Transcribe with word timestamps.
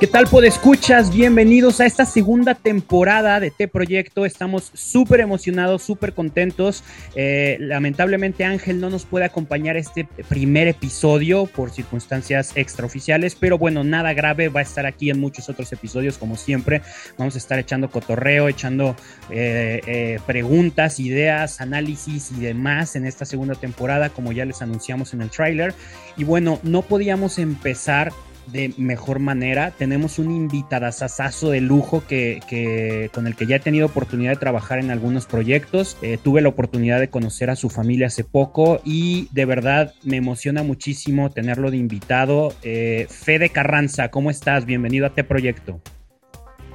¿Qué 0.00 0.06
tal, 0.06 0.26
escuchas? 0.44 1.12
Bienvenidos 1.12 1.78
a 1.78 1.84
esta 1.84 2.06
segunda 2.06 2.54
temporada 2.54 3.38
de 3.38 3.50
T 3.50 3.68
Proyecto. 3.68 4.24
Estamos 4.24 4.70
súper 4.72 5.20
emocionados, 5.20 5.82
súper 5.82 6.14
contentos. 6.14 6.82
Eh, 7.14 7.58
lamentablemente 7.60 8.46
Ángel 8.46 8.80
no 8.80 8.88
nos 8.88 9.04
puede 9.04 9.26
acompañar 9.26 9.76
este 9.76 10.08
primer 10.26 10.68
episodio 10.68 11.44
por 11.44 11.70
circunstancias 11.70 12.52
extraoficiales, 12.54 13.34
pero 13.34 13.58
bueno, 13.58 13.84
nada 13.84 14.14
grave. 14.14 14.48
Va 14.48 14.60
a 14.60 14.62
estar 14.62 14.86
aquí 14.86 15.10
en 15.10 15.20
muchos 15.20 15.50
otros 15.50 15.70
episodios, 15.70 16.16
como 16.16 16.38
siempre. 16.38 16.80
Vamos 17.18 17.34
a 17.34 17.38
estar 17.38 17.58
echando 17.58 17.90
cotorreo, 17.90 18.48
echando 18.48 18.96
eh, 19.28 19.82
eh, 19.86 20.18
preguntas, 20.26 20.98
ideas, 20.98 21.60
análisis 21.60 22.32
y 22.32 22.40
demás 22.40 22.96
en 22.96 23.04
esta 23.04 23.26
segunda 23.26 23.54
temporada, 23.54 24.08
como 24.08 24.32
ya 24.32 24.46
les 24.46 24.62
anunciamos 24.62 25.12
en 25.12 25.20
el 25.20 25.28
tráiler. 25.28 25.74
Y 26.16 26.24
bueno, 26.24 26.58
no 26.62 26.80
podíamos 26.80 27.38
empezar 27.38 28.12
de 28.52 28.72
mejor 28.76 29.18
manera. 29.18 29.72
Tenemos 29.76 30.18
un 30.18 30.30
invitadazazazo 30.30 31.50
de 31.50 31.60
lujo 31.60 32.02
que, 32.08 33.10
con 33.12 33.26
el 33.26 33.36
que 33.36 33.46
ya 33.46 33.56
he 33.56 33.60
tenido 33.60 33.86
oportunidad 33.86 34.32
de 34.32 34.36
trabajar 34.36 34.78
en 34.78 34.90
algunos 34.90 35.26
proyectos. 35.26 35.96
Eh, 36.02 36.18
tuve 36.22 36.40
la 36.40 36.48
oportunidad 36.48 37.00
de 37.00 37.08
conocer 37.08 37.50
a 37.50 37.56
su 37.56 37.70
familia 37.70 38.08
hace 38.08 38.24
poco 38.24 38.80
y 38.84 39.28
de 39.32 39.44
verdad 39.44 39.94
me 40.04 40.16
emociona 40.16 40.62
muchísimo 40.62 41.30
tenerlo 41.30 41.70
de 41.70 41.76
invitado. 41.76 42.52
Eh, 42.62 43.06
Fede 43.08 43.50
Carranza, 43.50 44.10
¿cómo 44.10 44.30
estás? 44.30 44.66
Bienvenido 44.66 45.06
a 45.06 45.08
este 45.08 45.24
proyecto. 45.24 45.80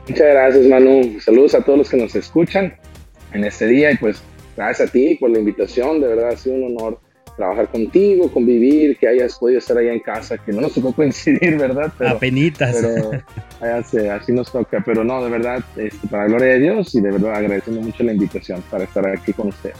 Muchas 0.07 0.27
gracias, 0.27 0.65
Manu. 0.65 1.19
Saludos 1.19 1.55
a 1.55 1.63
todos 1.63 1.79
los 1.79 1.89
que 1.89 1.97
nos 1.97 2.15
escuchan 2.15 2.75
en 3.33 3.43
este 3.43 3.67
día 3.67 3.91
y 3.91 3.97
pues 3.97 4.21
gracias 4.55 4.89
a 4.89 4.91
ti 4.91 5.15
por 5.19 5.29
la 5.31 5.39
invitación. 5.39 5.99
De 5.99 6.07
verdad 6.07 6.29
ha 6.29 6.37
sido 6.37 6.55
un 6.55 6.77
honor 6.77 6.99
trabajar 7.35 7.67
contigo, 7.69 8.31
convivir, 8.31 8.97
que 8.97 9.07
hayas 9.07 9.37
podido 9.37 9.59
estar 9.59 9.77
allá 9.77 9.93
en 9.93 9.99
casa, 9.99 10.37
que 10.37 10.51
no 10.51 10.61
nos 10.61 10.73
tocó 10.73 10.91
coincidir, 10.95 11.57
¿verdad? 11.57 11.91
Pero, 11.97 12.11
Apenitas. 12.11 12.75
Pero 13.59 14.13
así 14.13 14.31
nos 14.31 14.51
toca, 14.51 14.81
pero 14.85 15.03
no, 15.03 15.23
de 15.23 15.29
verdad, 15.29 15.63
este, 15.75 16.07
para 16.07 16.23
la 16.23 16.29
gloria 16.29 16.47
de 16.53 16.59
Dios 16.59 16.95
y 16.95 17.01
de 17.01 17.11
verdad 17.11 17.35
agradeciendo 17.35 17.81
mucho 17.81 18.03
la 18.03 18.13
invitación 18.13 18.63
para 18.69 18.83
estar 18.83 19.07
aquí 19.07 19.33
con 19.33 19.49
usted. 19.49 19.73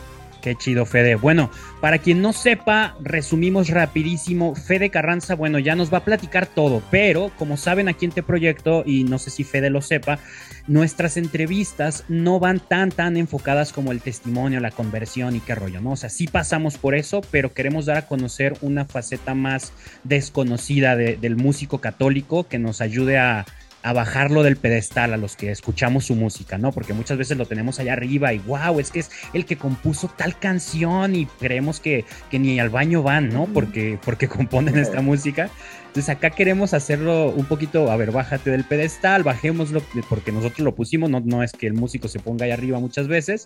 Qué 0.45 0.55
chido, 0.55 0.85
Fede. 0.85 1.15
Bueno, 1.15 1.49
para 1.81 1.97
quien 1.97 2.21
no 2.21 2.31
sepa, 2.31 2.95
resumimos 3.01 3.69
rapidísimo. 3.69 4.53
Fede 4.53 4.91
Carranza, 4.91 5.33
bueno, 5.33 5.57
ya 5.57 5.75
nos 5.75 5.91
va 5.91 5.97
a 5.97 6.05
platicar 6.05 6.45
todo, 6.45 6.83
pero 6.91 7.31
como 7.39 7.57
saben 7.57 7.87
aquí 7.87 8.05
en 8.05 8.09
este 8.09 8.21
proyecto, 8.21 8.83
y 8.85 9.05
no 9.05 9.17
sé 9.17 9.31
si 9.31 9.43
Fede 9.43 9.71
lo 9.71 9.81
sepa, 9.81 10.19
nuestras 10.67 11.17
entrevistas 11.17 12.03
no 12.09 12.39
van 12.39 12.59
tan, 12.59 12.91
tan 12.91 13.17
enfocadas 13.17 13.73
como 13.73 13.91
el 13.91 14.01
testimonio, 14.01 14.59
la 14.59 14.69
conversión 14.69 15.35
y 15.35 15.39
qué 15.39 15.55
rollo, 15.55 15.81
¿no? 15.81 15.93
O 15.93 15.95
sea, 15.95 16.09
sí 16.09 16.27
pasamos 16.27 16.77
por 16.77 16.93
eso, 16.93 17.21
pero 17.31 17.51
queremos 17.51 17.87
dar 17.87 17.97
a 17.97 18.07
conocer 18.07 18.53
una 18.61 18.85
faceta 18.85 19.33
más 19.33 19.73
desconocida 20.03 20.95
del 20.95 21.37
músico 21.37 21.81
católico 21.81 22.47
que 22.47 22.59
nos 22.59 22.81
ayude 22.81 23.17
a 23.17 23.47
a 23.85 23.93
bajarlo 23.93 24.41
del 24.41 24.55
pedestal 24.55 25.13
a 25.13 25.17
los 25.17 25.35
que 25.35 25.51
escuchamos 25.51 26.05
su 26.05 26.15
música, 26.15 26.57
¿no? 26.57 26.71
Porque 26.71 26.93
muchas 26.93 27.19
veces 27.19 27.37
lo 27.37 27.45
tenemos 27.45 27.79
allá 27.79 27.93
arriba 27.93 28.33
y 28.33 28.39
wow, 28.39 28.79
es 28.79 28.89
que 28.89 28.97
es 28.99 29.11
el 29.31 29.45
que 29.45 29.57
compuso 29.57 30.07
tal 30.07 30.39
canción 30.39 31.15
y 31.15 31.27
creemos 31.27 31.79
que, 31.79 32.03
ni 32.31 32.59
al 32.59 32.71
baño 32.71 33.03
van, 33.03 33.29
¿no? 33.29 33.45
Porque, 33.45 33.99
porque 34.03 34.27
componen 34.27 34.79
esta 34.79 35.01
música. 35.01 35.51
Entonces 35.85 36.09
acá 36.09 36.31
queremos 36.31 36.73
hacerlo 36.73 37.29
un 37.29 37.45
poquito, 37.45 37.91
a 37.91 37.95
ver, 37.95 38.09
bájate 38.09 38.49
del 38.49 38.63
pedestal, 38.63 39.21
bajémoslo 39.21 39.83
porque 40.09 40.31
nosotros 40.31 40.61
lo 40.61 40.73
pusimos, 40.73 41.11
no, 41.11 41.19
no 41.19 41.43
es 41.43 41.51
que 41.51 41.67
el 41.67 41.73
músico 41.73 42.07
se 42.07 42.19
ponga 42.19 42.45
ahí 42.45 42.51
arriba 42.51 42.79
muchas 42.79 43.07
veces, 43.07 43.45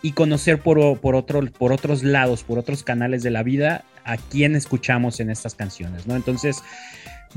y 0.00 0.12
conocer 0.12 0.58
por, 0.58 0.98
por, 1.00 1.14
otro, 1.14 1.42
por 1.52 1.72
otros 1.72 2.02
lados, 2.02 2.44
por 2.44 2.58
otros 2.58 2.82
canales 2.82 3.22
de 3.22 3.30
la 3.30 3.42
vida, 3.42 3.84
a 4.04 4.16
quién 4.16 4.56
escuchamos 4.56 5.20
en 5.20 5.28
estas 5.28 5.54
canciones, 5.54 6.06
¿no? 6.06 6.16
Entonces, 6.16 6.62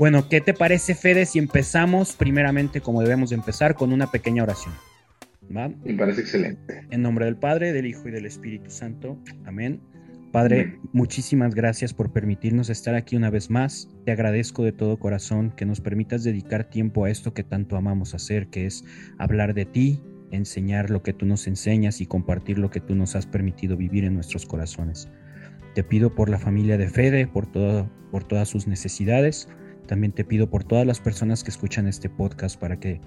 bueno, 0.00 0.30
¿qué 0.30 0.40
te 0.40 0.54
parece, 0.54 0.94
Fede, 0.94 1.26
si 1.26 1.38
empezamos 1.38 2.16
primeramente 2.16 2.80
como 2.80 3.02
debemos 3.02 3.32
empezar 3.32 3.74
con 3.74 3.92
una 3.92 4.10
pequeña 4.10 4.42
oración? 4.44 4.72
Me 5.50 5.92
parece 5.92 6.22
excelente. 6.22 6.86
En 6.90 7.02
nombre 7.02 7.26
del 7.26 7.36
Padre, 7.36 7.74
del 7.74 7.84
Hijo 7.84 8.08
y 8.08 8.10
del 8.10 8.24
Espíritu 8.24 8.70
Santo. 8.70 9.18
Amén. 9.44 9.78
Padre, 10.32 10.78
muchísimas 10.94 11.54
gracias 11.54 11.92
por 11.92 12.14
permitirnos 12.14 12.70
estar 12.70 12.94
aquí 12.94 13.14
una 13.14 13.28
vez 13.28 13.50
más. 13.50 13.90
Te 14.06 14.12
agradezco 14.12 14.64
de 14.64 14.72
todo 14.72 14.98
corazón 14.98 15.52
que 15.54 15.66
nos 15.66 15.82
permitas 15.82 16.24
dedicar 16.24 16.64
tiempo 16.64 17.04
a 17.04 17.10
esto 17.10 17.34
que 17.34 17.44
tanto 17.44 17.76
amamos 17.76 18.14
hacer, 18.14 18.46
que 18.46 18.64
es 18.64 18.82
hablar 19.18 19.52
de 19.52 19.66
ti, 19.66 20.00
enseñar 20.30 20.88
lo 20.88 21.02
que 21.02 21.12
tú 21.12 21.26
nos 21.26 21.46
enseñas 21.46 22.00
y 22.00 22.06
compartir 22.06 22.58
lo 22.58 22.70
que 22.70 22.80
tú 22.80 22.94
nos 22.94 23.16
has 23.16 23.26
permitido 23.26 23.76
vivir 23.76 24.04
en 24.04 24.14
nuestros 24.14 24.46
corazones. 24.46 25.10
Te 25.74 25.84
pido 25.84 26.14
por 26.14 26.30
la 26.30 26.38
familia 26.38 26.78
de 26.78 26.88
Fede, 26.88 27.26
por, 27.26 27.46
todo, 27.52 27.90
por 28.10 28.24
todas 28.24 28.48
sus 28.48 28.66
necesidades 28.66 29.46
también 29.90 30.12
te 30.12 30.24
pido 30.24 30.48
por 30.48 30.62
todas 30.62 30.86
las 30.86 31.00
personas 31.00 31.42
que 31.42 31.50
escuchan 31.50 31.88
este 31.88 32.08
podcast 32.08 32.56
para 32.56 32.78
que 32.78 33.00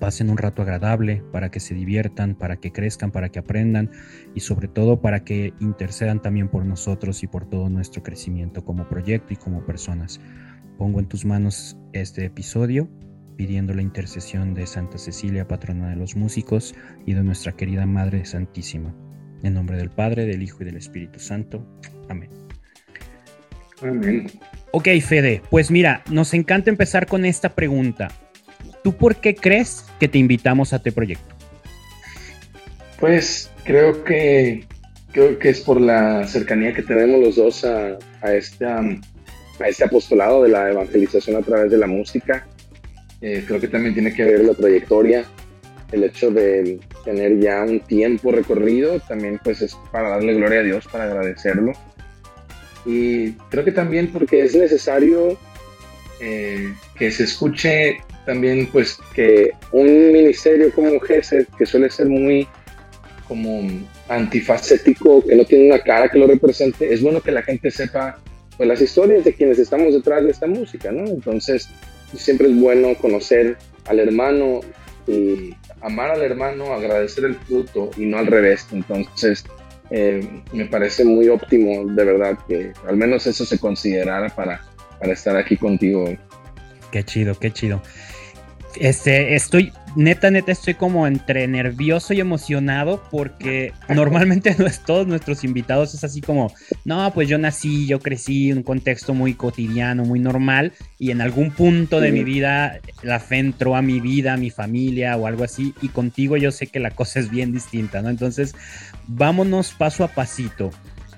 pasen 0.00 0.30
un 0.30 0.38
rato 0.38 0.62
agradable, 0.62 1.22
para 1.32 1.50
que 1.50 1.60
se 1.60 1.74
diviertan, 1.74 2.34
para 2.34 2.56
que 2.56 2.72
crezcan, 2.72 3.10
para 3.10 3.28
que 3.28 3.40
aprendan 3.40 3.90
y 4.34 4.40
sobre 4.40 4.68
todo 4.68 5.02
para 5.02 5.22
que 5.22 5.52
intercedan 5.60 6.22
también 6.22 6.48
por 6.48 6.64
nosotros 6.64 7.22
y 7.22 7.26
por 7.26 7.44
todo 7.44 7.68
nuestro 7.68 8.02
crecimiento 8.02 8.64
como 8.64 8.88
proyecto 8.88 9.34
y 9.34 9.36
como 9.36 9.66
personas. 9.66 10.18
Pongo 10.78 10.98
en 10.98 11.08
tus 11.08 11.26
manos 11.26 11.76
este 11.92 12.24
episodio 12.24 12.88
pidiendo 13.36 13.74
la 13.74 13.82
intercesión 13.82 14.54
de 14.54 14.66
Santa 14.66 14.96
Cecilia, 14.96 15.46
patrona 15.46 15.90
de 15.90 15.96
los 15.96 16.16
músicos, 16.16 16.74
y 17.04 17.12
de 17.12 17.22
nuestra 17.22 17.52
querida 17.52 17.84
Madre 17.84 18.24
Santísima. 18.24 18.94
En 19.42 19.52
nombre 19.52 19.76
del 19.76 19.90
Padre, 19.90 20.24
del 20.24 20.42
Hijo 20.42 20.62
y 20.62 20.64
del 20.64 20.76
Espíritu 20.76 21.18
Santo. 21.18 21.64
Amén. 22.08 22.47
Amén. 23.82 24.30
Ok, 24.70 24.88
Fede, 25.06 25.42
pues 25.50 25.70
mira, 25.70 26.02
nos 26.10 26.34
encanta 26.34 26.70
empezar 26.70 27.06
con 27.06 27.24
esta 27.24 27.54
pregunta. 27.54 28.08
¿Tú 28.82 28.96
por 28.96 29.16
qué 29.16 29.34
crees 29.34 29.86
que 29.98 30.08
te 30.08 30.18
invitamos 30.18 30.72
a 30.72 30.76
este 30.76 30.92
proyecto? 30.92 31.34
Pues 32.98 33.50
creo 33.64 34.04
que 34.04 34.64
creo 35.12 35.38
que 35.38 35.48
es 35.48 35.60
por 35.60 35.80
la 35.80 36.26
cercanía 36.26 36.74
que 36.74 36.82
tenemos 36.82 37.20
los 37.20 37.36
dos 37.36 37.64
a, 37.64 37.98
este, 38.32 38.66
a 38.66 38.98
este 39.66 39.84
apostolado 39.84 40.42
de 40.42 40.50
la 40.50 40.70
evangelización 40.70 41.36
a 41.36 41.42
través 41.42 41.70
de 41.70 41.78
la 41.78 41.86
música. 41.86 42.46
Eh, 43.20 43.44
creo 43.46 43.60
que 43.60 43.68
también 43.68 43.94
tiene 43.94 44.12
que 44.12 44.24
ver 44.24 44.44
la 44.44 44.54
trayectoria, 44.54 45.24
el 45.90 46.04
hecho 46.04 46.30
de 46.30 46.78
tener 47.04 47.40
ya 47.40 47.62
un 47.62 47.80
tiempo 47.80 48.30
recorrido, 48.30 49.00
también 49.00 49.40
pues 49.42 49.62
es 49.62 49.76
para 49.90 50.10
darle 50.10 50.34
gloria 50.34 50.60
a 50.60 50.62
Dios, 50.62 50.86
para 50.86 51.04
agradecerlo 51.04 51.72
y 52.84 53.32
creo 53.50 53.64
que 53.64 53.72
también 53.72 54.12
porque 54.12 54.42
es 54.42 54.54
necesario 54.54 55.38
eh, 56.20 56.72
que 56.96 57.10
se 57.10 57.24
escuche 57.24 57.98
también 58.26 58.68
pues 58.72 58.98
que 59.14 59.52
un 59.72 60.12
ministerio 60.12 60.72
como 60.74 61.00
GESED, 61.00 61.46
que 61.56 61.64
suele 61.64 61.90
ser 61.90 62.08
muy 62.08 62.46
como 63.26 63.68
antifacético, 64.08 65.24
que 65.24 65.36
no 65.36 65.44
tiene 65.44 65.66
una 65.66 65.82
cara 65.82 66.08
que 66.08 66.18
lo 66.18 66.26
represente, 66.26 66.92
es 66.92 67.02
bueno 67.02 67.20
que 67.20 67.30
la 67.30 67.42
gente 67.42 67.70
sepa 67.70 68.18
pues, 68.56 68.68
las 68.68 68.80
historias 68.80 69.24
de 69.24 69.34
quienes 69.34 69.58
estamos 69.58 69.94
detrás 69.94 70.24
de 70.24 70.30
esta 70.30 70.46
música, 70.46 70.90
¿no? 70.90 71.06
Entonces, 71.06 71.68
siempre 72.16 72.48
es 72.48 72.58
bueno 72.58 72.94
conocer 72.96 73.56
al 73.86 74.00
hermano 74.00 74.60
y 75.06 75.54
amar 75.80 76.10
al 76.10 76.22
hermano, 76.22 76.72
agradecer 76.72 77.24
el 77.24 77.34
fruto 77.34 77.90
y 77.96 78.06
no 78.06 78.18
al 78.18 78.26
revés. 78.26 78.66
Entonces, 78.72 79.44
eh, 79.90 80.42
me 80.52 80.66
parece 80.66 81.04
muy 81.04 81.28
óptimo, 81.28 81.86
de 81.86 82.04
verdad, 82.04 82.38
que 82.46 82.72
al 82.86 82.96
menos 82.96 83.26
eso 83.26 83.44
se 83.44 83.58
considerara 83.58 84.28
para, 84.28 84.60
para 85.00 85.12
estar 85.12 85.36
aquí 85.36 85.56
contigo 85.56 86.04
hoy. 86.04 86.18
Qué 86.90 87.04
chido, 87.04 87.38
qué 87.38 87.50
chido. 87.50 87.82
Este, 88.76 89.34
estoy, 89.34 89.72
neta, 89.96 90.30
neta, 90.30 90.52
estoy 90.52 90.74
como 90.74 91.06
entre 91.06 91.48
nervioso 91.48 92.12
y 92.12 92.20
emocionado 92.20 93.02
porque 93.10 93.72
normalmente 93.88 94.54
no 94.58 94.66
es, 94.66 94.80
todos 94.80 95.06
nuestros 95.06 95.42
invitados 95.42 95.94
es 95.94 96.04
así 96.04 96.20
como, 96.20 96.52
no, 96.84 97.12
pues 97.12 97.28
yo 97.28 97.38
nací, 97.38 97.86
yo 97.86 97.98
crecí 97.98 98.50
en 98.50 98.58
un 98.58 98.62
contexto 98.62 99.14
muy 99.14 99.34
cotidiano, 99.34 100.04
muy 100.04 100.20
normal 100.20 100.72
y 100.98 101.10
en 101.10 101.20
algún 101.20 101.50
punto 101.50 102.00
de 102.00 102.12
mi 102.12 102.24
vida 102.24 102.80
la 103.02 103.20
fe 103.20 103.38
entró 103.38 103.74
a 103.74 103.82
mi 103.82 104.00
vida, 104.00 104.34
a 104.34 104.36
mi 104.36 104.50
familia 104.50 105.16
o 105.16 105.26
algo 105.26 105.44
así 105.44 105.74
y 105.80 105.88
contigo 105.88 106.36
yo 106.36 106.52
sé 106.52 106.66
que 106.66 106.78
la 106.78 106.90
cosa 106.90 107.20
es 107.20 107.30
bien 107.30 107.52
distinta, 107.52 108.02
¿no? 108.02 108.10
Entonces, 108.10 108.54
vámonos 109.08 109.72
paso 109.72 110.04
a 110.04 110.08
pasito. 110.08 110.70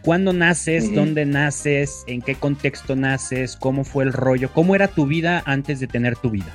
¿Cuándo 0.03 0.33
naces? 0.33 0.95
¿Dónde 0.95 1.27
naces? 1.27 2.05
¿En 2.07 2.23
qué 2.23 2.35
contexto 2.35 2.97
naces? 2.97 3.57
¿Cómo 3.57 3.85
fue 3.85 4.05
el 4.05 4.15
rollo? 4.15 4.49
¿Cómo 4.55 4.75
era 4.75 4.89
tu 4.89 5.07
vida 5.07 5.43
antes 5.45 5.79
de 5.79 5.87
tener 5.87 6.17
tu 6.17 6.31
vida? 6.31 6.55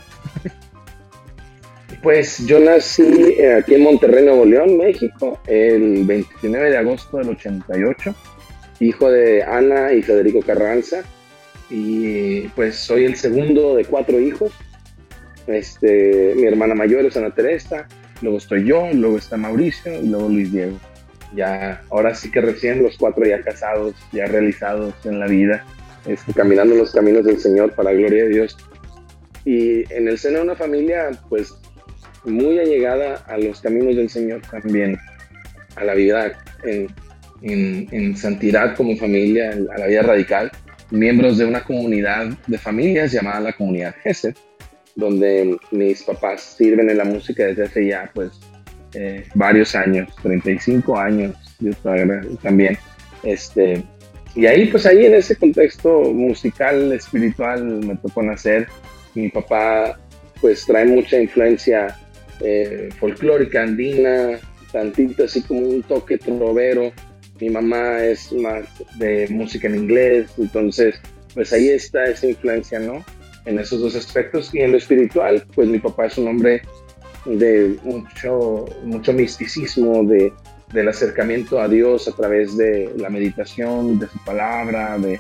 Pues 2.02 2.46
yo 2.46 2.60
nací 2.60 3.04
eh, 3.04 3.56
aquí 3.56 3.74
en 3.74 3.82
Monterrey, 3.82 4.24
Nuevo 4.26 4.46
León, 4.46 4.78
México, 4.78 5.40
el 5.48 6.04
29 6.06 6.70
de 6.70 6.78
agosto 6.78 7.18
del 7.18 7.30
88, 7.30 8.14
hijo 8.80 9.10
de 9.10 9.42
Ana 9.42 9.92
y 9.92 10.04
Federico 10.04 10.42
Carranza, 10.42 11.04
y 11.70 12.42
pues 12.50 12.76
soy 12.76 13.06
el 13.06 13.16
segundo 13.16 13.76
de 13.76 13.86
cuatro 13.86 14.20
hijos. 14.20 14.52
Este, 15.48 16.34
mi 16.36 16.46
hermana 16.46 16.76
mayor 16.76 17.06
es 17.06 17.18
Ana 17.18 17.34
Teresa, 17.34 17.88
luego 18.22 18.38
estoy 18.38 18.66
yo, 18.66 18.88
luego 18.94 19.18
está 19.18 19.36
Mauricio 19.38 20.00
y 20.00 20.08
luego 20.08 20.30
Luis 20.30 20.52
Diego. 20.52 20.78
Ya, 21.36 21.82
ahora 21.90 22.16
sí 22.16 22.32
que 22.32 22.42
recién 22.42 22.82
los 22.82 22.98
cuatro 22.98 23.26
ya 23.26 23.42
casados, 23.42 23.96
ya 24.12 24.26
realizados 24.26 24.94
en 25.06 25.20
la 25.20 25.28
vida, 25.28 25.66
este, 26.06 26.34
caminando 26.34 26.76
los 26.76 26.92
caminos 26.92 27.26
del 27.26 27.40
Señor 27.40 27.74
para 27.74 27.92
gloria 27.92 28.24
de 28.24 28.30
Dios. 28.30 28.58
y 29.44 29.84
en 29.94 30.08
el 30.08 30.18
seno 30.18 30.40
de 30.40 30.46
una 30.46 30.56
familia, 30.56 31.12
pues 31.30 31.54
muy 32.24 32.58
allegada 32.58 33.24
a 33.28 33.38
los 33.38 33.62
caminos 33.62 33.96
del 33.96 34.10
Señor 34.10 34.42
también, 34.50 34.98
a 35.76 35.84
la 35.84 35.94
vida 35.94 36.32
en, 36.64 37.88
en, 37.92 38.18
santidad 38.18 38.76
como 38.76 38.96
familia, 38.98 39.52
a 39.52 39.78
la 39.78 39.88
vida 39.88 40.02
radical, 40.02 40.52
miembros 40.90 41.38
de 41.38 41.46
una 41.46 41.64
comunidad 41.64 42.28
de 42.48 42.58
familias 42.58 43.12
llamada 43.12 43.40
la 43.40 43.54
comunidad 43.54 43.96
Gesed, 44.04 44.36
donde 44.96 45.58
mis 45.72 46.04
papás 46.04 46.42
sirven 46.58 46.90
en 46.90 46.98
la 46.98 47.04
música 47.04 47.46
desde 47.46 47.66
hace 47.66 47.88
ya 47.88 48.10
pues 48.14 48.32
eh, 48.96 49.26
varios 49.34 49.76
años, 49.76 50.10
35 50.24 50.98
años, 50.98 51.36
yo 51.60 51.72
también. 52.42 52.78
Este, 53.24 53.84
y 54.36 54.46
ahí, 54.46 54.68
pues 54.68 54.86
ahí 54.86 55.06
en 55.06 55.16
ese 55.16 55.36
contexto 55.36 56.02
musical, 56.14 56.92
espiritual, 56.94 57.64
me 57.64 57.96
tocó 57.98 58.24
nacer. 58.24 58.68
Mi 59.14 59.30
papá, 59.30 60.00
pues 60.42 60.66
trae 60.66 60.86
mucha 60.86 61.20
influencia 61.20 61.98
eh, 62.42 62.90
folclórica 63.00 63.64
andina, 63.64 64.40
tantito 64.72 65.24
así 65.24 65.42
como 65.42 65.62
un 65.62 65.84
toque 65.84 66.18
trovero. 66.18 66.92
Mi 67.40 67.50
mamá 67.50 68.04
es 68.04 68.32
más 68.32 68.66
de 68.98 69.28
música 69.30 69.68
en 69.68 69.76
inglés, 69.76 70.32
entonces, 70.38 70.96
pues 71.34 71.52
ahí 71.52 71.70
está 71.70 72.06
esa 72.06 72.28
influencia, 72.28 72.80
¿no? 72.80 73.04
En 73.46 73.60
esos 73.60 73.82
dos 73.82 73.96
aspectos. 73.96 74.54
Y 74.54 74.60
en 74.60 74.72
lo 74.72 74.78
espiritual, 74.78 75.46
pues 75.54 75.68
mi 75.68 75.80
papá 75.80 76.06
es 76.06 76.18
un 76.18 76.28
hombre 76.28 76.62
de 77.26 77.78
mucho, 77.84 78.66
mucho 78.84 79.14
misticismo, 79.14 80.04
de, 80.04 80.32
del 80.72 80.88
acercamiento 80.88 81.60
a 81.60 81.68
Dios 81.68 82.08
a 82.08 82.12
través 82.12 82.56
de 82.58 82.92
la 82.98 83.10
meditación, 83.10 84.00
de 84.00 84.08
su 84.08 84.24
palabra, 84.24 84.98
de, 84.98 85.20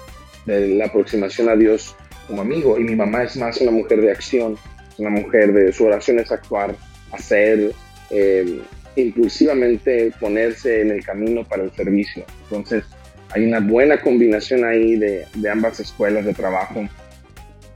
la 0.75 0.85
aproximación 0.85 1.49
a 1.49 1.55
Dios 1.55 1.95
como 2.27 2.41
amigo. 2.41 2.79
Y 2.79 2.83
mi 2.83 2.95
mamá 2.95 3.23
es 3.23 3.35
más 3.37 3.59
una 3.61 3.71
mujer 3.71 4.01
de 4.01 4.11
acción, 4.11 4.57
una 4.97 5.09
mujer 5.09 5.53
de 5.53 5.73
su 5.73 5.85
oración 5.85 6.19
es 6.19 6.31
actuar, 6.31 6.75
hacer, 7.11 7.71
eh, 8.11 8.61
impulsivamente 8.95 10.11
ponerse 10.19 10.81
en 10.81 10.91
el 10.91 11.03
camino 11.03 11.43
para 11.43 11.63
el 11.63 11.71
servicio. 11.71 12.25
Entonces, 12.43 12.83
hay 13.29 13.45
una 13.45 13.59
buena 13.59 13.99
combinación 13.99 14.63
ahí 14.63 14.95
de, 14.95 15.25
de 15.33 15.49
ambas 15.49 15.79
escuelas 15.79 16.25
de 16.25 16.33
trabajo. 16.33 16.87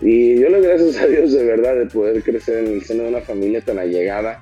Y 0.02 0.40
yo 0.40 0.50
le 0.50 0.60
doy 0.60 0.68
gracias 0.68 0.98
a 1.02 1.08
Dios 1.08 1.34
de 1.34 1.44
verdad 1.44 1.76
de 1.76 1.86
poder 1.88 2.24
crecer 2.24 2.66
en 2.66 2.74
el 2.74 2.84
seno 2.84 3.04
de 3.04 3.10
una 3.10 3.22
familia 3.22 3.62
tan 3.62 3.80
allegada 3.80 4.40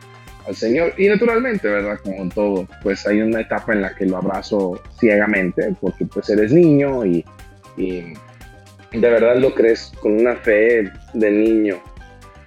al 0.47 0.55
Señor. 0.55 0.93
Y 0.97 1.07
naturalmente, 1.07 1.67
¿verdad? 1.67 1.99
Como 2.03 2.21
en 2.21 2.29
todo, 2.29 2.67
pues 2.83 3.05
hay 3.07 3.21
una 3.21 3.41
etapa 3.41 3.73
en 3.73 3.81
la 3.81 3.95
que 3.95 4.05
lo 4.05 4.17
abrazo 4.17 4.81
ciegamente, 4.99 5.75
porque 5.81 6.05
pues 6.05 6.29
eres 6.29 6.51
niño 6.51 7.05
y, 7.05 7.25
y 7.75 8.01
de 8.91 9.09
verdad 9.09 9.37
lo 9.37 9.53
crees 9.53 9.91
con 9.99 10.13
una 10.13 10.35
fe 10.35 10.91
de 11.13 11.31
niño, 11.31 11.81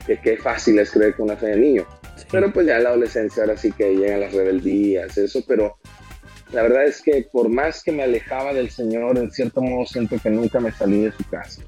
que 0.07 0.19
qué 0.19 0.37
fácil 0.37 0.79
es 0.79 0.91
creer 0.91 1.15
con 1.17 1.27
una 1.27 1.37
fe 1.37 1.49
de 1.49 1.57
niño. 1.57 1.87
Pero 2.31 2.53
pues 2.53 2.67
ya 2.67 2.77
en 2.77 2.85
la 2.85 2.91
adolescencia 2.91 3.43
ahora 3.43 3.57
sí 3.57 3.73
que 3.73 3.95
llegan 3.95 4.21
las 4.21 4.33
rebeldías, 4.33 5.19
eso, 5.19 5.43
pero 5.49 5.79
la 6.53 6.63
verdad 6.63 6.85
es 6.85 7.03
que 7.03 7.27
por 7.31 7.49
más 7.49 7.83
que 7.83 7.93
me 7.93 8.03
alejaba 8.03 8.53
del 8.53 8.71
Señor, 8.71 9.19
en 9.19 9.31
cierto 9.31 9.63
modo 9.63 9.87
siento 9.87 10.17
que 10.23 10.31
nunca 10.31 10.61
me 10.61 10.73
salí 10.73 11.03
de 11.03 11.13
su 11.13 11.25
casa. 11.29 11.63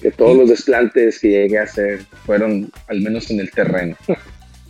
Que 0.00 0.10
todos 0.10 0.36
los 0.36 0.48
desplantes 0.48 1.18
que 1.18 1.28
llegué 1.28 1.58
a 1.58 1.64
hacer 1.64 2.00
fueron 2.24 2.70
al 2.88 3.00
menos 3.00 3.30
en 3.30 3.40
el 3.40 3.50
terreno. 3.50 3.96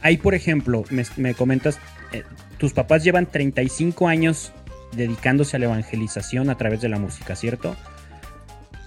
ahí, 0.00 0.16
por 0.16 0.34
ejemplo, 0.34 0.84
me, 1.16 1.34
comentas, 1.34 1.78
eh, 2.12 2.22
tus 2.58 2.72
papás 2.72 3.04
llevan 3.04 3.26
35 3.26 4.08
años 4.08 4.52
dedicándose 4.92 5.56
a 5.56 5.60
la 5.60 5.66
evangelización 5.66 6.50
a 6.50 6.56
través 6.56 6.80
de 6.80 6.88
la 6.88 6.98
música, 6.98 7.36
¿cierto? 7.36 7.76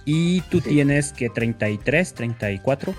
Y 0.04 0.42
tú 0.42 0.60
tienes 0.60 1.12
que 1.12 1.30
33, 1.30 2.14
34. 2.14 2.94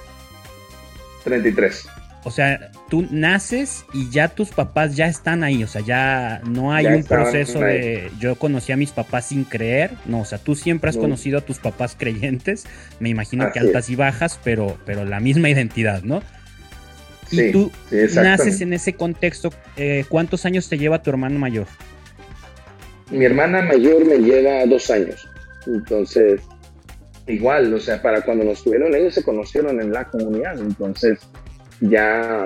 33. 1.24 1.88
O 2.26 2.32
sea, 2.32 2.72
tú 2.90 3.06
naces 3.12 3.86
y 3.94 4.10
ya 4.10 4.30
tus 4.30 4.50
papás 4.50 4.96
ya 4.96 5.06
están 5.06 5.44
ahí, 5.44 5.64
o 5.64 5.68
sea, 5.68 5.82
ya 5.82 6.42
no 6.44 6.74
hay 6.74 6.88
un 6.88 7.04
proceso 7.04 7.60
de 7.60 8.10
yo 8.20 8.36
conocí 8.36 8.72
a 8.72 8.78
mis 8.78 8.90
papás 8.92 9.28
sin 9.28 9.44
creer, 9.44 9.92
no, 10.08 10.22
o 10.22 10.26
sea, 10.26 10.40
tú 10.40 10.56
siempre 10.56 10.90
has 10.90 10.98
conocido 10.98 11.38
a 11.38 11.42
tus 11.42 11.60
papás 11.60 11.96
creyentes, 11.96 12.66
me 13.00 13.10
imagino 13.10 13.52
que 13.52 13.60
altas 13.60 13.92
y 13.92 13.96
bajas, 13.96 14.40
pero, 14.44 14.76
pero 14.88 15.06
la 15.06 15.20
misma 15.20 15.52
identidad, 15.52 16.02
¿no? 16.02 16.24
y 17.30 17.52
tú 17.52 17.72
naces 17.92 18.60
en 18.62 18.74
ese 18.74 18.94
contexto, 18.94 19.52
eh, 19.78 20.04
¿cuántos 20.10 20.46
años 20.46 20.68
te 20.68 20.80
lleva 20.80 21.04
tu 21.04 21.12
hermano 21.12 21.38
mayor? 21.38 21.68
Mi 23.12 23.26
hermana 23.26 23.62
mayor 23.62 24.04
me 24.04 24.18
lleva 24.18 24.66
dos 24.66 24.90
años, 24.90 25.30
entonces 25.68 26.42
igual, 27.28 27.72
o 27.72 27.80
sea, 27.80 28.02
para 28.02 28.22
cuando 28.22 28.44
nos 28.44 28.64
tuvieron 28.64 28.96
ellos 28.96 29.14
se 29.14 29.24
conocieron 29.24 29.80
en 29.80 29.92
la 29.92 30.06
comunidad, 30.06 30.58
entonces 30.60 31.20
ya, 31.82 32.46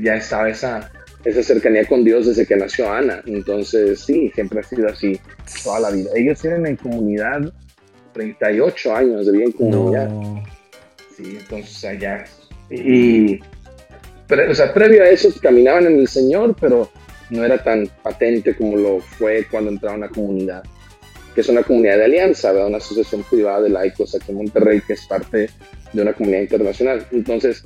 ya 0.00 0.14
estaba 0.16 0.48
esa, 0.48 0.90
esa 1.24 1.42
cercanía 1.42 1.84
con 1.86 2.04
Dios 2.04 2.26
desde 2.26 2.46
que 2.46 2.56
nació 2.56 2.92
Ana, 2.92 3.22
entonces 3.26 4.00
sí, 4.00 4.30
siempre 4.34 4.60
ha 4.60 4.62
sido 4.62 4.88
así 4.88 5.20
toda 5.62 5.80
la 5.80 5.90
vida. 5.90 6.10
Ellos 6.14 6.40
tienen 6.40 6.66
en 6.66 6.76
comunidad 6.76 7.52
38 8.12 8.96
años 8.96 9.26
de 9.26 9.32
vida 9.32 9.44
en 9.44 9.52
comunidad. 9.52 10.10
Sí, 11.16 11.38
entonces 11.40 11.84
allá. 11.84 12.24
Y 12.70 13.40
o 14.50 14.54
sea, 14.54 14.72
previo 14.74 15.02
a 15.02 15.08
eso 15.08 15.28
caminaban 15.40 15.86
en 15.86 16.00
el 16.00 16.08
Señor, 16.08 16.56
pero 16.60 16.90
no 17.30 17.44
era 17.44 17.62
tan 17.62 17.88
patente 18.02 18.56
como 18.56 18.76
lo 18.76 19.00
fue 19.00 19.46
cuando 19.50 19.70
entraron 19.70 20.02
a 20.02 20.06
la 20.06 20.12
comunidad, 20.12 20.62
que 21.34 21.40
es 21.40 21.48
una 21.48 21.62
comunidad 21.62 21.98
de 21.98 22.04
alianza, 22.04 22.52
una 22.52 22.78
asociación 22.78 23.22
privada 23.28 23.62
de 23.62 23.68
laicos 23.68 24.14
aquí 24.14 24.32
en 24.32 24.38
Monterrey, 24.38 24.80
que 24.80 24.94
es 24.94 25.06
parte 25.06 25.50
de 25.92 26.02
una 26.02 26.12
comunidad 26.12 26.42
internacional. 26.42 27.06
Entonces, 27.12 27.64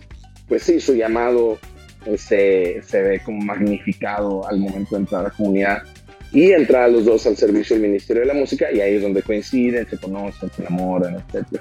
pues 0.50 0.64
sí, 0.64 0.80
su 0.80 0.94
llamado 0.94 1.58
eh, 2.04 2.18
se, 2.18 2.82
se 2.82 3.02
ve 3.02 3.20
como 3.20 3.40
magnificado 3.40 4.46
al 4.48 4.58
momento 4.58 4.96
de 4.96 5.02
entrar 5.02 5.20
a 5.20 5.24
la 5.28 5.30
comunidad 5.30 5.84
y 6.32 6.50
entrar 6.50 6.82
a 6.82 6.88
los 6.88 7.04
dos 7.04 7.24
al 7.26 7.36
servicio 7.36 7.76
del 7.76 7.84
Ministerio 7.84 8.22
de 8.22 8.26
la 8.26 8.34
Música 8.34 8.66
y 8.72 8.80
ahí 8.80 8.96
es 8.96 9.02
donde 9.02 9.22
coinciden, 9.22 9.88
se 9.88 9.96
conocen, 9.96 10.50
se 10.50 10.62
enamoran, 10.62 11.16
etc. 11.16 11.60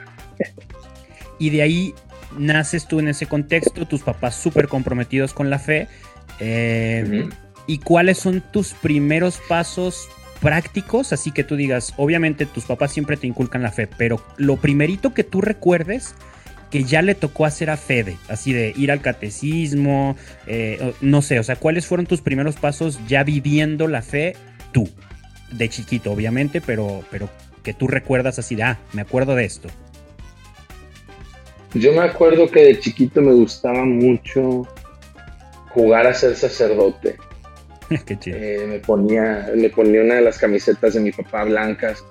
Y 1.38 1.52
de 1.52 1.62
ahí 1.62 1.94
naces 2.38 2.88
tú 2.88 3.00
en 3.00 3.10
ese 3.10 3.28
contexto, 3.28 3.86
tus 3.86 4.02
papás 4.02 4.36
súper 4.36 4.68
comprometidos 4.68 5.34
con 5.34 5.52
la 5.52 5.60
fe. 5.60 5.88
Eh, 6.40 7.30
¿Y 7.68 7.78
cuáles 7.78 8.18
son 8.18 8.44
tus 8.52 8.74
primeros 8.74 9.40
pasos 9.48 10.10
prácticos? 10.42 11.14
Así 11.14 11.32
que 11.32 11.44
tú 11.44 11.56
digas, 11.56 11.94
obviamente 11.98 12.48
tus 12.48 12.66
papás 12.66 12.92
siempre 12.92 13.18
te 13.18 13.28
inculcan 13.28 13.62
la 13.62 13.72
fe, 13.72 13.88
pero 13.88 14.20
lo 14.38 14.58
primerito 14.58 15.14
que 15.14 15.24
tú 15.24 15.42
recuerdes 15.42 16.16
que 16.70 16.84
ya 16.84 17.02
le 17.02 17.16
tocó 17.16 17.46
hacer 17.46 17.70
a 17.70 17.78
Fede, 17.78 18.18
así 18.28 18.54
de 18.54 18.74
ir 18.76 18.92
al 18.92 19.02
catecismo, 19.02 20.16
eh, 20.46 20.94
no 21.02 21.22
sé, 21.22 21.40
o 21.40 21.44
sea, 21.44 21.56
¿cuáles 21.56 21.88
fueron 21.88 22.06
tus 22.06 22.22
primeros 22.22 22.56
pasos 22.58 23.00
ya 23.08 23.24
viviendo 23.24 23.88
la 23.88 24.02
fe 24.02 24.36
tú? 24.72 24.88
De 25.52 25.68
chiquito, 25.68 26.12
obviamente, 26.12 26.62
pero, 26.62 27.04
pero 27.10 27.30
que 27.64 27.74
tú 27.74 27.88
recuerdas 27.88 28.38
así 28.38 28.56
de, 28.56 28.64
ah, 28.64 28.80
me 28.94 29.02
acuerdo 29.02 29.36
de 29.36 29.46
esto. 29.46 29.70
Yo 31.74 31.94
me 31.94 32.02
acuerdo 32.02 32.50
que 32.50 32.64
de 32.64 32.80
chiquito 32.80 33.22
me 33.22 33.34
gustaba 33.34 33.86
mucho 33.86 34.68
jugar 35.70 36.08
a 36.08 36.14
ser 36.14 36.36
sacerdote. 36.36 37.18
Qué 38.06 38.18
chido. 38.18 38.38
Eh, 38.38 38.66
me, 38.68 38.80
ponía, 38.80 39.52
me 39.56 39.70
ponía 39.70 40.02
una 40.02 40.16
de 40.16 40.22
las 40.22 40.38
camisetas 40.38 40.94
de 40.94 41.00
mi 41.00 41.12
papá 41.12 41.44
blancas, 41.44 42.04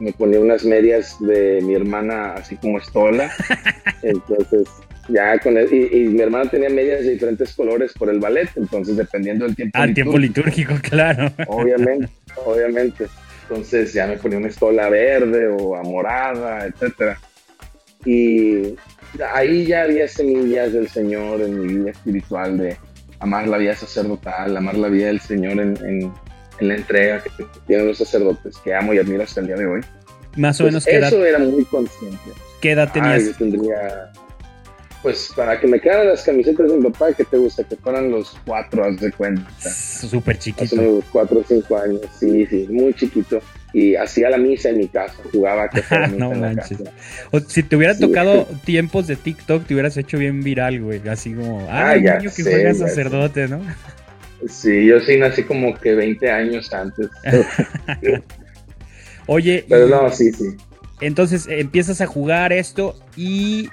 me 0.00 0.12
ponía 0.12 0.40
unas 0.40 0.64
medias 0.64 1.16
de 1.20 1.60
mi 1.62 1.74
hermana 1.74 2.34
así 2.34 2.56
como 2.56 2.78
estola. 2.78 3.30
entonces, 4.02 4.68
ya 5.08 5.38
con 5.38 5.56
él, 5.56 5.68
y, 5.72 6.08
mi 6.08 6.20
hermana 6.20 6.50
tenía 6.50 6.68
medias 6.68 7.04
de 7.04 7.12
diferentes 7.12 7.54
colores 7.54 7.92
por 7.92 8.10
el 8.10 8.20
ballet, 8.20 8.48
entonces 8.56 8.96
dependiendo 8.96 9.44
del 9.44 9.56
tiempo. 9.56 9.78
Ah, 9.78 9.86
tiempo 9.92 10.18
litúrgico, 10.18 10.74
claro. 10.82 11.32
Obviamente, 11.48 12.08
obviamente. 12.44 13.06
Entonces 13.48 13.92
ya 13.92 14.06
me 14.06 14.16
ponía 14.16 14.38
una 14.38 14.48
estola 14.48 14.88
verde 14.88 15.48
o 15.48 15.76
amorada, 15.76 16.64
etcétera. 16.66 17.18
Y 18.04 18.74
ahí 19.34 19.66
ya 19.66 19.82
había 19.82 20.08
semillas 20.08 20.72
del 20.72 20.88
Señor 20.88 21.42
en 21.42 21.60
mi 21.60 21.74
vida 21.74 21.90
espiritual 21.90 22.58
de 22.58 22.76
amar 23.20 23.46
la 23.46 23.58
vida 23.58 23.74
sacerdotal, 23.74 24.56
amar 24.56 24.76
la 24.76 24.88
vida 24.88 25.06
del 25.06 25.20
Señor 25.20 25.60
en, 25.60 26.12
la 26.68 26.74
entrega 26.76 27.22
que 27.22 27.30
tienen 27.66 27.88
los 27.88 27.98
sacerdotes, 27.98 28.56
que 28.58 28.74
amo 28.74 28.94
y 28.94 28.98
admiro 28.98 29.22
hasta 29.22 29.40
el 29.40 29.46
día 29.48 29.56
de 29.56 29.66
hoy. 29.66 29.80
Más 30.36 30.60
o 30.60 30.64
menos, 30.64 30.84
¿qué 30.84 30.98
Eso 30.98 31.24
era 31.24 31.38
muy 31.38 31.64
consciente. 31.64 32.18
¿Qué 32.60 32.72
edad 32.72 32.92
tenías? 32.92 33.24
yo 33.24 33.34
tendría, 33.34 34.12
pues 35.02 35.32
para 35.36 35.60
que 35.60 35.66
me 35.66 35.80
quedaran 35.80 36.08
las 36.08 36.22
camisetas 36.22 36.70
de 36.70 36.76
mi 36.78 36.90
papá, 36.90 37.12
que 37.12 37.24
te 37.24 37.36
gusta? 37.36 37.64
Que 37.64 37.76
fueran 37.76 38.10
los 38.10 38.36
cuatro, 38.46 38.84
haz 38.84 39.00
de 39.00 39.12
cuenta. 39.12 39.50
Súper 39.60 40.38
chiquito. 40.38 40.64
Hace 40.64 41.00
cuatro 41.10 41.40
o 41.40 41.44
cinco 41.46 41.76
años, 41.76 42.00
sí, 42.18 42.46
sí, 42.46 42.66
muy 42.70 42.94
chiquito 42.94 43.40
y 43.72 43.96
hacía 43.96 44.28
la 44.28 44.38
misa 44.38 44.68
en 44.68 44.78
mi 44.78 44.88
casa, 44.88 45.14
jugaba 45.32 45.68
que 45.68 45.82
no 46.16 46.32
manches. 46.32 46.78
O, 47.30 47.40
si 47.40 47.62
te 47.62 47.76
hubiera 47.76 47.96
tocado 47.96 48.46
tiempos 48.64 49.06
de 49.06 49.16
TikTok, 49.16 49.66
te 49.66 49.74
hubieras 49.74 49.96
hecho 49.96 50.18
bien 50.18 50.42
viral, 50.42 50.80
güey. 50.80 51.06
Así 51.08 51.32
como, 51.32 51.66
ah, 51.70 51.96
ya 51.96 52.18
niño 52.18 52.30
que 52.34 52.42
juega 52.42 52.74
sacerdote, 52.74 53.48
¿no? 53.48 53.60
Sí, 54.48 54.86
yo 54.86 55.00
sí 55.00 55.16
nací 55.18 55.44
como 55.44 55.74
que 55.78 55.94
20 55.94 56.30
años 56.30 56.72
antes. 56.72 57.08
Oye, 59.26 59.64
pero 59.68 59.86
no, 59.86 60.10
sí, 60.10 60.32
sí. 60.32 60.56
Entonces 61.00 61.46
empiezas 61.48 62.00
a 62.00 62.06
jugar 62.06 62.52
esto 62.52 62.98
y 63.16 63.68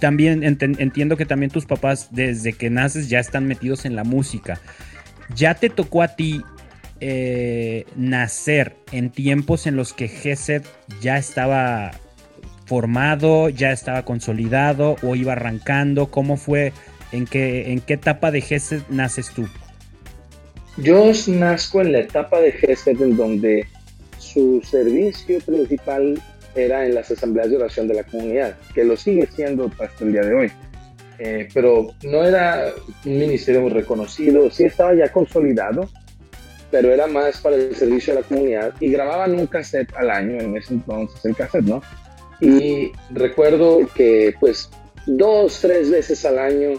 también 0.00 0.42
entiendo 0.42 1.16
que 1.16 1.26
también 1.26 1.50
tus 1.50 1.66
papás 1.66 2.08
desde 2.10 2.52
que 2.52 2.70
naces 2.70 3.08
ya 3.08 3.20
están 3.20 3.46
metidos 3.46 3.84
en 3.84 3.96
la 3.96 4.04
música. 4.04 4.60
¿Ya 5.34 5.54
te 5.54 5.70
tocó 5.70 6.02
a 6.02 6.16
ti 6.16 6.42
eh, 7.00 7.86
nacer 7.96 8.76
en 8.92 9.10
tiempos 9.10 9.66
en 9.66 9.76
los 9.76 9.92
que 9.92 10.08
GESED 10.08 10.62
ya 11.00 11.18
estaba 11.18 11.92
formado, 12.66 13.48
ya 13.48 13.72
estaba 13.72 14.04
consolidado 14.04 14.96
o 15.02 15.14
iba 15.16 15.32
arrancando? 15.32 16.10
¿Cómo 16.10 16.36
fue? 16.36 16.72
¿En 17.12 17.26
qué, 17.26 17.72
en 17.72 17.80
qué 17.80 17.94
etapa 17.94 18.30
de 18.30 18.40
GESED 18.40 18.82
naces 18.90 19.30
tú? 19.30 19.48
Yo 20.76 21.12
nazco 21.28 21.80
en 21.80 21.92
la 21.92 22.00
etapa 22.00 22.40
de 22.40 22.52
GESED 22.52 23.00
en 23.00 23.16
donde 23.16 23.66
su 24.18 24.60
servicio 24.68 25.38
principal 25.40 26.20
era 26.54 26.84
en 26.84 26.94
las 26.94 27.10
asambleas 27.10 27.50
de 27.50 27.56
oración 27.56 27.88
de 27.88 27.94
la 27.94 28.04
comunidad, 28.04 28.56
que 28.74 28.84
lo 28.84 28.96
sigue 28.96 29.26
siendo 29.26 29.70
hasta 29.78 30.04
el 30.04 30.12
día 30.12 30.22
de 30.22 30.34
hoy. 30.34 30.52
Eh, 31.18 31.48
pero 31.54 31.94
no 32.02 32.24
era 32.24 32.72
un 33.04 33.18
ministerio 33.18 33.68
reconocido, 33.68 34.50
sí 34.50 34.64
estaba 34.64 34.94
ya 34.94 35.12
consolidado, 35.12 35.88
pero 36.72 36.92
era 36.92 37.06
más 37.06 37.40
para 37.40 37.54
el 37.54 37.74
servicio 37.76 38.14
de 38.14 38.20
la 38.20 38.26
comunidad 38.26 38.74
y 38.80 38.88
grababan 38.88 39.38
un 39.38 39.46
cassette 39.46 39.94
al 39.94 40.10
año, 40.10 40.40
en 40.40 40.56
ese 40.56 40.74
entonces 40.74 41.24
el 41.24 41.36
cassette, 41.36 41.66
¿no? 41.66 41.82
Y 42.40 42.90
recuerdo 43.10 43.88
que 43.94 44.34
pues 44.40 44.70
dos, 45.06 45.60
tres 45.60 45.88
veces 45.88 46.24
al 46.24 46.38
año 46.38 46.70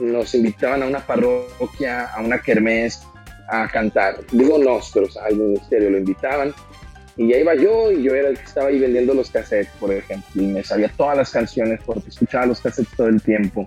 nos 0.00 0.34
invitaban 0.34 0.82
a 0.82 0.86
una 0.86 1.06
parroquia, 1.06 2.06
a 2.06 2.22
una 2.22 2.40
kermés, 2.40 3.02
a 3.48 3.68
cantar. 3.68 4.18
Digo 4.32 4.58
nosotros, 4.58 5.16
al 5.16 5.36
ministerio 5.36 5.90
lo 5.90 5.98
invitaban 5.98 6.54
y 7.16 7.28
ya 7.28 7.38
iba 7.38 7.54
yo 7.54 7.92
y 7.92 8.02
yo 8.02 8.14
era 8.14 8.28
el 8.28 8.38
que 8.38 8.44
estaba 8.44 8.68
ahí 8.68 8.78
vendiendo 8.78 9.14
los 9.14 9.30
cassettes, 9.30 9.70
por 9.78 9.92
ejemplo, 9.92 10.42
y 10.42 10.46
me 10.46 10.64
sabía 10.64 10.90
todas 10.96 11.16
las 11.16 11.30
canciones 11.30 11.80
porque 11.84 12.08
escuchaba 12.08 12.46
los 12.46 12.60
cassettes 12.60 12.96
todo 12.96 13.08
el 13.08 13.22
tiempo. 13.22 13.66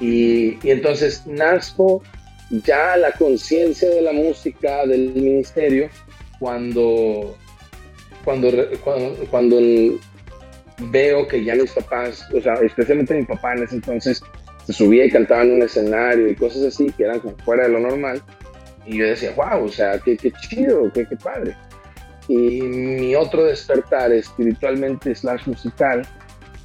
Y, 0.00 0.58
y 0.62 0.70
entonces 0.70 1.26
nazco 1.26 2.02
ya 2.50 2.96
la 2.96 3.12
conciencia 3.12 3.90
de 3.90 4.02
la 4.02 4.12
música 4.12 4.86
del 4.86 5.12
ministerio 5.14 5.88
cuando, 6.38 7.36
cuando, 8.24 8.50
cuando, 8.82 9.26
cuando, 9.30 9.58
veo 10.90 11.26
que 11.26 11.42
ya 11.42 11.56
mis 11.56 11.72
papás, 11.72 12.28
o 12.32 12.40
sea, 12.40 12.54
especialmente 12.54 13.14
mi 13.14 13.24
papá 13.24 13.54
en 13.54 13.64
ese 13.64 13.74
entonces, 13.76 14.22
se 14.64 14.72
subía 14.72 15.06
y 15.06 15.10
cantaba 15.10 15.42
en 15.42 15.54
un 15.54 15.62
escenario 15.62 16.28
y 16.28 16.36
cosas 16.36 16.62
así 16.62 16.92
que 16.92 17.04
eran 17.04 17.20
como 17.20 17.36
fuera 17.38 17.64
de 17.64 17.70
lo 17.70 17.80
normal. 17.80 18.22
Y 18.88 18.96
yo 18.96 19.06
decía, 19.06 19.32
wow, 19.36 19.64
o 19.64 19.68
sea, 19.68 19.98
qué, 19.98 20.16
qué 20.16 20.32
chido, 20.32 20.90
qué, 20.92 21.06
qué 21.06 21.16
padre. 21.16 21.54
Y 22.26 22.62
mi 22.62 23.14
otro 23.14 23.44
despertar 23.44 24.12
espiritualmente 24.12 25.14
slash 25.14 25.46
musical 25.46 26.06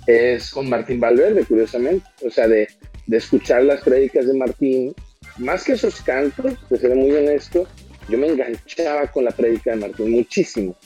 es 0.08 0.50
con 0.52 0.70
Martín 0.70 1.02
Valverde, 1.02 1.44
curiosamente. 1.44 2.06
O 2.26 2.30
sea, 2.30 2.48
de, 2.48 2.68
de 3.08 3.18
escuchar 3.18 3.64
las 3.64 3.82
prédicas 3.82 4.26
de 4.26 4.34
Martín, 4.36 4.96
más 5.38 5.66
que 5.66 5.74
esos 5.74 6.02
cantos, 6.02 6.54
que 6.70 6.78
seré 6.78 6.96
muy 6.96 7.12
honesto, 7.12 7.68
yo 8.08 8.18
me 8.18 8.28
enganchaba 8.28 9.08
con 9.08 9.26
la 9.26 9.32
prédica 9.32 9.72
de 9.72 9.78
Martín 9.78 10.12
muchísimo. 10.12 10.78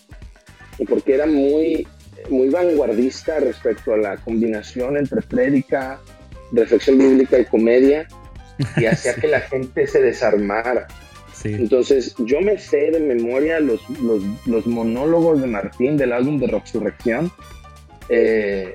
Y 0.79 0.86
porque 0.86 1.15
era 1.15 1.27
muy, 1.27 1.88
muy 2.29 2.50
vanguardista 2.50 3.39
respecto 3.39 3.94
a 3.94 3.98
la 3.98 4.17
combinación 4.17 4.98
entre 4.98 5.22
prédica, 5.22 6.00
reflexión 6.51 6.98
bíblica 6.98 7.38
y 7.38 7.46
comedia, 7.46 8.08
y 8.75 8.86
hacía 8.86 9.13
que 9.22 9.27
la 9.27 9.41
gente 9.41 9.86
se 9.86 10.01
desarmara. 10.01 10.88
Entonces, 11.56 12.16
yo 12.20 12.42
me 12.42 12.58
sé 12.58 12.92
de 12.92 13.00
memoria 13.00 13.60
los, 13.60 13.82
los, 14.46 14.68
monólogos 14.68 15.42
de 15.42 15.48
Martín 15.48 15.98
del 15.98 16.13
álbum 16.13 16.39
de 16.39 16.48
Resurrección, 16.48 17.32
eh, 18.10 18.74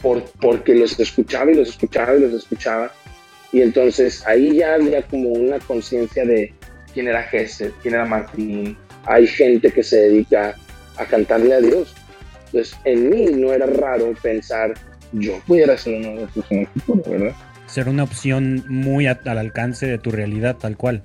por, 0.00 0.24
porque 0.40 0.74
los 0.74 0.98
escuchaba 0.98 1.50
y 1.52 1.54
los 1.54 1.70
escuchaba 1.70 2.16
y 2.16 2.20
los 2.20 2.32
escuchaba. 2.32 2.92
Y 3.52 3.62
entonces 3.62 4.26
ahí 4.26 4.56
ya 4.56 4.74
había 4.74 5.02
como 5.02 5.28
una 5.30 5.58
conciencia 5.60 6.24
de 6.24 6.52
quién 6.92 7.08
era 7.08 7.22
Jesse, 7.24 7.72
quién 7.82 7.94
era 7.94 8.04
Martín. 8.04 8.76
Hay 9.04 9.26
gente 9.26 9.70
que 9.70 9.82
se 9.82 9.96
dedica 9.96 10.56
a 10.96 11.04
cantarle 11.04 11.54
a 11.54 11.60
Dios. 11.60 11.94
Entonces, 12.46 12.76
en 12.84 13.10
mí 13.10 13.26
no 13.26 13.52
era 13.52 13.66
raro 13.66 14.12
pensar, 14.22 14.74
yo 15.12 15.38
pudiera 15.46 15.76
ser 15.76 15.94
uno 15.94 16.20
de 16.20 16.24
esos 16.24 16.44
en 16.50 16.58
el 16.60 16.66
futuro, 16.68 17.02
¿verdad? 17.10 17.32
Ser 17.66 17.88
una 17.88 18.04
opción 18.04 18.64
muy 18.68 19.06
al 19.06 19.38
alcance 19.38 19.86
de 19.86 19.98
tu 19.98 20.10
realidad, 20.10 20.56
tal 20.56 20.76
cual 20.76 21.02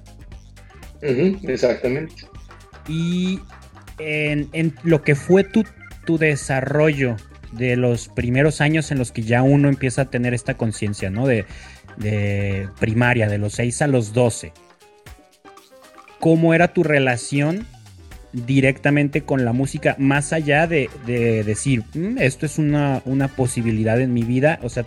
exactamente. 1.02 2.26
Y 2.88 3.40
en, 4.00 4.74
lo 4.84 5.02
que 5.02 5.16
fue 5.16 5.44
tu, 5.44 5.64
tu 6.06 6.18
desarrollo 6.18 7.16
de 7.52 7.76
los 7.76 8.08
primeros 8.10 8.62
años 8.62 8.92
en 8.92 8.98
los 8.98 9.12
que 9.12 9.24
ya 9.24 9.42
uno 9.44 9.70
empieza 9.70 10.04
a 10.04 10.06
tener 10.06 10.34
esta 10.34 10.56
conciencia, 10.56 11.10
¿no? 11.10 11.28
De, 11.28 11.46
primaria, 12.80 13.28
de 13.28 13.38
los 13.38 13.54
6 13.54 13.82
a 13.82 13.88
los 13.88 14.14
12. 14.14 14.54
¿Cómo 16.20 16.54
era 16.54 16.70
tu 16.70 16.84
relación 16.84 17.66
directamente 18.32 19.22
con 19.22 19.44
la 19.44 19.54
música, 19.54 19.96
más 19.98 20.32
allá 20.32 20.68
de, 20.68 20.90
decir, 21.46 21.84
mm, 21.94 22.20
esto 22.20 22.46
es 22.46 22.58
una, 22.58 23.02
una, 23.06 23.28
posibilidad 23.28 24.00
en 24.00 24.14
mi 24.14 24.24
vida? 24.24 24.60
O 24.62 24.70
sea, 24.70 24.86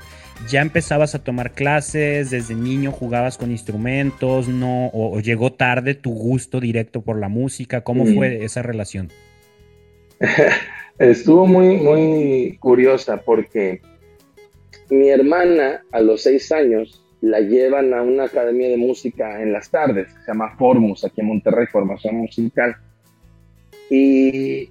ya 0.49 0.61
empezabas 0.61 1.15
a 1.15 1.23
tomar 1.23 1.53
clases, 1.53 2.31
desde 2.31 2.55
niño 2.55 2.93
jugabas 2.93 3.39
con 3.39 3.51
instrumentos, 3.51 4.49
no, 4.49 4.91
o, 4.93 5.21
llegó 5.21 5.53
tarde 5.53 5.95
tu 5.95 6.11
gusto 6.13 6.61
directo 6.61 7.03
por 7.03 7.19
la 7.19 7.29
música, 7.29 7.83
¿cómo 7.83 8.05
mm. 8.05 8.15
fue 8.15 8.45
esa 8.45 8.63
relación? 8.63 9.11
Estuvo 10.99 11.47
muy, 11.47 11.77
muy 11.79 12.57
curiosa 12.61 13.17
porque 13.19 13.81
mi 14.91 15.09
hermana 15.09 15.83
a 15.91 16.01
los 16.01 16.23
seis 16.23 16.53
años 16.53 17.03
la 17.21 17.41
llevan 17.41 17.95
a 17.95 18.03
una 18.03 18.25
academia 18.25 18.69
de 18.69 18.77
música 18.77 19.41
en 19.41 19.53
las 19.53 19.71
tardes, 19.71 20.09
se 20.13 20.33
llama 20.33 20.57
Formus, 20.59 21.05
aquí 21.05 21.21
en 21.21 21.29
Monterrey, 21.29 21.67
Formación 21.71 22.17
Musical. 22.17 22.77
Y 23.89 24.71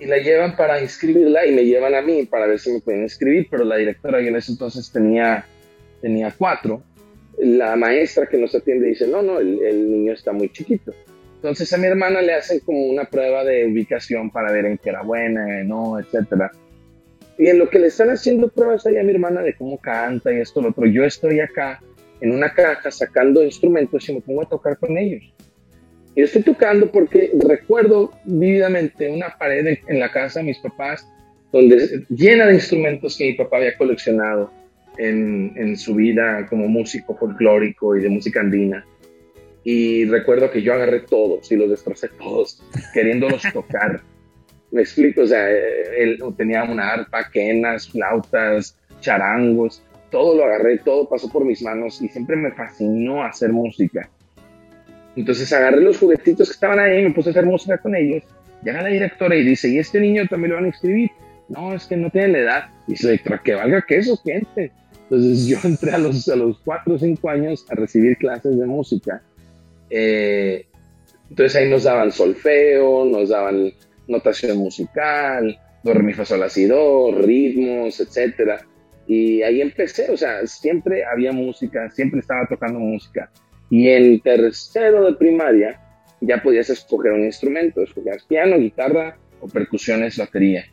y 0.00 0.06
la 0.06 0.16
llevan 0.16 0.56
para 0.56 0.80
inscribirla 0.80 1.46
y 1.46 1.52
me 1.52 1.64
llevan 1.64 1.94
a 1.94 2.00
mí 2.00 2.24
para 2.24 2.46
ver 2.46 2.58
si 2.58 2.72
me 2.72 2.80
pueden 2.80 3.02
inscribir, 3.02 3.46
pero 3.50 3.64
la 3.64 3.76
directora 3.76 4.20
yo 4.20 4.28
en 4.28 4.36
ese 4.36 4.52
entonces 4.52 4.90
tenía, 4.90 5.44
tenía 6.00 6.34
cuatro. 6.36 6.82
La 7.38 7.76
maestra 7.76 8.26
que 8.26 8.38
nos 8.38 8.54
atiende 8.54 8.88
dice, 8.88 9.06
no, 9.06 9.20
no, 9.20 9.38
el, 9.38 9.90
niño 9.90 10.14
está 10.14 10.32
muy 10.32 10.48
chiquito. 10.48 10.92
Entonces 11.36 11.70
a 11.74 11.76
mi 11.76 11.86
hermana 11.86 12.22
le 12.22 12.32
hacen 12.32 12.60
como 12.60 12.86
una 12.86 13.04
prueba 13.04 13.44
de 13.44 13.66
ubicación 13.66 14.30
para 14.30 14.50
ver 14.50 14.64
en 14.64 14.78
qué 14.78 14.88
era 14.88 15.02
buena, 15.02 15.62
no, 15.64 15.98
etcétera. 15.98 16.50
Y 17.38 17.48
en 17.48 17.58
lo 17.58 17.68
que 17.68 17.78
le 17.78 17.88
están 17.88 18.08
haciendo 18.08 18.48
pruebas 18.48 18.86
ahí 18.86 18.96
a 18.96 19.02
mi 19.02 19.12
hermana 19.12 19.42
de 19.42 19.54
cómo 19.54 19.78
canta 19.78 20.32
y 20.32 20.40
esto, 20.40 20.62
lo 20.62 20.70
otro, 20.70 20.86
yo 20.86 21.04
estoy 21.04 21.40
acá 21.40 21.80
en 22.20 22.32
una 22.32 22.52
caja 22.52 22.90
sacando 22.90 23.42
instrumentos 23.42 24.08
y 24.08 24.14
me 24.14 24.20
pongo 24.20 24.42
a 24.42 24.48
tocar 24.48 24.78
con 24.78 24.96
ellos. 24.96 25.22
Y 26.14 26.22
estoy 26.22 26.42
tocando 26.42 26.90
porque 26.90 27.30
recuerdo 27.38 28.12
vívidamente 28.24 29.10
una 29.10 29.36
pared 29.38 29.78
en 29.86 30.00
la 30.00 30.10
casa 30.10 30.40
de 30.40 30.46
mis 30.46 30.58
papás 30.58 31.08
donde 31.52 32.04
llena 32.08 32.46
de 32.46 32.54
instrumentos 32.54 33.16
que 33.16 33.26
mi 33.26 33.32
papá 33.34 33.58
había 33.58 33.76
coleccionado 33.76 34.52
en, 34.98 35.52
en 35.56 35.76
su 35.76 35.94
vida 35.94 36.46
como 36.48 36.68
músico 36.68 37.16
folclórico 37.16 37.96
y 37.96 38.02
de 38.02 38.08
música 38.08 38.40
andina. 38.40 38.84
Y 39.64 40.06
recuerdo 40.06 40.50
que 40.50 40.62
yo 40.62 40.72
agarré 40.72 41.00
todos 41.00 41.50
y 41.52 41.56
los 41.56 41.70
destrocé 41.70 42.08
todos, 42.08 42.62
queriéndolos 42.94 43.42
tocar. 43.52 44.00
Me 44.70 44.82
explico, 44.82 45.22
o 45.22 45.26
sea, 45.26 45.50
él 45.50 46.22
tenía 46.36 46.62
una 46.62 46.90
arpa, 46.90 47.28
quenas, 47.30 47.88
flautas, 47.88 48.78
charangos, 49.00 49.82
todo 50.10 50.36
lo 50.36 50.44
agarré, 50.44 50.78
todo 50.78 51.08
pasó 51.08 51.28
por 51.28 51.44
mis 51.44 51.62
manos 51.62 52.00
y 52.00 52.08
siempre 52.08 52.36
me 52.36 52.52
fascinó 52.52 53.22
hacer 53.22 53.52
música. 53.52 54.08
Entonces 55.16 55.52
agarré 55.52 55.80
los 55.80 55.98
juguetitos 55.98 56.48
que 56.48 56.54
estaban 56.54 56.78
ahí, 56.78 57.02
me 57.02 57.12
puse 57.12 57.30
a 57.30 57.32
hacer 57.32 57.46
música 57.46 57.78
con 57.78 57.94
ellos. 57.94 58.22
Llega 58.62 58.82
la 58.82 58.88
directora 58.88 59.34
y 59.36 59.44
dice, 59.44 59.68
¿y 59.68 59.78
este 59.78 60.00
niño 60.00 60.26
también 60.28 60.50
lo 60.50 60.56
van 60.56 60.64
a 60.64 60.68
inscribir? 60.68 61.10
No, 61.48 61.74
es 61.74 61.86
que 61.86 61.96
no 61.96 62.10
tiene 62.10 62.28
la 62.28 62.38
edad. 62.38 62.64
Y 62.86 62.92
dice, 62.92 63.20
que 63.44 63.54
valga 63.54 63.84
queso, 63.86 64.16
gente. 64.18 64.72
Entonces 65.04 65.46
yo 65.46 65.58
entré 65.64 65.92
a 65.92 65.98
los, 65.98 66.28
a 66.28 66.36
los 66.36 66.58
4 66.60 66.94
o 66.94 66.98
5 66.98 67.30
años 67.30 67.66
a 67.68 67.74
recibir 67.74 68.16
clases 68.16 68.58
de 68.58 68.66
música. 68.66 69.22
Eh, 69.88 70.66
entonces 71.28 71.56
ahí 71.56 71.68
nos 71.68 71.84
daban 71.84 72.12
solfeo, 72.12 73.04
nos 73.04 73.28
daban 73.30 73.72
notación 74.06 74.58
musical, 74.58 75.58
do, 75.82 75.94
re, 75.94 76.14
do, 76.66 77.12
ritmos, 77.12 78.00
etc. 78.00 78.60
Y 79.06 79.42
ahí 79.42 79.60
empecé, 79.60 80.10
o 80.10 80.16
sea, 80.16 80.46
siempre 80.46 81.04
había 81.04 81.32
música, 81.32 81.90
siempre 81.90 82.20
estaba 82.20 82.46
tocando 82.48 82.78
música. 82.78 83.30
Y 83.70 83.88
en 83.88 84.20
tercero 84.20 85.04
de 85.04 85.14
primaria 85.14 85.80
ya 86.20 86.42
podías 86.42 86.68
escoger 86.68 87.12
un 87.12 87.24
instrumento, 87.24 87.82
escogías 87.82 88.24
piano, 88.24 88.58
guitarra 88.58 89.16
o 89.40 89.48
percusiones, 89.48 90.18
batería. 90.18 90.64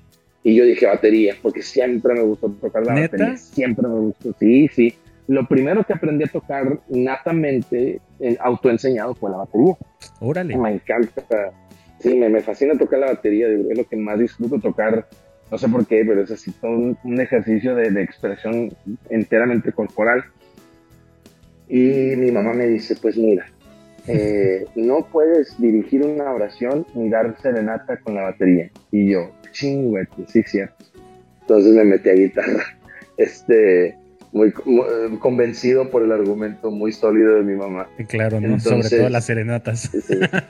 Y 0.44 0.56
yo 0.56 0.66
dije 0.66 0.86
batería, 0.86 1.36
porque 1.42 1.62
siempre 1.62 2.13
me 2.13 2.22
gustó 2.22 2.50
tocar 2.50 2.86
la 2.86 2.94
batería, 2.94 3.38
siempre 3.38 3.88
me 3.88 4.00
gustó, 4.00 4.34
sí, 4.39 4.68
sí. 4.70 4.94
Lo 5.27 5.46
primero 5.46 5.84
que 5.84 5.94
aprendí 5.94 6.24
a 6.24 6.27
tocar 6.27 6.80
natamente, 6.88 8.00
en 8.20 8.38
autoenseñado, 8.39 9.13
fue 9.13 9.30
la 9.30 9.38
batería. 9.38 9.75
Órale. 10.22 10.56
Me 10.58 10.72
encanta, 10.72 11.51
sí, 12.00 12.16
me, 12.16 12.30
me 12.30 12.42
fascina 12.42 12.77
tocar 12.77 13.00
la 13.00 13.08
batería, 13.08 13.48
es 13.48 13.77
lo 13.77 13.84
que 13.84 13.98
más 13.98 14.20
disfruto 14.20 14.60
tocar 14.60 15.08
No 15.51 15.58
sé 15.58 15.68
por 15.68 15.86
qué, 15.86 16.04
pero 16.08 16.22
es 16.22 16.32
así 16.32 16.51
todo 16.51 16.96
un, 17.04 17.22
ejercicio 17.22 17.75
de, 17.75 17.92
de, 17.92 18.04
expresión 18.04 18.74
enteramente 19.10 19.72
corporal. 19.72 20.24
Y 21.70 22.16
mi 22.16 22.32
mamá 22.32 22.54
me 22.54 22.68
dice, 22.68 22.96
pues 23.02 23.18
mira, 23.18 23.46
eh, 24.08 24.66
no 24.76 25.06
puedes 25.12 25.60
dirigir 25.60 26.04
una 26.04 26.32
oración 26.32 26.86
ni 26.96 27.10
dar 27.10 27.36
serenata 27.42 27.98
con 27.98 28.16
la 28.16 28.24
batería. 28.24 28.70
Y 28.92 29.12
yo, 29.12 29.32
chingüete, 29.52 30.24
sí, 30.28 30.44
cierto. 30.44 30.86
Entonces 31.42 31.74
me 31.74 31.84
metí 31.84 32.10
a 32.10 32.14
guitarra, 32.14 32.64
este, 33.18 33.96
muy, 34.32 34.52
convencido 35.20 35.90
por 35.90 36.04
el 36.04 36.12
argumento 36.12 36.72
muy 36.72 36.92
sólido 36.92 37.36
de 37.36 37.44
mi 37.44 37.56
mamá. 37.56 37.88
Claro, 38.08 38.42
¿no? 38.42 38.60
Sobre 38.60 38.90
todo 38.90 39.10
las 39.10 39.26
serenatas. 39.26 39.94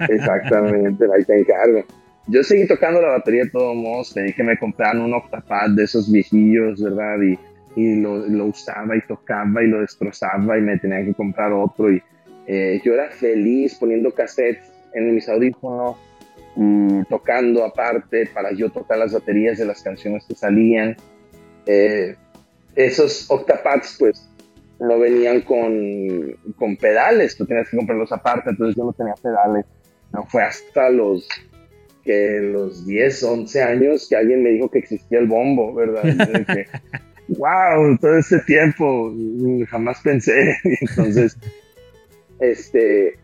exactamente, 0.09 1.05
ahí 1.15 1.23
te 1.23 1.39
encargo. 1.39 1.83
Yo 2.29 2.43
seguí 2.43 2.67
tocando 2.67 3.01
la 3.01 3.09
batería 3.09 3.45
de 3.45 3.51
todos 3.51 3.75
modos, 3.75 4.13
pedí 4.13 4.33
que 4.33 4.43
me 4.43 4.57
compraran 4.57 5.01
un 5.01 5.13
octapad 5.13 5.69
de 5.69 5.83
esos 5.85 6.11
viejillos, 6.11 6.83
¿verdad? 6.83 7.21
Y, 7.21 7.39
y 7.77 7.95
lo, 8.01 8.27
lo, 8.27 8.45
usaba 8.45 8.97
y 8.97 9.01
tocaba 9.01 9.63
y 9.63 9.67
lo 9.67 9.81
destrozaba 9.81 10.57
y 10.57 10.61
me 10.61 10.79
tenía 10.79 11.05
que 11.05 11.13
comprar 11.13 11.53
otro 11.53 11.91
y 11.91 12.01
eh, 12.47 12.81
yo 12.83 12.95
era 12.95 13.11
feliz 13.11 13.75
poniendo 13.75 14.09
cassettes 14.11 14.71
en 14.95 15.13
mis 15.13 15.29
audífonos 15.29 15.95
y 16.55 17.03
tocando 17.03 17.63
aparte 17.63 18.27
para 18.33 18.51
yo 18.51 18.71
tocar 18.71 18.97
las 18.97 19.13
baterías 19.13 19.59
de 19.59 19.65
las 19.65 19.83
canciones 19.83 20.25
que 20.27 20.33
salían. 20.33 20.97
Eh, 21.67 22.15
esos 22.75 23.29
octapads 23.29 23.97
pues 23.99 24.27
no 24.79 24.97
venían 24.97 25.41
con, 25.41 26.35
con 26.55 26.77
pedales, 26.77 27.37
tú 27.37 27.45
tenías 27.45 27.69
que 27.69 27.77
comprarlos 27.77 28.11
aparte, 28.11 28.49
entonces 28.49 28.75
yo 28.75 28.85
no 28.85 28.93
tenía 28.93 29.13
pedales. 29.21 29.65
No 30.11 30.23
fue 30.23 30.41
hasta 30.41 30.89
los 30.89 31.29
que 32.03 32.39
los 32.41 32.87
10, 32.87 33.23
11 33.23 33.61
años 33.61 34.07
que 34.09 34.15
alguien 34.15 34.41
me 34.41 34.49
dijo 34.49 34.71
que 34.71 34.79
existía 34.79 35.19
el 35.19 35.27
bombo, 35.27 35.75
¿verdad? 35.75 36.03
wow, 37.29 37.97
todo 37.99 38.17
este 38.17 38.39
tiempo 38.39 39.13
jamás 39.69 40.01
pensé. 40.01 40.57
Entonces, 40.63 41.37
este, 42.39 43.17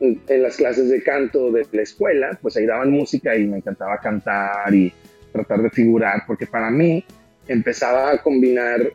en 0.00 0.42
las 0.42 0.56
clases 0.56 0.88
de 0.88 1.02
canto 1.02 1.50
de 1.52 1.66
la 1.72 1.82
escuela, 1.82 2.38
pues 2.40 2.56
ahí 2.56 2.66
daban 2.66 2.90
música 2.90 3.36
y 3.36 3.46
me 3.46 3.58
encantaba 3.58 3.98
cantar 3.98 4.74
y 4.74 4.92
tratar 5.32 5.62
de 5.62 5.70
figurar, 5.70 6.22
porque 6.26 6.46
para 6.46 6.70
mí 6.70 7.04
empezaba 7.46 8.12
a 8.12 8.22
combinar 8.22 8.92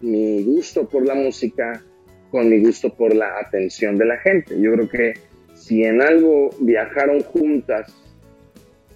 mi 0.00 0.42
gusto 0.44 0.88
por 0.88 1.06
la 1.06 1.14
música 1.14 1.82
con 2.30 2.48
mi 2.48 2.60
gusto 2.60 2.92
por 2.92 3.14
la 3.14 3.38
atención 3.38 3.96
de 3.96 4.06
la 4.06 4.18
gente. 4.18 4.60
Yo 4.60 4.72
creo 4.72 4.88
que 4.88 5.14
si 5.54 5.84
en 5.84 6.02
algo 6.02 6.50
viajaron 6.60 7.20
juntas, 7.20 7.94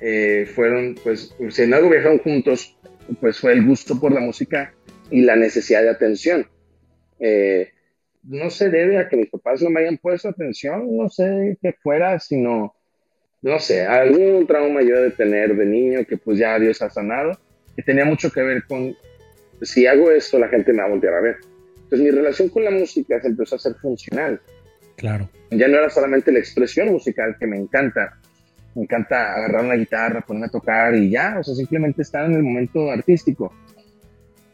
eh, 0.00 0.44
fueron, 0.54 0.96
pues, 1.02 1.34
si 1.50 1.62
en 1.62 1.72
algo 1.72 1.88
viajaron 1.88 2.18
juntos, 2.18 2.76
pues 3.20 3.38
fue 3.38 3.52
el 3.52 3.64
gusto 3.64 3.98
por 4.00 4.12
la 4.12 4.20
música 4.20 4.74
y 5.10 5.22
la 5.22 5.36
necesidad 5.36 5.82
de 5.82 5.90
atención. 5.90 6.46
Eh, 7.20 7.70
no 8.22 8.50
se 8.50 8.68
debe 8.68 8.98
a 8.98 9.08
que 9.08 9.16
mis 9.16 9.30
papás 9.30 9.62
no 9.62 9.70
me 9.70 9.80
hayan 9.80 9.98
puesto 9.98 10.28
atención, 10.28 10.96
no 10.96 11.08
sé 11.08 11.56
qué 11.62 11.72
fuera, 11.82 12.18
sino, 12.18 12.74
no 13.42 13.58
sé, 13.58 13.86
algún 13.86 14.46
trauma 14.46 14.82
yo 14.82 15.00
de 15.00 15.10
tener 15.10 15.56
de 15.56 15.64
niño 15.64 16.04
que 16.04 16.16
pues 16.16 16.38
ya 16.38 16.58
Dios 16.58 16.82
ha 16.82 16.90
sanado, 16.90 17.38
que 17.74 17.82
tenía 17.82 18.04
mucho 18.04 18.30
que 18.30 18.42
ver 18.42 18.64
con, 18.66 18.94
si 19.62 19.86
hago 19.86 20.10
esto, 20.10 20.38
la 20.38 20.48
gente 20.48 20.72
me 20.72 20.80
va 20.80 20.86
a 20.86 20.90
voltear 20.90 21.14
a 21.14 21.20
ver. 21.20 21.36
Entonces 21.74 22.00
mi 22.00 22.10
relación 22.10 22.48
con 22.50 22.64
la 22.64 22.70
música 22.70 23.20
se 23.20 23.28
empezó 23.28 23.56
a 23.56 23.58
ser 23.58 23.74
funcional. 23.76 24.40
Claro. 24.96 25.30
Ya 25.50 25.68
no 25.68 25.78
era 25.78 25.88
solamente 25.88 26.30
la 26.32 26.40
expresión 26.40 26.88
musical 26.88 27.36
que 27.38 27.46
me 27.46 27.56
encanta, 27.56 28.18
me 28.74 28.82
encanta 28.82 29.34
agarrar 29.34 29.64
una 29.64 29.76
guitarra, 29.76 30.20
ponerme 30.20 30.46
a 30.46 30.50
tocar 30.50 30.94
y 30.94 31.08
ya, 31.08 31.38
o 31.38 31.44
sea, 31.44 31.54
simplemente 31.54 32.02
estar 32.02 32.26
en 32.26 32.34
el 32.34 32.42
momento 32.42 32.90
artístico, 32.90 33.54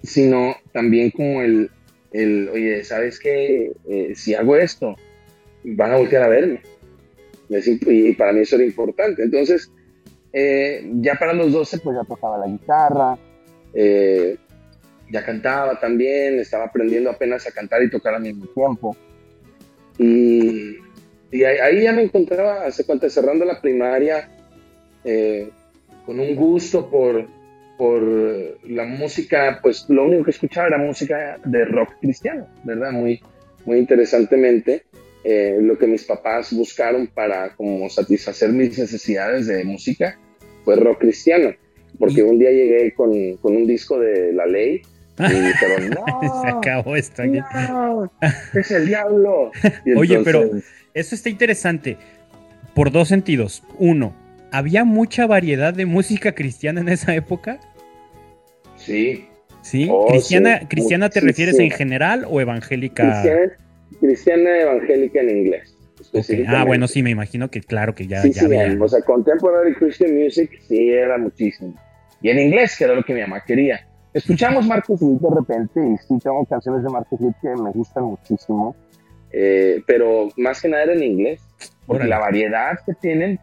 sino 0.05 0.57
también 0.73 1.11
como 1.11 1.43
el, 1.43 1.71
el, 2.13 2.49
oye, 2.51 2.85
¿sabes 2.85 3.19
qué? 3.19 3.73
Eh, 3.89 4.13
si 4.15 4.35
hago 4.35 4.57
esto, 4.57 4.97
van 5.65 5.93
a 5.93 5.97
voltear 5.97 6.23
a 6.23 6.29
verme. 6.29 6.61
Y 7.49 8.13
para 8.13 8.33
mí 8.33 8.41
eso 8.41 8.57
era 8.57 8.65
importante. 8.65 9.23
Entonces, 9.23 9.71
eh, 10.33 10.91
ya 11.01 11.15
para 11.15 11.33
los 11.33 11.53
12, 11.53 11.79
pues 11.79 11.97
ya 11.97 12.05
tocaba 12.07 12.39
la 12.39 12.47
guitarra, 12.47 13.19
eh, 13.73 14.37
ya 15.11 15.25
cantaba 15.25 15.79
también, 15.79 16.39
estaba 16.39 16.65
aprendiendo 16.65 17.11
apenas 17.11 17.47
a 17.47 17.53
cantar 17.53 17.83
y 17.83 17.91
tocar 17.91 18.15
al 18.15 18.23
mismo 18.23 18.47
tiempo. 18.47 18.97
Y, 19.99 20.77
y 21.31 21.45
ahí, 21.45 21.83
ya 21.83 21.93
me 21.93 22.03
encontraba, 22.03 22.65
hace 22.65 22.85
cuenta, 22.85 23.09
cerrando 23.09 23.45
la 23.45 23.61
primaria, 23.61 24.29
con 26.07 26.19
un 26.19 26.35
gusto 26.35 26.91
por, 26.91 27.27
por 27.77 28.03
la 28.65 28.85
música, 28.85 29.59
pues 29.63 29.87
lo 29.89 30.05
único 30.05 30.25
que 30.25 30.31
escuchaba 30.31 30.69
era 30.69 30.79
música 30.79 31.39
de 31.45 31.65
rock 31.65 31.95
cristiano, 32.01 32.47
¿verdad? 32.63 32.93
Muy, 32.93 33.21
muy 33.65 33.79
interesantemente, 33.79 34.85
eh, 35.25 35.59
lo 35.61 35.79
que 35.79 35.87
mis 35.87 36.05
papás 36.05 36.53
buscaron 36.53 37.07
para 37.07 37.55
como 37.57 37.89
satisfacer 37.89 38.51
mis 38.51 38.79
necesidades 38.79 39.47
de 39.47 39.65
música 39.65 40.19
fue 40.65 40.77
rock 40.77 41.01
cristiano, 41.01 41.55
porque 41.99 42.23
un 42.23 42.39
día 42.39 42.51
llegué 42.51 42.93
con, 42.93 43.37
con 43.39 43.57
un 43.57 43.67
disco 43.67 43.99
de 43.99 44.33
La 44.33 44.47
Ley 44.47 44.83
y 45.19 45.23
dijeron, 45.23 45.91
no, 46.23 46.43
se 46.43 46.49
acabó 46.49 46.97
esto 46.97 47.25
no, 47.25 48.11
es 48.55 48.71
el 48.71 48.87
diablo. 48.87 49.51
Oye, 49.97 50.21
pero 50.25 50.51
eso 50.93 51.15
está 51.15 51.29
interesante 51.29 51.97
por 52.75 52.91
dos 52.91 53.09
sentidos. 53.09 53.63
Uno, 53.79 54.15
¿Había 54.55 54.85
mucha 54.85 55.27
variedad 55.27 55.75
de 55.75 55.85
música 55.85 56.33
cristiana 56.33 56.81
en 56.81 56.89
esa 56.89 57.13
época? 57.13 57.59
Sí. 58.77 59.27
¿Sí? 59.63 59.89
Oh, 59.91 60.07
¿Cristiana, 60.07 60.61
¿cristiana 60.69 61.09
te 61.09 61.19
refieres 61.19 61.59
en 61.59 61.73
general 61.73 62.25
o 62.31 62.41
evangélica? 62.41 63.21
Cristiana, 63.99 64.61
evangélica 64.61 65.23
en 65.23 65.39
inglés. 65.39 65.77
Ah, 66.47 66.63
bueno, 66.65 66.87
sí, 66.87 67.03
me 67.03 67.11
imagino 67.11 67.51
que 67.51 67.63
claro 67.63 67.97
que 67.97 68.07
ya, 68.07 68.23
sí, 68.23 68.33
sí, 68.33 68.47
O 68.81 68.89
sea, 68.89 69.01
contemporary 69.03 69.75
Christian 69.75 70.15
music 70.15 70.53
sí 70.69 70.89
era 70.89 71.19
muchísimo. 71.19 71.75
Y 72.23 72.31
en 72.31 72.39
inglés, 72.39 72.77
que 72.79 72.85
era 72.85 72.95
lo 72.95 73.03
que 73.03 73.13
mi 73.13 73.23
mamá 73.23 73.43
quería. 73.45 73.85
Escuchamos 74.13 74.65
Marcos 74.69 75.03
Witt 75.03 75.21
de 75.21 75.35
repente 75.35 75.81
y 75.81 75.97
sí 76.07 76.17
tengo 76.23 76.45
canciones 76.45 76.85
de 76.85 76.91
Marcos 76.91 77.19
Witt 77.21 77.35
que 77.43 77.49
me 77.61 77.73
gustan 77.73 78.05
muchísimo. 78.05 78.77
Eh, 79.33 79.83
pero 79.85 80.29
más 80.37 80.63
que 80.63 80.69
nada 80.69 80.85
era 80.85 80.93
en 80.93 81.03
inglés. 81.03 81.41
Porque 81.87 82.07
la 82.07 82.21
variedad 82.21 82.79
que 82.87 82.95
tienen 82.95 83.41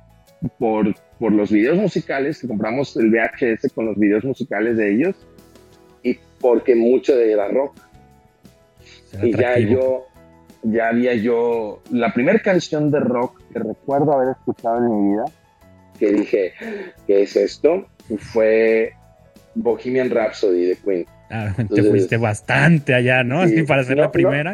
por, 0.57 0.95
por 1.19 1.31
los 1.31 1.51
videos 1.51 1.77
musicales, 1.77 2.39
que 2.39 2.47
compramos 2.47 2.95
el 2.97 3.11
VHS 3.11 3.71
con 3.73 3.85
los 3.85 3.97
videos 3.97 4.23
musicales 4.23 4.77
de 4.77 4.93
ellos, 4.93 5.15
y 6.03 6.17
porque 6.39 6.75
mucho 6.75 7.15
de 7.15 7.31
era 7.31 7.47
rock. 7.47 7.75
Y 9.21 9.35
ya 9.35 9.59
yo, 9.59 10.07
ya 10.63 10.89
había 10.89 11.13
yo, 11.15 11.81
la 11.91 12.13
primera 12.13 12.39
canción 12.39 12.91
de 12.91 12.99
rock 12.99 13.41
que 13.51 13.59
recuerdo 13.59 14.13
haber 14.13 14.29
escuchado 14.37 14.77
en 14.77 14.85
mi 14.89 15.11
vida, 15.13 15.25
que 15.99 16.11
dije, 16.13 16.53
¿qué 17.05 17.23
es 17.23 17.35
esto? 17.35 17.85
Fue 18.17 18.93
Bohemian 19.55 20.09
Rhapsody 20.09 20.65
de 20.65 20.75
Queen. 20.77 21.05
Ah, 21.29 21.53
te 21.73 21.83
fuiste 21.83 22.17
bastante 22.17 22.93
allá, 22.93 23.23
¿no? 23.23 23.41
Así 23.41 23.63
para 23.67 23.83
ser 23.83 23.97
la 23.97 24.11
primera. 24.11 24.53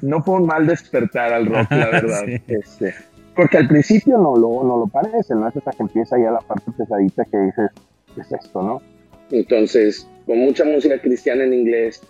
No, 0.00 0.22
fue 0.22 0.36
un 0.36 0.46
mal 0.46 0.66
despertar 0.66 1.32
al 1.32 1.46
rock, 1.46 1.70
la 1.70 1.86
verdad. 1.90 2.24
Este, 2.46 2.94
porque 3.38 3.56
al 3.56 3.68
principio 3.68 4.18
no 4.18 4.34
lo, 4.34 4.64
no 4.64 4.78
lo 4.78 4.88
parece, 4.88 5.32
¿no? 5.32 5.46
Es 5.46 5.56
hasta 5.56 5.70
que 5.70 5.84
empieza 5.84 6.18
ya 6.18 6.32
la 6.32 6.40
parte 6.40 6.72
pesadita 6.76 7.24
que 7.24 7.38
dices, 7.38 7.70
¿qué 8.12 8.20
es 8.22 8.32
esto, 8.32 8.60
no? 8.60 8.82
Entonces, 9.30 10.08
con 10.26 10.38
mucha 10.38 10.64
música 10.64 11.00
cristiana 11.00 11.44
en 11.44 11.54
inglés, 11.54 12.02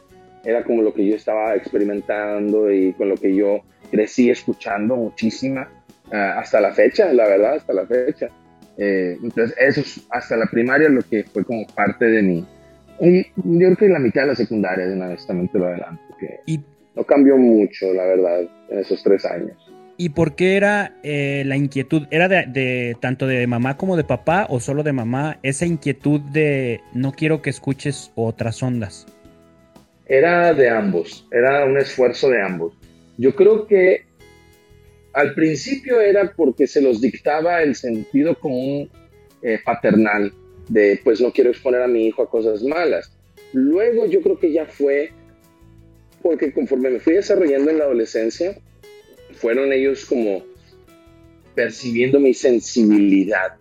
era 0.42 0.64
como 0.64 0.80
lo 0.80 0.94
que 0.94 1.06
yo 1.06 1.16
estaba 1.16 1.54
experimentando 1.54 2.72
y 2.72 2.94
con 2.94 3.10
lo 3.10 3.16
que 3.16 3.34
yo 3.34 3.60
crecí 3.90 4.30
escuchando 4.30 4.96
muchísima, 4.96 5.68
ah, 6.10 6.38
hasta 6.38 6.62
la 6.62 6.72
fecha, 6.72 7.12
la 7.12 7.28
verdad, 7.28 7.56
hasta 7.56 7.74
la 7.74 7.84
fecha. 7.84 8.30
Eh, 8.78 9.18
entonces, 9.22 9.54
eso 9.60 9.82
es 9.82 10.06
hasta 10.08 10.34
la 10.34 10.46
primaria 10.46 10.88
lo 10.88 11.02
que 11.02 11.24
fue 11.24 11.44
como 11.44 11.66
parte 11.66 12.06
de 12.06 12.22
mí. 12.22 12.46
Y 13.00 13.24
yo 13.24 13.66
creo 13.66 13.76
que 13.76 13.88
la 13.90 13.98
mitad 13.98 14.22
de 14.22 14.28
la 14.28 14.34
secundaria, 14.34 14.86
de 14.86 14.94
una 14.94 15.08
vez 15.08 15.26
también 15.26 15.48
te 15.48 15.58
lo 15.58 15.66
adelanto, 15.66 16.02
que 16.18 16.40
y... 16.46 16.58
no 16.96 17.04
cambió 17.04 17.36
mucho, 17.36 17.92
la 17.92 18.06
verdad, 18.06 18.48
en 18.70 18.78
esos 18.78 19.02
tres 19.02 19.26
años. 19.26 19.67
¿Y 20.00 20.10
por 20.10 20.36
qué 20.36 20.56
era 20.56 20.96
eh, 21.02 21.42
la 21.44 21.56
inquietud? 21.56 22.06
¿Era 22.12 22.28
de, 22.28 22.96
tanto 23.00 23.26
de 23.26 23.44
mamá 23.48 23.76
como 23.76 23.96
de 23.96 24.04
papá 24.04 24.46
o 24.48 24.60
solo 24.60 24.84
de 24.84 24.92
mamá 24.92 25.40
esa 25.42 25.66
inquietud 25.66 26.20
de 26.20 26.80
no 26.94 27.10
quiero 27.10 27.42
que 27.42 27.50
escuches 27.50 28.12
otras 28.14 28.62
ondas? 28.62 29.08
Era 30.06 30.54
de 30.54 30.70
ambos, 30.70 31.26
era 31.32 31.64
un 31.64 31.76
esfuerzo 31.76 32.30
de 32.30 32.40
ambos. 32.40 32.74
Yo 33.16 33.34
creo 33.34 33.66
que 33.66 34.04
al 35.14 35.34
principio 35.34 36.00
era 36.00 36.32
porque 36.36 36.68
se 36.68 36.80
los 36.80 37.00
dictaba 37.00 37.60
el 37.64 37.74
sentido 37.74 38.38
común 38.38 38.88
eh, 39.42 39.58
paternal 39.64 40.32
de 40.68 41.00
pues 41.02 41.20
no 41.20 41.32
quiero 41.32 41.50
exponer 41.50 41.82
a 41.82 41.88
mi 41.88 42.06
hijo 42.06 42.22
a 42.22 42.30
cosas 42.30 42.62
malas. 42.62 43.10
Luego 43.52 44.06
yo 44.06 44.22
creo 44.22 44.38
que 44.38 44.52
ya 44.52 44.64
fue 44.64 45.10
porque 46.22 46.52
conforme 46.52 46.88
me 46.88 47.00
fui 47.00 47.14
desarrollando 47.14 47.72
en 47.72 47.78
la 47.78 47.84
adolescencia, 47.84 48.56
fueron 49.32 49.72
ellos 49.72 50.04
como 50.06 50.44
percibiendo 51.54 52.20
mi 52.20 52.34
sensibilidad. 52.34 53.54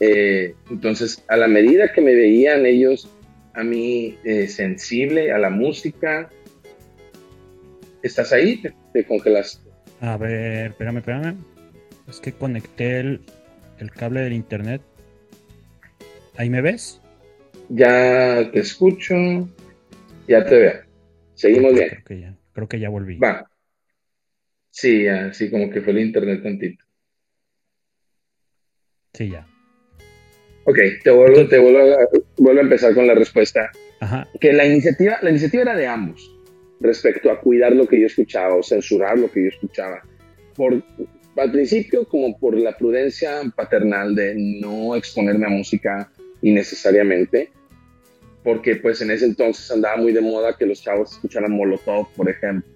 Eh, 0.00 0.58
entonces, 0.70 1.24
a 1.28 1.36
la 1.36 1.48
medida 1.48 1.92
que 1.92 2.00
me 2.00 2.14
veían 2.14 2.66
ellos 2.66 3.08
a 3.54 3.62
mí 3.64 4.20
eh, 4.24 4.48
sensible 4.48 5.32
a 5.32 5.38
la 5.38 5.50
música, 5.50 6.34
¿estás 8.02 8.32
ahí? 8.32 8.60
¿Te, 8.60 8.76
te 8.92 9.06
congelaste? 9.06 9.62
A 10.00 10.16
ver, 10.18 10.70
espérame, 10.72 10.98
espérame. 10.98 11.36
Es 12.06 12.20
que 12.20 12.32
conecté 12.36 13.00
el, 13.00 13.22
el 13.78 13.90
cable 13.90 14.20
del 14.20 14.32
internet. 14.34 14.82
¿Ahí 16.36 16.50
me 16.50 16.60
ves? 16.60 17.00
Ya 17.68 18.50
te 18.52 18.60
escucho, 18.60 19.14
ya 20.26 20.44
te 20.44 20.56
veo. 20.58 20.80
Seguimos 21.34 21.74
bien. 21.74 21.90
Creo 21.90 22.04
que 22.04 22.20
ya, 22.20 22.36
creo 22.52 22.68
que 22.68 22.80
ya 22.80 22.88
volví. 22.88 23.24
Va. 23.24 23.51
Sí, 24.72 25.06
así 25.06 25.50
como 25.50 25.70
que 25.70 25.82
fue 25.82 25.92
el 25.92 26.00
internet 26.00 26.42
tantito. 26.42 26.84
Sí, 29.12 29.30
ya. 29.30 29.46
Ok, 30.64 30.78
te 31.04 31.10
vuelvo, 31.10 31.46
te 31.46 31.58
vuelvo, 31.58 31.78
a, 31.78 32.08
vuelvo 32.38 32.60
a 32.60 32.64
empezar 32.64 32.94
con 32.94 33.06
la 33.06 33.14
respuesta. 33.14 33.70
Ajá. 34.00 34.26
Que 34.40 34.52
la 34.52 34.64
iniciativa, 34.64 35.18
la 35.20 35.30
iniciativa 35.30 35.62
era 35.62 35.76
de 35.76 35.86
ambos 35.86 36.34
respecto 36.80 37.30
a 37.30 37.38
cuidar 37.38 37.72
lo 37.72 37.86
que 37.86 38.00
yo 38.00 38.06
escuchaba 38.06 38.56
o 38.56 38.62
censurar 38.62 39.18
lo 39.18 39.30
que 39.30 39.42
yo 39.42 39.48
escuchaba. 39.48 40.02
Por, 40.54 40.82
al 41.36 41.52
principio, 41.52 42.08
como 42.08 42.38
por 42.38 42.56
la 42.56 42.76
prudencia 42.76 43.42
paternal 43.54 44.14
de 44.14 44.34
no 44.34 44.96
exponerme 44.96 45.46
a 45.46 45.50
música 45.50 46.10
innecesariamente, 46.40 47.50
porque 48.42 48.76
pues 48.76 49.02
en 49.02 49.10
ese 49.10 49.26
entonces 49.26 49.70
andaba 49.70 49.98
muy 49.98 50.12
de 50.12 50.22
moda 50.22 50.56
que 50.56 50.66
los 50.66 50.82
chavos 50.82 51.12
escucharan 51.12 51.52
Molotov, 51.52 52.08
por 52.16 52.30
ejemplo. 52.30 52.72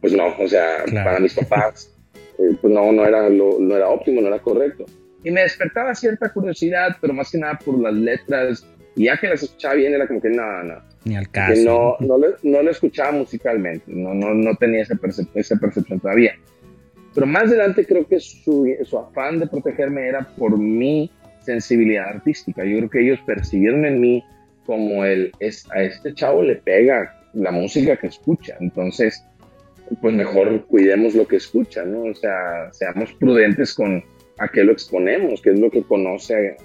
Pues 0.00 0.12
no, 0.12 0.26
o 0.38 0.48
sea, 0.48 0.84
Claro. 0.84 1.04
para 1.10 1.20
mis 1.20 1.34
papás, 1.34 1.92
eh, 2.38 2.56
pues 2.60 2.72
no, 2.72 2.92
no 2.92 3.04
era, 3.06 3.28
lo, 3.28 3.58
no 3.58 3.76
era 3.76 3.88
óptimo, 3.88 4.20
no 4.20 4.28
era 4.28 4.38
correcto. 4.40 4.84
Y 5.24 5.30
me 5.30 5.42
despertaba 5.42 5.94
cierta 5.94 6.32
curiosidad, 6.32 6.96
pero 7.00 7.12
más 7.14 7.30
que 7.30 7.38
nada 7.38 7.58
por 7.64 7.78
las 7.78 7.94
letras. 7.94 8.66
Y 8.96 9.04
ya 9.04 9.16
que 9.18 9.28
las 9.28 9.42
escuchaba 9.42 9.74
bien, 9.74 9.94
era 9.94 10.06
como 10.06 10.20
que 10.20 10.28
no, 10.28 10.62
no, 10.64 10.74
Ni 11.04 11.16
al 11.16 11.26
que 11.26 11.32
caso. 11.32 11.62
no, 11.64 11.96
no, 12.00 12.18
lo, 12.18 12.26
no 12.42 12.62
lo 12.62 12.70
escuchaba 12.70 13.12
musicalmente, 13.12 13.84
no, 13.86 14.12
no, 14.14 14.34
no 14.34 14.54
tenía 14.56 14.82
esa, 14.82 14.94
percep- 14.96 15.30
esa 15.34 15.56
percepción 15.56 15.98
todavía. 16.00 16.34
Pero 17.14 17.26
más 17.26 17.44
adelante 17.44 17.86
creo 17.86 18.06
que 18.06 18.20
su, 18.20 18.66
su 18.84 18.98
afán 18.98 19.38
de 19.38 19.46
protegerme 19.46 20.06
era 20.08 20.26
por 20.36 20.58
mi 20.58 21.10
sensibilidad 21.40 22.08
artística. 22.08 22.64
Yo 22.64 22.78
creo 22.78 22.90
que 22.90 23.00
ellos 23.00 23.18
percibieron 23.26 23.84
en 23.86 24.00
mí 24.00 24.24
como 24.66 25.04
el, 25.04 25.32
es, 25.40 25.66
a 25.72 25.82
este 25.82 26.14
chavo 26.14 26.42
le 26.42 26.56
pega 26.56 27.18
la 27.34 27.50
música 27.50 27.96
que 27.96 28.06
escucha, 28.08 28.56
entonces 28.60 29.24
pues 30.00 30.14
mejor 30.14 30.64
cuidemos 30.66 31.14
lo 31.14 31.26
que 31.26 31.36
escucha, 31.36 31.84
¿no? 31.84 32.02
O 32.04 32.14
sea, 32.14 32.72
seamos 32.72 33.12
prudentes 33.14 33.74
con 33.74 34.02
a 34.38 34.48
qué 34.48 34.64
lo 34.64 34.72
exponemos, 34.72 35.40
qué 35.42 35.50
es 35.50 35.58
lo 35.60 35.70
que 35.70 35.82
conoce. 35.82 36.56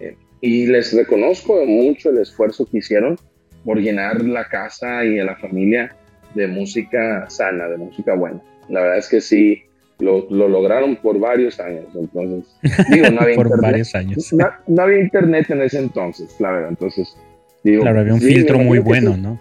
eh, 0.00 0.16
y 0.40 0.66
les 0.66 0.92
reconozco 0.92 1.64
mucho 1.64 2.10
el 2.10 2.18
esfuerzo 2.18 2.66
que 2.70 2.78
hicieron 2.78 3.18
por 3.64 3.78
llenar 3.78 4.22
la 4.22 4.46
casa 4.48 5.04
y 5.04 5.18
a 5.18 5.24
la 5.24 5.36
familia 5.36 5.96
de 6.34 6.46
música 6.46 7.28
sana, 7.30 7.66
de 7.68 7.78
música 7.78 8.14
buena. 8.14 8.40
La 8.68 8.80
verdad 8.82 8.98
es 8.98 9.08
que 9.08 9.20
sí, 9.20 9.62
lo, 9.98 10.26
lo 10.30 10.46
lograron 10.48 10.96
por 10.96 11.18
varios 11.18 11.58
años. 11.58 11.86
Entonces, 11.94 12.54
digo, 12.92 13.10
no 13.10 13.20
había 13.22 13.34
Por 13.36 13.46
internet. 13.46 13.62
varios 13.62 13.94
años. 13.94 14.32
No, 14.34 14.46
no 14.66 14.82
había 14.82 15.00
internet 15.00 15.50
en 15.50 15.62
ese 15.62 15.78
entonces, 15.78 16.36
la 16.38 16.52
verdad. 16.52 16.68
Entonces, 16.68 17.16
digo, 17.64 17.82
Claro, 17.82 18.00
había 18.00 18.14
un 18.14 18.20
sí, 18.20 18.26
filtro 18.34 18.58
muy 18.58 18.78
bueno, 18.78 19.14
sí. 19.14 19.20
¿no? 19.20 19.40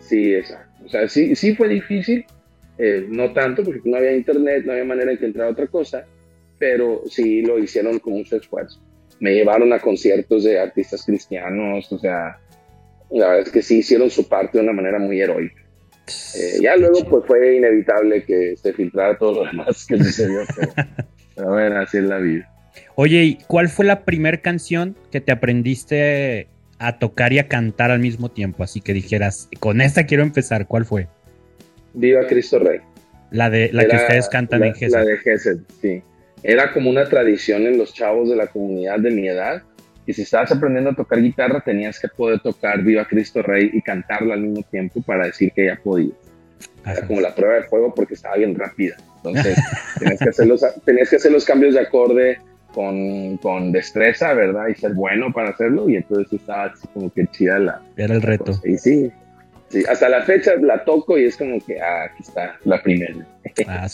Sí, 0.00 0.34
exacto. 0.34 0.84
O 0.86 0.88
sea, 0.88 1.08
sí, 1.08 1.34
sí 1.34 1.54
fue 1.56 1.68
difícil, 1.68 2.24
eh, 2.78 3.06
no 3.08 3.32
tanto 3.32 3.64
porque 3.64 3.80
no 3.84 3.96
había 3.96 4.14
internet, 4.14 4.62
no 4.64 4.72
había 4.72 4.84
manera 4.84 5.10
de 5.10 5.18
que 5.18 5.26
entrara 5.26 5.50
otra 5.50 5.66
cosa, 5.66 6.06
pero 6.58 7.02
sí 7.08 7.42
lo 7.42 7.58
hicieron 7.58 7.98
con 7.98 8.14
mucho 8.14 8.36
esfuerzo. 8.36 8.80
Me 9.20 9.34
llevaron 9.34 9.72
a 9.72 9.80
conciertos 9.80 10.44
de 10.44 10.60
artistas 10.60 11.04
cristianos, 11.04 11.90
o 11.92 11.98
sea, 11.98 12.38
la 13.10 13.28
verdad 13.28 13.46
es 13.46 13.50
que 13.50 13.62
sí 13.62 13.78
hicieron 13.78 14.10
su 14.10 14.28
parte 14.28 14.58
de 14.58 14.64
una 14.64 14.72
manera 14.72 14.98
muy 14.98 15.20
heroica. 15.20 15.60
Eh, 16.36 16.60
ya 16.62 16.76
luego 16.76 17.04
pues 17.04 17.24
fue 17.26 17.56
inevitable 17.56 18.22
que 18.22 18.56
se 18.56 18.72
filtrara 18.72 19.18
todo 19.18 19.42
lo 19.44 19.50
demás 19.50 19.84
que 19.86 19.98
sucedió, 19.98 20.40
pero, 20.56 20.72
pero 21.34 21.48
bueno, 21.50 21.80
así 21.80 21.98
es 21.98 22.04
la 22.04 22.18
vida. 22.18 22.48
Oye, 22.94 23.24
¿y 23.24 23.38
cuál 23.46 23.68
fue 23.68 23.84
la 23.84 24.04
primer 24.04 24.40
canción 24.40 24.96
que 25.10 25.20
te 25.20 25.32
aprendiste 25.32 26.48
a 26.78 26.98
tocar 26.98 27.32
y 27.32 27.40
a 27.40 27.48
cantar 27.48 27.90
al 27.90 27.98
mismo 27.98 28.30
tiempo? 28.30 28.62
Así 28.62 28.80
que 28.80 28.92
dijeras, 28.92 29.48
con 29.58 29.80
esta 29.80 30.06
quiero 30.06 30.22
empezar. 30.22 30.66
¿Cuál 30.66 30.84
fue? 30.84 31.08
Viva 31.98 32.26
Cristo 32.26 32.58
Rey. 32.58 32.80
La 33.30 33.50
de 33.50 33.70
la 33.72 33.82
que 33.84 33.88
Era 33.94 34.02
ustedes 34.02 34.28
cantan 34.28 34.60
la- 34.60 34.66
en 34.68 34.74
Gesed. 34.74 34.92
La 34.98 35.04
de 35.04 35.16
Gesed, 35.18 35.58
sí. 35.82 36.02
Era 36.42 36.72
como 36.72 36.88
una 36.90 37.04
tradición 37.04 37.62
en 37.66 37.76
los 37.78 37.92
chavos 37.92 38.28
de 38.30 38.36
la 38.36 38.46
comunidad 38.46 38.98
de 39.00 39.10
mi 39.10 39.28
edad. 39.28 39.62
Y 40.06 40.12
si 40.14 40.22
estabas 40.22 40.50
aprendiendo 40.52 40.90
a 40.90 40.94
tocar 40.94 41.20
guitarra, 41.20 41.60
tenías 41.60 42.00
que 42.00 42.08
poder 42.08 42.40
tocar 42.40 42.80
Viva 42.82 43.06
Cristo 43.06 43.42
Rey 43.42 43.70
y 43.74 43.82
cantarla 43.82 44.34
al 44.34 44.40
mismo 44.40 44.62
tiempo 44.70 45.02
para 45.02 45.26
decir 45.26 45.52
que 45.54 45.66
ya 45.66 45.76
podías. 45.82 46.16
Era 46.86 47.06
como 47.06 47.20
la 47.20 47.34
prueba 47.34 47.56
de 47.56 47.64
fuego 47.64 47.92
porque 47.94 48.14
estaba 48.14 48.36
bien 48.36 48.54
rápida. 48.54 48.96
Entonces, 49.16 49.58
tenías 49.98 50.18
que 50.20 50.28
hacer 50.30 50.46
los, 50.46 50.64
tenías 50.84 51.10
que 51.10 51.16
hacer 51.16 51.32
los 51.32 51.44
cambios 51.44 51.74
de 51.74 51.80
acorde 51.80 52.38
con, 52.72 53.36
con 53.38 53.72
destreza, 53.72 54.32
¿verdad? 54.32 54.68
Y 54.68 54.74
ser 54.76 54.94
bueno 54.94 55.30
para 55.32 55.50
hacerlo. 55.50 55.90
Y 55.90 55.96
entonces 55.96 56.32
estaba 56.32 56.64
así 56.66 56.86
como 56.94 57.12
que 57.12 57.26
chida 57.26 57.58
la, 57.58 57.82
Era 57.96 58.14
el 58.14 58.22
reto. 58.22 58.44
cosa. 58.46 58.60
Y 58.66 58.78
sí, 58.78 59.10
sí, 59.68 59.84
hasta 59.88 60.08
la 60.08 60.22
fecha 60.22 60.52
la 60.60 60.84
toco 60.84 61.18
y 61.18 61.24
es 61.24 61.36
como 61.36 61.58
que, 61.64 61.80
ah, 61.80 62.04
aquí 62.04 62.22
está 62.22 62.58
la 62.64 62.82
primera. 62.82 63.14
Ah, 63.66 63.88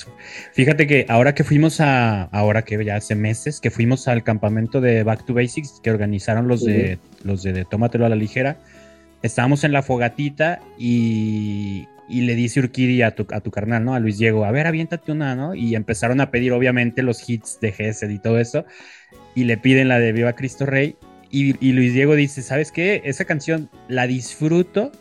Fíjate 0.53 0.87
que 0.87 1.07
ahora 1.09 1.35
que 1.35 1.45
fuimos 1.45 1.81
a, 1.81 2.25
ahora 2.25 2.63
que 2.63 2.83
ya 2.85 2.97
hace 2.97 3.15
meses, 3.15 3.61
que 3.61 3.71
fuimos 3.71 4.09
al 4.09 4.23
campamento 4.25 4.81
de 4.81 5.03
Back 5.03 5.25
to 5.27 5.35
Basics 5.35 5.81
que 5.83 5.91
organizaron 5.91 6.49
los 6.49 6.65
de 6.65 6.99
los 7.23 7.43
de, 7.43 7.53
de 7.53 7.65
Tómatelo 7.65 8.05
a 8.07 8.09
la 8.09 8.17
ligera, 8.17 8.57
estábamos 9.23 9.65
en 9.65 9.73
la 9.73 9.83
fogatita 9.83 10.61
y, 10.79 11.89
y 12.09 12.23
le 12.23 12.35
dice 12.35 12.61
Urquidi 12.61 13.03
a 13.03 13.15
tu, 13.15 13.27
a 13.31 13.41
tu 13.41 13.51
carnal, 13.51 13.85
¿no? 13.85 13.95
A 13.95 14.01
Luis 14.01 14.19
Diego, 14.19 14.45
a 14.45 14.51
ver, 14.51 14.67
aviéntate 14.67 15.13
una, 15.13 15.35
¿no? 15.35 15.55
Y 15.55 15.75
empezaron 15.75 16.21
a 16.21 16.31
pedir 16.31 16.53
obviamente 16.53 17.03
los 17.03 17.29
hits 17.29 17.59
de 17.61 17.73
Gesed 17.73 18.11
y 18.11 18.19
todo 18.19 18.39
eso, 18.39 18.65
y 19.35 19.45
le 19.45 19.57
piden 19.57 19.89
la 19.89 19.99
de 19.99 20.13
Viva 20.13 20.35
Cristo 20.35 20.67
Rey, 20.67 20.97
y, 21.31 21.57
y 21.67 21.73
Luis 21.73 21.95
Diego 21.95 22.15
dice, 22.15 22.43
¿sabes 22.43 22.71
qué? 22.71 23.03
Esa 23.05 23.25
canción 23.25 23.71
la 23.89 24.07
disfruto 24.07 24.93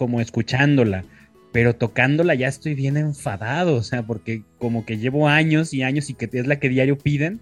como 0.00 0.20
escuchándola 0.22 1.04
pero 1.52 1.74
tocándola 1.74 2.34
ya 2.36 2.46
estoy 2.46 2.74
bien 2.74 2.96
enfadado, 2.96 3.74
o 3.74 3.82
sea, 3.82 4.04
porque 4.04 4.42
como 4.58 4.86
que 4.86 4.98
llevo 4.98 5.26
años 5.28 5.74
y 5.74 5.82
años 5.82 6.08
y 6.08 6.14
que 6.14 6.28
es 6.32 6.46
la 6.46 6.60
que 6.60 6.68
diario 6.68 6.96
piden. 6.96 7.40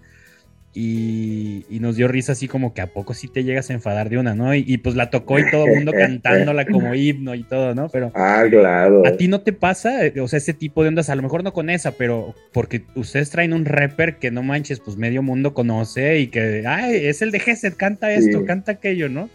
Y, 0.73 1.65
y 1.69 1.79
nos 1.79 1.95
dio 1.95 2.07
risa 2.07 2.33
así 2.33 2.47
como 2.47 2.73
que 2.75 2.81
a 2.81 2.87
poco 2.87 3.13
sí 3.15 3.27
te 3.27 3.43
llegas 3.43 3.69
a 3.69 3.73
enfadar 3.73 4.09
de 4.09 4.17
una, 4.19 4.33
¿no? 4.35 4.53
Y, 4.55 4.63
y 4.67 4.77
pues 4.77 4.95
la 4.95 5.09
tocó 5.09 5.37
y 5.39 5.49
todo 5.51 5.65
el 5.65 5.75
mundo 5.75 5.91
cantándola 5.91 6.65
como 6.65 6.93
himno 6.95 7.33
y 7.35 7.43
todo, 7.43 7.73
¿no? 7.75 7.89
Pero 7.89 8.11
Ah, 8.15 8.43
claro. 8.49 9.05
a 9.05 9.11
ti 9.17 9.27
no 9.27 9.41
te 9.41 9.51
pasa, 9.53 10.05
Eh, 10.05 10.19
o 10.21 10.27
sea, 10.27 10.37
ese 10.37 10.53
tipo 10.53 10.83
de 10.83 10.89
ondas, 10.89 11.09
a 11.09 11.15
lo 11.15 11.21
mejor 11.23 11.43
no 11.43 11.53
con 11.53 11.69
esa, 11.69 11.91
pero 11.93 12.33
porque 12.53 12.83
ustedes 12.95 13.29
traen 13.31 13.53
un 13.53 13.65
rapper 13.65 14.17
que 14.17 14.31
no 14.31 14.41
manches, 14.43 14.79
pues 14.79 14.95
medio 14.97 15.21
mundo 15.23 15.53
conoce 15.55 16.19
y 16.19 16.27
que, 16.27 16.63
ay, 16.67 16.95
es 17.07 17.21
el 17.21 17.31
de 17.31 17.39
Gesed, 17.39 17.73
canta 17.75 18.11
esto, 18.11 18.39
Sí. 18.39 18.45
canta 18.45 18.73
aquello, 18.73 19.07
¿no? 19.09 19.29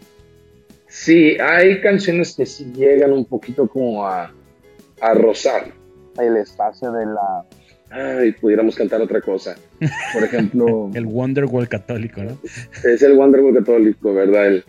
Sí, 0.95 1.37
hay 1.41 1.81
canciones 1.81 2.33
que 2.37 2.45
sí 2.45 2.71
llegan 2.73 3.11
un 3.11 3.25
poquito 3.25 3.67
como 3.67 4.07
a, 4.07 4.33
a 5.01 5.13
rozar 5.13 5.73
el 6.17 6.37
espacio 6.37 6.89
de 6.93 7.05
la... 7.05 7.45
Ay, 7.89 8.31
pudiéramos 8.31 8.77
cantar 8.77 9.01
otra 9.01 9.19
cosa. 9.19 9.57
Por 10.13 10.23
ejemplo, 10.23 10.89
El 10.93 11.05
Wonderwall 11.05 11.67
católico, 11.67 12.23
¿no? 12.23 12.39
es 12.85 13.01
el 13.03 13.11
Wonderwall 13.11 13.55
católico, 13.55 14.13
¿verdad? 14.13 14.47
El, 14.47 14.63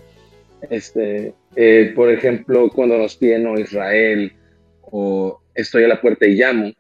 este, 0.69 1.33
eh, 1.55 1.93
por 1.95 2.11
ejemplo, 2.11 2.71
cuando 2.75 2.99
nos 2.99 3.15
piden 3.17 3.47
o 3.47 3.57
Israel 3.57 4.33
o 4.83 5.41
Estoy 5.55 5.85
a 5.85 5.89
la 5.89 6.01
puerta 6.01 6.27
y 6.27 6.35
llamo, 6.35 6.73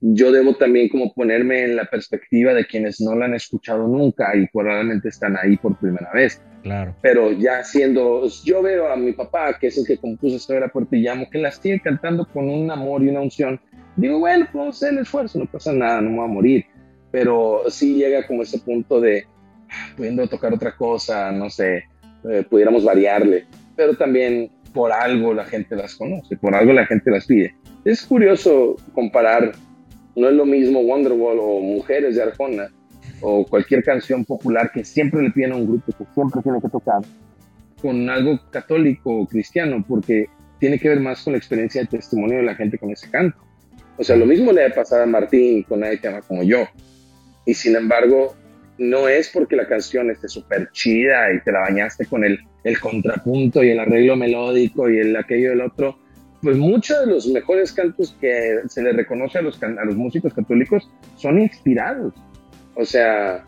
yo 0.00 0.30
debo 0.30 0.54
también 0.54 0.88
como 0.88 1.12
ponerme 1.12 1.64
en 1.64 1.74
la 1.74 1.84
perspectiva 1.84 2.54
de 2.54 2.64
quienes 2.64 3.00
no 3.00 3.16
la 3.16 3.24
han 3.24 3.34
escuchado 3.34 3.88
nunca 3.88 4.34
y 4.36 4.46
probablemente 4.46 5.08
están 5.08 5.36
ahí 5.36 5.56
por 5.56 5.76
primera 5.78 6.10
vez. 6.14 6.40
Claro. 6.62 6.94
pero 7.00 7.32
ya 7.32 7.62
siendo, 7.62 8.28
yo 8.44 8.62
veo 8.62 8.92
a 8.92 8.96
mi 8.96 9.12
papá, 9.12 9.56
que 9.58 9.68
es 9.68 9.78
el 9.78 9.86
que 9.86 9.96
compuso 9.96 10.52
a 10.52 10.60
la 10.60 10.68
puerta 10.68 10.96
y 10.96 11.02
llamo, 11.02 11.28
que 11.30 11.38
la 11.38 11.50
sigue 11.50 11.80
cantando 11.80 12.26
con 12.26 12.48
un 12.48 12.70
amor 12.70 13.02
y 13.02 13.08
una 13.08 13.20
unción. 13.20 13.60
Digo, 13.96 14.18
bueno, 14.18 14.46
hacer 14.68 14.92
el 14.92 14.98
esfuerzo, 14.98 15.38
no 15.38 15.46
pasa 15.46 15.72
nada, 15.72 16.00
no 16.00 16.10
me 16.10 16.16
voy 16.16 16.24
a 16.24 16.32
morir. 16.32 16.64
Pero 17.10 17.62
sí 17.68 17.94
llega 17.94 18.26
como 18.26 18.42
ese 18.42 18.58
punto 18.58 19.00
de, 19.00 19.24
ah, 19.70 19.94
pudiendo 19.96 20.26
tocar 20.28 20.52
otra 20.52 20.76
cosa, 20.76 21.32
no 21.32 21.48
sé, 21.48 21.84
eh, 22.28 22.44
pudiéramos 22.48 22.84
variarle. 22.84 23.46
Pero 23.76 23.96
también 23.96 24.50
por 24.72 24.92
algo 24.92 25.34
la 25.34 25.44
gente 25.44 25.74
las 25.74 25.94
conoce, 25.94 26.36
por 26.36 26.54
algo 26.54 26.72
la 26.72 26.86
gente 26.86 27.10
las 27.10 27.26
pide. 27.26 27.54
Es 27.84 28.04
curioso 28.04 28.76
comparar, 28.92 29.52
no 30.14 30.28
es 30.28 30.34
lo 30.34 30.44
mismo 30.44 30.80
Wonderwall 30.80 31.38
o 31.40 31.60
Mujeres 31.60 32.16
de 32.16 32.22
Arjona, 32.22 32.68
o 33.20 33.44
cualquier 33.46 33.82
canción 33.82 34.24
popular 34.24 34.70
que 34.72 34.84
siempre 34.84 35.22
le 35.22 35.30
piden 35.30 35.52
a 35.52 35.56
un 35.56 35.66
grupo 35.66 35.92
que 35.96 36.04
siempre 36.14 36.42
tiene 36.42 36.60
que 36.60 36.68
tocar 36.68 37.02
con 37.80 38.08
algo 38.10 38.38
católico 38.50 39.20
o 39.20 39.26
cristiano, 39.26 39.84
porque 39.86 40.26
tiene 40.58 40.78
que 40.78 40.88
ver 40.88 41.00
más 41.00 41.22
con 41.22 41.32
la 41.32 41.38
experiencia 41.38 41.80
de 41.80 41.86
testimonio 41.86 42.38
de 42.38 42.44
la 42.44 42.54
gente 42.54 42.78
con 42.78 42.90
ese 42.90 43.10
canto. 43.10 43.38
O 43.96 44.04
sea, 44.04 44.16
lo 44.16 44.26
mismo 44.26 44.52
le 44.52 44.66
ha 44.66 44.74
pasado 44.74 45.02
a 45.02 45.06
Martín 45.06 45.62
con 45.64 45.80
Nadie 45.80 45.98
te 45.98 46.08
ama 46.08 46.22
como 46.22 46.42
yo. 46.42 46.66
Y 47.46 47.54
sin 47.54 47.76
embargo, 47.76 48.36
no 48.78 49.08
es 49.08 49.28
porque 49.28 49.56
la 49.56 49.66
canción 49.66 50.10
esté 50.10 50.28
súper 50.28 50.70
chida 50.72 51.32
y 51.32 51.40
te 51.40 51.52
la 51.52 51.60
bañaste 51.60 52.06
con 52.06 52.24
el, 52.24 52.38
contrapunto 52.80 53.64
y 53.64 53.70
el 53.70 53.80
arreglo 53.80 54.14
melódico 54.16 54.90
y 54.90 54.98
el 54.98 55.16
aquello 55.16 55.50
del 55.50 55.62
otro, 55.62 55.98
pues 56.42 56.56
muchos 56.58 57.00
de 57.00 57.06
los 57.06 57.26
mejores 57.28 57.72
cantos 57.72 58.14
que 58.20 58.60
se 58.68 58.82
le 58.82 58.92
reconoce 58.92 59.38
a 59.38 59.42
los, 59.42 59.60
a 59.62 59.84
los 59.84 59.96
músicos 59.96 60.34
católicos 60.34 60.88
son 61.16 61.40
inspirados. 61.40 62.12
O 62.78 62.84
sea, 62.84 63.44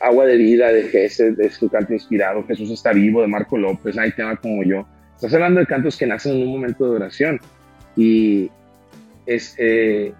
Agua 0.00 0.26
de 0.26 0.36
Vida 0.36 0.70
de 0.70 0.82
Jesús 0.84 1.38
es 1.38 1.62
un 1.62 1.70
canto 1.70 1.94
inspirado, 1.94 2.44
Jesús 2.46 2.70
está 2.70 2.92
vivo 2.92 3.22
de 3.22 3.26
Marco 3.26 3.56
López, 3.56 3.96
hay 3.96 4.12
tema 4.12 4.36
como 4.36 4.62
yo. 4.62 4.86
Estás 5.14 5.32
hablando 5.32 5.60
de 5.60 5.66
cantos 5.66 5.96
que 5.96 6.06
nacen 6.06 6.36
en 6.36 6.42
un 6.42 6.52
momento 6.52 6.84
de 6.84 6.96
oración 6.96 7.40
y 7.96 8.50
es, 9.24 9.54
eh, 9.56 10.12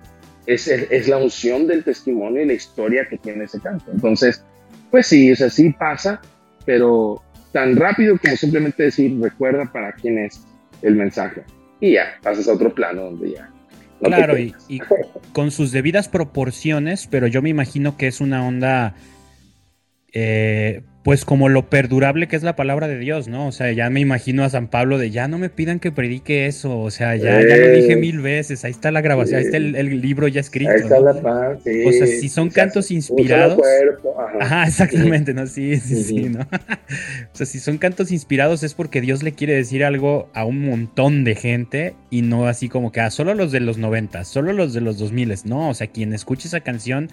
es, 0.47 0.67
es, 0.67 1.09
la 1.09 1.19
unción 1.19 1.67
del 1.67 1.85
testimonio 1.85 2.43
y 2.43 2.47
la 2.47 2.55
historia 2.55 3.07
que 3.07 3.19
tiene 3.19 3.45
ese 3.45 3.61
canto. 3.61 3.93
Entonces, 3.93 4.43
pues 4.91 5.07
sí, 5.07 5.31
es 5.31 5.43
así 5.43 5.71
pasa, 5.75 6.23
pero 6.65 7.23
tan 7.53 7.77
rápido 7.77 8.17
como 8.19 8.35
simplemente 8.35 8.85
decir, 8.85 9.21
recuerda 9.21 9.71
para 9.71 9.93
quién 9.93 10.19
es 10.19 10.43
el 10.81 10.95
mensaje. 10.95 11.43
Y 11.81 11.93
ya, 11.93 12.19
pasas 12.23 12.49
a 12.49 12.55
otro 12.55 12.75
plano 12.75 13.03
donde 13.03 13.33
ya. 13.33 13.51
Claro, 14.03 14.39
y, 14.39 14.55
y, 14.69 14.81
con 15.33 15.51
sus 15.51 15.73
debidas 15.73 16.09
proporciones, 16.09 17.07
pero 17.07 17.27
yo 17.27 17.43
me 17.43 17.51
imagino 17.51 17.97
que 17.97 18.07
es 18.07 18.21
una 18.21 18.47
onda 18.47 18.95
eh, 20.13 20.83
pues 21.03 21.25
como 21.25 21.49
lo 21.49 21.71
perdurable 21.71 22.27
que 22.27 22.37
es 22.37 22.43
la 22.43 22.57
palabra 22.57 22.89
de 22.89 22.99
Dios, 22.99 23.29
¿no? 23.29 23.47
O 23.47 23.53
sea, 23.53 23.73
ya 23.73 23.89
me 23.89 24.01
imagino 24.01 24.45
a 24.45 24.51
San 24.51 24.69
Pablo 24.69 24.99
de 24.99 25.11
ya 25.11 25.29
no 25.29 25.39
me 25.39 25.49
pidan 25.49 25.79
que 25.79 25.93
predique 25.93 26.47
eso, 26.47 26.81
o 26.81 26.91
sea, 26.91 27.17
ya, 27.17 27.41
ya 27.41 27.57
lo 27.57 27.71
dije 27.71 27.97
mil 27.97 28.21
veces, 28.21 28.65
ahí 28.65 28.73
está 28.73 28.91
la 28.91 29.01
grabación, 29.01 29.39
ahí 29.39 29.45
está 29.45 29.57
el, 29.57 30.01
libro 30.01 30.29
ya 30.29 30.41
escrito. 30.41 30.71
Ahí 30.71 30.81
está 30.81 31.01
la 31.01 31.15
paz, 31.15 31.61
sí, 31.65 31.85
O 31.87 31.93
sea, 31.93 32.07
si 32.07 32.29
son 32.29 32.51
cantos 32.51 32.91
inspirados. 32.91 33.59
ajá. 34.41 34.65
exactamente, 34.67 35.33
¿no? 35.35 35.47
Sí, 35.47 35.77
sí, 35.79 36.03
sí, 36.03 36.29
¿no? 36.29 36.41
o 36.43 37.37
sea, 37.37 37.47
si 37.47 37.59
son 37.61 37.79
cantos 37.79 38.11
inspirados 38.11 38.63
es 38.63 38.75
porque 38.75 39.01
Dios 39.01 39.23
le 39.23 39.33
quiere 39.33 39.55
decir 39.55 39.85
algo 39.85 40.29
a 40.35 40.45
un 40.45 40.67
montón 40.67 41.25
de 41.25 41.37
gente 41.37 41.95
y 42.11 42.23
no 42.23 42.49
así 42.49 42.69
como 42.69 42.93
que 42.93 43.01
a 43.01 43.07
ah, 43.07 43.11
solo 43.11 43.35
los 43.35 43.53
de 43.53 43.61
los 43.61 43.79
90, 43.79 44.25
solo 44.25 44.53
los 44.53 44.75
de 44.75 44.81
los 44.81 44.99
2000, 44.99 45.35
no, 45.45 45.71
o 45.71 45.75
sea, 45.75 45.87
quien 45.87 46.13
escuche 46.13 46.49
esa 46.49 46.61
canción 46.61 47.09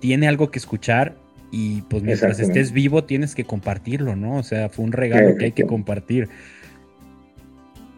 tiene 0.00 0.28
algo 0.28 0.50
que 0.50 0.58
escuchar 0.58 1.14
y 1.50 1.82
pues 1.82 2.02
mientras 2.02 2.38
estés 2.40 2.72
vivo 2.72 3.04
tienes 3.04 3.34
que 3.34 3.44
compartirlo, 3.44 4.16
¿no? 4.16 4.36
O 4.36 4.42
sea, 4.42 4.68
fue 4.68 4.84
un 4.84 4.92
regalo 4.92 5.36
que 5.36 5.46
hay 5.46 5.52
que 5.52 5.66
compartir. 5.66 6.28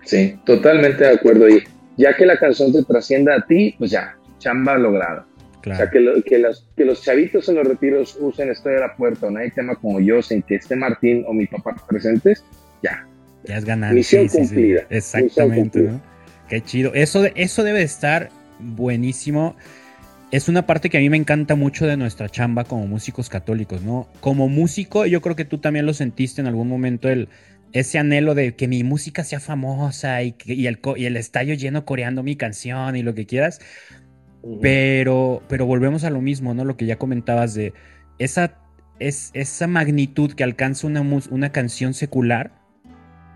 Sí, 0.05 0.39
totalmente 0.45 1.05
de 1.05 1.15
acuerdo. 1.15 1.49
Y 1.49 1.65
ya 1.97 2.15
que 2.15 2.27
la 2.27 2.39
canción 2.39 2.73
te 2.73 2.83
trascienda 2.85 3.35
a 3.37 3.47
ti, 3.47 3.75
pues 3.79 3.91
ya, 3.91 4.17
chamba 4.39 4.79
lograda. 4.79 5.27
O 5.61 5.75
sea, 5.75 5.91
que, 5.91 6.23
que, 6.25 6.39
los, 6.39 6.67
que 6.75 6.85
los 6.87 7.03
chavitos 7.03 7.49
en 7.49 7.57
los 7.57 7.67
retiros 7.67 8.17
usen 8.19 8.51
esto 8.51 8.71
de 8.71 8.81
la 8.81 8.97
puerta 8.97 9.27
o 9.27 9.31
nadie 9.31 9.51
tema 9.51 9.75
como 9.75 10.01
yo, 10.01 10.23
sin 10.23 10.43
que 10.43 10.55
esté 10.55 10.75
Martín 10.75 11.25
o 11.27 11.35
mi 11.35 11.47
papá 11.47 11.77
presentes, 11.87 12.43
ya. 12.83 13.07
Ya 13.45 13.57
has 13.57 13.65
ganado. 13.65 13.95
Misión 13.95 14.29
cumplida. 14.29 14.87
Exactamente, 14.89 15.81
¿no? 15.81 16.01
Qué 16.49 16.63
chido. 16.63 16.93
Eso, 16.95 17.27
eso 17.35 17.63
debe 17.63 17.83
estar 17.83 18.31
buenísimo 18.59 19.55
es 20.31 20.49
una 20.49 20.67
parte 20.67 20.91
que 20.91 20.99
a 20.99 21.01
mí 21.01 21.11
me 21.11 21.17
encanta 21.17 21.57
mucho 21.57 21.87
de 21.87 21.97
nuestra 21.97 22.29
chamba 22.29 22.65
como 22.65 22.87
músicos 22.87 23.29
católicos, 23.29 23.83
¿no? 23.83 24.09
Como 24.21 24.49
músico, 24.49 25.07
yo 25.07 25.21
creo 25.21 25.35
que 25.35 25.45
tú 25.45 25.59
también 25.59 25.87
lo 25.87 25.95
sentiste 25.95 26.41
en 26.41 26.47
algún 26.47 26.69
momento, 26.69 27.09
el, 27.09 27.29
ese 27.73 27.99
anhelo 27.99 28.35
de 28.35 28.55
que 28.55 28.69
mi 28.69 28.85
música 28.85 29.25
sea 29.25 29.41
famosa 29.41 30.23
y, 30.23 30.35
el, 30.47 30.79
y 30.97 31.05
el 31.05 31.17
estadio 31.17 31.55
lleno 31.55 31.85
coreando 31.85 32.23
mi 32.23 32.37
canción 32.37 32.97
y 32.97 33.03
lo 33.03 33.15
que 33.15 33.27
quieras. 33.27 33.61
pero, 34.63 35.43
pero 35.49 35.67
volvemos 35.67 36.05
a 36.05 36.11
lo 36.11 36.21
mismo, 36.21 36.55
¿no? 36.55 36.65
Lo 36.65 36.77
que 36.77 36.87
ya 36.87 36.97
comentabas 36.97 37.55
de 37.55 37.73
esa, 38.19 38.55
es, 39.01 39.31
esa 39.35 39.67
magnitud 39.67 40.33
que 40.35 40.45
alcanza 40.45 40.87
una, 40.87 41.03
una 41.03 41.53
canción 41.53 41.93
secular, 41.93 42.53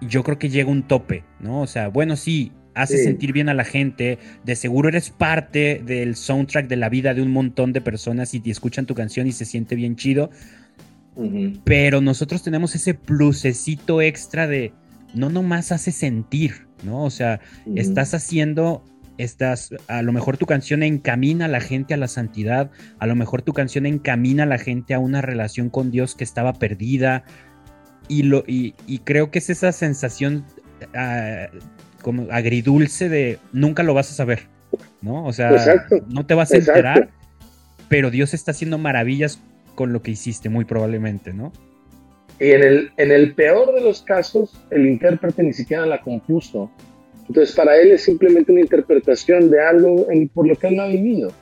yo 0.00 0.22
creo 0.22 0.38
que 0.38 0.48
llega 0.48 0.70
un 0.70 0.86
tope, 0.86 1.24
¿no? 1.40 1.60
O 1.60 1.66
sea, 1.66 1.88
bueno, 1.88 2.14
sí, 2.16 2.52
hace 2.74 3.02
sentir 3.02 3.32
bien 3.32 3.48
a 3.48 3.54
la 3.54 3.64
gente, 3.64 4.18
de 4.44 4.56
seguro 4.56 4.88
eres 4.88 5.10
parte 5.10 5.82
del 5.84 6.16
soundtrack 6.16 6.66
de 6.66 6.76
la 6.76 6.88
vida 6.88 7.14
de 7.14 7.22
un 7.22 7.30
montón 7.30 7.72
de 7.72 7.80
personas 7.80 8.34
y 8.34 8.40
te 8.40 8.50
escuchan 8.50 8.86
tu 8.86 8.94
canción 8.94 9.26
y 9.26 9.32
se 9.32 9.44
siente 9.44 9.74
bien 9.74 9.96
chido. 9.96 10.30
Pero 11.64 12.00
nosotros 12.00 12.42
tenemos 12.42 12.74
ese 12.74 12.94
plusecito 12.94 14.02
extra 14.02 14.48
de 14.48 14.72
no 15.14 15.30
nomás 15.30 15.70
hace 15.70 15.92
sentir, 15.92 16.66
¿no? 16.82 17.04
O 17.04 17.10
sea, 17.10 17.40
estás 17.76 18.14
haciendo, 18.14 18.84
estás, 19.16 19.70
a 19.86 20.02
lo 20.02 20.12
mejor 20.12 20.36
tu 20.36 20.46
canción 20.46 20.82
encamina 20.82 21.44
a 21.44 21.48
la 21.48 21.60
gente 21.60 21.94
a 21.94 21.96
la 21.96 22.08
santidad, 22.08 22.72
a 22.98 23.06
lo 23.06 23.14
mejor 23.14 23.42
tu 23.42 23.52
canción 23.52 23.86
encamina 23.86 24.42
a 24.42 24.46
la 24.46 24.58
gente 24.58 24.92
a 24.92 24.98
una 24.98 25.22
relación 25.22 25.70
con 25.70 25.92
Dios 25.92 26.16
que 26.16 26.24
estaba 26.24 26.54
perdida. 26.54 27.24
Y, 28.08 28.24
lo, 28.24 28.44
y, 28.46 28.74
creo 29.04 29.30
que 29.30 29.38
es 29.38 29.48
esa 29.48 29.72
sensación 29.72 30.44
ah, 30.94 31.46
como 32.04 32.30
agridulce 32.30 33.08
de 33.08 33.38
nunca 33.54 33.82
lo 33.82 33.94
vas 33.94 34.10
a 34.10 34.14
saber, 34.14 34.40
¿no? 35.00 35.24
O 35.24 35.32
sea, 35.32 35.86
no 36.06 36.26
te 36.26 36.34
vas 36.34 36.52
a 36.52 36.58
enterar, 36.58 37.08
pero 37.88 38.10
Dios 38.10 38.34
está 38.34 38.50
haciendo 38.50 38.76
maravillas 38.76 39.40
con 39.74 39.94
lo 39.94 40.02
que 40.02 40.10
hiciste, 40.10 40.50
muy 40.50 40.66
probablemente, 40.66 41.32
¿no? 41.32 41.50
Y 42.38 42.50
en 42.50 42.62
el, 42.62 42.90
en 42.98 43.10
el 43.10 43.34
peor 43.34 43.74
de 43.74 43.80
los 43.80 44.02
casos, 44.02 44.52
el 44.70 44.86
intérprete 44.86 45.42
ni 45.42 45.54
siquiera 45.54 45.86
la 45.86 46.02
compuso. 46.02 46.70
Entonces, 47.26 47.56
para 47.56 47.74
él 47.78 47.92
es 47.92 48.02
simplemente 48.02 48.52
una 48.52 48.60
interpretación 48.60 49.50
de 49.50 49.62
algo 49.62 50.06
por 50.34 50.46
lo 50.46 50.56
que 50.56 50.66
él 50.66 50.76
no 50.76 50.82
ha 50.82 50.88
vivido. 50.88 51.32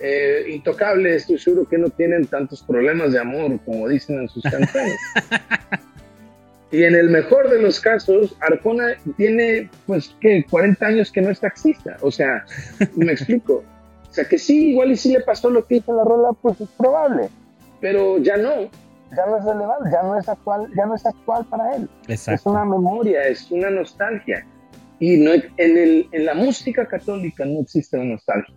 Eh, 0.00 0.44
intocable, 0.50 1.16
estoy 1.16 1.38
seguro 1.38 1.68
que 1.68 1.76
no 1.76 1.90
tienen 1.90 2.24
tantos 2.26 2.62
problemas 2.62 3.12
de 3.12 3.18
amor 3.18 3.58
como 3.64 3.88
dicen 3.88 4.20
en 4.20 4.28
sus 4.28 4.42
canciones. 4.48 4.96
Y 6.70 6.84
en 6.84 6.94
el 6.94 7.08
mejor 7.08 7.48
de 7.48 7.62
los 7.62 7.80
casos, 7.80 8.36
Arjona 8.40 8.94
tiene, 9.16 9.70
pues, 9.86 10.14
que 10.20 10.44
40 10.50 10.86
años 10.86 11.10
que 11.10 11.22
no 11.22 11.30
es 11.30 11.40
taxista. 11.40 11.96
O 12.02 12.10
sea, 12.10 12.44
me 12.96 13.12
explico. 13.12 13.64
O 14.08 14.12
sea, 14.12 14.24
que 14.24 14.38
sí, 14.38 14.70
igual 14.70 14.92
y 14.92 14.96
sí 14.96 15.12
le 15.12 15.20
pasó 15.20 15.48
lo 15.48 15.66
que 15.66 15.76
hizo 15.76 15.94
la 15.94 16.04
rola, 16.04 16.30
pues 16.40 16.60
es 16.60 16.68
probable. 16.70 17.28
Pero 17.80 18.18
ya 18.18 18.36
no. 18.36 18.70
Ya 19.16 19.24
no 19.26 19.38
es 19.38 19.44
relevante, 19.44 19.90
ya 19.90 20.02
no 20.02 20.18
es 20.18 20.28
actual, 20.28 20.70
ya 20.76 20.84
no 20.84 20.94
es 20.94 21.06
actual 21.06 21.46
para 21.46 21.76
él. 21.76 21.88
Es 22.08 22.28
una 22.44 22.64
memoria, 22.66 23.22
es 23.22 23.50
una 23.50 23.70
nostalgia. 23.70 24.46
Y 24.98 25.16
no, 25.16 25.32
en, 25.32 25.78
el, 25.78 26.08
en 26.12 26.26
la 26.26 26.34
música 26.34 26.86
católica 26.86 27.46
no 27.46 27.60
existe 27.60 27.96
la 27.96 28.04
nostalgia. 28.04 28.54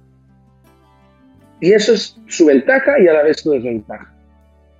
Y 1.62 1.71
eso 1.71 1.93
es 1.93 2.17
su 2.28 2.47
ventaja 2.47 3.00
y 3.00 3.08
a 3.08 3.13
la 3.13 3.24
vez 3.24 3.39
su 3.39 3.52
desventaja. 3.52 4.13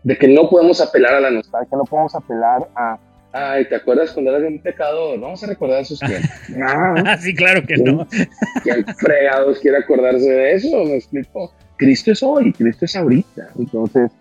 De 0.04 0.17
que 0.17 0.28
no 0.28 0.50
podemos 0.50 0.82
apelar 0.82 1.13
a 1.13 1.22
la 1.22 1.30
nostalgia, 1.30 1.78
no 1.78 1.86
podemos 1.86 2.15
apelar 2.15 2.67
a 2.76 2.98
Ay, 3.34 3.67
¿te 3.70 3.76
acuerdas 3.76 4.12
cuando 4.12 4.36
eras 4.36 4.50
un 4.50 4.60
pecador? 4.60 5.20
Vamos 5.20 5.41
a 5.44 5.48
recordar 5.48 5.82
esos 5.82 6.00
tiempos. 6.00 6.30
Ah, 6.63 7.17
sí, 7.17 7.34
claro 7.34 7.65
que 7.65 7.78
no. 7.78 8.08
¿Quién 8.63 8.86
fregados 8.98 9.60
quiere 9.60 9.78
acordarse 9.78 10.30
de 10.30 10.54
eso? 10.54 10.84
Me 10.84 10.96
explico. 10.96 11.54
Cristo 11.78 12.12
es 12.12 12.22
hoy, 12.22 12.52
Cristo 12.54 12.86
es 12.86 12.96
ahorita. 12.96 13.50
Entonces, 13.58 14.12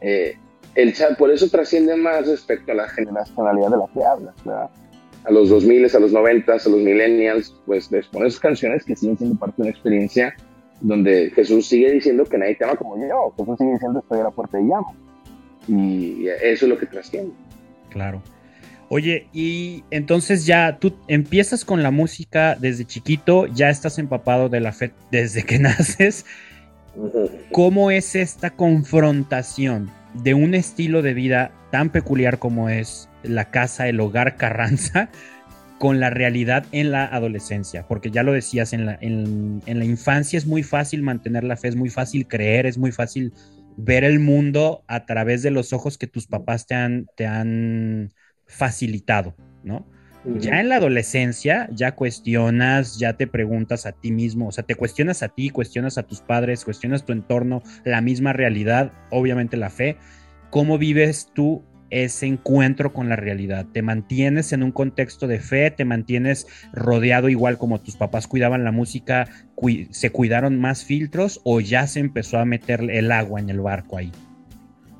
eh, 0.00 0.36
el 0.74 0.94
por 1.16 1.30
eso 1.30 1.48
trasciende 1.48 1.96
más 1.96 2.26
respecto 2.26 2.72
a 2.72 2.74
la 2.74 2.88
generacionalidad 2.88 3.70
de 3.70 3.76
la 3.76 3.86
que 3.92 4.04
hablas, 4.04 4.34
¿verdad? 4.44 4.70
A 5.24 5.30
los 5.30 5.48
2000, 5.48 5.94
a 5.94 5.98
los 5.98 6.12
90, 6.12 6.52
a 6.52 6.56
los 6.56 6.68
millennials, 6.68 7.54
pues 7.66 7.90
les 7.90 8.06
pones 8.06 8.38
canciones 8.38 8.84
que 8.84 8.94
siguen 8.96 9.18
siendo 9.18 9.38
parte 9.38 9.56
de 9.56 9.62
una 9.62 9.70
experiencia 9.70 10.34
donde 10.80 11.30
Jesús 11.34 11.66
sigue 11.66 11.90
diciendo 11.90 12.24
que 12.24 12.38
nadie 12.38 12.54
te 12.54 12.64
ama 12.64 12.76
como 12.76 12.96
yo. 12.96 13.34
Jesús 13.36 13.56
sigue 13.58 13.72
diciendo 13.72 14.00
estoy 14.00 14.20
a 14.20 14.24
la 14.24 14.30
puerta 14.30 14.60
y 14.60 14.64
llamo. 14.64 14.94
Y 15.66 16.28
eso 16.28 16.64
es 16.64 16.68
lo 16.68 16.78
que 16.78 16.86
trasciende. 16.86 17.32
Claro. 17.90 18.22
Oye, 18.90 19.28
y 19.32 19.84
entonces 19.90 20.46
ya 20.46 20.78
tú 20.78 20.98
empiezas 21.08 21.64
con 21.64 21.82
la 21.82 21.90
música 21.90 22.56
desde 22.56 22.86
chiquito, 22.86 23.46
ya 23.46 23.68
estás 23.68 23.98
empapado 23.98 24.48
de 24.48 24.60
la 24.60 24.72
fe 24.72 24.92
desde 25.10 25.44
que 25.44 25.58
naces. 25.58 26.24
¿Cómo 27.50 27.90
es 27.90 28.14
esta 28.14 28.50
confrontación 28.50 29.90
de 30.12 30.34
un 30.34 30.54
estilo 30.54 31.02
de 31.02 31.14
vida 31.14 31.52
tan 31.70 31.90
peculiar 31.90 32.38
como 32.38 32.68
es 32.68 33.10
la 33.22 33.50
casa, 33.50 33.88
el 33.88 34.00
hogar 34.00 34.36
Carranza, 34.36 35.10
con 35.78 36.00
la 36.00 36.10
realidad 36.10 36.66
en 36.72 36.90
la 36.90 37.04
adolescencia? 37.04 37.86
Porque 37.86 38.10
ya 38.10 38.22
lo 38.22 38.32
decías, 38.32 38.72
en 38.72 38.86
la, 38.86 38.98
en 39.00 39.62
la 39.66 39.84
infancia 39.84 40.38
es 40.38 40.46
muy 40.46 40.62
fácil 40.62 41.02
mantener 41.02 41.44
la 41.44 41.56
fe, 41.56 41.68
es 41.68 41.76
muy 41.76 41.90
fácil 41.90 42.26
creer, 42.26 42.66
es 42.66 42.78
muy 42.78 42.92
fácil 42.92 43.34
ver 43.76 44.04
el 44.04 44.18
mundo 44.18 44.84
a 44.88 45.06
través 45.06 45.42
de 45.42 45.50
los 45.50 45.72
ojos 45.72 45.98
que 45.98 46.06
tus 46.06 46.26
papás 46.26 46.66
te 46.66 46.74
han, 46.74 47.06
te 47.16 47.26
han 47.26 48.12
facilitado, 48.48 49.34
¿no? 49.62 49.86
Ya 50.24 50.60
en 50.60 50.68
la 50.68 50.76
adolescencia, 50.76 51.68
ya 51.72 51.94
cuestionas, 51.94 52.98
ya 52.98 53.16
te 53.16 53.26
preguntas 53.26 53.86
a 53.86 53.92
ti 53.92 54.10
mismo, 54.10 54.48
o 54.48 54.52
sea, 54.52 54.64
te 54.64 54.74
cuestionas 54.74 55.22
a 55.22 55.28
ti, 55.28 55.48
cuestionas 55.48 55.96
a 55.96 56.02
tus 56.02 56.20
padres, 56.20 56.64
cuestionas 56.64 57.06
tu 57.06 57.12
entorno, 57.12 57.62
la 57.84 58.00
misma 58.00 58.32
realidad, 58.32 58.92
obviamente 59.10 59.56
la 59.56 59.70
fe. 59.70 59.96
¿Cómo 60.50 60.76
vives 60.76 61.30
tú 61.34 61.62
ese 61.90 62.26
encuentro 62.26 62.92
con 62.92 63.08
la 63.08 63.16
realidad? 63.16 63.66
¿Te 63.72 63.80
mantienes 63.80 64.52
en 64.52 64.64
un 64.64 64.72
contexto 64.72 65.28
de 65.28 65.38
fe? 65.38 65.70
¿Te 65.70 65.84
mantienes 65.84 66.46
rodeado 66.72 67.28
igual 67.28 67.56
como 67.56 67.80
tus 67.80 67.96
papás 67.96 68.26
cuidaban 68.26 68.64
la 68.64 68.72
música? 68.72 69.28
¿Se 69.90 70.10
cuidaron 70.10 70.58
más 70.58 70.84
filtros 70.84 71.40
o 71.44 71.60
ya 71.60 71.86
se 71.86 72.00
empezó 72.00 72.38
a 72.38 72.44
meter 72.44 72.82
el 72.90 73.12
agua 73.12 73.40
en 73.40 73.50
el 73.50 73.60
barco 73.60 73.96
ahí? 73.96 74.12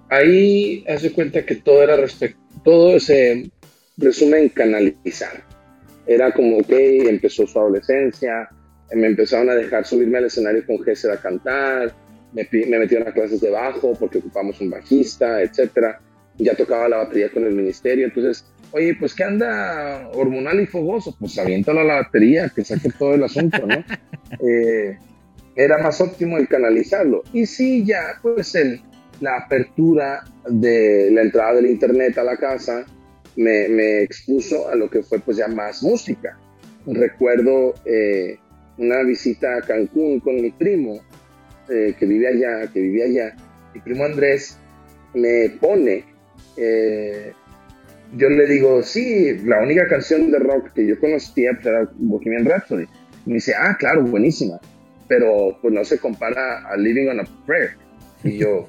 ahí 0.08 0.84
hace 0.88 1.12
cuenta 1.12 1.44
que 1.44 1.56
todo 1.56 1.82
era 1.82 1.96
respecto, 1.96 2.40
todo 2.64 2.98
se 3.00 3.50
resume 3.96 4.38
en 4.38 4.48
canalizar. 4.50 5.44
Era 6.06 6.32
como 6.32 6.62
que 6.62 7.08
empezó 7.08 7.46
su 7.46 7.58
adolescencia, 7.58 8.48
me 8.92 9.06
empezaron 9.06 9.50
a 9.50 9.54
dejar 9.54 9.84
subirme 9.84 10.18
al 10.18 10.24
escenario 10.24 10.64
con 10.66 10.82
Gesed 10.82 11.10
a 11.10 11.20
cantar, 11.20 11.94
me, 12.32 12.48
me 12.66 12.78
metieron 12.78 13.08
a 13.08 13.12
clases 13.12 13.40
de 13.40 13.50
bajo 13.50 13.94
porque 13.94 14.18
ocupamos 14.18 14.60
un 14.60 14.70
bajista, 14.70 15.42
etcétera. 15.42 16.00
Ya 16.38 16.54
tocaba 16.54 16.88
la 16.88 16.98
batería 16.98 17.30
con 17.32 17.44
el 17.44 17.52
ministerio, 17.52 18.06
entonces, 18.06 18.46
oye, 18.70 18.94
pues 18.98 19.12
¿qué 19.12 19.24
anda 19.24 20.08
hormonal 20.14 20.60
y 20.60 20.66
fogoso? 20.66 21.16
Pues 21.18 21.36
aviéntalo 21.36 21.80
a 21.80 21.84
la 21.84 21.94
batería, 21.96 22.50
que 22.54 22.64
saque 22.64 22.90
todo 22.96 23.14
el 23.14 23.24
asunto, 23.24 23.66
¿no? 23.66 23.84
Eh, 24.46 24.98
era 25.56 25.78
más 25.78 26.02
óptimo 26.02 26.36
el 26.36 26.46
canalizarlo. 26.46 27.22
Y 27.32 27.46
sí, 27.46 27.82
ya, 27.82 28.18
pues 28.20 28.54
el, 28.54 28.82
la 29.20 29.38
apertura 29.38 30.24
de 30.48 31.10
la 31.10 31.22
entrada 31.22 31.54
del 31.54 31.66
internet 31.66 32.18
a 32.18 32.24
la 32.24 32.36
casa 32.36 32.84
me, 33.36 33.68
me 33.68 34.02
expuso 34.02 34.68
a 34.68 34.74
lo 34.74 34.88
que 34.90 35.02
fue 35.02 35.18
pues 35.20 35.36
ya 35.36 35.48
más 35.48 35.82
música. 35.82 36.38
Recuerdo 36.86 37.74
eh, 37.84 38.38
una 38.78 39.02
visita 39.02 39.56
a 39.56 39.60
Cancún 39.62 40.20
con 40.20 40.36
mi 40.36 40.50
primo, 40.50 41.00
eh, 41.68 41.94
que 41.98 42.06
vive 42.06 42.28
allá, 42.28 42.70
que 42.72 42.80
vivía 42.80 43.04
allá. 43.04 43.36
Mi 43.74 43.80
primo 43.80 44.04
Andrés 44.04 44.58
me 45.14 45.50
pone, 45.60 46.04
eh, 46.56 47.32
yo 48.16 48.28
le 48.30 48.46
digo, 48.46 48.82
sí, 48.82 49.38
la 49.44 49.60
única 49.60 49.86
canción 49.86 50.30
de 50.30 50.38
rock 50.38 50.72
que 50.72 50.86
yo 50.86 50.98
conocía 50.98 51.50
pues, 51.54 51.66
era 51.66 51.90
Bohemian 51.96 52.46
Rhapsody. 52.46 52.84
Y 53.26 53.28
me 53.28 53.34
dice, 53.34 53.52
ah, 53.54 53.76
claro, 53.78 54.02
buenísima, 54.04 54.58
pero 55.08 55.58
pues 55.60 55.74
no 55.74 55.84
se 55.84 55.98
compara 55.98 56.66
a 56.66 56.76
Living 56.76 57.08
on 57.08 57.20
a 57.20 57.24
Prayer. 57.46 57.72
Y 58.24 58.38
yo, 58.38 58.68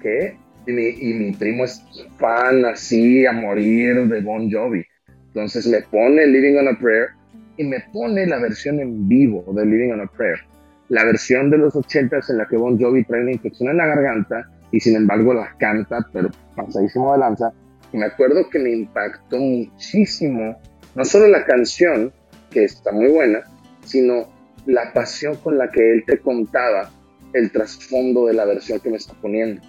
¿qué? 0.00 0.36
Y 0.66 0.72
mi, 0.72 0.88
y 0.88 1.14
mi 1.14 1.32
primo 1.32 1.64
es 1.64 1.82
fan 2.18 2.64
así 2.64 3.24
a 3.26 3.32
morir 3.32 4.06
de 4.08 4.20
Bon 4.20 4.50
Jovi. 4.50 4.84
Entonces 5.28 5.66
me 5.66 5.80
pone 5.82 6.26
Living 6.26 6.56
on 6.56 6.68
a 6.68 6.78
Prayer 6.78 7.08
y 7.56 7.64
me 7.64 7.80
pone 7.92 8.26
la 8.26 8.38
versión 8.38 8.80
en 8.80 9.08
vivo 9.08 9.44
de 9.52 9.64
Living 9.64 9.92
on 9.92 10.00
a 10.00 10.06
Prayer. 10.06 10.40
La 10.88 11.04
versión 11.04 11.50
de 11.50 11.58
los 11.58 11.76
ochentas 11.76 12.28
en 12.30 12.38
la 12.38 12.46
que 12.46 12.56
Bon 12.56 12.78
Jovi 12.78 13.04
trae 13.04 13.22
una 13.22 13.32
infección 13.32 13.70
en 13.70 13.76
la 13.76 13.86
garganta 13.86 14.48
y 14.72 14.80
sin 14.80 14.96
embargo 14.96 15.34
la 15.34 15.54
canta, 15.58 16.06
pero 16.12 16.30
pasadísimo 16.54 17.12
de 17.12 17.18
lanza. 17.18 17.52
Y 17.92 17.98
me 17.98 18.06
acuerdo 18.06 18.48
que 18.50 18.58
me 18.58 18.70
impactó 18.70 19.38
muchísimo, 19.38 20.58
no 20.94 21.04
solo 21.04 21.28
la 21.28 21.44
canción, 21.44 22.12
que 22.50 22.64
está 22.64 22.92
muy 22.92 23.08
buena, 23.08 23.40
sino 23.84 24.28
la 24.66 24.92
pasión 24.92 25.36
con 25.36 25.56
la 25.56 25.68
que 25.68 25.92
él 25.92 26.04
te 26.06 26.18
contaba 26.18 26.90
el 27.32 27.50
trasfondo 27.50 28.26
de 28.26 28.34
la 28.34 28.44
versión 28.44 28.80
que 28.80 28.90
me 28.90 28.96
está 28.96 29.14
poniendo. 29.14 29.62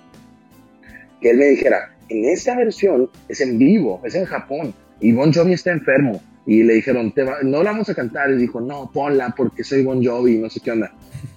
Que 1.21 1.31
él 1.31 1.37
me 1.37 1.45
dijera, 1.45 1.95
en 2.09 2.25
esa 2.25 2.55
versión 2.55 3.09
es 3.27 3.41
en 3.41 3.57
vivo, 3.57 4.01
es 4.03 4.15
en 4.15 4.25
Japón, 4.25 4.73
y 4.99 5.11
Bon 5.11 5.31
Jovi 5.33 5.53
está 5.53 5.71
enfermo, 5.71 6.21
y 6.49 6.63
le 6.63 6.73
dijeron, 6.73 7.13
no 7.43 7.61
la 7.61 7.71
vamos 7.71 7.89
a 7.89 7.93
cantar. 7.93 8.31
Y 8.31 8.37
dijo, 8.37 8.59
no, 8.59 8.89
ponla 8.91 9.35
porque 9.37 9.63
soy 9.63 9.83
Bon 9.83 10.03
Jovi, 10.03 10.39
no 10.39 10.49
sé 10.49 10.59
qué 10.61 10.71
onda. 10.71 10.91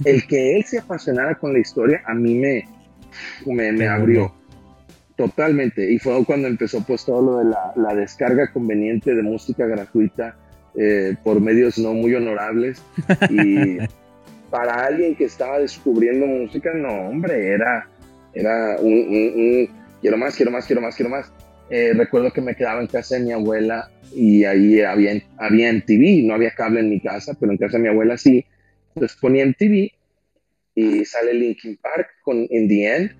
El 0.06 0.26
que 0.26 0.56
él 0.56 0.64
se 0.64 0.78
apasionara 0.78 1.34
con 1.34 1.52
la 1.52 1.58
historia, 1.58 2.02
a 2.06 2.14
mí 2.14 2.34
me, 2.34 2.64
me, 3.44 3.88
abrió 3.88 4.32
totalmente. 5.14 5.92
Y 5.92 5.98
fue 5.98 6.24
cuando 6.24 6.48
empezó 6.48 6.82
pues 6.82 7.04
todo 7.04 7.20
lo 7.20 7.38
de 7.38 7.54
la, 7.76 7.94
descarga 7.94 8.50
conveniente 8.52 9.14
de 9.14 9.22
música 9.22 9.66
gratuita 9.66 10.34
eh, 10.76 11.14
por 11.22 11.42
medios 11.42 11.76
no 11.76 11.92
muy 11.92 12.14
honorables. 12.14 12.82
Y 13.30 13.76
para 14.50 14.86
alguien 14.86 15.14
que 15.14 15.24
estaba 15.24 15.58
descubriendo 15.58 16.26
música, 16.26 16.72
no, 16.74 16.88
hombre, 17.08 17.48
era, 17.48 17.86
era 18.34 18.76
un, 18.80 19.68
quiero 20.00 20.16
más, 20.16 20.36
quiero 20.36 20.50
más, 20.50 20.66
quiero 20.66 20.80
más, 20.80 20.96
quiero 20.96 21.10
más. 21.10 21.32
Eh, 21.70 21.92
recuerdo 21.94 22.32
que 22.32 22.40
me 22.40 22.54
quedaba 22.54 22.80
en 22.80 22.86
casa 22.86 23.14
de 23.14 23.22
mi 23.22 23.32
abuela 23.32 23.90
y 24.14 24.44
ahí 24.44 24.80
había, 24.82 25.12
había 25.38 25.70
en 25.70 25.84
TV, 25.84 26.22
no 26.24 26.34
había 26.34 26.50
cable 26.54 26.80
en 26.80 26.90
mi 26.90 27.00
casa, 27.00 27.34
pero 27.38 27.52
en 27.52 27.58
casa 27.58 27.78
de 27.78 27.84
mi 27.84 27.88
abuela 27.88 28.16
sí. 28.16 28.44
Entonces 28.94 29.18
ponía 29.20 29.42
en 29.42 29.54
TV 29.54 29.92
y 30.74 31.04
sale 31.04 31.34
Linkin 31.34 31.78
Park 31.78 32.08
con 32.22 32.46
In 32.50 32.68
the 32.68 32.96
End 32.96 33.10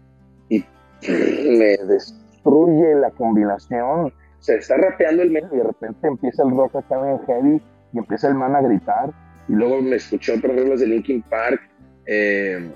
y 0.49 0.65
me 1.09 1.77
destruye 1.79 2.95
la 3.01 3.11
combinación. 3.11 4.13
Se 4.41 4.57
está 4.57 4.77
rapeando 4.77 5.23
el 5.23 5.31
medio 5.31 5.49
y 5.53 5.59
de 5.59 5.65
repente 5.65 6.09
empieza 6.09 6.43
el 6.43 6.51
rock 6.51 6.77
acá 6.77 6.97
en 7.11 7.19
heavy 7.27 7.63
y 7.93 7.99
empieza 7.99 8.29
el 8.29 8.35
man 8.35 8.57
a 8.57 8.61
gritar 8.61 9.13
y 9.49 9.53
luego 9.53 9.81
me 9.83 9.97
escuché 9.97 10.33
otras 10.33 10.55
reglas 10.55 10.81
de 10.81 10.87
Linkin 10.87 11.23
Park. 11.23 11.61
Eh, 12.07 12.71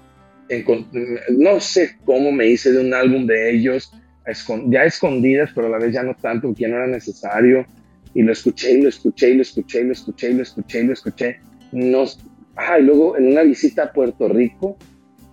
no 1.31 1.61
sé 1.61 1.97
cómo 2.05 2.33
me 2.33 2.47
hice 2.47 2.73
de 2.73 2.81
un 2.81 2.95
álbum 2.95 3.27
de 3.27 3.51
ellos, 3.51 3.93
ya 4.69 4.85
escondidas, 4.85 5.51
pero 5.55 5.69
a 5.69 5.71
la 5.71 5.79
vez 5.79 5.93
ya 5.93 6.03
no 6.03 6.15
tanto, 6.15 6.49
porque 6.49 6.63
ya 6.63 6.69
no 6.69 6.77
era 6.77 6.87
necesario 6.87 7.67
y 8.15 8.23
lo 8.23 8.33
escuché 8.33 8.73
y 8.73 8.83
lo 8.83 8.89
escuché 8.89 9.31
y 9.31 9.35
lo 9.35 9.43
escuché 9.43 9.81
y 9.81 9.85
lo 9.85 9.93
escuché 9.93 10.31
y 10.31 10.35
lo 10.35 10.43
escuché 10.43 10.81
y 10.81 10.85
lo 10.85 10.93
escuché. 10.93 11.41
Nos, 11.73 12.19
ah, 12.57 12.79
y 12.79 12.83
luego 12.83 13.17
en 13.17 13.27
una 13.27 13.43
visita 13.43 13.85
a 13.85 13.93
Puerto 13.93 14.29
Rico, 14.29 14.77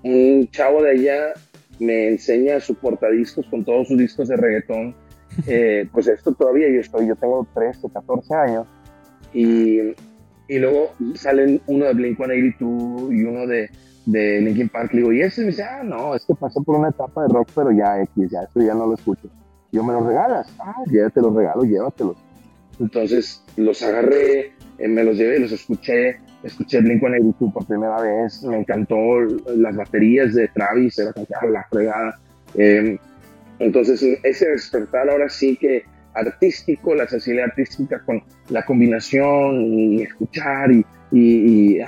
un 0.03 0.49
chavo 0.51 0.83
de 0.83 0.91
allá 0.91 1.33
me 1.79 2.09
enseña 2.09 2.59
su 2.59 2.75
portadiscos 2.75 3.45
con 3.47 3.63
todos 3.63 3.87
sus 3.87 3.97
discos 3.97 4.27
de 4.27 4.37
reggaetón. 4.37 4.95
Eh, 5.47 5.87
pues 5.91 6.05
esto 6.05 6.31
todavía 6.35 6.69
yo 6.69 6.79
estoy, 6.79 7.07
yo 7.07 7.15
tengo 7.15 7.47
13, 7.55 7.87
14 7.91 8.35
años. 8.35 8.67
Y, 9.33 9.79
y 10.47 10.59
luego 10.59 10.93
salen 11.15 11.59
uno 11.65 11.85
de 11.85 11.93
Blink-182 11.95 13.17
y 13.17 13.23
uno 13.23 13.47
de, 13.47 13.71
de 14.05 14.41
Linkin 14.41 14.69
Park. 14.69 14.93
Le 14.93 14.99
digo, 14.99 15.13
y 15.13 15.21
ese 15.21 15.41
me 15.41 15.47
dice, 15.47 15.63
ah, 15.63 15.83
no, 15.83 16.15
es 16.15 16.25
que 16.25 16.35
pasó 16.35 16.61
por 16.63 16.77
una 16.77 16.89
etapa 16.89 17.23
de 17.23 17.29
rock, 17.29 17.49
pero 17.55 17.71
ya 17.71 18.01
X, 18.01 18.31
ya 18.31 18.41
eso 18.41 18.65
ya 18.65 18.73
no 18.73 18.87
lo 18.87 18.95
escucho. 18.95 19.29
Yo 19.71 19.83
me 19.83 19.93
los 19.93 20.05
regalas. 20.05 20.53
Ah, 20.59 20.83
ya 20.87 21.09
te 21.09 21.21
los 21.21 21.33
regalo, 21.33 21.63
llévatelos. 21.63 22.17
Entonces 22.79 23.43
los 23.55 23.81
agarré, 23.83 24.51
eh, 24.77 24.87
me 24.87 25.03
los 25.03 25.17
llevé, 25.17 25.39
los 25.39 25.51
escuché, 25.51 26.19
escuché 26.43 26.79
Blink-182 26.81 27.53
por 27.53 27.65
primera 27.65 28.01
vez, 28.01 28.43
me 28.43 28.59
encantó 28.59 29.21
las 29.55 29.75
baterías 29.75 30.33
de 30.33 30.47
Travis, 30.49 30.97
era 30.97 31.13
la 31.49 31.63
fregada. 31.69 32.19
Em, 32.55 32.97
entonces 33.59 34.03
ese 34.23 34.49
despertar 34.49 35.09
ahora 35.09 35.29
sí 35.29 35.55
que 35.55 35.85
artístico, 36.13 36.93
la 36.95 37.07
sensibilidad 37.07 37.49
artística 37.49 37.99
con 38.05 38.23
la 38.49 38.63
combinación 38.65 39.61
y 39.61 40.03
escuchar 40.03 40.71
y, 40.71 40.85
y, 41.13 41.79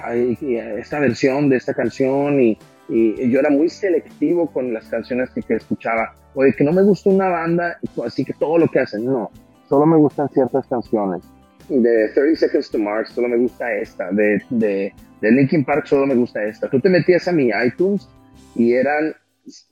esta 0.78 1.00
versión 1.00 1.50
de 1.50 1.58
esta 1.58 1.74
canción 1.74 2.40
y, 2.40 2.58
yo 2.88 3.40
era 3.40 3.50
muy 3.50 3.68
selectivo 3.68 4.52
con 4.52 4.72
las 4.72 4.86
canciones 4.86 5.32
que, 5.32 5.56
escuchaba 5.56 6.14
o 6.36 6.44
de 6.44 6.54
que 6.54 6.64
no 6.64 6.72
me 6.72 6.84
gusta 6.84 7.10
una 7.10 7.30
banda 7.30 7.80
así 8.06 8.24
que 8.24 8.34
todo 8.34 8.60
lo 8.60 8.68
que 8.68 8.80
hacen, 8.80 9.06
no, 9.06 9.32
solo 9.68 9.88
me 9.88 9.98
gustan 9.98 10.30
ciertas 10.30 10.68
canciones. 10.68 11.24
De 11.68 12.10
30 12.14 12.36
Seconds 12.36 12.70
to 12.70 12.78
Mars 12.78 13.10
solo 13.10 13.28
me 13.28 13.38
gusta 13.38 13.74
esta. 13.74 14.12
De, 14.12 14.40
de, 14.52 14.94
de 15.20 15.32
Linkin 15.32 15.66
Park 15.66 15.88
solo 15.88 16.06
me 16.06 16.14
gusta 16.14 16.44
esta. 16.44 16.70
Tú 16.70 16.80
te 16.80 16.90
metías 16.90 17.28
a 17.28 17.32
mi 17.32 17.50
iTunes 17.66 18.08
y 18.54 18.74
eran 18.74 19.16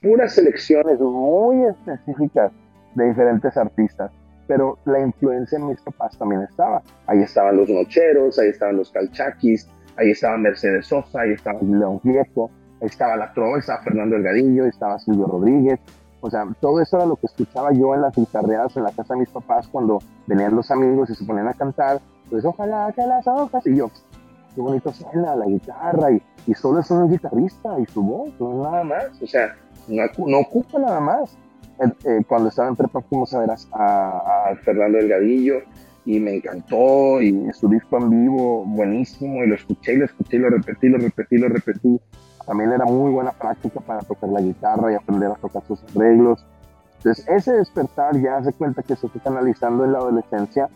puras 0.02 0.34
selecciones 0.34 1.00
muy 1.00 1.68
específicas 1.68 2.52
de 2.96 3.10
diferentes 3.10 3.56
artistas. 3.56 4.12
Pero 4.54 4.78
la 4.86 5.00
influencia 5.00 5.58
en 5.58 5.66
mis 5.66 5.82
papás 5.82 6.16
también 6.16 6.44
estaba. 6.44 6.84
Ahí 7.08 7.24
estaban 7.24 7.58
los 7.58 7.68
Nocheros, 7.68 8.38
ahí 8.38 8.50
estaban 8.50 8.78
los 8.78 8.92
Calchaquis, 8.92 9.68
ahí 9.98 10.12
estaba 10.12 10.38
Mercedes 10.38 10.86
Sosa, 10.86 11.22
ahí 11.22 11.32
estaba 11.32 11.60
León 11.60 12.00
Gieco, 12.02 12.52
ahí 12.80 12.88
estaba 12.88 13.16
La 13.16 13.34
Trova, 13.34 13.58
estaba 13.58 13.82
Fernando 13.82 14.16
Elgadillo, 14.16 14.66
estaba 14.66 15.00
Silvio 15.00 15.26
Rodríguez, 15.26 15.80
o 16.22 16.30
sea, 16.30 16.48
todo 16.62 16.80
eso 16.82 16.98
era 16.98 17.08
lo 17.08 17.16
que 17.16 17.26
escuchaba 17.26 17.74
yo 17.74 17.96
en 17.96 18.02
las 18.02 18.16
guitarreadas 18.16 18.78
en 18.78 18.84
la 18.84 18.92
casa 18.92 19.16
de 19.16 19.22
mis 19.22 19.30
papás 19.30 19.68
cuando 19.68 19.98
venían 20.28 20.56
los 20.56 20.70
amigos 20.70 21.10
y 21.10 21.16
se 21.16 21.26
ponían 21.26 21.48
a 21.48 21.54
cantar. 21.54 22.00
Pues 22.30 22.46
ojalá 22.46 22.94
que 22.96 23.06
las 23.08 23.26
hojas. 23.26 23.66
Y 23.66 23.76
yo, 23.76 23.90
qué 24.54 24.62
bonito 24.62 24.94
suena 24.94 25.36
la 25.36 25.48
guitarra. 25.48 26.12
Y, 26.12 26.22
y 26.46 26.54
solo 26.54 26.80
es 26.82 26.92
un 26.92 27.10
guitarrista 27.10 27.80
y 27.80 27.86
su 27.88 28.04
voz, 28.04 28.30
no 28.40 28.52
es 28.52 28.72
nada 28.72 28.84
más. 28.84 29.22
O 29.22 29.26
sea, 29.26 29.56
no, 29.88 30.40
ocupa 30.40 30.78
nada 30.78 31.00
más. 31.00 31.36
Eh, 31.80 32.24
cuando 32.28 32.50
estaba 32.50 32.70
en 32.70 32.76
prepa 32.76 33.02
fuimos 33.02 33.34
a 33.34 33.40
ver 33.40 33.50
a, 33.52 34.50
a 34.50 34.56
Fernando 34.58 34.98
Delgadillo 34.98 35.62
y 36.06 36.20
me 36.20 36.36
encantó 36.36 37.22
y 37.22 37.52
su 37.54 37.68
disco 37.68 37.98
en 37.98 38.10
vivo 38.10 38.66
buenísimo 38.66 39.44
y 39.44 39.48
lo 39.48 39.56
escuché 39.56 39.94
y 39.94 39.98
lo 39.98 40.06
escuché 40.06 40.38
y 40.38 40.40
lo 40.40 40.50
repetí, 40.50 40.90
lo 40.90 40.98
repetí, 40.98 41.38
lo 41.38 41.50
repetí 41.50 42.00
también 42.46 42.72
era 42.72 42.86
muy 42.86 43.12
buena 43.12 43.32
práctica 43.32 43.80
para 43.80 44.02
tocar 44.02 44.30
la 44.30 44.42
guitarra 44.42 44.92
y 44.92 44.96
aprender 44.96 45.32
a 45.32 45.36
tocar 45.36 45.64
sus 45.66 45.84
arreglos. 45.96 46.46
Entonces, 46.98 47.26
ese 47.28 47.54
despertar 47.54 48.20
ya 48.20 48.38
hace 48.38 48.54
cuenta 48.54 48.84
que 48.84 48.96
se 48.96 49.08
fue 49.08 49.22
canalizando 49.22 49.86
en 49.86 49.94
la 49.94 50.00
adolescencia 50.00 50.70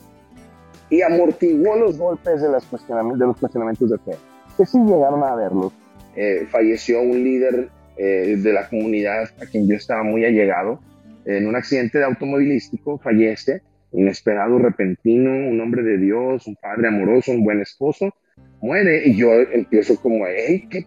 y 0.89 1.01
amortiguó 1.01 1.75
los 1.75 1.97
golpes 1.97 2.41
de, 2.41 2.49
los 2.49 2.65
cuestionamientos 2.65 3.89
de 3.89 3.97
fe, 3.97 4.17
que 4.55 4.65
sí 4.65 4.79
llegaron 4.79 5.23
a 5.23 5.35
verlos. 5.35 5.73
Eh, 6.15 6.47
falleció 6.49 7.01
un 7.01 7.23
líder 7.23 7.69
eh, 7.97 8.35
de 8.37 8.53
la 8.53 8.69
comunidad 8.69 9.29
a 9.41 9.45
quien 9.45 9.67
yo 9.67 9.75
estaba 9.75 10.03
muy 10.03 10.25
allegado. 10.25 10.81
En 11.25 11.47
un 11.47 11.55
accidente 11.55 11.97
de 11.97 12.05
automovilístico 12.05 12.99
fallece, 12.99 13.61
inesperado, 13.91 14.59
repentino, 14.59 15.31
un 15.31 15.59
hombre 15.59 15.83
de 15.83 15.97
Dios, 15.97 16.47
un 16.47 16.55
padre 16.55 16.87
amoroso, 16.87 17.31
un 17.31 17.43
buen 17.43 17.59
esposo, 17.61 18.13
muere 18.61 19.03
y 19.05 19.15
yo 19.15 19.33
empiezo 19.33 19.99
como, 20.01 20.25
hey, 20.27 20.67
¿qué 20.69 20.85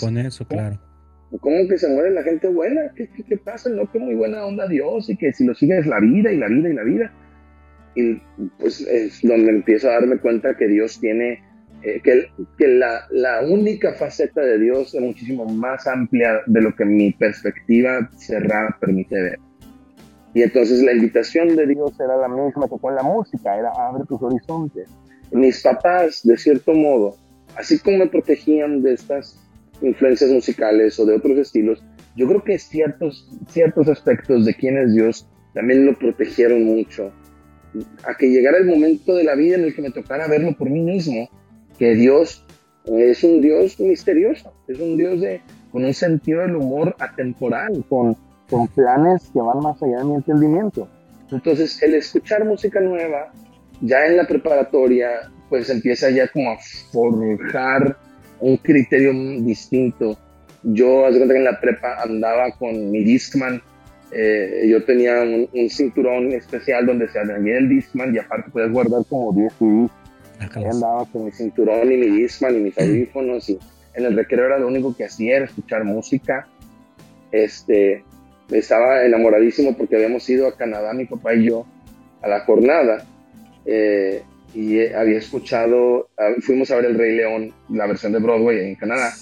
con 0.00 0.18
eso, 0.18 0.46
claro. 0.46 0.80
¿cómo 1.40 1.68
que 1.68 1.78
se 1.78 1.88
muere 1.88 2.10
la 2.10 2.22
gente 2.22 2.48
buena? 2.48 2.92
¿Qué, 2.94 3.08
qué, 3.08 3.36
pasa? 3.36 3.68
No, 3.70 3.90
que 3.90 3.98
muy 3.98 4.14
buena 4.14 4.44
onda 4.46 4.68
Dios 4.68 5.10
y 5.10 5.16
que 5.16 5.32
si 5.32 5.44
lo 5.44 5.54
sigues 5.54 5.86
la 5.86 6.00
vida 6.00 6.32
y 6.32 6.36
la 6.36 6.48
vida 6.48 6.68
y 6.68 6.72
la 6.72 6.82
vida. 6.84 7.12
Y 7.96 8.20
pues 8.58 8.80
es 8.80 9.20
donde 9.22 9.50
empiezo 9.50 9.88
a 9.88 9.94
darme 9.94 10.18
cuenta 10.18 10.56
que 10.56 10.66
Dios 10.66 11.00
tiene, 11.00 11.42
eh, 11.84 12.00
que, 12.02 12.30
que 12.56 12.66
la, 12.66 13.06
la, 13.10 13.42
única 13.42 13.92
faceta 13.92 14.40
de 14.40 14.58
Dios 14.58 14.94
es 14.94 15.02
muchísimo 15.02 15.44
más 15.44 15.86
amplia 15.86 16.40
de 16.46 16.62
lo 16.62 16.74
que 16.74 16.86
mi 16.86 17.12
perspectiva 17.12 18.08
cerrada 18.16 18.74
permite 18.80 19.14
ver. 19.14 19.38
Y 20.32 20.40
entonces 20.40 20.82
la 20.82 20.94
invitación 20.94 21.54
de 21.54 21.66
Dios 21.66 21.92
era 22.00 22.16
la 22.16 22.28
misma 22.28 22.70
que 22.70 22.78
con 22.80 22.94
la 22.94 23.02
música, 23.02 23.58
era 23.58 23.70
abre 23.70 24.04
tus 24.08 24.22
horizontes. 24.22 24.88
Mis 25.30 25.62
papás, 25.62 26.22
de 26.24 26.38
cierto 26.38 26.72
modo, 26.72 27.16
así 27.54 27.78
como 27.78 27.98
me 27.98 28.06
protegían 28.06 28.82
de 28.82 28.94
estas 28.94 29.38
influencias 29.82 30.30
musicales 30.30 30.98
o 30.98 31.04
de 31.04 31.16
otros 31.16 31.36
estilos, 31.36 31.84
yo 32.16 32.26
creo 32.26 32.42
que 32.42 32.58
ciertos, 32.58 33.30
ciertos 33.48 33.88
aspectos 33.88 34.46
de 34.46 34.54
quién 34.54 34.78
es 34.78 34.94
Dios 34.94 35.28
también 35.52 35.84
lo 35.84 35.94
protegieron 35.98 36.64
mucho. 36.64 37.12
A 38.04 38.16
que 38.16 38.30
llegara 38.30 38.56
el 38.56 38.64
momento 38.64 39.14
de 39.14 39.24
la 39.24 39.34
vida 39.34 39.56
en 39.56 39.64
el 39.64 39.74
que 39.74 39.82
me 39.82 39.90
tocara 39.90 40.28
verlo 40.28 40.56
por 40.56 40.70
mí 40.70 40.80
mismo, 40.80 41.28
que 41.78 41.94
Dios 41.94 42.44
es 42.86 43.24
un 43.24 43.40
Dios 43.40 43.78
misterioso, 43.80 44.52
es 44.68 44.78
un 44.78 44.96
Dios 44.96 45.20
de, 45.20 45.40
con 45.72 45.84
un 45.84 45.94
sentido 45.94 46.42
del 46.42 46.56
humor 46.56 46.94
atemporal, 46.98 47.84
con 47.88 48.16
con 48.48 48.68
planes 48.68 49.30
que 49.32 49.40
van 49.40 49.60
más 49.60 49.82
allá 49.82 49.98
de 49.98 50.04
mi 50.04 50.14
entendimiento. 50.14 50.88
Entonces, 51.30 51.82
el 51.82 51.94
escuchar 51.94 52.44
música 52.44 52.80
nueva, 52.80 53.32
ya 53.80 54.06
en 54.06 54.16
la 54.16 54.26
preparatoria, 54.26 55.30
pues 55.48 55.68
empieza 55.70 56.10
ya 56.10 56.28
como 56.28 56.50
a 56.50 56.58
forjar 56.92 57.96
un 58.40 58.56
criterio 58.58 59.12
distinto. 59.42 60.18
Yo, 60.62 61.06
hace 61.06 61.18
cuenta 61.18 61.34
que 61.34 61.38
en 61.38 61.44
la 61.44 61.60
prepa 61.60 62.02
andaba 62.02 62.50
con 62.58 62.90
mi 62.90 63.02
Discman, 63.02 63.60
eh, 64.12 64.66
yo 64.68 64.84
tenía 64.84 65.22
un, 65.22 65.68
cinturón 65.68 66.32
especial 66.32 66.86
donde 66.86 67.08
se 67.08 67.18
añadía 67.18 67.58
el 67.58 67.68
Discman 67.68 68.14
y 68.14 68.18
aparte 68.18 68.50
puedes 68.50 68.70
guardar 68.70 69.02
como 69.08 69.32
10 69.32 69.52
CDs. 69.54 69.90
Ah, 70.54 70.70
andaba 70.70 71.04
con 71.06 71.24
mi 71.24 71.32
cinturón 71.32 71.92
y 71.92 71.96
mi 71.96 72.06
Discman 72.06 72.56
y 72.56 72.60
mis 72.60 72.78
audífonos 72.78 73.48
y 73.48 73.58
en 73.94 74.04
el 74.04 74.16
recreo 74.16 74.46
era 74.46 74.58
lo 74.58 74.66
único 74.66 74.94
que 74.96 75.04
hacía 75.04 75.36
era 75.36 75.44
escuchar 75.46 75.84
música. 75.84 76.48
Este, 77.30 78.04
estaba 78.50 79.04
enamoradísimo 79.04 79.76
porque 79.76 79.96
habíamos 79.96 80.28
ido 80.28 80.46
a 80.46 80.56
Canadá, 80.56 80.92
mi 80.92 81.06
papá 81.06 81.34
y 81.34 81.44
yo, 81.44 81.66
a 82.22 82.28
la 82.28 82.40
jornada. 82.40 83.04
Eh, 83.66 84.22
y 84.54 84.78
eh, 84.78 84.94
había 84.94 85.18
escuchado, 85.18 86.08
ah, 86.18 86.30
fuimos 86.40 86.70
a 86.70 86.76
ver 86.76 86.86
El 86.86 86.98
Rey 86.98 87.16
León, 87.16 87.52
la 87.70 87.86
versión 87.86 88.12
de 88.12 88.20
Broadway 88.20 88.68
en 88.68 88.74
Canadá, 88.76 89.12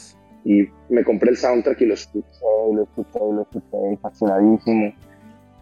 y 0.44 0.68
me 0.90 1.04
compré 1.04 1.30
el 1.30 1.36
soundtrack 1.36 1.80
y 1.80 1.86
lo 1.86 1.94
escuché, 1.94 2.26
lo 2.74 2.82
escuché, 2.82 3.18
lo 3.18 3.42
escuché, 3.42 3.96
fascinadísimo. 4.02 4.92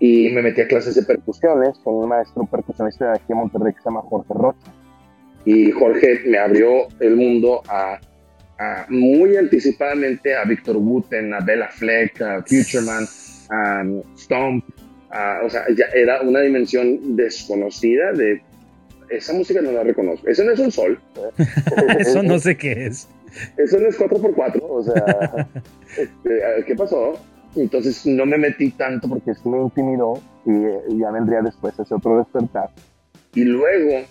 Y 0.00 0.30
me 0.30 0.42
metí 0.42 0.62
a 0.62 0.66
clases 0.66 0.94
de 0.94 1.02
percusiones 1.02 1.78
con 1.84 1.94
un 1.96 2.08
maestro 2.08 2.46
percusionista 2.46 3.06
de 3.06 3.12
aquí 3.12 3.26
en 3.28 3.36
Monterrey 3.36 3.74
que 3.74 3.80
se 3.80 3.84
llama 3.84 4.00
Jorge 4.00 4.32
Rocha. 4.34 4.72
Y 5.44 5.70
Jorge 5.70 6.20
me 6.26 6.38
abrió 6.38 6.88
el 7.00 7.16
mundo 7.16 7.62
a, 7.68 7.98
muy 8.88 9.36
anticipadamente 9.36 10.36
a 10.36 10.44
Víctor 10.44 10.76
Wooten, 10.76 11.32
a 11.32 11.40
Bella 11.40 11.68
Fleck, 11.68 12.20
a 12.20 12.42
Futureman, 12.42 13.06
um, 13.50 14.02
Stomp, 14.18 14.64
o 15.42 15.50
sea, 15.50 15.64
ya 15.74 15.86
era 15.94 16.20
una 16.20 16.40
dimensión 16.40 17.16
desconocida 17.16 18.12
de 18.12 18.42
esa 19.10 19.32
música 19.32 19.60
no 19.60 19.72
la 19.72 19.82
reconozco. 19.82 20.28
Eso 20.28 20.44
no 20.44 20.52
es 20.52 20.60
un 20.60 20.70
sol. 20.70 21.00
eso 21.98 22.22
no 22.22 22.38
sé 22.38 22.56
qué 22.56 22.86
es. 22.86 23.08
Eso 23.56 23.78
no 23.78 23.88
es 23.88 23.98
4x4, 23.98 24.60
o 24.62 24.82
sea, 24.82 25.48
este, 25.98 26.64
¿qué 26.66 26.74
pasó? 26.74 27.18
Entonces 27.56 28.06
no 28.06 28.26
me 28.26 28.38
metí 28.38 28.70
tanto 28.70 29.08
porque 29.08 29.32
esto 29.32 29.48
me 29.48 29.58
intimidó 29.58 30.20
y 30.46 30.98
ya 30.98 31.10
vendría 31.10 31.42
después 31.42 31.78
ese 31.78 31.94
otro 31.94 32.18
despertar. 32.18 32.70
Y 33.34 33.44
luego 33.44 34.06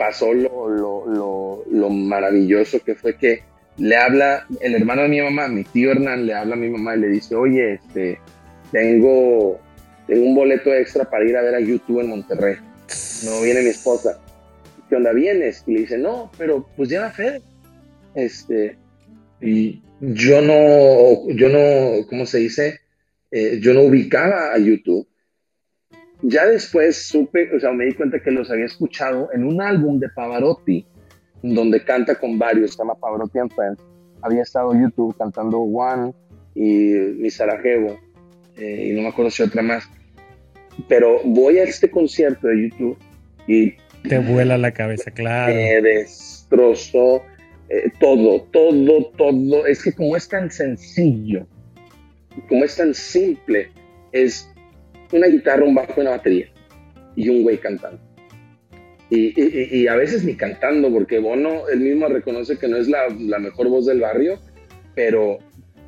pasó 0.00 0.32
lo, 0.32 0.66
lo, 0.70 1.06
lo, 1.06 1.64
lo 1.70 1.90
maravilloso 1.90 2.82
que 2.82 2.94
fue 2.94 3.16
que 3.16 3.42
le 3.76 3.96
habla 3.96 4.46
el 4.62 4.74
hermano 4.74 5.02
de 5.02 5.08
mi 5.08 5.20
mamá, 5.20 5.46
mi 5.46 5.62
tío 5.62 5.90
Hernán, 5.90 6.24
le 6.24 6.32
habla 6.32 6.54
a 6.54 6.58
mi 6.58 6.70
mamá 6.70 6.96
y 6.96 7.00
le 7.00 7.08
dice, 7.08 7.34
oye, 7.34 7.74
este, 7.74 8.18
tengo, 8.72 9.60
tengo 10.06 10.24
un 10.24 10.34
boleto 10.34 10.72
extra 10.72 11.04
para 11.04 11.26
ir 11.26 11.36
a 11.36 11.42
ver 11.42 11.54
a 11.54 11.60
YouTube 11.60 12.00
en 12.00 12.08
Monterrey. 12.08 12.56
No 13.26 13.42
viene 13.42 13.60
mi 13.60 13.68
esposa. 13.68 14.18
¿Qué 14.88 14.96
onda 14.96 15.12
vienes? 15.12 15.64
Y 15.66 15.74
le 15.74 15.80
dice, 15.80 15.98
no, 15.98 16.32
pero 16.38 16.66
pues 16.78 16.88
lleva 16.88 17.10
Fede. 17.10 17.42
Este, 18.14 18.78
y 19.42 19.82
yo 20.00 20.40
no, 20.40 21.28
yo 21.28 21.50
no, 21.50 22.06
¿cómo 22.08 22.24
se 22.24 22.38
dice? 22.38 22.80
Eh, 23.30 23.58
yo 23.60 23.74
no 23.74 23.82
ubicaba 23.82 24.54
a 24.54 24.58
YouTube. 24.58 25.06
Ya 26.22 26.46
después 26.46 26.96
supe, 26.96 27.50
o 27.54 27.60
sea, 27.60 27.72
me 27.72 27.86
di 27.86 27.94
cuenta 27.94 28.20
que 28.20 28.30
los 28.30 28.50
había 28.50 28.66
escuchado 28.66 29.30
en 29.32 29.44
un 29.44 29.62
álbum 29.62 29.98
de 29.98 30.08
Pavarotti, 30.10 30.84
donde 31.42 31.82
canta 31.82 32.14
con 32.16 32.38
varios, 32.38 32.72
se 32.72 32.78
llama 32.78 32.94
Pavarotti 32.94 33.38
and 33.38 33.52
Friends. 33.52 33.82
Había 34.22 34.42
estado 34.42 34.74
YouTube 34.74 35.16
cantando 35.16 35.60
One 35.60 36.12
y 36.54 36.92
Mi 37.18 37.30
Sarajevo 37.30 37.98
eh, 38.58 38.88
y 38.88 38.92
no 38.92 39.02
me 39.02 39.08
acuerdo 39.08 39.30
si 39.30 39.42
otra 39.42 39.62
más. 39.62 39.88
Pero 40.88 41.20
voy 41.24 41.58
a 41.58 41.64
este 41.64 41.90
concierto 41.90 42.48
de 42.48 42.62
YouTube 42.68 42.98
y... 43.46 43.74
Te 44.08 44.18
vuela 44.18 44.56
la 44.56 44.72
cabeza, 44.72 45.10
claro. 45.10 45.54
Me 45.54 45.80
destrozó 45.82 47.22
eh, 47.68 47.90
todo, 47.98 48.42
todo, 48.50 49.06
todo. 49.16 49.66
Es 49.66 49.82
que 49.82 49.92
como 49.92 50.16
es 50.16 50.28
tan 50.28 50.50
sencillo, 50.50 51.46
como 52.48 52.64
es 52.64 52.76
tan 52.76 52.94
simple, 52.94 53.70
es 54.12 54.49
una 55.12 55.26
guitarra, 55.26 55.64
un 55.64 55.74
bajo, 55.74 56.00
una 56.00 56.10
batería 56.10 56.46
y 57.16 57.28
un 57.28 57.42
güey 57.42 57.58
cantando. 57.58 58.00
Y, 59.10 59.34
y, 59.76 59.88
a 59.88 59.96
veces 59.96 60.24
ni 60.24 60.36
cantando, 60.36 60.88
porque 60.92 61.18
Bono 61.18 61.68
él 61.68 61.80
mismo 61.80 62.06
reconoce 62.06 62.56
que 62.58 62.68
no 62.68 62.76
es 62.76 62.88
la, 62.88 63.08
la 63.18 63.40
mejor 63.40 63.68
voz 63.68 63.86
del 63.86 64.00
barrio, 64.00 64.38
pero, 64.94 65.38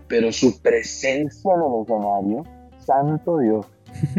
pero 0.09 0.33
su 0.33 0.61
presencia 0.61 1.53
en 1.55 1.61
el 1.61 1.83
escenario 1.83 2.45
santo 2.79 3.39
Dios. 3.39 3.66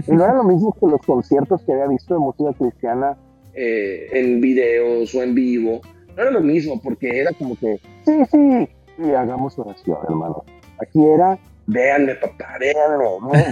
Y 0.08 0.12
no 0.12 0.24
era 0.24 0.36
lo 0.36 0.43
mismo 0.43 0.74
que 0.74 0.88
los 0.88 1.01
conciertos 1.01 1.62
que 1.64 1.74
había 1.74 1.88
visto 1.88 2.14
de 2.14 2.20
música 2.20 2.54
cristiana 2.54 3.18
eh, 3.54 4.08
en 4.12 4.41
videos 4.41 5.14
o 5.16 5.24
en 5.24 5.36
vivo. 5.36 5.82
No 6.16 6.22
era 6.22 6.32
lo 6.32 6.41
mismo 6.41 6.80
porque 6.82 7.20
era 7.20 7.32
como 7.34 7.56
que, 7.58 7.80
sí, 8.06 8.14
sí, 8.32 8.70
y 8.99 9.10
hagamos 9.12 9.58
oración, 9.58 9.97
hermano. 10.08 10.43
Aquí 10.80 11.04
era, 11.04 11.39
véanme, 11.68 12.16
papá, 12.16 12.57
véanme, 12.59 13.05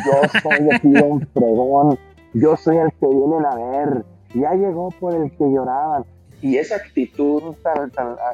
yo 0.05 0.39
soy 0.41 0.69
aquí 0.71 0.87
un 0.87 1.27
fregón, 1.33 1.99
yo 2.33 2.57
soy 2.57 2.77
el 2.77 2.91
que 2.99 3.07
vienen 3.07 3.45
a 3.45 3.55
ver, 3.55 4.05
ya 4.33 4.53
llegó 4.53 4.89
por 4.99 5.15
el 5.15 5.29
que 5.31 5.43
lloraban. 5.43 6.05
Y 6.41 6.57
esa 6.57 6.77
actitud 6.77 7.55
tan, 7.61 7.91
tan 7.91 8.15
ah, 8.19 8.33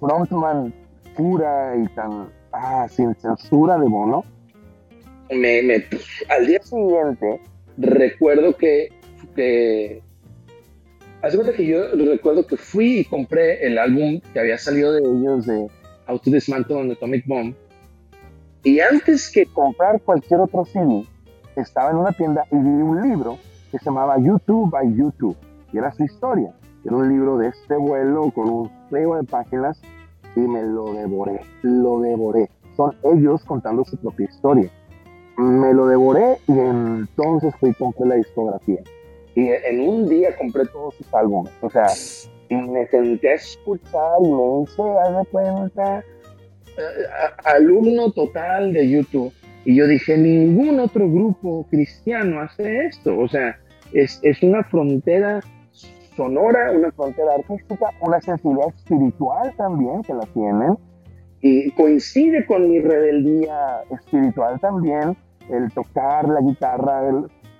frontman 0.00 0.72
pura 1.16 1.76
y 1.76 1.86
tan 1.94 2.30
ah, 2.52 2.86
sin 2.88 3.14
censura 3.16 3.78
de 3.78 3.88
Bono, 3.88 4.24
me, 5.30 5.60
al 6.28 6.46
día 6.46 6.62
siguiente 6.62 7.40
recuerdo 7.76 8.56
que, 8.56 8.88
que 9.34 10.02
hace 11.22 11.36
cuenta 11.36 11.54
que 11.54 11.66
yo 11.66 11.94
recuerdo 11.94 12.46
que 12.46 12.56
fui 12.56 13.00
y 13.00 13.04
compré 13.04 13.66
el 13.66 13.78
álbum 13.78 14.20
que 14.32 14.40
había 14.40 14.58
salido 14.58 14.92
de 14.92 15.00
ellos 15.00 15.46
de 15.46 15.68
How 16.08 16.18
to 16.18 16.30
Dismantle 16.30 16.76
on 16.76 16.90
Atomic 16.90 17.26
Bomb 17.26 17.54
y 18.64 18.80
antes 18.80 19.30
que 19.30 19.46
comprar 19.46 20.00
cualquier 20.02 20.40
otro 20.40 20.64
CD 20.64 21.06
estaba 21.56 21.90
en 21.90 21.96
una 21.96 22.12
tienda 22.12 22.44
y 22.50 22.56
vi 22.56 22.68
un 22.68 23.02
libro 23.02 23.38
que 23.70 23.78
se 23.78 23.86
llamaba 23.86 24.18
YouTube 24.18 24.70
by 24.70 24.94
YouTube 24.94 25.36
y 25.72 25.78
era 25.78 25.92
su 25.92 26.04
historia 26.04 26.54
era 26.84 26.96
un 26.96 27.08
libro 27.08 27.38
de 27.38 27.48
este 27.48 27.76
vuelo 27.76 28.30
con 28.30 28.48
un 28.48 28.70
juego 28.88 29.16
de 29.16 29.24
páginas 29.24 29.80
y 30.36 30.40
me 30.40 30.62
lo 30.62 30.92
devoré 30.92 31.40
lo 31.62 32.00
devoré 32.00 32.50
son 32.76 32.94
ellos 33.02 33.44
contando 33.44 33.84
su 33.84 33.96
propia 33.96 34.26
historia 34.26 34.70
me 35.36 35.72
lo 35.72 35.86
devoré 35.86 36.38
y 36.46 36.52
entonces 36.52 37.54
fui 37.56 37.72
compré 37.74 38.06
la 38.06 38.14
discografía. 38.16 38.82
Y 39.34 39.48
en 39.48 39.80
un 39.88 40.08
día 40.08 40.36
compré 40.36 40.66
todos 40.66 40.94
sus 40.94 41.12
álbumes. 41.14 41.52
O 41.62 41.70
sea, 41.70 41.86
y 42.48 42.54
me 42.54 42.86
senté 42.88 43.30
a 43.30 43.34
escuchar 43.34 44.18
y 44.22 44.28
me 44.28 44.62
hice, 44.62 44.82
de 44.82 45.26
cuenta, 45.30 46.04
alumno 47.44 48.10
total 48.12 48.72
de 48.72 48.88
YouTube. 48.88 49.32
Y 49.64 49.76
yo 49.76 49.86
dije, 49.86 50.16
ningún 50.16 50.80
otro 50.80 51.08
grupo 51.08 51.66
cristiano 51.70 52.40
hace 52.40 52.86
esto. 52.86 53.16
O 53.18 53.28
sea, 53.28 53.58
es, 53.92 54.18
es 54.22 54.42
una 54.42 54.64
frontera 54.64 55.40
sonora, 56.16 56.72
una 56.72 56.90
frontera 56.92 57.34
artística, 57.34 57.90
una 58.00 58.20
sensibilidad 58.20 58.68
espiritual 58.74 59.54
también 59.56 60.02
que 60.02 60.14
la 60.14 60.26
tienen 60.34 60.76
y 61.42 61.72
coincide 61.72 62.46
con 62.46 62.70
mi 62.70 62.80
rebeldía 62.80 63.82
espiritual 63.90 64.60
también 64.60 65.16
el 65.50 65.72
tocar 65.72 66.28
la 66.28 66.40
guitarra 66.40 67.02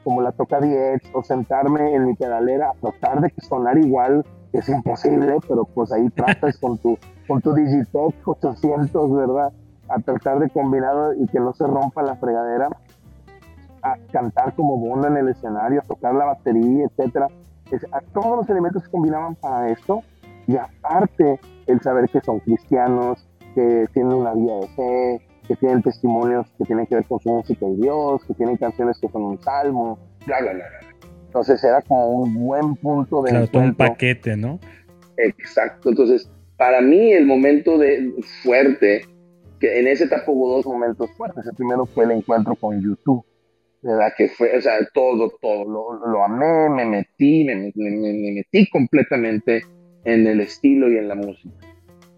como 0.04 0.22
la 0.22 0.32
toca 0.32 0.60
Diez 0.60 1.02
o 1.12 1.22
sentarme 1.22 1.94
en 1.94 2.06
mi 2.06 2.14
pedalera 2.14 2.70
a 2.70 2.74
tratar 2.74 3.20
de 3.20 3.32
sonar 3.42 3.76
igual 3.78 4.24
es 4.52 4.68
imposible, 4.68 5.38
pero 5.48 5.64
pues 5.64 5.92
ahí 5.92 6.08
tratas 6.10 6.58
con 6.58 6.78
tu, 6.78 6.98
con 7.26 7.40
tu 7.40 7.54
Digitech 7.54 8.14
800, 8.26 9.12
¿verdad? 9.14 9.52
a 9.88 9.98
tratar 9.98 10.38
de 10.38 10.48
combinar 10.50 11.14
y 11.18 11.26
que 11.26 11.38
no 11.38 11.52
se 11.52 11.66
rompa 11.66 12.02
la 12.02 12.16
fregadera, 12.16 12.68
a 13.82 13.96
cantar 14.12 14.54
como 14.54 14.80
banda 14.88 15.08
en 15.08 15.16
el 15.18 15.28
escenario, 15.28 15.80
a 15.80 15.84
tocar 15.84 16.14
la 16.14 16.24
batería, 16.24 16.86
etcétera. 16.86 17.28
a 17.92 18.00
todos 18.12 18.38
los 18.38 18.50
elementos 18.50 18.84
se 18.84 18.90
combinaban 18.90 19.34
para 19.34 19.68
esto 19.70 20.02
y 20.46 20.56
aparte 20.56 21.40
el 21.66 21.80
saber 21.80 22.08
que 22.08 22.20
son 22.20 22.40
cristianos, 22.40 23.26
que 23.54 23.86
tienen 23.92 24.14
una 24.14 24.32
vida 24.32 24.54
de 24.54 24.68
fe, 24.68 25.26
que 25.46 25.56
tienen 25.56 25.82
testimonios 25.82 26.46
que 26.56 26.64
tienen 26.64 26.86
que 26.86 26.94
ver 26.94 27.06
con 27.06 27.20
su 27.20 27.28
música 27.28 27.66
y 27.66 27.76
Dios, 27.76 28.24
que 28.24 28.34
tienen 28.34 28.56
canciones 28.56 28.98
que 28.98 29.08
son 29.08 29.24
un 29.24 29.42
salmo, 29.42 29.98
bla, 30.26 30.40
bla, 30.40 30.52
bla. 30.52 30.91
Entonces 31.32 31.64
era 31.64 31.80
como 31.80 32.10
un 32.10 32.34
buen 32.34 32.76
punto 32.76 33.22
de 33.22 33.30
claro, 33.30 33.46
todo 33.46 33.62
un 33.62 33.74
paquete, 33.74 34.36
¿no? 34.36 34.60
Exacto. 35.16 35.88
Entonces, 35.88 36.30
para 36.58 36.82
mí 36.82 37.10
el 37.10 37.24
momento 37.24 37.78
de 37.78 38.12
fuerte, 38.42 39.06
que 39.58 39.80
en 39.80 39.86
esa 39.86 40.04
etapa 40.04 40.30
hubo 40.30 40.56
dos 40.56 40.66
momentos 40.66 41.10
fuertes. 41.12 41.46
El 41.46 41.56
primero 41.56 41.86
fue 41.86 42.04
el 42.04 42.10
encuentro 42.10 42.54
con 42.54 42.82
YouTube, 42.82 43.24
¿verdad? 43.80 44.12
Que 44.14 44.28
fue, 44.28 44.54
o 44.58 44.60
sea, 44.60 44.74
todo, 44.92 45.32
todo, 45.40 45.64
lo, 45.64 46.06
lo 46.06 46.22
amé, 46.22 46.68
me 46.68 46.84
metí, 46.84 47.44
me, 47.44 47.72
me, 47.74 47.90
me, 47.90 48.32
metí 48.32 48.68
completamente 48.68 49.62
en 50.04 50.26
el 50.26 50.42
estilo 50.42 50.90
y 50.92 50.98
en 50.98 51.08
la 51.08 51.14
música. 51.14 51.54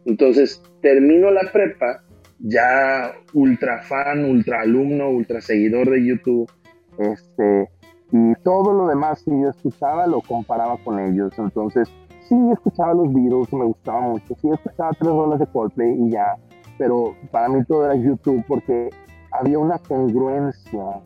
Entonces, 0.07 0.61
termino 0.83 1.31
la 1.31 1.53
prepa, 1.53 2.03
ya 2.41 3.13
ultra 3.33 3.81
fan, 3.83 4.25
ultra 4.25 4.63
alumno, 4.63 5.09
ultra 5.09 5.41
seguidor 5.41 5.89
de 5.89 6.05
YouTube, 6.05 6.51
este, 6.99 7.69
y 8.17 8.33
todo 8.45 8.73
lo 8.73 8.87
demás 8.87 9.25
que 9.25 9.33
yo 9.33 9.51
escuchaba 9.51 10.07
lo 10.07 10.21
comparaba 10.21 10.77
con 10.85 11.01
ellos. 11.01 11.33
Entonces, 11.37 11.89
sí 12.29 12.37
escuchaba 12.53 12.95
los 12.95 13.13
Beatles, 13.13 13.53
me 13.53 13.65
gustaba 13.65 14.03
mucho, 14.03 14.37
sí 14.41 14.49
escuchaba 14.53 14.93
tres 14.93 15.11
rolas 15.11 15.41
de 15.41 15.49
Coldplay 15.49 15.97
y 16.01 16.11
ya, 16.13 16.37
pero 16.79 17.17
para 17.33 17.49
mí 17.49 17.65
todo 17.65 17.87
era 17.87 17.97
YouTube 17.97 18.45
porque 18.47 18.91
había 19.33 19.59
una 19.59 19.81
congruencia 19.81 21.03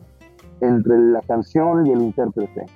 entre 0.61 0.99
la 0.99 1.21
canción 1.21 1.87
y 1.87 1.93
el 1.93 2.01
intérprete. 2.03 2.67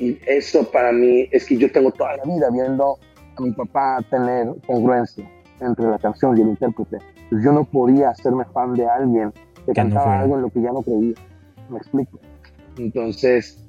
Y 0.00 0.18
eso 0.26 0.68
para 0.72 0.90
mí 0.90 1.28
es 1.30 1.46
que 1.46 1.56
yo 1.56 1.70
tengo 1.70 1.92
toda 1.92 2.16
la 2.16 2.24
vida 2.24 2.50
viendo 2.50 2.98
a 3.36 3.40
mi 3.40 3.52
papá 3.52 4.00
tener 4.10 4.56
congruencia 4.66 5.30
entre 5.60 5.86
la 5.86 6.00
canción 6.00 6.36
y 6.36 6.40
el 6.40 6.48
intérprete. 6.48 6.98
Pues 7.30 7.44
yo 7.44 7.52
no 7.52 7.62
podía 7.62 8.10
hacerme 8.10 8.44
fan 8.46 8.74
de 8.74 8.88
alguien 8.88 9.32
que, 9.64 9.72
cantaba 9.72 10.18
algo 10.18 10.34
en 10.34 10.42
lo 10.42 10.50
que 10.50 10.62
ya 10.62 10.72
no 10.72 10.82
creía. 10.82 11.14
¿Me 11.70 11.78
explico? 11.78 12.18
Entonces, 12.78 13.66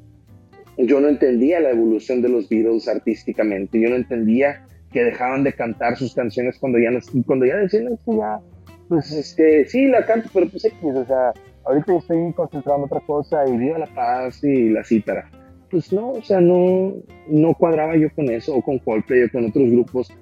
yo 0.77 0.99
no 0.99 1.07
entendía 1.07 1.59
la 1.59 1.71
evolución 1.71 2.21
de 2.21 2.29
los 2.29 2.49
Beatles 2.49 2.87
artísticamente, 2.87 3.79
yo 3.79 3.89
no 3.89 3.95
entendía 3.95 4.65
que 4.91 5.03
dejaban 5.03 5.43
de 5.43 5.53
cantar 5.53 5.97
sus 5.97 6.13
canciones 6.13 6.57
cuando 6.59 6.79
ya, 6.79 6.91
no, 6.91 6.99
cuando 7.25 7.45
ya 7.45 7.57
decían, 7.57 7.97
que 8.05 8.15
ya, 8.15 8.39
pues 8.87 9.11
este, 9.11 9.65
sí, 9.65 9.87
la 9.87 10.05
canto, 10.05 10.29
pero 10.33 10.47
pues 10.49 10.65
X, 10.65 10.77
o 10.83 11.05
sea, 11.05 11.33
ahorita 11.65 11.97
estoy 11.97 12.33
concentrado 12.33 12.79
en 12.79 12.85
otra 12.85 13.01
cosa 13.01 13.47
y 13.47 13.57
viva 13.57 13.77
la 13.77 13.87
paz 13.87 14.43
y 14.43 14.69
la 14.69 14.83
cítara. 14.83 15.29
Pues 15.69 15.91
no, 15.91 16.11
o 16.11 16.23
sea, 16.23 16.39
no, 16.39 16.93
no 17.27 17.53
cuadraba 17.55 17.97
yo 17.97 18.09
con 18.15 18.29
eso, 18.29 18.55
o 18.55 18.61
con 18.61 18.79
Coldplay, 18.79 19.23
o 19.23 19.31
con 19.31 19.45
otros 19.45 19.69
grupos, 19.69 20.13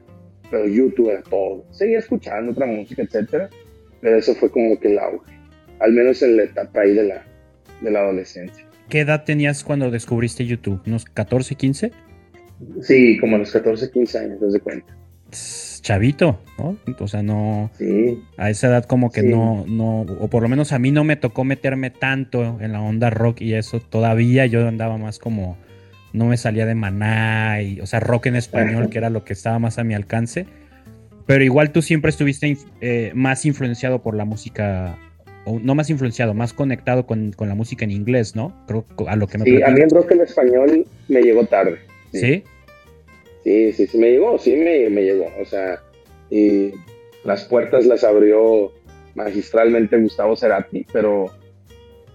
pero 0.50 0.68
YouTube 0.68 1.12
era 1.12 1.22
todo. 1.22 1.66
Seguía 1.70 2.00
escuchando 2.00 2.52
otra 2.52 2.66
música, 2.66 3.04
etcétera, 3.04 3.50
pero 4.02 4.18
eso 4.18 4.34
fue 4.34 4.50
como 4.50 4.80
que 4.80 4.92
el 4.92 5.00
auge, 5.00 5.34
al 5.80 5.92
menos 5.92 6.24
en 6.24 6.38
la 6.38 6.44
etapa 6.44 6.82
ahí 6.82 6.96
de 6.96 7.04
la, 7.04 7.24
de 7.82 7.92
la 7.92 8.00
adolescencia. 8.00 8.66
¿Qué 8.90 9.00
edad 9.00 9.24
tenías 9.24 9.64
cuando 9.64 9.90
descubriste 9.92 10.46
YouTube? 10.46 10.82
¿Unos 10.86 11.06
14, 11.06 11.56
15? 11.56 11.92
Sí, 12.82 13.18
como 13.20 13.36
a 13.36 13.40
los 13.40 13.52
14, 13.52 13.92
15 13.92 14.18
años, 14.18 14.40
te 14.40 14.46
de 14.46 14.60
cuenta. 14.60 14.96
Chavito, 15.82 16.40
¿no? 16.58 16.78
O 17.00 17.08
sea, 17.08 17.22
no. 17.22 17.70
Sí. 17.78 18.24
A 18.38 18.50
esa 18.50 18.68
edad, 18.68 18.86
como 18.86 19.12
que 19.12 19.24
no, 19.24 19.66
no. 19.68 20.02
O 20.02 20.30
por 20.30 20.42
lo 20.42 20.50
menos 20.50 20.72
a 20.72 20.80
mí 20.80 20.92
no 20.92 21.04
me 21.04 21.16
tocó 21.16 21.44
meterme 21.44 21.90
tanto 21.90 22.58
en 22.62 22.72
la 22.72 22.82
onda 22.82 23.10
rock 23.10 23.42
y 23.42 23.54
eso 23.54 23.80
todavía. 23.80 24.46
Yo 24.46 24.68
andaba 24.68 24.98
más 24.98 25.20
como. 25.20 25.58
No 26.14 26.28
me 26.28 26.38
salía 26.38 26.66
de 26.66 26.76
maná, 26.76 27.62
y, 27.62 27.82
o 27.82 27.86
sea, 27.86 28.00
rock 28.00 28.28
en 28.28 28.38
español, 28.38 28.90
que 28.90 28.98
era 28.98 29.10
lo 29.10 29.26
que 29.26 29.34
estaba 29.34 29.60
más 29.60 29.78
a 29.78 29.84
mi 29.84 29.94
alcance. 29.94 30.46
Pero 31.26 31.44
igual 31.44 31.72
tú 31.72 31.82
siempre 31.82 32.10
estuviste 32.10 32.58
eh, 32.80 33.12
más 33.14 33.46
influenciado 33.46 34.02
por 34.02 34.16
la 34.16 34.24
música 34.24 34.98
no 35.62 35.76
más 35.76 35.90
influenciado, 35.90 36.34
más 36.34 36.54
conectado 36.54 37.06
con, 37.06 37.34
la 37.38 37.56
música 37.56 37.86
en 37.86 37.92
inglés, 37.92 38.36
¿no? 38.36 38.54
Creo 38.68 38.86
a 39.08 39.16
lo 39.16 39.28
que 39.28 39.38
me 39.38 39.46
Sí, 39.46 39.62
a 39.62 39.70
mí 39.70 39.82
el 39.82 39.90
rock 39.90 40.12
en 40.12 40.22
español 40.22 40.86
me 41.08 41.22
llegó 41.22 41.46
tarde. 41.46 41.80
¿Sí? 42.12 42.44
Sí, 43.44 43.74
sí, 43.74 43.88
sí, 43.88 43.98
me 43.98 44.12
llegó, 44.12 44.40
sí 44.40 44.56
me, 44.56 44.90
llegó. 44.90 45.28
O 45.40 45.46
sea, 45.46 45.80
y 46.32 46.72
las 47.24 47.46
puertas 47.46 47.86
las 47.86 48.04
abrió 48.04 48.72
magistralmente 49.14 50.00
Gustavo 50.00 50.36
Cerati, 50.36 50.86
pero 50.92 51.28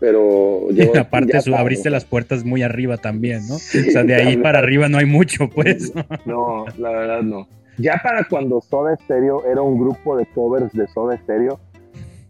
pero 0.01 0.69
llegó, 0.73 0.99
aparte 0.99 1.39
abriste 1.55 1.91
las 1.91 2.05
puertas 2.05 2.45
muy 2.45 2.63
arriba 2.63 2.97
también, 2.97 3.47
¿no? 3.47 3.57
o 3.57 3.59
sea, 3.59 4.03
de 4.03 4.15
ahí 4.15 4.37
para 4.39 4.59
arriba 4.59 4.89
no 4.89 4.99
hay 4.99 5.07
mucho, 5.07 5.49
pues. 5.49 5.93
No, 6.25 6.65
la 6.79 6.91
verdad 6.91 7.23
no. 7.23 7.47
Ya 7.79 8.01
para 8.03 8.25
cuando 8.25 8.61
Soda 8.61 8.97
Stereo 9.05 9.45
era 9.47 9.63
un 9.63 9.79
grupo 9.79 10.17
de 10.17 10.27
covers 10.27 10.73
de 10.73 10.87
Soda 10.89 11.17
Stereo, 11.17 11.61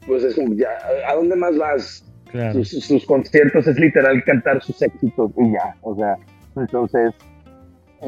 pues 0.07 0.25
es 0.25 0.35
como, 0.35 0.55
ya, 0.55 0.69
¿a 1.09 1.15
dónde 1.15 1.37
más 1.37 1.57
vas? 1.57 2.05
Sus, 2.63 3.05
conciertos 3.07 3.67
es 3.67 3.77
literal 3.79 4.23
cantar 4.25 4.63
sus 4.63 4.81
éxitos 4.83 5.33
y 5.37 5.53
ya, 5.53 5.75
o 5.83 5.97
sea, 5.97 6.17
entonces, 6.55 7.13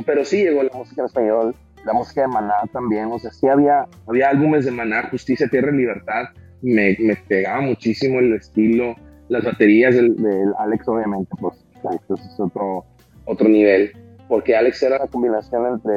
pero 0.06 0.24
sí 0.24 0.44
llegó 0.44 0.62
la 0.62 0.72
música 0.72 1.02
en 1.02 1.06
español, 1.06 1.56
la 1.84 1.92
música 1.92 2.20
de 2.22 2.28
Maná 2.28 2.54
también, 2.72 3.06
o 3.06 3.18
sea, 3.18 3.32
sí 3.32 3.48
había, 3.48 3.84
había 4.06 4.28
álbumes 4.28 4.64
de 4.64 4.70
Maná, 4.70 5.08
Justicia, 5.10 5.48
Tierra 5.48 5.72
y 5.72 5.78
Libertad, 5.78 6.26
me, 6.62 6.96
me 7.00 7.16
pegaba 7.16 7.62
muchísimo 7.62 8.20
el 8.20 8.34
estilo, 8.34 8.94
las 9.28 9.44
baterías 9.44 9.96
del, 9.96 10.14
Alex, 10.58 10.86
obviamente, 10.86 11.30
pues, 11.40 11.64
esto 11.74 12.14
es 12.14 12.38
otro, 12.38 12.84
otro 13.24 13.48
nivel, 13.48 13.90
porque 14.28 14.54
Alex 14.54 14.84
era 14.84 14.98
la 14.98 15.08
combinación 15.08 15.66
entre 15.66 15.94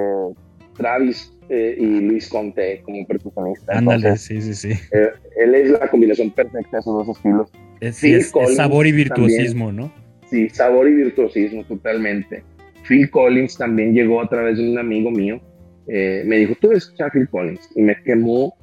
Travis 0.75 1.35
eh, 1.49 1.75
y 1.79 1.85
Luis 2.01 2.27
Conte 2.27 2.81
como 2.83 3.05
percusionista. 3.05 3.77
Ándale, 3.77 4.17
sí, 4.17 4.41
sí, 4.41 4.53
sí. 4.53 4.71
Eh, 4.91 5.11
él 5.37 5.55
es 5.55 5.69
la 5.71 5.87
combinación 5.89 6.31
perfecta 6.31 6.77
de 6.77 6.79
esos 6.79 7.05
dos 7.05 7.17
estilos. 7.17 7.51
Es, 7.81 8.31
sabor 8.55 8.87
y 8.87 8.91
virtuosismo, 8.91 9.71
¿no? 9.71 9.91
Sí, 10.29 10.49
sabor 10.49 10.87
y 10.87 10.95
virtuosismo, 10.95 11.63
totalmente. 11.65 12.43
Phil 12.87 13.09
Collins 13.09 13.57
también 13.57 13.93
llegó 13.93 14.21
a 14.21 14.29
través 14.29 14.57
de 14.57 14.69
un 14.69 14.77
amigo 14.77 15.11
mío. 15.11 15.39
Eh, 15.87 16.23
me 16.25 16.37
dijo, 16.37 16.55
tú 16.59 16.71
escuchar 16.71 17.09
a 17.09 17.11
Phil 17.11 17.29
Collins. 17.29 17.69
Y 17.75 17.81
me 17.81 17.95
quemó, 18.03 18.55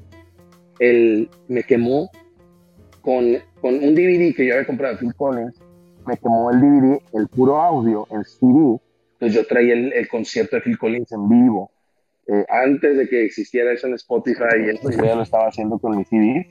el, 0.80 1.28
me 1.48 1.62
quemó 1.62 2.10
con, 3.00 3.36
con 3.60 3.74
un 3.74 3.94
DVD 3.94 4.34
que 4.34 4.46
yo 4.46 4.54
había 4.54 4.66
comprado 4.66 4.94
de 4.94 5.00
Phil 5.00 5.14
Collins. 5.14 5.60
Me 6.06 6.16
quemó 6.16 6.50
el 6.50 6.60
DVD, 6.60 7.00
el 7.14 7.28
puro 7.28 7.60
audio, 7.60 8.08
el 8.10 8.24
CD. 8.24 8.80
Entonces 9.12 9.34
yo 9.34 9.46
traía 9.46 9.74
el, 9.74 9.92
el 9.92 10.08
concierto 10.08 10.56
de 10.56 10.62
Phil 10.62 10.78
Collins 10.78 11.12
en 11.12 11.28
vivo 11.28 11.71
eh, 12.32 12.46
antes 12.48 12.96
de 12.96 13.08
que 13.08 13.26
existiera 13.26 13.72
eso 13.72 13.86
en 13.86 13.94
Spotify 13.94 14.64
y 14.64 14.70
esto 14.70 14.90
yo 14.90 15.04
ya 15.04 15.14
lo 15.14 15.22
estaba 15.22 15.48
haciendo 15.48 15.78
con 15.78 15.98
mi 15.98 16.04
CD. 16.04 16.48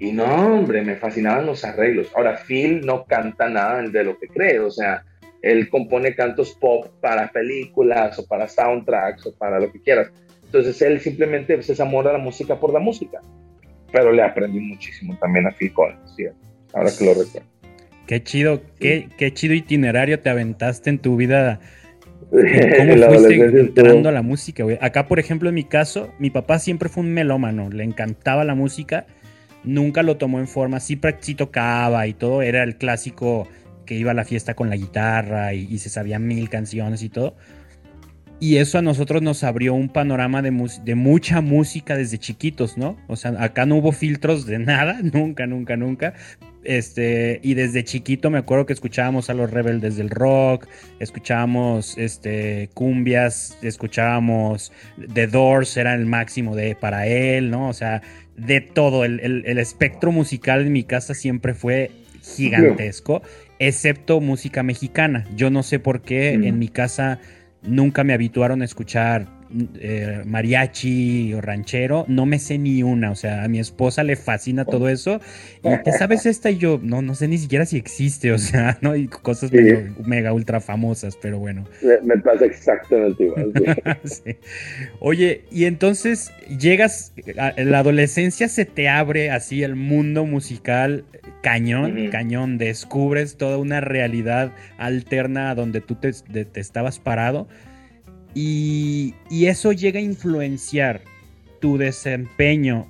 Y 0.00 0.10
no, 0.10 0.24
hombre, 0.24 0.82
me 0.82 0.96
fascinaban 0.96 1.46
los 1.46 1.64
arreglos. 1.64 2.10
Ahora, 2.16 2.36
Phil 2.36 2.84
no 2.84 3.04
canta 3.04 3.48
nada 3.48 3.82
de 3.82 4.02
lo 4.02 4.18
que 4.18 4.26
cree, 4.26 4.58
o 4.58 4.70
sea, 4.70 5.04
él 5.42 5.68
compone 5.68 6.16
cantos 6.16 6.56
pop 6.60 6.86
para 7.00 7.30
películas 7.30 8.18
o 8.18 8.26
para 8.26 8.48
soundtracks 8.48 9.26
o 9.26 9.34
para 9.36 9.60
lo 9.60 9.70
que 9.70 9.80
quieras. 9.80 10.10
Entonces 10.44 10.82
él 10.82 11.00
simplemente 11.00 11.54
pues, 11.54 11.66
se 11.66 11.80
amor 11.80 12.08
a 12.08 12.12
la 12.12 12.18
música 12.18 12.58
por 12.58 12.72
la 12.72 12.80
música. 12.80 13.20
Pero 13.92 14.10
le 14.10 14.22
aprendí 14.22 14.58
muchísimo 14.58 15.16
también 15.20 15.46
a 15.46 15.52
Phil 15.52 15.72
Collins, 15.72 16.14
¿sí? 16.16 16.24
ahora 16.72 16.90
que 16.98 17.04
lo 17.04 17.14
recuerdo. 17.14 17.48
Qué 18.06 18.22
chido, 18.24 18.60
qué, 18.80 19.08
qué 19.16 19.32
chido 19.32 19.54
itinerario 19.54 20.18
te 20.18 20.30
aventaste 20.30 20.90
en 20.90 20.98
tu 20.98 21.16
vida 21.16 21.60
¿Cómo 22.32 23.18
fuiste 23.18 23.60
entrando 23.60 24.08
a 24.08 24.12
la 24.12 24.22
música, 24.22 24.64
güey? 24.64 24.78
Acá, 24.80 25.06
por 25.06 25.18
ejemplo, 25.18 25.50
en 25.50 25.54
mi 25.54 25.64
caso, 25.64 26.12
mi 26.18 26.30
papá 26.30 26.58
siempre 26.58 26.88
fue 26.88 27.02
un 27.02 27.12
melómano, 27.12 27.68
le 27.68 27.84
encantaba 27.84 28.42
la 28.44 28.54
música, 28.54 29.06
nunca 29.64 30.02
lo 30.02 30.16
tomó 30.16 30.38
en 30.38 30.48
forma, 30.48 30.80
sí, 30.80 30.98
sí 31.20 31.34
tocaba 31.34 32.06
y 32.06 32.14
todo, 32.14 32.40
era 32.40 32.62
el 32.62 32.76
clásico 32.76 33.48
que 33.84 33.96
iba 33.96 34.12
a 34.12 34.14
la 34.14 34.24
fiesta 34.24 34.54
con 34.54 34.70
la 34.70 34.76
guitarra 34.76 35.52
y, 35.52 35.76
se 35.78 35.90
sabía 35.90 36.18
mil 36.18 36.48
canciones 36.48 37.02
y 37.02 37.10
todo. 37.10 37.36
Y 38.40 38.56
eso 38.56 38.78
a 38.78 38.82
nosotros 38.82 39.22
nos 39.22 39.44
abrió 39.44 39.74
un 39.74 39.88
panorama 39.88 40.42
de, 40.42 40.50
de, 40.84 40.94
mucha 40.94 41.40
música 41.42 41.96
desde 41.96 42.18
chiquitos, 42.18 42.76
¿no? 42.76 42.96
O 43.08 43.14
sea, 43.14 43.34
acá 43.38 43.66
no 43.66 43.76
hubo 43.76 43.92
filtros 43.92 44.46
de 44.46 44.58
nada, 44.58 45.00
nunca, 45.02 45.46
nunca, 45.46 45.76
nunca. 45.76 46.14
Este, 46.64 47.40
y 47.42 47.54
desde 47.54 47.82
chiquito 47.82 48.30
me 48.30 48.38
acuerdo 48.38 48.66
que 48.66 48.72
escuchábamos 48.72 49.30
a 49.30 49.34
los 49.34 49.50
rebeldes 49.50 49.96
del 49.96 50.10
rock, 50.10 50.68
escuchábamos 51.00 51.98
este, 51.98 52.70
cumbias, 52.74 53.58
escuchábamos 53.62 54.72
The 55.12 55.26
Doors, 55.26 55.76
era 55.76 55.94
el 55.94 56.06
máximo 56.06 56.54
de 56.54 56.76
para 56.76 57.06
él, 57.06 57.50
¿no? 57.50 57.68
O 57.68 57.72
sea, 57.72 58.02
de 58.36 58.60
todo. 58.60 59.04
El, 59.04 59.58
espectro 59.58 60.12
musical 60.12 60.62
en 60.62 60.72
mi 60.72 60.84
casa 60.84 61.14
siempre 61.14 61.54
fue 61.54 61.90
gigantesco, 62.22 63.22
excepto 63.58 64.20
música 64.20 64.62
mexicana. 64.62 65.24
Yo 65.34 65.50
no 65.50 65.62
sé 65.62 65.78
por 65.78 66.02
qué 66.02 66.34
en 66.34 66.58
mi 66.58 66.68
casa 66.68 67.18
nunca 67.62 68.04
me 68.04 68.12
habituaron 68.12 68.62
a 68.62 68.64
escuchar 68.64 69.26
eh, 69.80 70.22
mariachi 70.24 71.34
o 71.34 71.40
ranchero, 71.40 72.04
no 72.08 72.26
me 72.26 72.38
sé 72.38 72.58
ni 72.58 72.82
una, 72.82 73.10
o 73.10 73.14
sea, 73.14 73.44
a 73.44 73.48
mi 73.48 73.58
esposa 73.58 74.04
le 74.04 74.16
fascina 74.16 74.64
todo 74.64 74.88
eso, 74.88 75.20
y 75.62 75.82
te 75.82 75.92
sabes 75.92 76.26
esta 76.26 76.50
y 76.50 76.58
yo, 76.58 76.80
no, 76.82 77.02
no 77.02 77.14
sé 77.14 77.28
ni 77.28 77.38
siquiera 77.38 77.66
si 77.66 77.76
existe, 77.76 78.32
o 78.32 78.38
sea, 78.38 78.78
no, 78.82 78.92
hay 78.92 79.06
cosas 79.08 79.50
mega 80.04 80.32
ultra 80.32 80.60
famosas, 80.60 81.16
pero 81.20 81.38
bueno. 81.38 81.64
Me, 82.02 82.16
pasa 82.18 82.44
exactamente 82.44 83.24
igual. 83.24 83.52
Oye, 85.00 85.44
y 85.50 85.64
entonces 85.64 86.32
llegas, 86.58 87.12
la 87.34 87.78
adolescencia 87.78 88.48
se 88.48 88.64
te 88.64 88.88
abre 88.88 89.30
así 89.30 89.62
el 89.62 89.76
mundo 89.76 90.24
musical 90.24 91.04
cañón, 91.42 92.08
cañón, 92.10 92.58
descubres 92.58 93.36
toda 93.36 93.58
una 93.58 93.80
realidad 93.80 94.52
alterna 94.78 95.50
a 95.50 95.54
donde 95.54 95.80
tú 95.80 95.96
te, 95.96 96.10
estabas 96.54 96.98
parado 96.98 97.48
y, 98.34 99.14
eso 99.30 99.72
llega 99.72 99.98
a 99.98 100.02
influenciar 100.02 101.00
tu 101.60 101.78
desempeño 101.78 102.86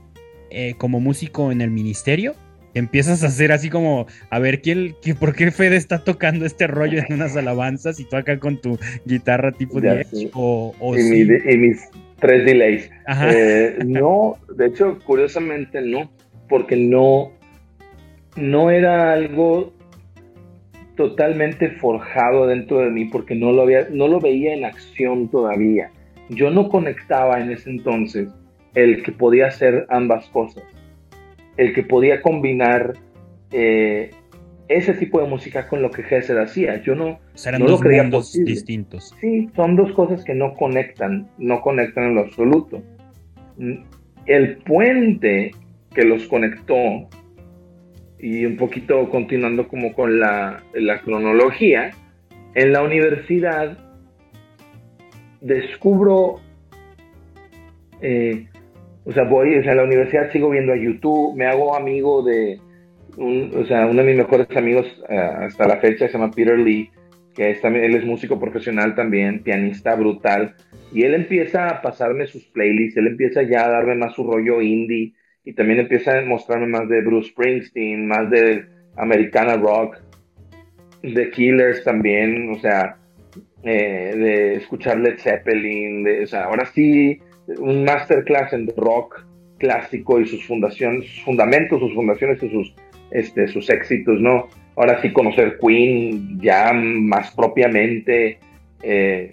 eh, 0.51 0.75
como 0.79 1.01
músico 1.01 1.53
en 1.53 1.61
el 1.61 1.71
ministerio. 1.71 2.35
Empiezas 2.75 3.23
a 3.23 3.27
hacer 3.27 3.53
así 3.53 3.69
como, 3.69 4.07
a 4.31 4.39
ver, 4.39 4.63
¿quién, 4.63 4.95
¿por 5.21 5.35
qué 5.35 5.51
Fede 5.51 5.77
está 5.77 6.05
tocando 6.05 6.47
este 6.47 6.67
rollo 6.67 7.03
en 7.07 7.15
unas 7.15 7.37
alabanzas 7.37 8.01
y 8.01 8.05
tú 8.05 8.17
acá 8.17 8.39
con 8.39 8.61
tu 8.61 8.79
guitarra 9.05 9.53
tipo 9.53 9.81
de 9.81 10.07
o, 10.33 10.75
y, 10.97 11.59
mis 11.59 11.89
tres 12.23 12.47
delays. 12.47 12.91
Eh, 13.29 13.79
no, 13.85 14.37
de 14.57 14.67
hecho, 14.69 14.99
curiosamente 15.05 15.83
no, 15.83 16.11
porque 16.49 16.77
no, 16.77 17.33
no 18.37 18.71
era 18.71 19.13
algo 19.13 19.75
totalmente 21.03 21.69
forjado 21.69 22.47
dentro 22.47 22.79
de 22.79 22.91
mí 22.91 23.07
porque 23.07 23.35
no 23.35 23.51
lo, 23.51 23.63
había, 23.63 23.89
no 23.91 24.07
lo 24.07 24.21
veía 24.21 24.55
en 24.55 24.65
acción 24.65 25.29
todavía. 25.29 25.91
Yo 26.29 26.51
no 26.51 26.69
conectaba 26.69 27.41
en 27.41 27.51
ese 27.51 27.71
entonces 27.71 28.29
el 28.75 29.03
que 29.03 29.11
podía 29.11 29.49
hacer 29.49 29.85
ambas 29.91 30.29
cosas, 30.29 30.63
el 31.57 31.75
que 31.75 31.83
podía 31.83 32.23
combinar 32.23 32.93
eh, 33.51 34.11
ese 34.69 34.95
tipo 34.95 35.21
de 35.21 35.27
música 35.27 35.67
con 35.67 35.83
lo 35.83 35.91
que 35.91 36.05
Gesser 36.05 36.39
hacía. 36.39 36.81
Yo 36.83 36.95
no, 36.95 37.19
no 37.59 37.67
lo 37.67 37.81
creía 37.81 38.09
distintos. 38.45 39.13
Sí, 39.21 39.51
son 39.57 39.75
dos 39.75 39.91
cosas 39.93 40.23
que 40.25 40.35
no 40.35 40.55
conectan, 40.55 41.29
no 41.37 41.61
conectan 41.63 42.05
en 42.05 42.15
lo 42.15 42.21
absoluto. 42.21 42.81
El 44.27 44.57
puente 44.59 45.51
que 45.93 46.05
los 46.05 46.29
conectó 46.29 47.09
y 48.23 48.47
un 48.47 48.57
poquito 48.57 49.11
continuando 49.11 49.67
como 49.67 49.93
con 49.93 50.21
la, 50.21 50.63
cronología, 51.05 51.91
en 52.55 52.73
la 52.73 52.83
universidad 52.83 53.77
descubro, 55.41 56.41
eh, 58.01 58.47
o 59.05 59.13
sea, 59.13 59.25
voy, 59.25 59.57
o 59.57 59.63
sea, 59.63 59.73
en 59.73 59.79
la 59.79 59.85
universidad 59.85 60.31
sigo 60.31 60.51
viendo 60.51 60.73
a 60.73 60.77
YouTube, 60.77 61.37
me 61.37 61.47
hago 61.47 61.75
amigo 61.75 62.23
de, 62.23 62.61
un, 63.17 63.51
o 63.57 63.67
sea, 63.67 63.87
uno 63.87 64.03
de 64.03 64.09
mis 64.09 64.17
mejores 64.17 64.47
amigos 64.57 64.87
eh, 65.09 65.17
hasta 65.17 65.67
la 65.67 65.79
fecha 65.79 66.07
se 66.07 66.13
llama 66.13 66.31
Peter 66.31 66.57
Lee, 66.57 66.91
que 67.35 67.51
es 67.51 67.61
también, 67.61 67.87
él 67.87 67.97
es 67.97 68.05
músico 68.05 68.39
profesional 68.39 68.95
también, 68.95 69.43
pianista 69.43 69.97
brutal, 69.97 70.55
y 70.93 71.03
él 71.03 71.15
empieza 71.15 71.69
a 71.69 71.83
pasarme 71.83 72.29
sus 72.29 72.45
playlists, 72.45 72.97
él 72.99 73.09
empieza 73.09 73.43
ya 73.43 73.67
a 73.67 73.71
darme 73.71 73.97
más 73.97 74.15
su 74.15 74.23
rollo 74.23 74.63
indie, 74.63 75.13
y 75.45 75.55
también 75.55 75.81
empieza 75.81 76.19
a 76.19 76.23
mostrarme 76.23 76.67
más 76.67 76.89
de 76.89 77.01
Bruce 77.03 77.31
Springsteen, 77.31 78.07
más 78.07 78.31
de 78.31 78.67
Americana 78.97 79.57
Rock, 79.57 79.97
de 81.03 81.31
Killers 81.31 81.83
también, 81.83 82.53
o 82.53 82.61
sea, 82.61 82.97
eh, 83.65 84.15
de 84.17 84.55
escuchar 84.57 84.99
Led 84.99 85.19
Zeppelin, 85.19 86.05
de, 86.05 86.25
o 86.25 86.27
sea, 86.27 86.45
ahora 86.45 86.67
sí, 86.67 87.21
un 87.59 87.85
masterclass 87.85 88.53
en 88.53 88.69
rock 88.77 89.25
clásico 89.59 90.21
y 90.21 90.27
sus 90.27 90.45
fundaciones, 90.47 91.07
sus 91.09 91.25
fundamentos, 91.25 91.81
sus 91.81 91.95
fundaciones 91.95 92.43
y 92.43 92.51
sus, 92.51 92.75
este, 93.11 93.49
sus 93.49 93.69
éxitos, 93.71 94.21
¿no? 94.21 94.49
Ahora 94.77 95.01
sí 95.03 95.13
conocer 95.13 95.59
Queen 95.61 96.41
ya 96.41 96.73
más 96.73 97.35
propiamente, 97.35 98.39
eh, 98.83 99.31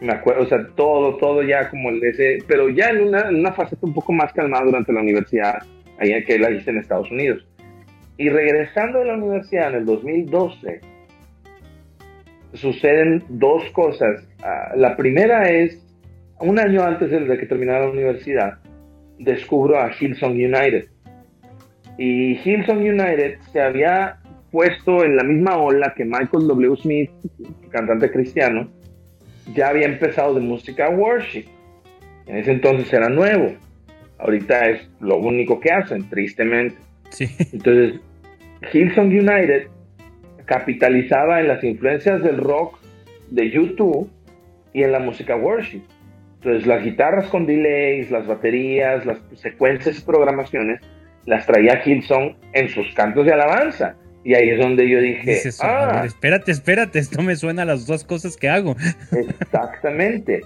me 0.00 0.12
acuerdo, 0.12 0.42
o 0.42 0.46
sea, 0.46 0.66
todo, 0.76 1.16
todo 1.16 1.42
ya 1.42 1.68
como 1.68 1.90
el 1.90 2.02
ese, 2.02 2.38
pero 2.46 2.68
ya 2.68 2.88
en 2.88 3.08
una, 3.08 3.28
en 3.28 3.36
una 3.36 3.52
faceta 3.52 3.86
un 3.86 3.94
poco 3.94 4.12
más 4.12 4.32
calmada 4.32 4.64
durante 4.64 4.92
la 4.92 5.00
universidad, 5.00 5.62
ahí 5.98 6.24
que 6.24 6.38
la 6.38 6.50
hice 6.50 6.70
en 6.70 6.78
Estados 6.78 7.10
Unidos. 7.10 7.46
Y 8.16 8.28
regresando 8.28 9.00
de 9.00 9.06
la 9.06 9.14
universidad 9.14 9.70
en 9.70 9.76
el 9.76 9.84
2012, 9.86 10.80
suceden 12.54 13.22
dos 13.28 13.62
cosas. 13.72 14.26
Ah, 14.42 14.72
la 14.76 14.96
primera 14.96 15.50
es, 15.50 15.78
un 16.40 16.58
año 16.58 16.82
antes 16.82 17.10
de 17.10 17.38
que 17.38 17.46
terminara 17.46 17.84
la 17.84 17.90
universidad, 17.90 18.58
descubro 19.18 19.78
a 19.78 19.90
Hillsong 19.90 20.32
United. 20.32 20.86
Y 21.98 22.38
Hillsong 22.42 22.78
United 22.78 23.38
se 23.52 23.60
había 23.60 24.18
puesto 24.50 25.04
en 25.04 25.16
la 25.16 25.22
misma 25.22 25.58
ola 25.58 25.92
que 25.94 26.04
Michael 26.04 26.48
W. 26.48 26.76
Smith, 26.76 27.10
cantante 27.70 28.10
cristiano, 28.10 28.70
ya 29.54 29.68
había 29.68 29.86
empezado 29.86 30.34
de 30.34 30.40
música 30.40 30.88
worship. 30.90 31.46
En 32.26 32.36
ese 32.36 32.52
entonces 32.52 32.92
era 32.92 33.08
nuevo. 33.08 33.54
Ahorita 34.18 34.68
es 34.70 34.88
lo 35.00 35.16
único 35.16 35.60
que 35.60 35.72
hacen, 35.72 36.08
tristemente. 36.08 36.76
Entonces, 37.52 38.00
Hillsong 38.72 39.08
United 39.08 39.68
capitalizaba 40.44 41.40
en 41.40 41.48
las 41.48 41.64
influencias 41.64 42.22
del 42.22 42.38
rock 42.38 42.78
de 43.30 43.50
YouTube 43.50 44.10
y 44.72 44.82
en 44.82 44.92
la 44.92 44.98
música 44.98 45.36
worship. 45.36 45.82
Entonces, 46.36 46.66
las 46.66 46.84
guitarras 46.84 47.28
con 47.28 47.46
delays, 47.46 48.10
las 48.10 48.26
baterías, 48.26 49.04
las 49.06 49.18
secuencias 49.34 49.98
y 49.98 50.02
programaciones 50.02 50.80
las 51.26 51.46
traía 51.46 51.82
Hillsong 51.84 52.36
en 52.52 52.68
sus 52.68 52.92
cantos 52.94 53.26
de 53.26 53.32
alabanza. 53.32 53.96
Y 54.22 54.34
ahí 54.34 54.50
es 54.50 54.58
donde 54.58 54.88
yo 54.88 55.00
dije, 55.00 55.40
ah, 55.60 56.02
espérate, 56.04 56.52
espérate, 56.52 56.98
esto 56.98 57.22
me 57.22 57.36
suena 57.36 57.62
a 57.62 57.64
las 57.64 57.86
dos 57.86 58.04
cosas 58.04 58.36
que 58.36 58.48
hago. 58.48 58.76
Exactamente. 59.12 60.42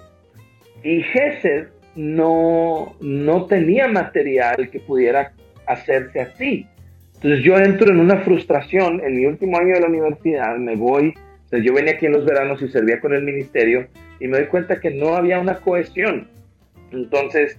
Y 0.84 1.02
Gesed 1.02 1.68
no, 1.96 2.94
no 3.00 3.46
tenía 3.46 3.88
material 3.88 4.70
que 4.70 4.78
pudiera 4.80 5.32
hacerse 5.66 6.20
así. 6.20 6.66
Entonces 7.14 7.42
yo 7.42 7.56
entro 7.58 7.90
en 7.90 7.98
una 7.98 8.18
frustración. 8.18 9.00
En 9.04 9.16
mi 9.16 9.26
último 9.26 9.58
año 9.58 9.74
de 9.74 9.80
la 9.80 9.88
universidad 9.88 10.56
me 10.56 10.76
voy, 10.76 11.14
yo 11.50 11.72
venía 11.72 11.94
aquí 11.94 12.06
en 12.06 12.12
los 12.12 12.24
veranos 12.24 12.60
y 12.62 12.68
servía 12.68 13.00
con 13.00 13.12
el 13.14 13.22
ministerio 13.22 13.86
y 14.20 14.28
me 14.28 14.38
doy 14.38 14.46
cuenta 14.46 14.80
que 14.80 14.90
no 14.90 15.16
había 15.16 15.38
una 15.38 15.56
cohesión. 15.56 16.28
Entonces 16.92 17.58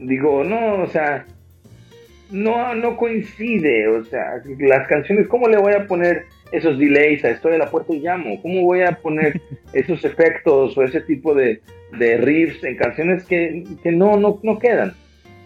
digo, 0.00 0.44
no, 0.44 0.82
o 0.82 0.86
sea, 0.86 1.26
no, 2.30 2.74
no 2.74 2.96
coincide, 2.96 3.88
o 3.88 4.04
sea, 4.04 4.42
las 4.58 4.88
canciones, 4.88 5.28
¿cómo 5.28 5.48
le 5.48 5.58
voy 5.58 5.74
a 5.74 5.86
poner 5.86 6.24
esos 6.52 6.78
delays 6.78 7.24
a 7.24 7.30
Estoy 7.30 7.52
de 7.52 7.58
la 7.58 7.70
puerta 7.70 7.94
y 7.94 8.00
llamo? 8.00 8.40
¿Cómo 8.42 8.62
voy 8.62 8.82
a 8.82 8.92
poner 8.92 9.40
esos 9.72 10.04
efectos 10.04 10.76
o 10.76 10.82
ese 10.82 11.00
tipo 11.00 11.34
de, 11.34 11.60
de 11.98 12.16
riffs 12.16 12.64
en 12.64 12.76
canciones 12.76 13.24
que, 13.24 13.64
que 13.82 13.92
no, 13.92 14.16
no, 14.16 14.40
no 14.42 14.58
quedan? 14.58 14.94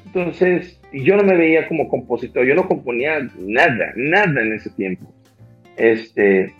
Entonces, 0.07 0.81
yo 0.93 1.17
no 1.17 1.23
me 1.23 1.37
veía 1.37 1.69
como 1.69 1.89
compositor, 1.89 2.47
yo 2.47 2.55
no 2.55 2.67
componía 2.67 3.29
nada, 3.39 3.93
nada 3.95 4.41
en 4.41 4.55
ese 4.55 4.71
tiempo. 4.71 5.13
Este, 5.77 6.55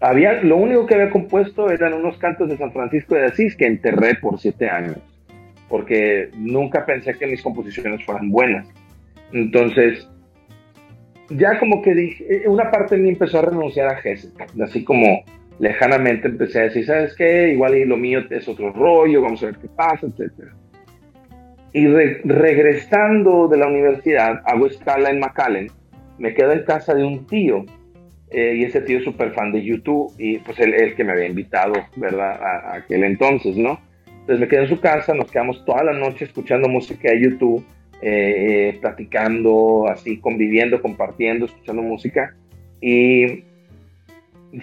había, 0.00 0.42
lo 0.42 0.56
único 0.56 0.86
que 0.86 0.94
había 0.94 1.10
compuesto 1.10 1.70
eran 1.70 1.94
unos 1.94 2.18
cantos 2.18 2.48
de 2.48 2.56
San 2.56 2.72
Francisco 2.72 3.14
de 3.14 3.26
Asís 3.26 3.56
que 3.56 3.66
enterré 3.66 4.14
por 4.14 4.38
siete 4.38 4.68
años, 4.68 4.98
porque 5.68 6.30
nunca 6.36 6.86
pensé 6.86 7.14
que 7.14 7.26
mis 7.26 7.42
composiciones 7.42 8.04
fueran 8.04 8.30
buenas. 8.30 8.68
Entonces, 9.32 10.08
ya 11.30 11.58
como 11.58 11.82
que 11.82 11.94
dije, 11.94 12.24
eh, 12.28 12.48
una 12.48 12.70
parte 12.70 12.96
de 12.96 13.02
mí 13.02 13.10
empezó 13.10 13.38
a 13.38 13.42
renunciar 13.42 13.88
a 13.88 13.96
Gesed, 13.96 14.30
así 14.62 14.84
como 14.84 15.24
lejanamente 15.58 16.28
empecé 16.28 16.60
a 16.60 16.62
decir, 16.64 16.86
¿sabes 16.86 17.14
qué? 17.14 17.50
Igual 17.52 17.76
y 17.76 17.84
lo 17.84 17.96
mío 17.96 18.20
es 18.30 18.48
otro 18.48 18.72
rollo, 18.72 19.22
vamos 19.22 19.42
a 19.42 19.46
ver 19.46 19.56
qué 19.56 19.68
pasa, 19.68 20.06
etc. 20.06 20.52
Y 21.72 21.86
regresando 21.86 23.48
de 23.48 23.58
la 23.58 23.66
universidad, 23.66 24.40
hago 24.46 24.66
escala 24.66 25.10
en 25.10 25.20
McAllen, 25.20 25.70
me 26.18 26.34
quedo 26.34 26.52
en 26.52 26.64
casa 26.64 26.94
de 26.94 27.04
un 27.04 27.26
tío, 27.26 27.64
eh, 28.30 28.54
y 28.56 28.64
ese 28.64 28.80
tío 28.82 28.98
es 28.98 29.04
súper 29.04 29.32
fan 29.32 29.52
de 29.52 29.62
YouTube, 29.62 30.12
y 30.18 30.38
pues 30.38 30.58
él, 30.60 30.74
el 30.74 30.94
que 30.94 31.04
me 31.04 31.12
había 31.12 31.26
invitado, 31.26 31.74
¿verdad? 31.96 32.40
A, 32.42 32.70
a, 32.70 32.76
aquel 32.76 33.04
entonces, 33.04 33.56
¿no? 33.56 33.80
Entonces 34.06 34.40
me 34.40 34.48
quedo 34.48 34.62
en 34.62 34.68
su 34.68 34.80
casa, 34.80 35.14
nos 35.14 35.30
quedamos 35.30 35.64
toda 35.64 35.84
la 35.84 35.92
noche 35.92 36.24
escuchando 36.24 36.68
música 36.68 37.10
de 37.10 37.22
YouTube, 37.22 37.64
eh, 38.00 38.78
platicando, 38.80 39.86
así, 39.88 40.18
conviviendo, 40.18 40.80
compartiendo, 40.80 41.46
escuchando 41.46 41.82
música. 41.82 42.34
Y 42.80 43.44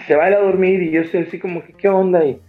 se 0.06 0.16
va 0.16 0.24
a 0.24 0.30
ir 0.30 0.34
a 0.34 0.40
dormir 0.40 0.82
y 0.82 0.90
yo 0.90 1.02
estoy 1.02 1.22
así 1.22 1.38
como 1.38 1.62
que, 1.64 1.72
¿qué 1.74 1.88
onda? 1.88 2.24
Y, 2.24 2.40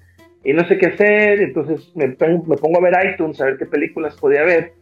no 0.54 0.66
sé 0.68 0.78
qué 0.78 0.88
hacer. 0.88 1.42
Entonces 1.42 1.92
me, 1.96 2.10
pongo 2.10 2.78
a 2.78 2.82
ver 2.82 3.14
iTunes, 3.14 3.40
a 3.42 3.46
ver 3.46 3.58
qué 3.58 3.66
películas 3.66 4.16
podía 4.16 4.44
ver. 4.44 4.74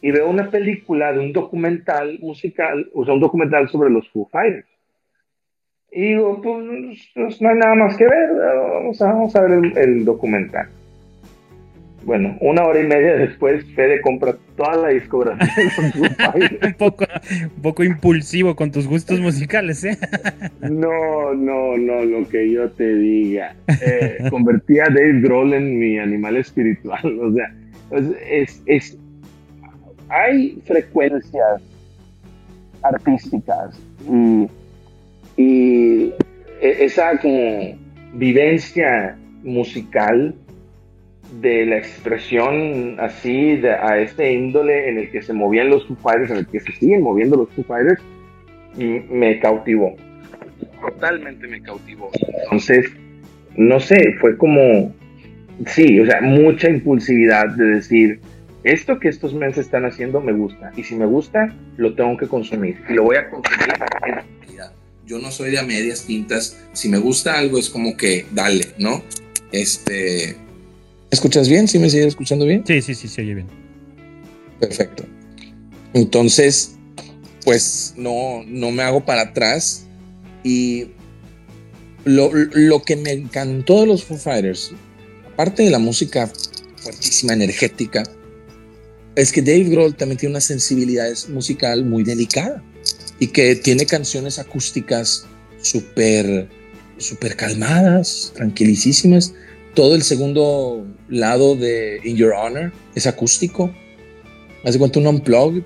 Y 0.00 0.12
veo 0.12 0.28
una 0.28 0.48
película 0.48 1.12
de 1.12 1.18
un 1.18 1.32
documental 1.32 2.18
musical, 2.20 2.88
o 2.94 3.04
sea, 3.04 3.14
un 3.14 3.20
documental 3.20 3.68
sobre 3.68 3.90
los 3.90 4.08
Foo 4.10 4.28
Fighters. 4.30 4.68
Y 5.90 6.10
digo, 6.10 6.40
pues, 6.40 7.10
pues 7.14 7.42
no 7.42 7.48
hay 7.48 7.56
nada 7.56 7.74
más 7.74 7.96
que 7.96 8.04
ver, 8.04 8.30
vamos 9.00 9.34
a, 9.34 9.40
ver 9.40 9.76
el 9.76 10.04
documental. 10.04 10.68
Bueno, 12.04 12.36
una 12.40 12.64
hora 12.64 12.80
y 12.80 12.86
media 12.86 13.16
después, 13.16 13.64
Fede 13.74 14.00
compra 14.00 14.36
toda 14.56 14.76
la 14.76 14.88
discografía 14.88 15.48
un, 16.62 16.74
poco, 16.74 17.04
un 17.54 17.62
poco 17.62 17.84
impulsivo 17.84 18.54
con 18.54 18.70
tus 18.70 18.86
gustos 18.86 19.20
musicales, 19.20 19.84
¿eh? 19.84 19.98
no, 20.60 21.34
no, 21.34 21.76
no, 21.76 22.04
lo 22.04 22.28
que 22.28 22.50
yo 22.50 22.70
te 22.70 22.94
diga. 22.94 23.54
Eh, 23.80 24.18
convertí 24.30 24.78
a 24.78 24.84
Dave 24.84 25.20
Grohl 25.20 25.54
en 25.54 25.78
mi 25.78 25.98
animal 25.98 26.36
espiritual, 26.36 27.18
o 27.20 27.32
sea, 27.32 27.54
es, 28.30 28.62
es, 28.66 28.96
hay 30.08 30.60
frecuencias 30.64 31.62
artísticas 32.82 33.78
y, 34.08 34.48
y 35.36 36.14
e, 36.60 36.84
esa 36.84 37.18
como 37.18 37.76
vivencia 38.14 39.16
musical 39.42 40.34
de 41.40 41.66
la 41.66 41.76
expresión 41.76 42.96
así 42.98 43.56
de, 43.56 43.70
a 43.70 43.98
este 43.98 44.32
índole 44.32 44.88
en 44.88 44.98
el 44.98 45.10
que 45.10 45.22
se 45.22 45.32
movían 45.32 45.70
los 45.70 45.86
Foo 45.86 45.96
Fighters, 45.96 46.30
en 46.30 46.38
el 46.38 46.46
que 46.46 46.60
se 46.60 46.72
siguen 46.72 47.02
moviendo 47.02 47.36
los 47.36 47.50
Foo 47.50 47.64
Fighters, 47.64 48.00
me 48.76 49.38
cautivó. 49.40 49.96
Totalmente 50.80 51.46
me 51.46 51.60
cautivó. 51.60 52.10
Entonces, 52.44 52.86
no 53.56 53.80
sé, 53.80 54.14
fue 54.20 54.36
como, 54.36 54.94
sí, 55.66 56.00
o 56.00 56.06
sea, 56.06 56.20
mucha 56.20 56.70
impulsividad 56.70 57.48
de 57.56 57.64
decir, 57.64 58.20
esto 58.64 58.98
que 58.98 59.08
estos 59.08 59.34
meses 59.34 59.66
están 59.66 59.84
haciendo 59.84 60.20
me 60.20 60.32
gusta, 60.32 60.72
y 60.76 60.82
si 60.82 60.94
me 60.94 61.06
gusta, 61.06 61.54
lo 61.76 61.94
tengo 61.94 62.16
que 62.16 62.26
consumir, 62.26 62.76
y 62.88 62.94
lo 62.94 63.04
voy 63.04 63.16
a 63.16 63.28
consumir 63.28 63.74
yo 65.08 65.18
no 65.18 65.30
soy 65.32 65.50
de 65.50 65.58
a 65.58 65.62
medias 65.62 66.04
tintas. 66.04 66.58
Si 66.72 66.88
me 66.88 66.98
gusta 66.98 67.38
algo 67.38 67.58
es 67.58 67.70
como 67.70 67.96
que 67.96 68.26
dale, 68.32 68.66
¿no? 68.78 69.02
Este, 69.50 70.36
¿Escuchas 71.10 71.48
bien? 71.48 71.68
¿Sí 71.68 71.78
me 71.78 71.88
sigues 71.88 72.08
escuchando 72.08 72.44
bien? 72.44 72.64
Sí, 72.66 72.82
sí, 72.82 72.94
sí, 72.94 73.08
se 73.08 73.22
oye 73.22 73.34
bien. 73.34 73.46
Perfecto. 74.60 75.04
Entonces, 75.94 76.72
pues 77.44 77.94
no, 77.96 78.44
no 78.46 78.70
me 78.70 78.82
hago 78.82 79.04
para 79.04 79.22
atrás. 79.22 79.86
Y 80.44 80.88
lo, 82.04 82.30
lo, 82.32 82.82
que 82.82 82.96
me 82.96 83.12
encantó 83.12 83.80
de 83.80 83.86
los 83.86 84.04
Foo 84.04 84.18
Fighters, 84.18 84.72
aparte 85.32 85.62
de 85.62 85.70
la 85.70 85.78
música 85.78 86.30
fuertísima, 86.76 87.32
energética, 87.32 88.04
es 89.14 89.32
que 89.32 89.42
Dave 89.42 89.64
Grohl 89.64 89.96
también 89.96 90.18
tiene 90.18 90.34
una 90.34 90.40
sensibilidad 90.40 91.08
musical 91.28 91.84
muy 91.84 92.04
delicada 92.04 92.62
y 93.18 93.28
que 93.28 93.56
tiene 93.56 93.84
canciones 93.84 94.38
acústicas 94.38 95.26
súper, 95.60 96.48
súper 96.98 97.34
calmadas, 97.34 98.32
tranquilísimas 98.34 99.34
todo 99.78 99.94
el 99.94 100.02
segundo 100.02 100.84
lado 101.08 101.54
de 101.54 102.00
In 102.02 102.16
Your 102.16 102.32
Honor 102.32 102.72
es 102.96 103.06
acústico. 103.06 103.72
Hace 104.64 104.76
cuenta 104.76 104.98
un 104.98 105.06
unplug, 105.06 105.62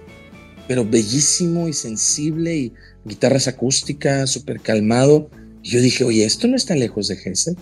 pero 0.68 0.84
bellísimo 0.84 1.66
y 1.66 1.72
sensible 1.72 2.54
y 2.54 2.72
guitarras 3.06 3.48
acústicas, 3.48 4.28
súper 4.28 4.60
calmado. 4.60 5.30
Y 5.62 5.70
yo 5.70 5.80
dije, 5.80 6.04
oye, 6.04 6.26
esto 6.26 6.46
no 6.46 6.56
está 6.56 6.74
lejos 6.74 7.08
de 7.08 7.16
Gesed. 7.16 7.54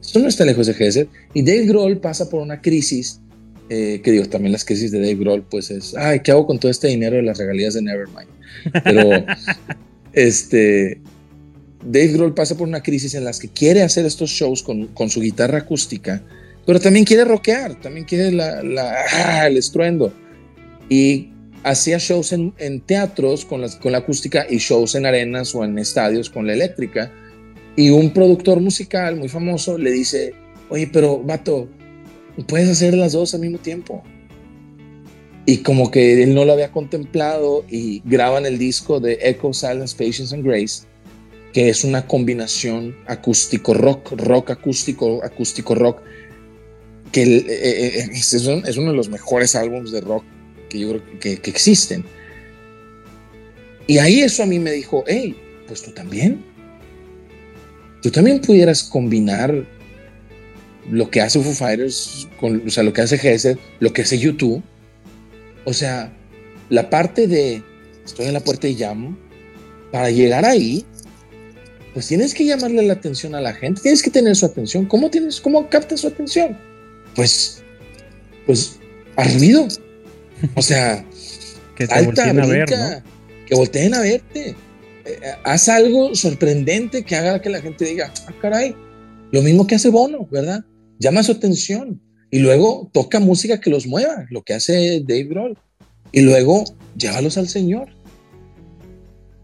Esto 0.00 0.20
no 0.20 0.28
está 0.28 0.46
lejos 0.46 0.66
de 0.66 0.72
Gesed. 0.72 1.08
Y 1.34 1.42
Dave 1.42 1.66
Grohl 1.66 1.98
pasa 1.98 2.30
por 2.30 2.40
una 2.40 2.62
crisis, 2.62 3.20
eh, 3.68 4.00
que 4.02 4.12
digo, 4.12 4.24
también 4.30 4.52
las 4.52 4.64
crisis 4.64 4.90
de 4.90 5.00
Dave 5.00 5.16
Grohl, 5.16 5.42
pues 5.42 5.70
es, 5.70 5.94
ay, 5.94 6.20
¿qué 6.20 6.30
hago 6.30 6.46
con 6.46 6.58
todo 6.58 6.70
este 6.70 6.88
dinero 6.88 7.16
de 7.16 7.22
las 7.22 7.36
regalías 7.36 7.74
de 7.74 7.82
Nevermind? 7.82 8.30
Pero, 8.82 9.26
este, 10.14 11.02
Dave 11.82 12.08
Grohl 12.08 12.34
pasa 12.34 12.56
por 12.56 12.68
una 12.68 12.82
crisis 12.82 13.14
en 13.14 13.24
las 13.24 13.38
que 13.38 13.48
quiere 13.48 13.82
hacer 13.82 14.04
estos 14.04 14.30
shows 14.30 14.62
con, 14.62 15.10
su 15.10 15.20
guitarra 15.20 15.58
acústica, 15.58 16.22
pero 16.66 16.78
también 16.78 17.04
quiere 17.04 17.24
rockear, 17.24 17.80
también 17.80 18.04
quiere 18.04 18.32
la, 18.32 18.60
ah, 19.12 19.46
el 19.46 19.56
estruendo. 19.56 20.12
Y 20.88 21.30
hacía 21.62 21.98
shows 21.98 22.32
en, 22.32 22.80
teatros 22.82 23.44
con, 23.44 23.66
con 23.80 23.92
la 23.92 23.98
acústica 23.98 24.46
y 24.48 24.58
shows 24.58 24.94
en 24.94 25.06
arenas 25.06 25.54
o 25.54 25.64
en 25.64 25.78
estadios 25.78 26.28
con 26.28 26.46
la 26.46 26.52
eléctrica. 26.52 27.10
Y 27.76 27.90
un 27.90 28.12
productor 28.12 28.60
musical 28.60 29.16
muy 29.16 29.28
famoso 29.28 29.78
le 29.78 29.90
dice, 29.90 30.34
oye, 30.68 30.90
pero 30.92 31.22
vato, 31.22 31.68
puedes 32.46 32.68
hacer 32.68 32.94
las 32.94 33.12
dos 33.12 33.34
al 33.34 33.40
mismo 33.40 33.58
tiempo. 33.58 34.02
Y 35.46 35.58
como 35.58 35.90
que 35.90 36.22
él 36.22 36.34
no 36.34 36.44
lo 36.44 36.52
había 36.52 36.70
contemplado 36.70 37.64
y 37.70 38.02
graban 38.04 38.44
el 38.44 38.58
disco 38.58 39.00
de 39.00 39.18
Echo, 39.22 39.54
Silence, 39.54 39.96
Patience 39.96 40.34
and 40.34 40.44
Grace 40.44 40.89
que 41.52 41.68
es 41.68 41.84
una 41.84 42.06
combinación 42.06 42.96
acústico 43.06 43.74
rock, 43.74 44.12
rock 44.12 44.50
acústico, 44.50 45.22
acústico 45.24 45.74
rock, 45.74 46.00
que 47.12 47.22
eh, 47.22 47.44
eh, 47.48 47.98
eh, 47.98 48.10
es, 48.12 48.76
uno 48.76 48.90
de 48.90 48.96
los 48.96 49.08
mejores 49.08 49.56
álbumes 49.56 49.90
de 49.90 50.00
rock 50.00 50.24
que 50.68 50.78
yo 50.78 50.88
creo 50.90 51.20
que, 51.20 51.38
que, 51.38 51.50
existen. 51.50 52.04
Y 53.88 53.98
ahí 53.98 54.20
eso 54.20 54.44
a 54.44 54.46
mí 54.46 54.60
me 54.60 54.70
dijo, 54.70 55.02
hey, 55.08 55.36
pues 55.66 55.82
tú 55.82 55.90
también. 55.90 56.44
Tú 58.02 58.10
también 58.10 58.40
pudieras 58.40 58.84
combinar 58.84 59.66
lo 60.88 61.10
que 61.10 61.20
hace 61.20 61.40
Foo 61.40 61.52
Fighters, 61.52 62.28
con, 62.38 62.66
o 62.66 62.70
sea, 62.70 62.84
lo 62.84 62.92
que 62.92 63.02
hace 63.02 63.18
Gesed, 63.18 63.58
lo 63.80 63.92
que 63.92 64.02
hace 64.02 64.18
YouTube. 64.18 64.62
O 65.64 65.72
sea, 65.72 66.12
la 66.68 66.88
parte 66.88 67.26
de 67.26 67.62
estoy 68.04 68.26
en 68.26 68.34
la 68.34 68.40
puerta 68.40 68.68
y 68.68 68.74
llamo, 68.74 69.16
para 69.92 70.10
llegar 70.10 70.44
ahí, 70.44 70.84
pues 71.92 72.06
tienes 72.06 72.34
que 72.34 72.44
llamarle 72.44 72.82
la 72.82 72.94
atención 72.94 73.34
a 73.34 73.40
la 73.40 73.52
gente, 73.52 73.82
tienes 73.82 74.02
que 74.02 74.10
tener 74.10 74.36
su 74.36 74.46
atención. 74.46 74.86
¿Cómo 74.86 75.10
tienes, 75.10 75.40
cómo 75.40 75.68
captas 75.68 76.00
su 76.00 76.06
atención? 76.06 76.56
Pues, 77.16 77.62
pues, 78.46 78.78
al 79.16 79.32
ruido. 79.34 79.66
O 80.54 80.62
sea, 80.62 81.04
que 81.76 81.86
te 81.86 81.94
alta, 81.94 82.30
a 82.30 82.32
ver, 82.32 82.66
que 83.46 83.54
volteen 83.54 83.94
a 83.94 84.00
verte. 84.00 84.54
Eh, 85.04 85.20
haz 85.44 85.68
algo 85.68 86.14
sorprendente 86.14 87.04
que 87.04 87.16
haga 87.16 87.40
que 87.40 87.50
la 87.50 87.60
gente 87.60 87.84
diga, 87.84 88.12
ah, 88.28 88.34
caray, 88.40 88.76
lo 89.32 89.42
mismo 89.42 89.66
que 89.66 89.74
hace 89.74 89.88
Bono, 89.88 90.28
¿verdad? 90.30 90.64
Llama 90.98 91.22
su 91.22 91.32
atención 91.32 92.00
y 92.30 92.38
luego 92.38 92.90
toca 92.92 93.18
música 93.18 93.60
que 93.60 93.70
los 93.70 93.86
mueva, 93.86 94.26
lo 94.30 94.42
que 94.42 94.54
hace 94.54 95.00
Dave 95.00 95.24
Grohl. 95.24 95.58
Y 96.12 96.20
luego 96.20 96.64
llévalos 96.96 97.38
al 97.38 97.48
Señor 97.48 97.88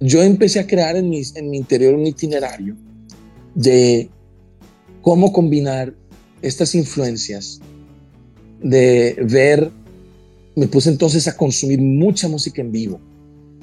yo 0.00 0.22
empecé 0.22 0.60
a 0.60 0.66
crear 0.66 0.96
en 0.96 1.08
mi, 1.08 1.22
en 1.34 1.50
mi 1.50 1.56
interior 1.56 1.94
un 1.94 2.06
itinerario 2.06 2.76
de 3.54 4.10
cómo 5.02 5.32
combinar 5.32 5.94
estas 6.42 6.74
influencias, 6.74 7.60
de 8.62 9.16
ver, 9.22 9.70
me 10.54 10.66
puse 10.68 10.90
entonces 10.90 11.26
a 11.28 11.36
consumir 11.36 11.80
mucha 11.80 12.28
música 12.28 12.60
en 12.60 12.72
vivo, 12.72 13.00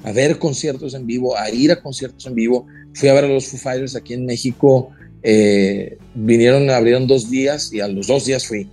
a 0.02 0.12
ver 0.12 0.38
conciertos 0.38 0.94
en 0.94 1.06
vivo, 1.06 1.36
a 1.36 1.50
ir 1.50 1.70
a 1.72 1.80
conciertos 1.80 2.26
en 2.26 2.34
vivo. 2.34 2.66
Fui 2.94 3.08
a 3.08 3.14
ver 3.14 3.24
a 3.24 3.28
los 3.28 3.46
Foo 3.46 3.58
Fighters 3.58 3.96
aquí 3.96 4.14
en 4.14 4.26
México, 4.26 4.90
eh, 5.22 5.98
vinieron, 6.14 6.68
abrieron 6.70 7.06
dos 7.06 7.30
días 7.30 7.72
y 7.72 7.80
a 7.80 7.88
los 7.88 8.06
dos 8.06 8.26
días 8.26 8.46
fui. 8.46 8.68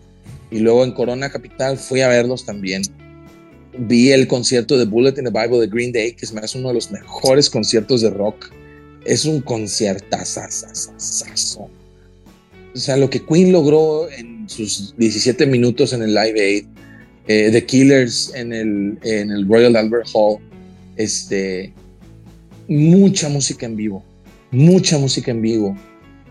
Y 0.51 0.59
luego 0.59 0.83
en 0.83 0.91
Corona 0.91 1.31
Capital 1.31 1.77
fui 1.77 2.01
a 2.01 2.09
verlos 2.09 2.45
también 2.45 2.81
vi 3.77 4.11
el 4.11 4.27
concierto 4.27 4.77
de 4.77 4.85
Bullet 4.85 5.13
in 5.17 5.25
the 5.25 5.31
Bible 5.31 5.59
de 5.59 5.67
Green 5.67 5.91
Day, 5.91 6.13
que 6.13 6.25
es 6.25 6.33
más 6.33 6.55
uno 6.55 6.69
de 6.69 6.75
los 6.75 6.91
mejores 6.91 7.49
conciertos 7.49 8.01
de 8.01 8.09
rock. 8.09 8.51
Es 9.05 9.25
un 9.25 9.41
conciertazo. 9.41 10.41
O 12.73 12.77
sea, 12.77 12.97
lo 12.97 13.09
que 13.09 13.25
Queen 13.25 13.51
logró 13.51 14.09
en 14.09 14.47
sus 14.47 14.95
17 14.97 15.45
minutos 15.45 15.93
en 15.93 16.03
el 16.03 16.13
Live 16.13 16.41
Aid, 16.41 16.65
eh, 17.27 17.49
The 17.51 17.65
Killers 17.65 18.33
en 18.35 18.53
el, 18.53 18.97
en 19.03 19.31
el 19.31 19.47
Royal 19.47 19.75
Albert 19.75 20.07
Hall, 20.13 20.39
este, 20.95 21.73
mucha 22.67 23.29
música 23.29 23.65
en 23.65 23.75
vivo, 23.75 24.03
mucha 24.51 24.97
música 24.97 25.31
en 25.31 25.41
vivo 25.41 25.75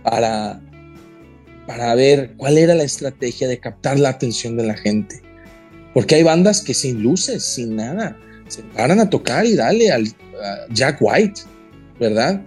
para, 0.03 0.61
para 1.67 1.95
ver 1.95 2.33
cuál 2.37 2.57
era 2.57 2.75
la 2.75 2.85
estrategia 2.85 3.49
de 3.49 3.59
captar 3.59 3.99
la 3.99 4.11
atención 4.11 4.57
de 4.57 4.65
la 4.65 4.77
gente 4.77 5.30
porque 5.95 6.17
hay 6.17 6.23
bandas 6.23 6.61
que 6.61 6.75
sin 6.75 7.03
luces, 7.03 7.43
sin 7.43 7.77
nada, 7.77 8.17
se 8.49 8.63
paran 8.63 9.01
a 9.01 9.11
tocar 9.11 9.47
y 9.47 9.57
dale 9.57 9.91
al 9.91 10.09
Jack 10.71 10.99
White, 11.01 11.43
¿verdad? 11.99 12.43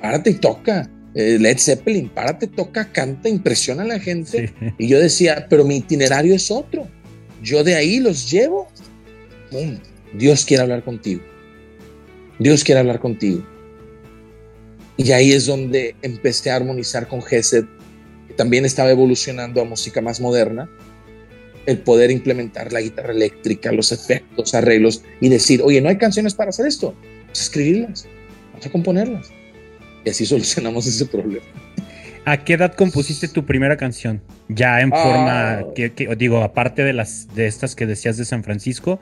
Párate 0.00 0.30
y 0.30 0.34
toca. 0.34 0.90
Eh, 1.14 1.38
Led 1.38 1.58
Zeppelin, 1.58 2.08
párate, 2.08 2.48
toca, 2.48 2.90
canta, 2.90 3.28
impresiona 3.28 3.82
a 3.82 3.86
la 3.86 4.00
gente. 4.00 4.52
Y 4.78 4.88
yo 4.88 4.98
decía, 4.98 5.46
pero 5.48 5.64
mi 5.64 5.76
itinerario 5.76 6.34
es 6.34 6.50
otro. 6.50 6.88
Yo 7.42 7.62
de 7.62 7.76
ahí 7.76 8.00
los 8.00 8.30
llevo. 8.30 8.68
¡Pum! 9.50 9.78
Dios 10.14 10.44
quiere 10.44 10.62
hablar 10.62 10.82
contigo. 10.82 11.22
Dios 12.38 12.64
quiere 12.64 12.80
hablar 12.80 12.98
contigo. 12.98 13.46
Y 14.96 15.12
ahí 15.12 15.32
es 15.32 15.46
donde 15.46 15.94
empecé 16.02 16.50
a 16.50 16.56
armonizar 16.56 17.06
con 17.06 17.22
Gesed, 17.22 17.64
que 18.26 18.34
también 18.34 18.64
estaba 18.64 18.90
evolucionando 18.90 19.60
a 19.60 19.64
música 19.64 20.00
más 20.00 20.20
moderna 20.20 20.68
el 21.66 21.78
poder 21.78 22.10
implementar 22.10 22.72
la 22.72 22.80
guitarra 22.80 23.12
eléctrica, 23.12 23.72
los 23.72 23.92
efectos, 23.92 24.54
arreglos 24.54 25.02
y 25.20 25.28
decir, 25.28 25.62
oye, 25.62 25.80
no 25.80 25.88
hay 25.88 25.96
canciones 25.96 26.34
para 26.34 26.50
hacer 26.50 26.66
esto, 26.66 26.94
vamos 27.02 27.40
a 27.40 27.42
escribirlas, 27.42 28.06
vamos 28.52 28.66
a 28.66 28.70
componerlas. 28.70 29.30
Y 30.04 30.10
así 30.10 30.26
solucionamos 30.26 30.86
ese 30.86 31.06
problema. 31.06 31.44
¿A 32.26 32.42
qué 32.42 32.54
edad 32.54 32.74
compusiste 32.74 33.28
tu 33.28 33.44
primera 33.44 33.76
canción? 33.76 34.22
Ya 34.48 34.80
en 34.80 34.90
forma, 34.90 35.52
ah. 35.58 35.64
que, 35.74 35.90
digo, 36.16 36.42
aparte 36.42 36.82
de 36.82 36.94
las 36.94 37.28
de 37.34 37.46
estas 37.46 37.74
que 37.74 37.86
decías 37.86 38.16
de 38.16 38.24
San 38.24 38.42
Francisco, 38.42 38.98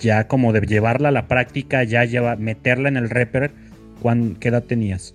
ya 0.00 0.26
como 0.26 0.52
de 0.52 0.60
llevarla 0.60 1.10
a 1.10 1.12
la 1.12 1.28
práctica, 1.28 1.84
ya 1.84 2.04
lleva, 2.04 2.34
meterla 2.36 2.88
en 2.88 2.96
el 2.96 3.08
rapper, 3.08 3.52
¿qué 4.40 4.48
edad 4.48 4.64
tenías? 4.64 5.14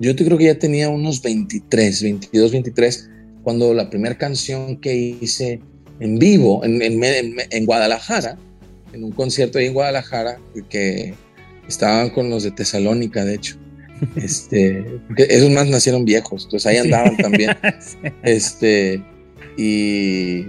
Yo 0.00 0.16
te 0.16 0.24
creo 0.24 0.38
que 0.38 0.44
ya 0.44 0.58
tenía 0.58 0.88
unos 0.88 1.22
23, 1.22 2.02
22, 2.02 2.52
23, 2.52 3.10
cuando 3.42 3.72
la 3.74 3.88
primera 3.90 4.16
canción 4.16 4.78
que 4.78 4.94
hice 4.94 5.60
en 6.00 6.18
vivo, 6.18 6.64
en, 6.64 6.80
en, 6.82 7.66
Guadalajara, 7.66 8.38
en 8.92 9.04
un 9.04 9.12
concierto 9.12 9.58
ahí 9.58 9.66
en 9.66 9.74
Guadalajara, 9.74 10.38
que 10.68 11.14
estaban 11.68 12.10
con 12.10 12.30
los 12.30 12.42
de 12.42 12.50
Tesalónica, 12.50 13.24
de 13.24 13.34
hecho. 13.34 13.56
Este, 14.16 14.84
esos 15.16 15.50
más 15.50 15.68
nacieron 15.68 16.04
viejos, 16.04 16.44
entonces 16.44 16.66
ahí 16.66 16.76
andaban 16.76 17.16
también. 17.16 17.56
Este, 18.22 19.02
y, 19.56 20.46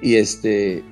y 0.00 0.14
este, 0.14 0.84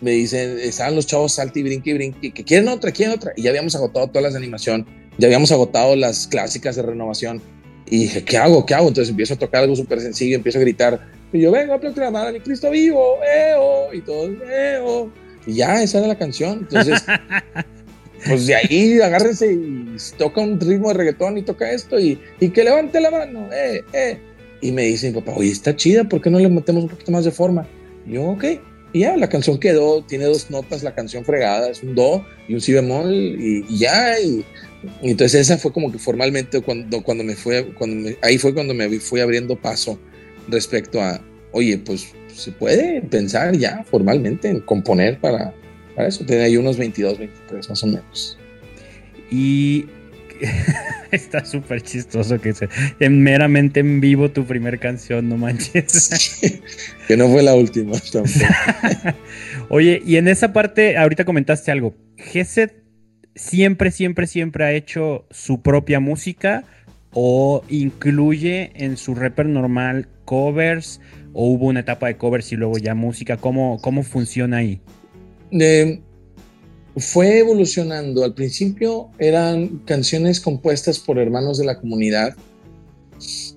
me 0.00 0.12
dicen, 0.12 0.58
estaban 0.58 0.96
los 0.96 1.06
chavos 1.06 1.34
salti 1.34 1.60
y 1.60 1.62
brinque 1.62 1.90
y 1.90 1.94
brinque, 1.94 2.32
que 2.32 2.44
quieren 2.44 2.68
otra, 2.68 2.90
quieren 2.90 3.14
otra. 3.14 3.32
Y 3.36 3.42
ya 3.42 3.50
habíamos 3.50 3.76
agotado 3.76 4.08
todas 4.08 4.24
las 4.24 4.32
de 4.32 4.38
animación, 4.38 4.86
ya 5.18 5.26
habíamos 5.26 5.52
agotado 5.52 5.94
las 5.94 6.26
clásicas 6.26 6.76
de 6.76 6.82
renovación. 6.82 7.40
Y 7.86 7.98
dije, 7.98 8.24
¿qué 8.24 8.38
hago? 8.38 8.64
¿Qué 8.64 8.74
hago? 8.74 8.88
Entonces 8.88 9.10
empiezo 9.10 9.34
a 9.34 9.38
tocar 9.38 9.62
algo 9.62 9.76
súper 9.76 10.00
sencillo, 10.00 10.36
empiezo 10.36 10.58
a 10.58 10.62
gritar. 10.62 11.00
Y 11.32 11.40
yo, 11.40 11.50
vengo 11.50 11.72
a 11.72 11.80
proclamar 11.80 12.26
a 12.26 12.32
mi 12.32 12.40
Cristo 12.40 12.70
vivo, 12.70 13.16
¡eo! 13.24 13.92
Y 13.94 14.02
todo, 14.02 14.30
¡eo! 14.44 15.10
Y 15.46 15.54
ya, 15.54 15.82
esa 15.82 15.98
era 15.98 16.08
la 16.08 16.18
canción. 16.18 16.58
Entonces, 16.60 17.02
pues 18.26 18.46
de 18.46 18.54
ahí 18.54 19.00
agárrense 19.00 19.52
y 19.52 19.96
toca 20.18 20.42
un 20.42 20.60
ritmo 20.60 20.88
de 20.88 20.94
reggaetón 20.94 21.38
y 21.38 21.42
toca 21.42 21.70
esto 21.70 21.98
y, 21.98 22.20
y 22.38 22.50
que 22.50 22.64
levante 22.64 23.00
la 23.00 23.10
mano, 23.10 23.48
¡eh, 23.52 23.82
eh! 23.94 24.18
Y 24.60 24.72
me 24.72 24.82
dice 24.82 25.10
mi 25.10 25.20
papá, 25.20 25.32
oye, 25.36 25.50
está 25.50 25.74
chida, 25.74 26.04
¿por 26.04 26.20
qué 26.20 26.30
no 26.30 26.38
le 26.38 26.48
metemos 26.48 26.84
un 26.84 26.90
poquito 26.90 27.10
más 27.10 27.24
de 27.24 27.32
forma? 27.32 27.66
Y 28.06 28.12
yo, 28.12 28.24
ok. 28.24 28.44
Y 28.92 29.00
ya, 29.00 29.16
la 29.16 29.28
canción 29.28 29.58
quedó, 29.58 30.04
tiene 30.04 30.26
dos 30.26 30.50
notas, 30.50 30.82
la 30.82 30.94
canción 30.94 31.24
fregada, 31.24 31.70
es 31.70 31.82
un 31.82 31.94
do 31.94 32.24
y 32.46 32.54
un 32.54 32.60
si 32.60 32.74
bemol 32.74 33.10
y, 33.10 33.64
ya. 33.78 34.20
Y, 34.20 34.44
entonces 35.00 35.40
esa 35.40 35.56
fue 35.56 35.72
como 35.72 35.90
que 35.90 35.98
formalmente 35.98 36.60
cuando, 36.60 37.02
cuando 37.02 37.24
me 37.24 37.34
fue, 37.34 37.72
cuando 37.74 38.10
ahí 38.20 38.36
fue 38.36 38.52
cuando 38.52 38.74
me 38.74 38.88
fui 39.00 39.20
abriendo 39.20 39.56
paso 39.56 39.98
respecto 40.48 41.00
a, 41.00 41.20
oye, 41.52 41.78
pues 41.78 42.12
se 42.34 42.52
puede 42.52 43.02
pensar 43.02 43.56
ya 43.56 43.84
formalmente 43.84 44.48
en 44.48 44.60
componer 44.60 45.18
para, 45.18 45.54
para 45.94 46.08
eso. 46.08 46.24
Tenía 46.24 46.44
ahí 46.44 46.56
unos 46.56 46.76
22, 46.76 47.18
23 47.18 47.68
más 47.68 47.82
o 47.82 47.86
menos. 47.86 48.38
Y 49.30 49.86
Está 51.10 51.44
súper 51.44 51.82
chistoso 51.82 52.40
que 52.40 52.52
sea 52.54 52.68
meramente 52.98 53.80
en 53.80 54.00
vivo 54.00 54.30
tu 54.30 54.44
primer 54.44 54.78
canción, 54.78 55.28
no 55.28 55.36
manches. 55.36 56.40
que 57.08 57.16
no 57.16 57.28
fue 57.28 57.42
la 57.42 57.54
última 57.54 57.92
Oye, 59.68 60.02
y 60.04 60.16
en 60.16 60.28
esa 60.28 60.52
parte, 60.52 60.96
ahorita 60.96 61.24
comentaste 61.24 61.70
algo. 61.70 61.94
Geset 62.16 62.82
siempre, 63.34 63.90
siempre, 63.90 64.26
siempre 64.26 64.64
ha 64.64 64.72
hecho 64.72 65.26
su 65.30 65.62
propia 65.62 66.00
música 66.00 66.64
o 67.12 67.62
incluye 67.68 68.72
en 68.74 68.96
su 68.96 69.14
rapper 69.14 69.46
normal 69.46 70.08
covers 70.24 71.00
o 71.32 71.46
hubo 71.46 71.66
una 71.66 71.80
etapa 71.80 72.08
de 72.08 72.16
covers 72.16 72.52
y 72.52 72.56
luego 72.56 72.78
ya 72.78 72.94
música. 72.94 73.36
¿Cómo, 73.36 73.78
cómo 73.80 74.02
funciona 74.02 74.58
ahí? 74.58 74.80
Eh, 75.50 76.00
fue 76.96 77.38
evolucionando. 77.38 78.24
Al 78.24 78.34
principio 78.34 79.10
eran 79.18 79.80
canciones 79.84 80.40
compuestas 80.40 80.98
por 80.98 81.18
hermanos 81.18 81.58
de 81.58 81.64
la 81.64 81.78
comunidad. 81.78 82.36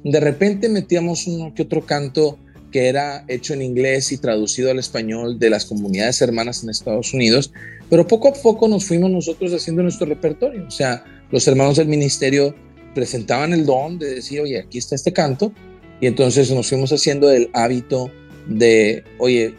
De 0.03 0.19
repente 0.19 0.69
metíamos 0.69 1.27
uno 1.27 1.53
que 1.53 1.63
otro 1.63 1.85
canto 1.85 2.37
que 2.71 2.87
era 2.89 3.23
hecho 3.29 3.53
en 3.53 3.61
inglés 3.61 4.11
y 4.11 4.17
traducido 4.17 4.69
al 4.69 4.79
español 4.79 5.39
de 5.39 5.49
las 5.49 5.65
comunidades 5.65 6.21
hermanas 6.21 6.61
en 6.61 6.69
Estados 6.69 7.13
Unidos, 7.13 7.53
pero 7.89 8.05
poco 8.05 8.27
a 8.27 8.33
poco 8.33 8.67
nos 8.67 8.83
fuimos 8.83 9.09
nosotros 9.09 9.53
haciendo 9.53 9.81
nuestro 9.81 10.05
repertorio. 10.07 10.65
O 10.67 10.71
sea, 10.71 11.03
los 11.31 11.47
hermanos 11.47 11.77
del 11.77 11.87
ministerio 11.87 12.53
presentaban 12.95 13.53
el 13.53 13.65
don 13.65 13.99
de 13.99 14.15
decir, 14.15 14.41
oye, 14.41 14.59
aquí 14.59 14.79
está 14.79 14.95
este 14.95 15.13
canto, 15.13 15.53
y 16.01 16.07
entonces 16.07 16.49
nos 16.49 16.67
fuimos 16.67 16.91
haciendo 16.91 17.29
el 17.29 17.49
hábito 17.53 18.09
de, 18.47 19.03
oye, 19.19 19.53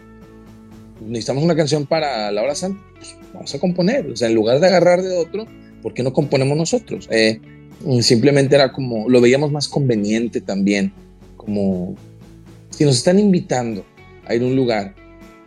necesitamos 1.00 1.44
una 1.44 1.54
canción 1.54 1.86
para 1.86 2.32
la 2.32 2.42
hora 2.42 2.54
santa 2.56 2.86
vamos 3.36 3.54
a 3.54 3.58
componer. 3.58 4.06
O 4.08 4.16
sea, 4.16 4.28
en 4.28 4.34
lugar 4.34 4.60
de 4.60 4.66
agarrar 4.66 5.02
de 5.02 5.16
otro, 5.16 5.46
¿por 5.82 5.94
qué 5.94 6.02
no 6.02 6.12
componemos 6.12 6.56
nosotros? 6.56 7.08
Eh, 7.10 7.40
simplemente 8.00 8.54
era 8.54 8.72
como, 8.72 9.08
lo 9.08 9.20
veíamos 9.20 9.52
más 9.52 9.68
conveniente 9.68 10.40
también, 10.40 10.92
como 11.36 11.94
si 12.70 12.84
nos 12.84 12.96
están 12.96 13.18
invitando 13.18 13.84
a 14.26 14.34
ir 14.34 14.42
a 14.42 14.46
un 14.46 14.56
lugar 14.56 14.94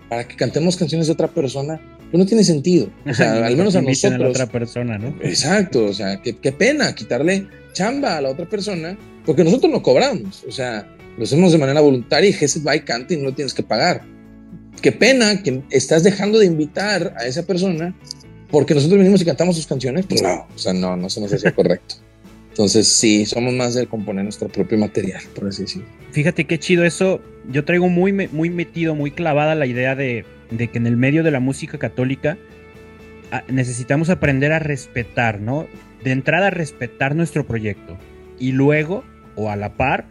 para 0.08 0.28
que 0.28 0.36
cantemos 0.36 0.78
canciones 0.78 1.08
de 1.08 1.14
otra 1.14 1.28
persona, 1.28 1.80
no 2.18 2.26
tiene 2.26 2.43
sentido. 2.43 2.89
O 3.05 3.14
sea, 3.14 3.45
al 3.45 3.55
menos 3.55 3.76
a 3.76 3.82
nosotros. 3.82 4.22
A 4.22 4.30
otra 4.30 4.45
persona, 4.47 4.97
¿no? 4.97 5.16
Exacto, 5.22 5.86
o 5.86 5.93
sea, 5.93 6.22
qué, 6.22 6.38
qué 6.38 6.51
pena 6.51 6.93
quitarle 6.95 7.47
chamba 7.74 8.18
a 8.18 8.22
la 8.22 8.30
otra 8.30 8.47
persona, 8.47 8.97
porque 9.26 9.43
nosotros 9.43 9.72
no 9.72 9.82
cobramos, 9.82 10.43
o 10.47 10.51
sea, 10.51 10.88
lo 11.18 11.24
hacemos 11.24 11.51
de 11.51 11.57
manera 11.57 11.82
voluntaria 11.82 12.30
y 12.30 12.34
Jesús 12.34 12.66
va 12.66 12.76
y 12.76 12.82
canta 12.82 13.14
y 13.14 13.18
no 13.18 13.26
lo 13.26 13.34
tienes 13.34 13.53
que 13.53 13.64
pagar 13.64 14.01
qué 14.82 14.91
pena 14.91 15.41
que 15.43 15.62
estás 15.70 16.03
dejando 16.03 16.39
de 16.39 16.45
invitar 16.45 17.14
a 17.18 17.26
esa 17.26 17.43
persona 17.43 17.95
porque 18.49 18.74
nosotros 18.74 18.97
venimos 18.97 19.22
y 19.22 19.26
cantamos 19.26 19.55
sus 19.55 19.68
canciones. 19.68 20.05
Pues 20.07 20.22
no, 20.22 20.47
o 20.53 20.57
sea, 20.57 20.74
no, 20.74 20.95
no 20.97 21.10
se 21.10 21.22
nos 21.22 21.32
hace 21.32 21.53
correcto. 21.53 21.95
Entonces, 22.50 22.88
sí, 22.88 23.26
somos 23.26 23.54
más 23.54 23.76
de 23.76 23.88
componer 23.88 24.24
nuestro 24.24 24.50
propio 24.50 24.78
material, 24.78 25.22
por 25.36 25.47
así 25.47 25.64
decirlo. 25.64 25.88
Fíjate 26.12 26.45
qué 26.45 26.60
chido 26.60 26.84
eso. 26.84 27.22
Yo 27.50 27.64
traigo 27.64 27.89
muy, 27.89 28.12
muy 28.12 28.50
metido, 28.50 28.95
muy 28.95 29.12
clavada 29.12 29.56
la 29.56 29.66
idea 29.66 29.95
de, 29.95 30.26
de 30.52 30.68
que 30.68 30.78
en 30.78 30.88
el 30.88 30.97
medio 30.97 31.24
de 31.24 31.32
la 31.32 31.39
música 31.39 31.78
católica 31.78 32.38
ah, 33.32 33.43
necesitamos 33.47 34.10
aprender 34.10 34.52
a 34.52 34.60
respetar, 34.60 35.39
¿no? 35.39 35.68
De 36.04 36.12
entrada, 36.12 36.50
respetar 36.50 37.16
nuestro 37.16 37.45
proyecto 37.45 37.97
y 38.39 38.52
luego, 38.52 39.04
o 39.36 39.50
a 39.50 39.56
la 39.56 39.76
par, 39.76 40.08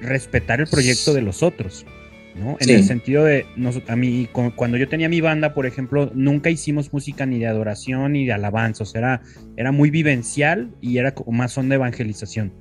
respetar 0.00 0.60
el 0.60 0.66
proyecto 0.66 1.14
de 1.14 1.22
los 1.22 1.42
otros. 1.42 1.86
En 2.60 2.70
el 2.70 2.84
sentido 2.84 3.24
de, 3.24 3.46
a 3.88 3.96
mí, 3.96 4.28
cuando 4.32 4.76
yo 4.76 4.88
tenía 4.88 5.08
mi 5.08 5.20
banda, 5.20 5.54
por 5.54 5.64
ejemplo, 5.64 6.10
nunca 6.14 6.50
hicimos 6.50 6.92
música 6.92 7.24
ni 7.24 7.38
de 7.38 7.46
adoración 7.46 8.12
ni 8.12 8.26
de 8.26 8.32
alabanza, 8.32 8.84
o 8.84 8.86
sea, 8.86 8.98
era, 8.98 9.22
era 9.56 9.72
muy 9.72 9.90
vivencial 9.90 10.70
y 10.80 10.98
era 10.98 11.14
como 11.14 11.32
más 11.32 11.52
son 11.52 11.68
de 11.68 11.76
evangelización. 11.76 12.52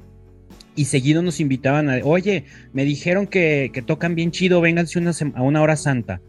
Y 0.75 0.85
seguido 0.85 1.21
nos 1.21 1.39
invitaban 1.39 1.89
a, 1.89 1.99
oye, 2.03 2.45
me 2.73 2.85
dijeron 2.85 3.27
que, 3.27 3.71
tocan 3.85 4.15
bien 4.15 4.31
chido, 4.31 4.61
vénganse 4.61 4.99
una, 4.99 5.11
a 5.35 5.41
una 5.41 5.61
hora 5.61 5.75
santa. 5.75 6.21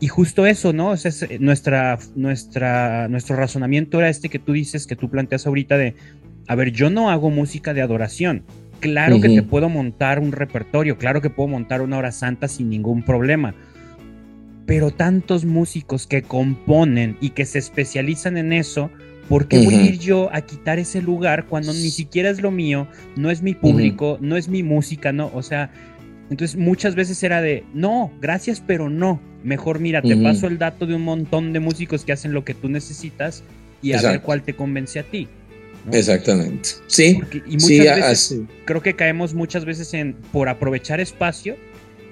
Y 0.00 0.08
justo 0.08 0.46
eso, 0.46 0.72
¿no? 0.72 0.94
es 0.94 1.22
eh, 1.22 1.38
nuestra, 1.40 1.98
nuestra, 2.14 3.08
nuestro 3.08 3.36
razonamiento 3.36 3.98
era 3.98 4.08
este 4.08 4.28
que 4.28 4.38
tú 4.38 4.52
dices, 4.52 4.86
que 4.86 4.94
tú 4.96 5.10
planteas 5.10 5.46
ahorita 5.46 5.76
de, 5.76 5.94
a 6.46 6.54
ver, 6.54 6.72
yo 6.72 6.90
no 6.90 7.10
hago 7.10 7.30
música 7.30 7.74
de 7.74 7.82
adoración, 7.82 8.44
Claro 8.80 9.20
que 9.20 9.28
te 9.28 9.42
puedo 9.42 9.68
montar 9.68 10.18
un 10.18 10.32
repertorio, 10.32 10.98
claro 10.98 11.20
que 11.20 11.30
puedo 11.30 11.48
montar 11.48 11.82
una 11.82 11.98
hora 11.98 12.12
santa 12.12 12.48
sin 12.48 12.70
ningún 12.70 13.02
problema. 13.02 13.54
Pero 14.66 14.90
tantos 14.90 15.44
músicos 15.44 16.06
que 16.06 16.22
componen 16.22 17.16
y 17.20 17.30
que 17.30 17.46
se 17.46 17.58
especializan 17.58 18.36
en 18.36 18.52
eso, 18.52 18.90
¿por 19.28 19.48
qué 19.48 19.64
voy 19.64 19.74
a 19.74 19.82
ir 19.82 19.98
yo 19.98 20.28
a 20.32 20.42
quitar 20.42 20.78
ese 20.78 21.00
lugar 21.00 21.46
cuando 21.46 21.72
ni 21.72 21.90
siquiera 21.90 22.30
es 22.30 22.40
lo 22.40 22.50
mío, 22.50 22.86
no 23.16 23.30
es 23.30 23.42
mi 23.42 23.54
público, 23.54 24.18
no 24.20 24.36
es 24.36 24.48
mi 24.48 24.62
música, 24.62 25.12
no? 25.12 25.30
O 25.34 25.42
sea, 25.42 25.70
entonces 26.30 26.56
muchas 26.56 26.94
veces 26.94 27.22
era 27.22 27.40
de, 27.40 27.64
no, 27.72 28.12
gracias, 28.20 28.62
pero 28.64 28.90
no. 28.90 29.20
Mejor 29.42 29.80
mira, 29.80 30.02
te 30.02 30.16
paso 30.16 30.46
el 30.46 30.58
dato 30.58 30.86
de 30.86 30.94
un 30.94 31.02
montón 31.02 31.52
de 31.52 31.60
músicos 31.60 32.04
que 32.04 32.12
hacen 32.12 32.32
lo 32.32 32.44
que 32.44 32.54
tú 32.54 32.68
necesitas 32.68 33.44
y 33.80 33.92
a 33.92 34.02
ver 34.02 34.20
cuál 34.20 34.42
te 34.42 34.54
convence 34.54 34.98
a 34.98 35.04
ti. 35.04 35.28
Exactamente. 35.92 36.70
Sí. 36.86 37.20
y 37.46 37.56
muchas 37.56 37.96
veces, 37.96 38.40
creo 38.64 38.82
que 38.82 38.94
caemos 38.94 39.34
muchas 39.34 39.64
veces 39.64 39.94
en, 39.94 40.14
por 40.32 40.48
aprovechar 40.48 41.00
espacio, 41.00 41.56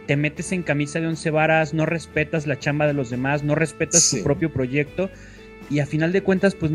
te 0.07 0.17
metes 0.17 0.53
en 0.53 0.63
camisa 0.63 1.01
de 1.01 1.09
once 1.09 1.31
varas, 1.31 1.75
no 1.75 1.87
respetas 1.87 2.47
la 2.47 2.59
chamba 2.59 2.87
de 2.87 2.93
los 2.93 3.11
demás, 3.11 3.43
no 3.43 3.55
respetas 3.55 4.11
tu 4.11 4.23
propio 4.23 4.53
proyecto 4.53 5.11
y 5.69 5.81
a 5.81 5.87
final 5.87 6.13
de 6.13 6.23
cuentas, 6.23 6.55
pues 6.55 6.73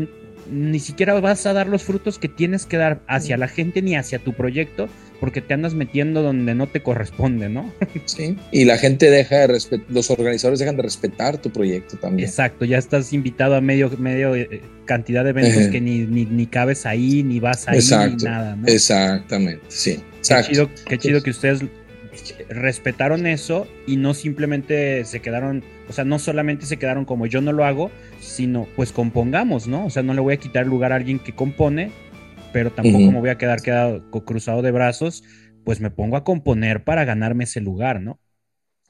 ni 0.50 0.80
siquiera 0.80 1.18
vas 1.20 1.46
a 1.46 1.52
dar 1.52 1.66
los 1.66 1.82
frutos 1.82 2.18
que 2.18 2.28
tienes 2.28 2.66
que 2.66 2.76
dar 2.76 3.02
hacia 3.06 3.36
la 3.36 3.48
gente 3.48 3.80
ni 3.80 3.96
hacia 3.96 4.18
tu 4.18 4.32
proyecto 4.34 4.88
porque 5.22 5.40
te 5.40 5.54
andas 5.54 5.72
metiendo 5.74 6.20
donde 6.20 6.52
no 6.56 6.66
te 6.66 6.82
corresponde, 6.82 7.48
¿no? 7.48 7.72
Sí, 8.06 8.36
y 8.50 8.64
la 8.64 8.76
gente 8.76 9.08
deja 9.08 9.36
de 9.36 9.46
respetar, 9.46 9.86
los 9.88 10.10
organizadores 10.10 10.58
dejan 10.58 10.76
de 10.76 10.82
respetar 10.82 11.38
tu 11.38 11.50
proyecto 11.50 11.96
también. 11.96 12.28
Exacto, 12.28 12.64
ya 12.64 12.76
estás 12.76 13.12
invitado 13.12 13.54
a 13.54 13.60
medio, 13.60 13.88
medio 13.98 14.34
eh, 14.34 14.62
cantidad 14.84 15.22
de 15.22 15.30
eventos 15.30 15.68
que 15.68 15.80
ni, 15.80 16.00
ni, 16.00 16.46
cabes 16.46 16.86
ahí, 16.86 17.22
ni 17.22 17.38
vas 17.38 17.68
ahí, 17.68 17.78
ni 17.78 18.24
nada, 18.24 18.56
¿no? 18.56 18.66
Exactamente, 18.66 19.64
sí. 19.68 20.00
Qué 20.28 20.42
chido, 20.42 20.68
qué 20.88 20.98
chido 20.98 21.22
que 21.22 21.30
ustedes 21.30 21.62
respetaron 22.48 23.24
eso 23.28 23.68
y 23.86 23.98
no 23.98 24.14
simplemente 24.14 25.04
se 25.04 25.20
quedaron, 25.20 25.62
o 25.88 25.92
sea, 25.92 26.04
no 26.04 26.18
solamente 26.18 26.66
se 26.66 26.78
quedaron 26.78 27.04
como 27.04 27.26
yo 27.26 27.40
no 27.40 27.52
lo 27.52 27.64
hago, 27.64 27.92
sino 28.20 28.66
pues 28.74 28.90
compongamos, 28.90 29.68
¿no? 29.68 29.86
O 29.86 29.90
sea, 29.90 30.02
no 30.02 30.14
le 30.14 30.20
voy 30.20 30.34
a 30.34 30.38
quitar 30.38 30.66
lugar 30.66 30.90
a 30.90 30.96
alguien 30.96 31.20
que 31.20 31.32
compone, 31.32 31.92
pero 32.52 32.70
tampoco 32.70 33.10
me 33.10 33.20
voy 33.20 33.30
a 33.30 33.38
quedar 33.38 33.62
quedado 33.62 34.10
cruzado 34.24 34.62
de 34.62 34.70
brazos 34.70 35.22
pues 35.64 35.80
me 35.80 35.90
pongo 35.90 36.16
a 36.16 36.24
componer 36.24 36.84
para 36.84 37.04
ganarme 37.04 37.44
ese 37.44 37.60
lugar, 37.60 38.00
¿no? 38.00 38.18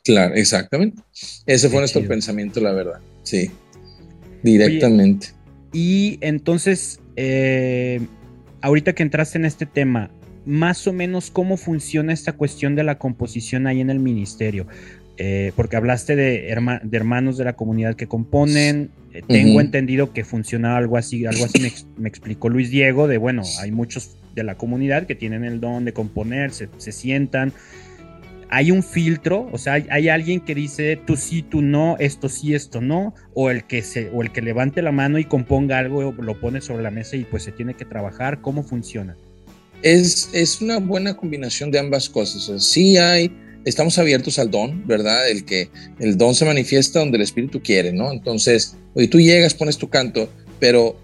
Claro, 0.04 0.34
exactamente. 0.34 1.02
Ese 1.46 1.68
fue 1.68 1.78
nuestro 1.78 2.06
pensamiento, 2.06 2.60
la 2.60 2.72
verdad. 2.72 3.00
Sí, 3.22 3.50
directamente. 4.42 5.28
y 5.72 6.18
entonces, 6.20 7.00
eh, 7.16 8.00
ahorita 8.60 8.94
que 8.94 9.04
entraste 9.04 9.38
en 9.38 9.44
este 9.44 9.64
tema, 9.64 10.10
más 10.44 10.88
o 10.88 10.92
menos 10.92 11.30
cómo 11.30 11.56
funciona 11.56 12.12
esta 12.12 12.32
cuestión 12.32 12.74
de 12.74 12.82
la 12.82 12.98
composición 12.98 13.68
ahí 13.68 13.80
en 13.80 13.90
el 13.90 14.00
ministerio. 14.00 14.66
Eh, 15.18 15.52
porque 15.56 15.76
hablaste 15.76 16.16
de, 16.16 16.48
hermanos 16.48 17.36
de 17.36 17.44
la 17.44 17.52
comunidad 17.54 17.96
que 17.96 18.06
componen. 18.06 18.90
Eh, 19.12 19.22
tengo 19.26 19.60
entendido 19.60 20.12
que 20.12 20.24
funciona 20.24 20.76
algo 20.76 20.96
así, 20.96 21.26
algo 21.26 21.44
así 21.44 21.60
me, 21.98 22.08
explicó 22.08 22.48
Luis 22.48 22.70
Diego, 22.70 23.08
de 23.08 23.18
bueno, 23.18 23.42
hay 23.60 23.70
muchos 23.70 24.16
de 24.34 24.42
la 24.42 24.56
comunidad 24.56 25.06
que 25.06 25.14
tienen 25.14 25.44
el 25.44 25.60
don 25.60 25.84
de 25.84 25.92
componer, 25.92 26.50
se, 26.52 26.68
sientan. 26.92 27.52
Hay 28.48 28.70
un 28.70 28.82
filtro, 28.82 29.48
o 29.52 29.58
sea, 29.58 29.74
hay, 29.74 30.08
alguien 30.08 30.40
que 30.40 30.54
dice 30.54 30.98
tú 31.06 31.16
sí, 31.16 31.42
tú 31.42 31.62
no, 31.62 31.96
esto 31.98 32.28
sí, 32.28 32.54
esto 32.54 32.80
no, 32.80 33.14
o 33.34 33.50
el 33.50 33.64
que 33.64 33.82
se, 33.82 34.10
o 34.10 34.22
el 34.22 34.30
que 34.30 34.42
levante 34.42 34.82
la 34.82 34.92
mano 34.92 35.18
y 35.18 35.24
componga 35.24 35.78
algo, 35.78 36.12
lo 36.12 36.40
pone 36.40 36.60
sobre 36.60 36.82
la 36.82 36.90
mesa 36.90 37.16
y 37.16 37.24
pues 37.24 37.42
se 37.42 37.52
tiene 37.52 37.74
que 37.74 37.84
trabajar. 37.84 38.40
¿Cómo 38.40 38.62
funciona? 38.62 39.16
Es, 39.82 40.30
es 40.32 40.60
una 40.62 40.78
buena 40.78 41.16
combinación 41.16 41.70
de 41.70 41.78
ambas 41.78 42.08
cosas. 42.08 42.48
O 42.48 42.58
sí 42.58 42.96
hay 42.96 43.30
estamos 43.64 43.98
abiertos 43.98 44.38
al 44.38 44.50
don, 44.50 44.86
¿verdad? 44.86 45.28
El 45.28 45.44
que 45.44 45.68
el 45.98 46.16
don 46.16 46.34
se 46.34 46.44
manifiesta 46.44 47.00
donde 47.00 47.16
el 47.16 47.22
Espíritu 47.22 47.62
quiere, 47.62 47.92
¿no? 47.92 48.12
Entonces, 48.12 48.76
hoy 48.94 49.08
tú 49.08 49.20
llegas, 49.20 49.54
pones 49.54 49.78
tu 49.78 49.88
canto, 49.88 50.28
pero 50.58 50.96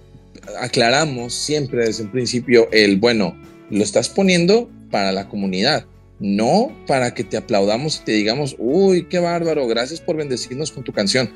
aclaramos 0.61 1.35
siempre 1.35 1.87
desde 1.87 2.05
el 2.05 2.11
principio 2.11 2.69
el, 2.73 2.97
bueno, 2.99 3.37
lo 3.71 3.83
estás 3.83 4.09
poniendo 4.09 4.71
para 4.91 5.13
la 5.13 5.29
comunidad, 5.29 5.85
no 6.21 6.73
para 6.87 7.15
que 7.15 7.25
te 7.25 7.37
aplaudamos 7.37 8.01
y 8.01 8.05
te 8.05 8.13
digamos, 8.13 8.57
uy, 8.59 9.07
qué 9.09 9.19
bárbaro, 9.19 9.67
gracias 9.67 10.01
por 10.01 10.17
bendecirnos 10.17 10.73
con 10.73 10.85
tu 10.85 10.93
canción. 10.93 11.31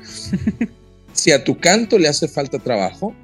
si 1.13 1.31
a 1.31 1.43
tu 1.43 1.57
canto 1.59 1.99
le 1.99 2.07
hace 2.07 2.27
falta 2.27 2.59
trabajo, 2.59 3.15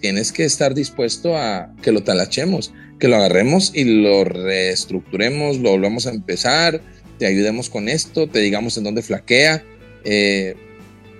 tienes 0.00 0.32
que 0.32 0.44
estar 0.44 0.74
dispuesto 0.74 1.36
a 1.36 1.74
que 1.82 1.92
lo 1.92 2.02
talachemos, 2.02 2.72
que 2.98 3.08
lo 3.08 3.16
agarremos 3.16 3.72
y 3.74 3.84
lo 3.84 4.24
reestructuremos, 4.24 5.58
lo 5.58 5.70
volvamos 5.70 6.06
a 6.06 6.10
empezar, 6.10 6.80
te 7.18 7.26
ayudemos 7.26 7.70
con 7.70 7.88
esto, 7.88 8.28
te 8.28 8.40
digamos 8.40 8.76
en 8.76 8.84
dónde 8.84 9.02
flaquea. 9.02 9.64
Eh, 10.04 10.54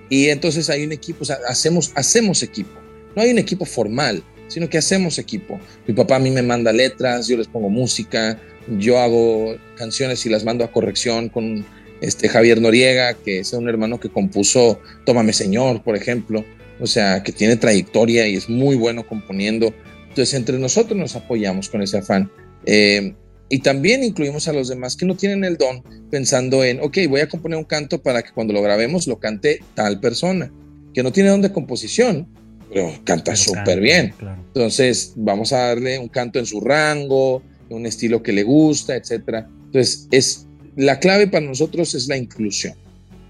y 0.09 0.29
entonces 0.29 0.69
hay 0.69 0.83
un 0.83 0.91
equipo, 0.91 1.19
o 1.21 1.25
sea, 1.25 1.39
hacemos, 1.47 1.91
hacemos 1.95 2.43
equipo. 2.43 2.79
No 3.15 3.21
hay 3.21 3.31
un 3.31 3.39
equipo 3.39 3.65
formal, 3.65 4.23
sino 4.47 4.69
que 4.69 4.77
hacemos 4.77 5.17
equipo. 5.17 5.59
Mi 5.87 5.93
papá 5.93 6.17
a 6.17 6.19
mí 6.19 6.31
me 6.31 6.41
manda 6.41 6.71
letras, 6.71 7.27
yo 7.27 7.37
les 7.37 7.47
pongo 7.47 7.69
música, 7.69 8.39
yo 8.77 8.99
hago 8.99 9.55
canciones 9.75 10.25
y 10.25 10.29
las 10.29 10.43
mando 10.43 10.63
a 10.63 10.71
corrección 10.71 11.29
con 11.29 11.65
este 12.01 12.29
Javier 12.29 12.61
Noriega, 12.61 13.13
que 13.13 13.39
es 13.39 13.53
un 13.53 13.69
hermano 13.69 13.99
que 13.99 14.09
compuso 14.09 14.79
Tómame 15.05 15.33
Señor, 15.33 15.83
por 15.83 15.95
ejemplo. 15.95 16.45
O 16.79 16.87
sea, 16.87 17.23
que 17.23 17.31
tiene 17.31 17.55
trayectoria 17.55 18.27
y 18.27 18.35
es 18.35 18.49
muy 18.49 18.75
bueno 18.75 19.07
componiendo. 19.07 19.73
Entonces, 20.09 20.33
entre 20.33 20.59
nosotros 20.59 20.97
nos 20.97 21.15
apoyamos 21.15 21.69
con 21.69 21.81
ese 21.81 21.99
afán. 21.99 22.29
Eh, 22.65 23.15
y 23.49 23.59
también 23.59 24.03
incluimos 24.03 24.47
a 24.47 24.53
los 24.53 24.67
demás 24.67 24.95
que 24.95 25.05
no 25.05 25.15
tienen 25.15 25.43
el 25.43 25.57
don 25.57 25.83
pensando 26.09 26.63
en, 26.63 26.79
ok, 26.79 26.97
voy 27.07 27.21
a 27.21 27.29
componer 27.29 27.57
un 27.57 27.63
canto 27.63 28.01
para 28.01 28.23
que 28.23 28.31
cuando 28.31 28.53
lo 28.53 28.61
grabemos 28.61 29.07
lo 29.07 29.19
cante 29.19 29.59
tal 29.75 29.99
persona, 29.99 30.51
que 30.93 31.03
no 31.03 31.11
tiene 31.11 31.29
don 31.29 31.41
de 31.41 31.51
composición, 31.51 32.27
pero 32.73 32.91
canta 33.03 33.35
súper 33.35 33.79
bien. 33.79 34.13
Entonces, 34.47 35.13
vamos 35.15 35.53
a 35.53 35.67
darle 35.67 35.99
un 35.99 36.07
canto 36.07 36.39
en 36.39 36.45
su 36.45 36.59
rango, 36.59 37.43
un 37.69 37.85
estilo 37.85 38.23
que 38.23 38.33
le 38.33 38.43
gusta, 38.43 38.95
etc. 38.95 39.45
Entonces, 39.65 40.07
es, 40.11 40.47
la 40.75 40.99
clave 40.99 41.27
para 41.27 41.45
nosotros 41.45 41.93
es 41.93 42.07
la 42.07 42.17
inclusión. 42.17 42.73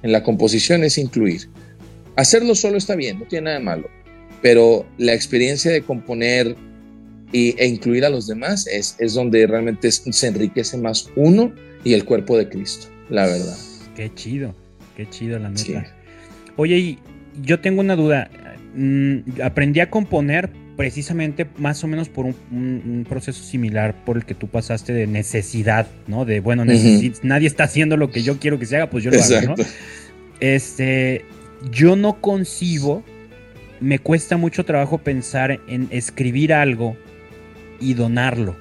En 0.01 0.11
la 0.11 0.23
composición 0.23 0.83
es 0.83 0.97
incluir. 0.97 1.49
Hacerlo 2.15 2.55
solo 2.55 2.77
está 2.77 2.95
bien, 2.95 3.19
no 3.19 3.25
tiene 3.25 3.45
nada 3.45 3.57
de 3.57 3.65
malo, 3.65 3.89
pero 4.41 4.85
la 4.97 5.13
experiencia 5.13 5.71
de 5.71 5.81
componer 5.81 6.55
e 7.35 7.67
incluir 7.67 8.05
a 8.05 8.09
los 8.09 8.27
demás 8.27 8.65
es, 8.67 8.95
es 8.99 9.13
donde 9.13 9.45
realmente 9.45 9.91
se 9.91 10.27
enriquece 10.27 10.77
más 10.77 11.09
uno 11.15 11.53
y 11.83 11.93
el 11.93 12.05
cuerpo 12.05 12.37
de 12.37 12.47
Cristo, 12.47 12.87
la 13.09 13.25
verdad. 13.25 13.57
Qué 13.95 14.11
chido, 14.13 14.55
qué 14.95 15.09
chido 15.09 15.37
la 15.39 15.49
neta. 15.49 15.85
Oye, 16.55 16.77
y 16.77 16.99
yo 17.41 17.59
tengo 17.59 17.81
una 17.81 17.95
duda. 17.95 18.29
Mm, 18.73 19.41
aprendí 19.41 19.79
a 19.81 19.89
componer 19.89 20.49
precisamente 20.77 21.47
más 21.57 21.83
o 21.83 21.87
menos 21.87 22.09
por 22.09 22.25
un, 22.25 23.05
proceso 23.07 23.43
similar 23.43 24.03
por 24.05 24.17
el 24.17 24.25
que 24.25 24.33
tú 24.33 24.47
pasaste 24.47 24.93
de 24.93 25.07
necesidad, 25.07 25.87
¿no? 26.07 26.25
De, 26.25 26.39
bueno, 26.39 26.63
nadie 26.65 27.47
está 27.47 27.65
haciendo 27.65 27.97
lo 27.97 28.11
que 28.11 28.23
yo 28.23 28.39
quiero 28.39 28.59
que 28.59 28.65
se 28.65 28.77
haga, 28.77 28.89
pues 28.89 29.03
yo 29.03 29.11
lo 29.11 29.21
hago, 29.21 29.55
¿no? 29.55 29.55
Este, 30.41 31.23
yo 31.71 31.95
no 31.95 32.19
concibo, 32.19 33.03
me 33.79 33.99
cuesta 33.99 34.37
mucho 34.37 34.65
trabajo 34.65 34.97
pensar 34.97 35.59
en 35.67 35.87
escribir 35.91 36.53
algo 36.53 36.97
y 37.79 37.93
donarlo. 37.93 38.55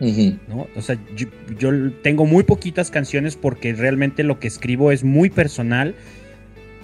¿no? 0.00 0.66
O 0.76 0.82
sea, 0.82 0.98
yo, 1.16 1.28
tengo 2.02 2.26
muy 2.26 2.44
poquitas 2.44 2.90
canciones 2.90 3.36
porque 3.36 3.72
realmente 3.72 4.22
lo 4.22 4.38
que 4.38 4.48
escribo 4.48 4.92
es 4.92 5.04
muy 5.04 5.30
personal 5.30 5.94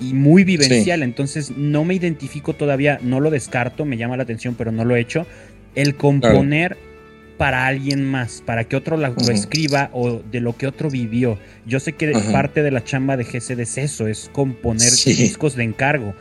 y 0.01 0.15
muy 0.15 0.45
vivencial, 0.45 1.03
entonces 1.03 1.53
no 1.57 1.85
me 1.85 1.95
identifico 1.95 2.55
todavía, 2.55 2.99
no 3.03 3.21
lo 3.21 3.31
descarto, 3.31 3.85
me 3.85 3.97
llama 3.97 4.17
la 4.17 4.23
atención, 4.23 4.55
pero 4.57 4.73
no 4.73 4.85
lo 4.85 4.97
he 4.97 5.01
hecho. 5.01 5.27
El 5.75 5.95
componer 5.95 6.77
para 7.37 7.67
alguien 7.67 8.05
más, 8.05 8.43
para 8.45 8.65
que 8.65 8.77
otro 8.77 8.97
lo, 8.97 9.15
escriba 9.31 9.91
o 9.93 10.23
de 10.31 10.41
lo 10.41 10.57
que 10.57 10.67
otro 10.67 10.91
vivió. 10.91 11.39
Yo 11.67 11.81
sé 11.81 11.93
que 11.93 12.13
parte 12.33 12.63
de 12.63 12.71
la 12.71 12.85
chamba 12.85 13.17
de 13.17 13.25
GCD 13.25 13.61
es 13.61 13.79
eso, 13.79 14.07
es 14.07 14.31
componer 14.33 14.91
discos 14.91 15.57
de 15.57 15.65
encargo. 15.65 16.15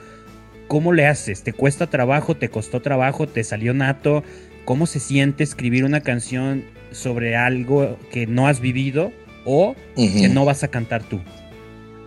¿Cómo 0.68 0.94
le 0.94 1.06
haces? 1.06 1.44
¿Te 1.44 1.54
cuesta 1.54 1.88
trabajo? 1.88 2.36
¿Te 2.36 2.50
costó 2.50 2.82
trabajo? 2.82 3.28
¿Te 3.28 3.44
salió 3.44 3.74
nato? 3.74 4.24
Cómo 4.66 4.88
se 4.88 5.00
siente 5.00 5.44
escribir 5.44 5.84
una 5.84 6.02
canción 6.02 6.64
sobre 6.92 7.36
algo 7.36 7.98
que 8.12 8.28
no 8.28 8.48
has 8.48 8.60
vivido 8.60 9.12
o 9.46 9.76
que 9.96 10.30
no 10.30 10.46
vas 10.46 10.64
a 10.64 10.68
cantar 10.70 11.08
tú. 11.08 11.20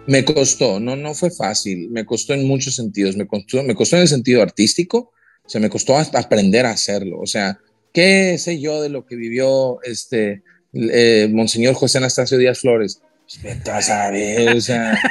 Me 0.06 0.24
costó, 0.24 0.80
no, 0.80 0.96
no 0.96 1.14
fue 1.14 1.30
fácil, 1.30 1.88
me 1.90 2.04
costó 2.04 2.34
en 2.34 2.46
muchos 2.46 2.76
sentidos, 2.76 3.16
me 3.16 3.26
costó, 3.26 3.62
me 3.62 3.74
costó 3.74 3.96
en 3.96 4.02
el 4.02 4.08
sentido 4.08 4.42
artístico, 4.42 5.12
o 5.44 5.48
sea, 5.48 5.60
me 5.60 5.70
costó 5.70 5.96
aprender 5.96 6.66
a 6.66 6.70
hacerlo, 6.70 7.18
o 7.20 7.26
sea, 7.26 7.58
¿qué 7.92 8.36
sé 8.38 8.60
yo 8.60 8.82
de 8.82 8.90
lo 8.90 9.06
que 9.06 9.16
vivió 9.16 9.82
este 9.82 10.42
eh, 10.74 11.28
Monseñor 11.32 11.74
José 11.74 11.98
Anastasio 11.98 12.36
Díaz 12.36 12.60
Flores? 12.60 13.00
Pues 13.26 13.42
vete 13.42 13.70
a 13.70 13.80
saber, 13.80 14.56
o 14.56 14.60
sea... 14.60 14.98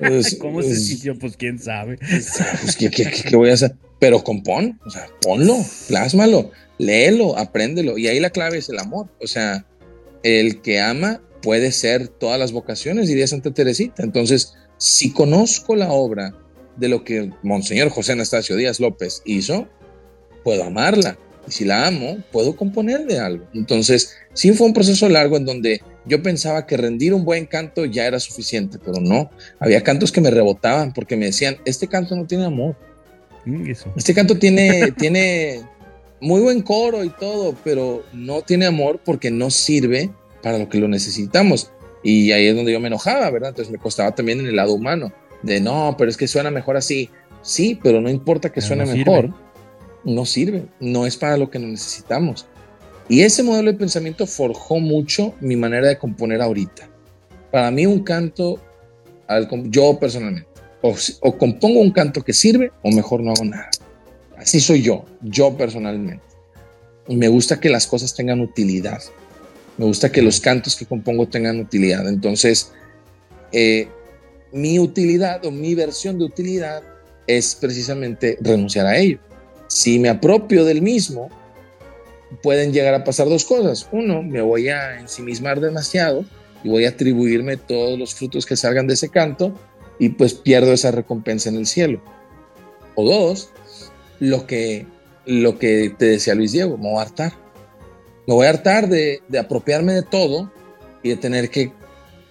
Pues, 0.00 0.36
¿Cómo 0.36 0.62
se 0.62 0.68
pues, 0.68 0.86
sintió? 0.86 1.18
Pues 1.18 1.36
quién 1.36 1.58
sabe. 1.58 1.98
Pues, 1.98 2.74
¿qué, 2.78 2.90
qué, 2.90 3.04
qué, 3.10 3.36
voy 3.36 3.50
a 3.50 3.52
hacer? 3.52 3.74
Pero 4.00 4.24
compón, 4.24 4.80
o 4.84 4.90
sea, 4.90 5.06
ponlo, 5.20 5.56
plásmalo 5.86 6.50
léelo, 6.80 7.36
apréndelo. 7.38 7.98
Y 7.98 8.08
ahí 8.08 8.18
la 8.18 8.30
clave 8.30 8.58
es 8.58 8.68
el 8.68 8.78
amor. 8.78 9.08
O 9.20 9.26
sea, 9.26 9.66
el 10.22 10.60
que 10.62 10.80
ama 10.80 11.20
puede 11.42 11.72
ser 11.72 12.08
todas 12.08 12.38
las 12.38 12.52
vocaciones, 12.52 13.08
diría 13.08 13.26
Santa 13.26 13.52
Teresita. 13.52 14.02
Entonces, 14.02 14.54
si 14.78 15.12
conozco 15.12 15.76
la 15.76 15.92
obra 15.92 16.34
de 16.76 16.88
lo 16.88 17.04
que 17.04 17.30
Monseñor 17.42 17.90
José 17.90 18.12
Anastasio 18.12 18.56
Díaz 18.56 18.80
López 18.80 19.22
hizo, 19.24 19.68
puedo 20.42 20.64
amarla. 20.64 21.18
Y 21.46 21.52
si 21.52 21.64
la 21.64 21.86
amo, 21.86 22.18
puedo 22.32 22.56
componer 22.56 23.06
de 23.06 23.18
algo. 23.18 23.46
Entonces, 23.54 24.14
sí 24.32 24.52
fue 24.52 24.66
un 24.66 24.74
proceso 24.74 25.08
largo 25.08 25.36
en 25.36 25.44
donde 25.44 25.82
yo 26.06 26.22
pensaba 26.22 26.66
que 26.66 26.78
rendir 26.78 27.12
un 27.12 27.24
buen 27.24 27.44
canto 27.44 27.84
ya 27.84 28.06
era 28.06 28.20
suficiente, 28.20 28.78
pero 28.82 29.00
no. 29.00 29.30
Había 29.58 29.82
cantos 29.82 30.12
que 30.12 30.20
me 30.22 30.30
rebotaban 30.30 30.94
porque 30.94 31.16
me 31.16 31.26
decían, 31.26 31.58
este 31.66 31.88
canto 31.88 32.16
no 32.16 32.26
tiene 32.26 32.46
amor. 32.46 32.76
Mm, 33.44 33.70
este 33.96 34.14
canto 34.14 34.38
tiene, 34.38 34.92
tiene, 34.98 35.62
muy 36.20 36.40
buen 36.40 36.62
coro 36.62 37.02
y 37.04 37.08
todo, 37.08 37.54
pero 37.64 38.04
no 38.12 38.42
tiene 38.42 38.66
amor 38.66 39.00
porque 39.04 39.30
no 39.30 39.50
sirve 39.50 40.10
para 40.42 40.58
lo 40.58 40.68
que 40.68 40.78
lo 40.78 40.88
necesitamos. 40.88 41.72
Y 42.02 42.32
ahí 42.32 42.46
es 42.46 42.56
donde 42.56 42.72
yo 42.72 42.80
me 42.80 42.88
enojaba, 42.88 43.30
¿verdad? 43.30 43.50
Entonces 43.50 43.72
me 43.72 43.78
costaba 43.78 44.14
también 44.14 44.40
en 44.40 44.46
el 44.46 44.56
lado 44.56 44.72
humano, 44.72 45.12
de 45.42 45.60
no, 45.60 45.94
pero 45.98 46.10
es 46.10 46.16
que 46.16 46.28
suena 46.28 46.50
mejor 46.50 46.76
así. 46.76 47.10
Sí, 47.42 47.78
pero 47.82 48.00
no 48.00 48.10
importa 48.10 48.52
que 48.52 48.60
suene 48.60 48.84
mejor, 48.84 49.32
no 50.04 50.26
sirve, 50.26 50.66
no 50.78 51.06
es 51.06 51.16
para 51.16 51.36
lo 51.36 51.50
que 51.50 51.58
necesitamos. 51.58 52.46
Y 53.08 53.22
ese 53.22 53.42
modelo 53.42 53.72
de 53.72 53.78
pensamiento 53.78 54.26
forjó 54.26 54.78
mucho 54.78 55.34
mi 55.40 55.56
manera 55.56 55.88
de 55.88 55.98
componer 55.98 56.40
ahorita. 56.42 56.88
Para 57.50 57.70
mí 57.70 57.86
un 57.86 58.04
canto, 58.04 58.60
yo 59.64 59.98
personalmente, 59.98 60.49
o 60.82 61.38
compongo 61.38 61.80
un 61.80 61.92
canto 61.92 62.22
que 62.22 62.32
sirve 62.32 62.72
o 62.82 62.90
mejor 62.90 63.22
no 63.22 63.32
hago 63.32 63.44
nada. 63.44 63.70
Así 64.36 64.60
soy 64.60 64.82
yo, 64.82 65.04
yo 65.20 65.56
personalmente. 65.56 66.24
Y 67.06 67.16
me 67.16 67.28
gusta 67.28 67.60
que 67.60 67.68
las 67.68 67.86
cosas 67.86 68.14
tengan 68.14 68.40
utilidad. 68.40 69.02
Me 69.76 69.84
gusta 69.84 70.10
que 70.10 70.22
los 70.22 70.40
cantos 70.40 70.76
que 70.76 70.86
compongo 70.86 71.28
tengan 71.28 71.60
utilidad. 71.60 72.08
Entonces, 72.08 72.72
eh, 73.52 73.88
mi 74.52 74.78
utilidad 74.78 75.44
o 75.44 75.50
mi 75.50 75.74
versión 75.74 76.18
de 76.18 76.24
utilidad 76.24 76.82
es 77.26 77.54
precisamente 77.54 78.38
renunciar 78.40 78.86
a 78.86 78.96
ello. 78.96 79.18
Si 79.68 79.98
me 79.98 80.08
apropio 80.08 80.64
del 80.64 80.82
mismo, 80.82 81.28
pueden 82.42 82.72
llegar 82.72 82.94
a 82.94 83.04
pasar 83.04 83.28
dos 83.28 83.44
cosas. 83.44 83.88
Uno, 83.92 84.22
me 84.22 84.40
voy 84.40 84.68
a 84.68 84.98
ensimismar 84.98 85.60
demasiado 85.60 86.24
y 86.64 86.68
voy 86.68 86.86
a 86.86 86.90
atribuirme 86.90 87.56
todos 87.56 87.98
los 87.98 88.14
frutos 88.14 88.46
que 88.46 88.56
salgan 88.56 88.86
de 88.86 88.94
ese 88.94 89.08
canto 89.08 89.54
y 90.00 90.08
pues 90.08 90.34
pierdo 90.34 90.72
esa 90.72 90.90
recompensa 90.90 91.48
en 91.48 91.54
el 91.54 91.66
cielo. 91.66 92.02
O 92.96 93.04
dos, 93.04 93.50
lo 94.18 94.48
que, 94.48 94.86
lo 95.26 95.60
que 95.60 95.94
te 95.96 96.06
decía 96.06 96.34
Luis 96.34 96.50
Diego, 96.50 96.76
me 96.76 96.90
voy 96.90 96.98
a 96.98 97.02
hartar. 97.02 97.34
Me 98.26 98.34
voy 98.34 98.46
a 98.46 98.50
hartar 98.50 98.88
de, 98.88 99.22
de 99.28 99.38
apropiarme 99.38 99.92
de 99.92 100.02
todo 100.02 100.50
y 101.04 101.10
de 101.10 101.16
tener 101.16 101.50
que, 101.50 101.72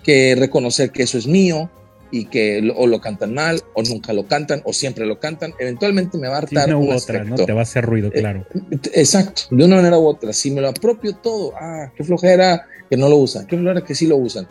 que 0.04 0.36
reconocer 0.38 0.92
que 0.92 1.04
eso 1.04 1.18
es 1.18 1.28
mío, 1.28 1.70
y 2.12 2.26
que 2.26 2.74
o 2.76 2.88
lo 2.88 3.00
cantan 3.02 3.34
mal, 3.34 3.62
o 3.74 3.84
nunca 3.84 4.14
lo 4.14 4.26
cantan, 4.26 4.62
o 4.66 4.74
siempre 4.74 5.06
lo 5.06 5.20
cantan, 5.20 5.54
eventualmente 5.60 6.18
me 6.18 6.28
va 6.28 6.36
a 6.36 6.38
hartar 6.40 6.74
una 6.74 6.96
otra, 6.96 7.24
¿no? 7.24 7.36
Te 7.36 7.54
va 7.54 7.60
a 7.60 7.64
hacer 7.64 7.86
ruido, 7.86 8.08
eh, 8.08 8.20
claro. 8.20 8.46
exacto, 8.94 9.44
de 9.52 9.64
una 9.64 9.76
manera 9.76 9.98
u 9.98 10.08
otra. 10.08 10.34
Si 10.34 10.50
me 10.52 10.62
lo 10.62 10.70
apropio 10.70 11.16
todo, 11.16 11.54
ah, 11.60 11.92
qué 11.96 12.04
flojera 12.04 12.66
que 12.90 12.98
no 12.98 13.10
lo 13.10 13.18
usan, 13.18 13.46
qué 13.46 13.58
flojera 13.58 13.86
que 13.86 13.94
sí 13.94 14.08
lo 14.08 14.18
usan. 14.18 14.48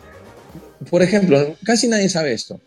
Por 0.89 1.01
ejemplo, 1.01 1.55
casi 1.65 1.89
nadie 1.89 2.07
sabe 2.07 2.31
esto. 2.31 2.61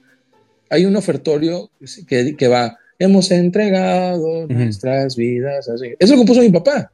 Hay 0.73 0.85
un 0.87 0.97
ofertorio 0.97 1.70
que, 2.07 2.37
que 2.37 2.49
va, 2.49 2.79
hemos 2.99 3.31
entregado 3.31 4.47
nuestras 4.49 5.16
vidas. 5.16 5.68
Así. 5.68 5.95
Eso 5.99 6.14
lo 6.14 6.18
compuso 6.18 6.41
mi 6.41 6.51
papá. 6.51 6.91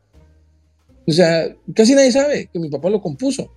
O 1.07 1.13
sea, 1.13 1.55
casi 1.75 1.95
nadie 1.95 2.13
sabe 2.13 2.49
que 2.53 2.59
mi 2.59 2.69
papá 2.69 2.91
lo 2.91 3.01
compuso. 3.01 3.51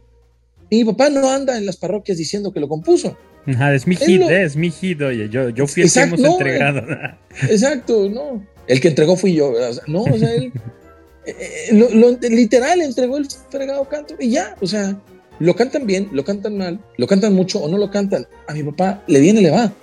Y 0.70 0.78
mi 0.78 0.86
papá 0.86 1.10
no 1.10 1.30
anda 1.30 1.58
en 1.58 1.66
las 1.66 1.76
parroquias 1.76 2.18
diciendo 2.18 2.54
que 2.54 2.62
lo 2.62 2.70
compuso 2.70 3.18
es 3.48 3.88
mi 3.88 3.96
hit, 3.96 4.22
eh, 4.22 4.44
es 4.44 4.56
mi 4.56 4.70
hit, 4.70 5.02
oye, 5.02 5.30
yo, 5.30 5.50
yo 5.50 5.68
fui 5.68 5.84
el 5.84 5.92
que 5.92 6.00
hemos 6.00 6.20
entregado. 6.20 6.80
Eh, 6.80 7.18
exacto, 7.50 8.10
no. 8.10 8.46
El 8.68 8.80
que 8.80 8.90
entregó 8.90 9.16
fui 9.16 9.34
yo, 9.34 9.54
no, 9.88 10.04
o 10.04 10.18
sea, 10.18 10.34
él 10.34 10.52
eh, 11.26 12.30
literal 12.30 12.82
entregó 12.82 13.18
el 13.18 13.28
fregado 13.50 13.84
canto 13.86 14.16
y 14.20 14.30
ya, 14.30 14.56
o 14.62 14.68
sea, 14.68 14.98
lo 15.40 15.56
cantan 15.56 15.88
bien, 15.88 16.10
lo 16.12 16.24
cantan 16.24 16.58
mal, 16.58 16.80
lo 16.98 17.08
cantan 17.08 17.34
mucho 17.34 17.60
o 17.60 17.68
no 17.68 17.78
lo 17.78 17.90
cantan. 17.90 18.28
A 18.48 18.54
mi 18.54 18.64
papá 18.64 19.04
le 19.08 19.20
viene, 19.20 19.42
le 19.42 19.50
va. 19.50 19.74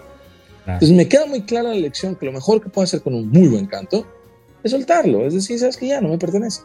Entonces 0.74 0.96
me 0.96 1.08
queda 1.08 1.26
muy 1.26 1.42
clara 1.42 1.70
la 1.70 1.74
lección 1.76 2.14
que 2.14 2.26
lo 2.26 2.32
mejor 2.32 2.62
que 2.62 2.68
puedo 2.68 2.84
hacer 2.84 3.02
con 3.02 3.14
un 3.14 3.28
muy 3.28 3.48
buen 3.48 3.66
canto 3.66 4.06
es 4.62 4.72
soltarlo, 4.72 5.26
es 5.26 5.34
decir, 5.34 5.58
sabes 5.58 5.76
que 5.76 5.88
ya 5.88 6.00
no 6.00 6.08
me 6.08 6.18
pertenece. 6.18 6.62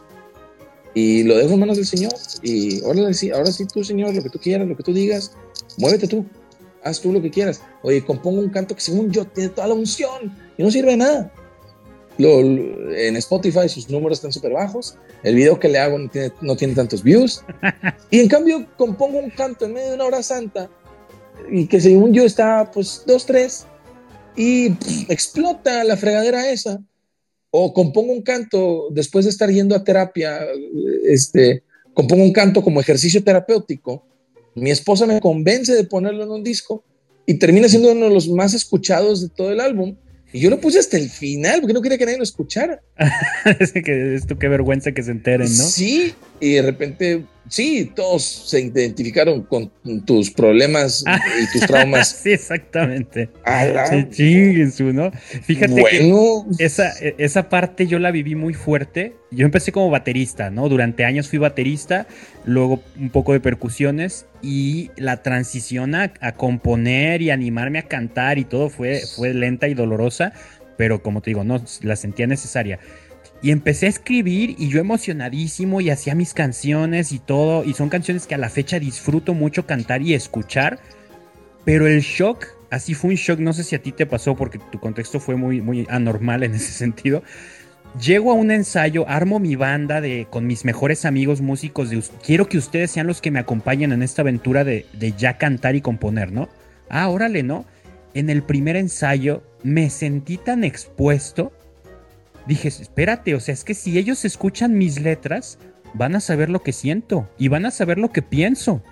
Y 0.94 1.24
lo 1.24 1.36
dejo 1.36 1.54
en 1.54 1.60
manos 1.60 1.76
del 1.76 1.86
Señor 1.86 2.12
y 2.42 2.82
ahora 2.84 3.12
sí, 3.12 3.30
ahora 3.30 3.50
sí 3.50 3.66
tú, 3.66 3.82
Señor, 3.82 4.14
lo 4.14 4.22
que 4.22 4.30
tú 4.30 4.38
quieras, 4.38 4.68
lo 4.68 4.76
que 4.76 4.82
tú 4.82 4.92
digas, 4.92 5.32
muévete 5.78 6.06
tú 6.06 6.24
haz 6.84 7.00
tú 7.00 7.12
lo 7.12 7.20
que 7.20 7.30
quieras. 7.30 7.62
Oye, 7.82 8.04
compongo 8.04 8.40
un 8.40 8.50
canto 8.50 8.74
que 8.74 8.80
según 8.80 9.10
yo 9.10 9.24
tiene 9.24 9.48
toda 9.50 9.66
la 9.66 9.74
unción 9.74 10.36
y 10.56 10.62
no 10.62 10.70
sirve 10.70 10.92
de 10.92 10.96
nada. 10.98 11.32
en 12.18 13.16
Spotify 13.16 13.68
sus 13.68 13.90
números 13.90 14.18
están 14.18 14.32
súper 14.32 14.52
bajos, 14.52 14.96
el 15.24 15.34
video 15.34 15.58
que 15.58 15.68
le 15.68 15.78
hago 15.78 15.98
no 15.98 16.08
tiene, 16.08 16.32
no 16.42 16.56
tiene 16.56 16.74
tantos 16.74 17.02
views, 17.02 17.42
y 18.10 18.20
en 18.20 18.28
cambio 18.28 18.66
compongo 18.76 19.18
un 19.18 19.30
canto 19.30 19.64
en 19.64 19.72
medio 19.72 19.88
de 19.88 19.94
una 19.96 20.04
hora 20.04 20.22
santa 20.22 20.70
y 21.50 21.66
que 21.66 21.80
según 21.80 22.12
yo 22.12 22.24
está 22.24 22.70
pues 22.70 23.02
dos, 23.06 23.26
tres, 23.26 23.66
y 24.36 24.66
explota 25.08 25.84
la 25.84 25.96
fregadera 25.96 26.50
esa, 26.50 26.80
o 27.50 27.72
compongo 27.72 28.12
un 28.12 28.22
canto 28.22 28.88
después 28.90 29.24
de 29.24 29.30
estar 29.30 29.50
yendo 29.50 29.76
a 29.76 29.84
terapia, 29.84 30.40
este, 31.04 31.62
compongo 31.92 32.24
un 32.24 32.32
canto 32.32 32.62
como 32.62 32.80
ejercicio 32.80 33.22
terapéutico, 33.22 34.04
mi 34.54 34.70
esposa 34.70 35.06
me 35.06 35.20
convence 35.20 35.74
de 35.74 35.84
ponerlo 35.84 36.24
en 36.24 36.30
un 36.30 36.42
disco 36.42 36.84
y 37.26 37.34
termina 37.34 37.68
siendo 37.68 37.92
uno 37.92 38.06
de 38.06 38.14
los 38.14 38.28
más 38.28 38.54
escuchados 38.54 39.22
de 39.22 39.28
todo 39.28 39.50
el 39.50 39.60
álbum. 39.60 39.96
Y 40.32 40.40
yo 40.40 40.50
lo 40.50 40.60
puse 40.60 40.80
hasta 40.80 40.96
el 40.96 41.10
final 41.10 41.60
porque 41.60 41.74
no 41.74 41.80
quería 41.80 41.96
que 41.96 42.06
nadie 42.06 42.18
lo 42.18 42.24
escuchara. 42.24 42.82
es 43.60 43.72
que 43.72 44.16
esto 44.16 44.36
qué 44.36 44.48
vergüenza 44.48 44.90
que 44.92 45.02
se 45.02 45.12
enteren, 45.12 45.46
¿no? 45.46 45.64
Sí, 45.64 46.12
y 46.44 46.52
de 46.52 46.62
repente 46.62 47.24
sí, 47.48 47.90
todos 47.94 48.22
se 48.22 48.60
identificaron 48.60 49.42
con 49.42 49.70
tus 50.04 50.30
problemas 50.30 51.04
y 51.42 51.52
tus 51.58 51.66
traumas. 51.66 52.08
sí, 52.22 52.32
exactamente. 52.32 53.30
Sí, 54.10 54.70
su, 54.70 54.92
¿no? 54.92 55.10
Fíjate 55.10 55.82
que 55.90 56.12
esa, 56.58 56.92
esa 57.16 57.48
parte 57.48 57.86
yo 57.86 57.98
la 57.98 58.10
viví 58.10 58.34
muy 58.34 58.52
fuerte. 58.52 59.14
Yo 59.30 59.46
empecé 59.46 59.72
como 59.72 59.88
baterista, 59.88 60.50
¿no? 60.50 60.68
Durante 60.68 61.04
años 61.06 61.28
fui 61.28 61.38
baterista, 61.38 62.06
luego 62.44 62.82
un 62.98 63.08
poco 63.08 63.32
de 63.32 63.40
percusiones 63.40 64.26
y 64.42 64.90
la 64.96 65.22
transición 65.22 65.94
a, 65.94 66.12
componer 66.36 67.22
y 67.22 67.30
animarme 67.30 67.78
a 67.78 67.84
cantar 67.84 68.38
y 68.38 68.44
todo 68.44 68.68
fue, 68.68 69.00
fue 69.16 69.32
lenta 69.32 69.68
y 69.68 69.74
dolorosa, 69.74 70.34
pero 70.76 71.02
como 71.02 71.22
te 71.22 71.30
digo, 71.30 71.44
no, 71.44 71.64
la 71.82 71.96
sentía 71.96 72.26
necesaria. 72.26 72.78
Y 73.44 73.50
empecé 73.50 73.84
a 73.84 73.88
escribir 73.90 74.56
y 74.56 74.70
yo 74.70 74.80
emocionadísimo 74.80 75.82
y 75.82 75.90
hacía 75.90 76.14
mis 76.14 76.32
canciones 76.32 77.12
y 77.12 77.18
todo. 77.18 77.62
Y 77.62 77.74
son 77.74 77.90
canciones 77.90 78.26
que 78.26 78.34
a 78.34 78.38
la 78.38 78.48
fecha 78.48 78.78
disfruto 78.78 79.34
mucho 79.34 79.66
cantar 79.66 80.00
y 80.00 80.14
escuchar. 80.14 80.78
Pero 81.66 81.86
el 81.86 82.00
shock, 82.00 82.46
así 82.70 82.94
fue 82.94 83.10
un 83.10 83.16
shock, 83.16 83.40
no 83.40 83.52
sé 83.52 83.62
si 83.62 83.76
a 83.76 83.82
ti 83.82 83.92
te 83.92 84.06
pasó 84.06 84.34
porque 84.34 84.58
tu 84.72 84.80
contexto 84.80 85.20
fue 85.20 85.36
muy, 85.36 85.60
muy 85.60 85.86
anormal 85.90 86.42
en 86.42 86.54
ese 86.54 86.72
sentido. 86.84 87.22
Llego 88.00 88.30
a 88.30 88.34
un 88.34 88.50
ensayo, 88.50 89.06
armo 89.10 89.38
mi 89.40 89.56
banda 89.56 90.00
de, 90.00 90.26
con 90.30 90.46
mis 90.46 90.64
mejores 90.64 91.04
amigos 91.04 91.42
músicos. 91.42 91.90
De, 91.90 92.02
quiero 92.24 92.48
que 92.48 92.56
ustedes 92.56 92.92
sean 92.92 93.06
los 93.06 93.20
que 93.20 93.30
me 93.30 93.40
acompañen 93.40 93.92
en 93.92 94.02
esta 94.02 94.22
aventura 94.22 94.64
de, 94.64 94.86
de 94.94 95.12
ya 95.12 95.36
cantar 95.36 95.76
y 95.76 95.82
componer, 95.82 96.32
¿no? 96.32 96.48
Ah, 96.88 97.10
órale, 97.10 97.42
¿no? 97.42 97.66
En 98.14 98.30
el 98.30 98.42
primer 98.42 98.76
ensayo 98.76 99.42
me 99.62 99.90
sentí 99.90 100.38
tan 100.38 100.64
expuesto 100.64 101.52
dije, 102.46 102.68
espérate, 102.68 103.34
o 103.34 103.40
sea, 103.40 103.54
es 103.54 103.64
que 103.64 103.74
si 103.74 103.98
ellos 103.98 104.24
escuchan 104.24 104.74
mis 104.76 105.00
letras, 105.00 105.58
van 105.94 106.14
a 106.14 106.20
saber 106.20 106.50
lo 106.50 106.62
que 106.62 106.72
siento 106.72 107.28
y 107.38 107.48
van 107.48 107.66
a 107.66 107.70
saber 107.70 107.98
lo 107.98 108.10
que 108.10 108.22
pienso. 108.22 108.82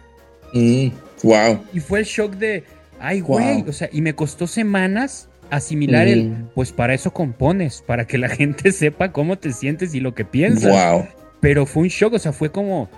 wow. 0.52 1.54
Mm, 1.54 1.60
y 1.72 1.80
fue 1.80 2.00
el 2.00 2.04
shock 2.04 2.34
de, 2.36 2.64
ay, 3.00 3.20
güey, 3.20 3.64
o 3.68 3.72
sea, 3.72 3.88
y 3.92 4.00
me 4.00 4.14
costó 4.14 4.46
semanas 4.46 5.28
asimilar 5.50 6.08
el, 6.08 6.30
mm. 6.30 6.48
pues 6.54 6.72
para 6.72 6.94
eso 6.94 7.12
compones, 7.12 7.82
para 7.86 8.06
que 8.06 8.18
la 8.18 8.28
gente 8.36 8.72
sepa 8.72 9.12
cómo 9.12 9.38
te 9.38 9.52
sientes 9.52 9.94
y 9.94 10.00
lo 10.00 10.14
que 10.14 10.24
piensas. 10.24 10.72
Wow. 10.72 11.06
Pero 11.40 11.66
fue 11.66 11.82
un 11.82 11.88
shock, 11.88 12.14
o 12.14 12.18
sea, 12.18 12.32
fue 12.32 12.52
como, 12.52 12.88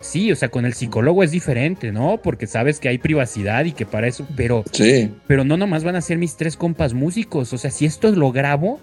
sí, 0.00 0.32
o 0.32 0.36
sea, 0.36 0.48
con 0.48 0.64
el 0.64 0.72
psicólogo 0.72 1.22
es 1.22 1.30
diferente, 1.30 1.92
¿no? 1.92 2.20
Porque 2.22 2.46
sabes 2.46 2.80
que 2.80 2.88
hay 2.88 2.98
privacidad 2.98 3.66
y 3.66 3.72
que 3.72 3.84
para 3.84 4.08
eso, 4.08 4.26
pero, 4.36 4.64
sí. 4.72 5.12
pero 5.26 5.44
no 5.44 5.58
nomás 5.58 5.84
van 5.84 5.96
a 5.96 6.00
ser 6.00 6.16
mis 6.16 6.36
tres 6.36 6.56
compas 6.56 6.94
músicos, 6.94 7.52
o 7.52 7.58
sea, 7.58 7.70
si 7.70 7.84
esto 7.84 8.10
lo 8.10 8.32
grabo, 8.32 8.80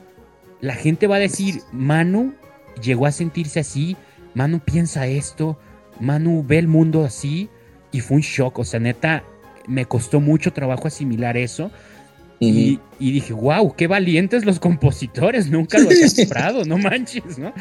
la 0.61 0.75
gente 0.75 1.07
va 1.07 1.15
a 1.17 1.19
decir, 1.19 1.61
Manu 1.71 2.33
llegó 2.81 3.05
a 3.05 3.11
sentirse 3.11 3.59
así, 3.59 3.95
Manu 4.33 4.59
piensa 4.59 5.07
esto, 5.07 5.57
Manu 5.99 6.43
ve 6.45 6.59
el 6.59 6.67
mundo 6.67 7.03
así, 7.03 7.49
y 7.91 8.01
fue 8.01 8.17
un 8.17 8.21
shock, 8.21 8.59
o 8.59 8.63
sea, 8.63 8.79
neta, 8.79 9.23
me 9.67 9.85
costó 9.85 10.19
mucho 10.19 10.53
trabajo 10.53 10.87
asimilar 10.87 11.37
eso. 11.37 11.71
Y, 12.39 12.79
dije, 12.99 13.33
wow, 13.33 13.73
qué 13.75 13.87
valientes 13.87 14.45
los 14.45 14.59
compositores, 14.59 15.49
nunca 15.49 15.79
lo 15.79 15.89
había 15.89 16.07
comprado, 16.15 16.65
no 16.65 16.77
manches, 16.77 17.37
¿no? 17.37 17.53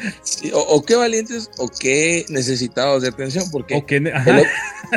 o, 0.53 0.83
qué 0.83 0.95
valientes 0.95 1.49
o 1.57 1.67
qué 1.67 2.25
necesitados 2.29 3.01
de 3.01 3.09
atención, 3.09 3.45
porque 3.51 3.83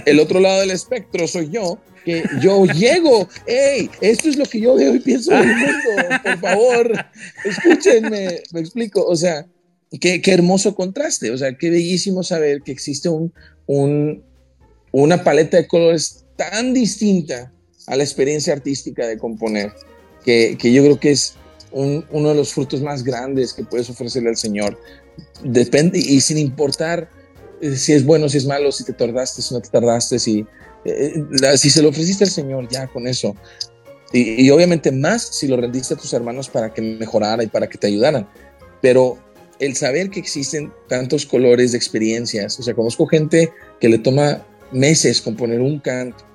el, 0.06 0.20
otro 0.20 0.40
lado 0.40 0.60
del 0.60 0.70
espectro 0.70 1.26
soy 1.26 1.50
yo, 1.50 1.78
que 2.04 2.24
yo 2.40 2.66
llego, 2.66 3.28
hey, 3.46 3.90
esto 4.02 4.28
es 4.28 4.36
lo 4.36 4.44
que 4.44 4.60
yo 4.60 4.74
veo 4.74 4.94
y 4.94 5.00
pienso 5.00 5.32
del 5.32 5.46
mundo, 5.46 6.18
por 6.22 6.38
favor, 6.38 7.06
escúchenme, 7.44 8.42
me 8.52 8.60
explico, 8.60 9.04
o 9.06 9.16
sea, 9.16 9.46
qué, 9.98 10.20
qué 10.20 10.32
hermoso 10.32 10.74
contraste, 10.74 11.30
o 11.30 11.38
sea, 11.38 11.56
qué 11.56 11.70
bellísimo 11.70 12.22
saber 12.22 12.60
que 12.62 12.72
existe 12.72 13.08
un, 13.08 13.32
un, 13.66 14.22
una 14.92 15.24
paleta 15.24 15.56
de 15.56 15.66
colores 15.66 16.26
tan 16.36 16.74
distinta 16.74 17.52
a 17.90 17.96
la 17.96 18.04
experiencia 18.04 18.52
artística 18.52 19.06
de 19.06 19.18
componer, 19.18 19.72
que, 20.24 20.56
que 20.58 20.72
yo 20.72 20.82
creo 20.82 21.00
que 21.00 21.10
es 21.10 21.34
un, 21.72 22.06
uno 22.10 22.30
de 22.30 22.36
los 22.36 22.54
frutos 22.54 22.80
más 22.80 23.02
grandes 23.02 23.52
que 23.52 23.64
puedes 23.64 23.90
ofrecerle 23.90 24.30
al 24.30 24.36
Señor. 24.36 24.78
Depende, 25.42 25.98
y 25.98 26.20
sin 26.20 26.38
importar 26.38 27.10
eh, 27.60 27.76
si 27.76 27.92
es 27.92 28.04
bueno, 28.04 28.28
si 28.28 28.38
es 28.38 28.46
malo, 28.46 28.70
si 28.72 28.84
te 28.84 28.92
tardaste, 28.92 29.42
si 29.42 29.52
no 29.52 29.60
te 29.60 29.68
tardaste, 29.68 30.18
si, 30.20 30.46
eh, 30.84 31.24
si 31.56 31.68
se 31.68 31.82
lo 31.82 31.88
ofreciste 31.88 32.24
al 32.24 32.30
Señor, 32.30 32.68
ya 32.70 32.86
con 32.86 33.08
eso. 33.08 33.34
Y, 34.12 34.50
obviamente 34.50 34.90
más 34.90 35.22
si 35.22 35.46
lo 35.46 35.56
rendiste 35.56 35.94
a 35.94 35.96
tus 35.96 36.12
hermanos 36.12 36.48
para 36.48 36.72
que 36.74 36.82
mejorara 36.82 37.44
y 37.44 37.46
para 37.48 37.68
que 37.68 37.78
te 37.78 37.88
ayudaran. 37.88 38.28
Pero 38.80 39.18
el 39.58 39.76
saber 39.76 40.10
que 40.10 40.20
existen 40.20 40.72
tantos 40.88 41.26
colores 41.26 41.72
de 41.72 41.78
experiencias, 41.78 42.58
o 42.58 42.62
sea, 42.62 42.74
conozco 42.74 43.06
gente 43.06 43.52
que 43.80 43.88
le 43.88 43.98
toma 43.98 44.44
meses 44.72 45.20
componer 45.20 45.60
un 45.60 45.80
canto 45.80 46.29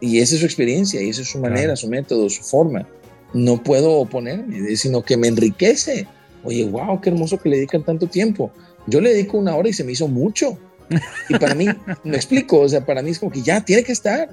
y 0.00 0.18
esa 0.18 0.34
es 0.34 0.40
su 0.40 0.46
experiencia 0.46 1.02
y 1.02 1.10
esa 1.10 1.22
es 1.22 1.28
su 1.28 1.38
manera, 1.38 1.76
su 1.76 1.88
método, 1.88 2.28
su 2.28 2.42
forma. 2.42 2.86
No 3.34 3.62
puedo 3.62 3.92
oponerme, 3.92 4.76
sino 4.76 5.02
que 5.02 5.16
me 5.16 5.28
enriquece. 5.28 6.06
Oye, 6.44 6.64
wow, 6.64 7.00
qué 7.00 7.10
hermoso 7.10 7.38
que 7.38 7.48
le 7.48 7.56
dedican 7.56 7.84
tanto 7.84 8.06
tiempo. 8.06 8.52
Yo 8.86 9.00
le 9.00 9.10
dedico 9.10 9.38
una 9.38 9.54
hora 9.56 9.68
y 9.68 9.72
se 9.72 9.84
me 9.84 9.92
hizo 9.92 10.08
mucho. 10.08 10.58
Y 11.28 11.34
para 11.38 11.54
mí, 11.54 11.66
me 12.04 12.16
explico, 12.16 12.60
o 12.60 12.68
sea, 12.68 12.84
para 12.86 13.02
mí 13.02 13.10
es 13.10 13.18
como 13.18 13.32
que 13.32 13.42
ya 13.42 13.64
tiene 13.64 13.82
que 13.82 13.92
estar. 13.92 14.30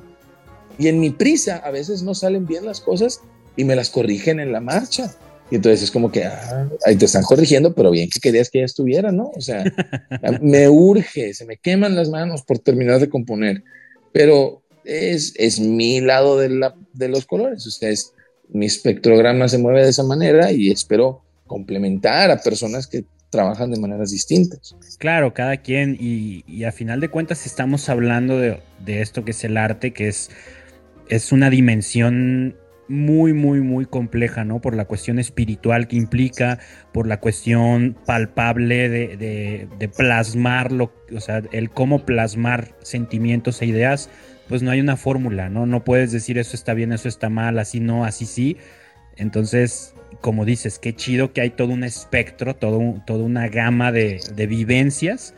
Y 0.77 0.87
en 0.87 0.99
mi 0.99 1.09
prisa 1.09 1.57
a 1.57 1.71
veces 1.71 2.03
no 2.03 2.13
salen 2.13 2.45
bien 2.45 2.65
las 2.65 2.79
cosas 2.79 3.21
y 3.55 3.63
me 3.63 3.75
las 3.75 3.89
corrigen 3.89 4.39
en 4.39 4.51
la 4.51 4.61
marcha. 4.61 5.15
Y 5.51 5.55
entonces 5.55 5.83
es 5.83 5.91
como 5.91 6.11
que, 6.11 6.25
ah, 6.25 6.67
ahí 6.85 6.95
te 6.95 7.05
están 7.05 7.23
corrigiendo, 7.23 7.73
pero 7.75 7.91
bien 7.91 8.09
que 8.09 8.19
querías 8.19 8.49
que 8.49 8.59
ya 8.59 8.65
estuviera, 8.65 9.11
¿no? 9.11 9.31
O 9.35 9.41
sea, 9.41 9.63
me 10.41 10.67
urge, 10.69 11.33
se 11.33 11.45
me 11.45 11.57
queman 11.57 11.95
las 11.95 12.09
manos 12.09 12.41
por 12.43 12.59
terminar 12.59 12.99
de 12.99 13.09
componer, 13.09 13.63
pero 14.11 14.63
es, 14.85 15.33
es 15.37 15.59
mi 15.59 16.01
lado 16.01 16.37
de, 16.37 16.49
la, 16.49 16.75
de 16.93 17.09
los 17.09 17.25
colores, 17.25 17.65
o 17.67 17.71
sea, 17.71 17.89
es, 17.89 18.13
mi 18.49 18.65
espectrograma 18.65 19.47
se 19.47 19.57
mueve 19.57 19.83
de 19.83 19.89
esa 19.89 20.03
manera 20.03 20.51
y 20.51 20.71
espero 20.71 21.23
complementar 21.47 22.31
a 22.31 22.41
personas 22.41 22.87
que 22.87 23.05
trabajan 23.29 23.71
de 23.71 23.79
maneras 23.79 24.11
distintas. 24.11 24.75
Claro, 24.97 25.33
cada 25.33 25.57
quien, 25.57 25.97
y, 25.99 26.63
a 26.63 26.71
final 26.71 27.01
de 27.01 27.09
cuentas 27.09 27.45
estamos 27.45 27.89
hablando 27.89 28.39
de, 28.39 28.61
de, 28.85 29.01
esto 29.01 29.25
que 29.25 29.31
es 29.31 29.43
el 29.43 29.57
arte, 29.57 29.91
que 29.91 30.07
es, 30.07 30.29
es 31.09 31.31
una 31.31 31.49
dimensión 31.49 32.55
muy, 32.87 33.33
muy, 33.33 33.61
muy 33.61 33.85
compleja, 33.85 34.45
¿no? 34.45 34.61
Por 34.61 34.75
la 34.75 34.85
cuestión 34.85 35.19
espiritual 35.19 35.87
que 35.87 35.95
implica, 35.95 36.59
por 36.93 37.07
la 37.07 37.19
cuestión 37.19 37.97
palpable 38.05 38.89
de, 38.89 39.17
de, 39.17 39.67
de 39.79 39.89
plasmarlo, 39.89 40.93
o 41.13 41.19
sea, 41.19 41.41
el 41.51 41.71
cómo 41.71 42.05
plasmar 42.05 42.75
sentimientos 42.83 43.61
e 43.61 43.65
ideas, 43.65 44.09
pues 44.47 44.61
no 44.61 44.71
hay 44.71 44.79
una 44.79 44.97
fórmula, 44.97 45.49
¿no? 45.49 45.65
No 45.65 45.83
puedes 45.83 46.11
decir 46.11 46.37
eso 46.37 46.55
está 46.55 46.73
bien, 46.73 46.91
eso 46.91 47.07
está 47.07 47.29
mal, 47.29 47.59
así 47.59 47.79
no, 47.79 48.05
así 48.05 48.25
sí. 48.25 48.57
Entonces, 49.17 49.93
como 50.21 50.45
dices, 50.45 50.79
qué 50.79 50.95
chido 50.95 51.33
que 51.33 51.41
hay 51.41 51.51
todo 51.51 51.69
un 51.73 51.83
espectro, 51.83 52.55
todo 52.55 53.01
toda 53.05 53.23
una 53.23 53.47
gama 53.47 53.91
de, 53.91 54.19
de 54.35 54.47
vivencias 54.47 55.33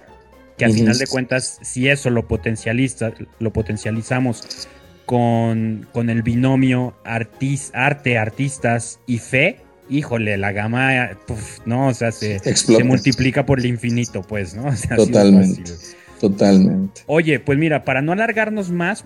que 0.57 0.65
al 0.65 0.73
final 0.73 0.97
de 0.97 1.07
cuentas, 1.07 1.59
si 1.61 1.87
eso 1.87 2.09
lo, 2.09 2.27
potencializa, 2.27 3.13
lo 3.39 3.53
potencializamos 3.53 4.67
con, 5.05 5.87
con 5.91 6.09
el 6.09 6.23
binomio 6.23 6.95
arte, 7.05 8.17
artistas 8.17 8.99
y 9.05 9.19
fe, 9.19 9.59
híjole, 9.87 10.35
la 10.37 10.51
gama, 10.51 11.11
no, 11.65 11.87
o 11.87 11.93
sea, 11.93 12.11
se, 12.11 12.39
se, 12.39 12.83
multiplica 12.83 13.45
por 13.45 13.59
el 13.59 13.67
infinito, 13.67 14.23
pues, 14.23 14.55
¿no? 14.55 14.73
Totalmente. 14.95 15.73
Totalmente. 16.19 17.01
Oye, 17.05 17.39
pues 17.39 17.57
mira, 17.57 17.83
para 17.83 18.01
no 18.01 18.11
alargarnos 18.11 18.71
más, 18.71 19.05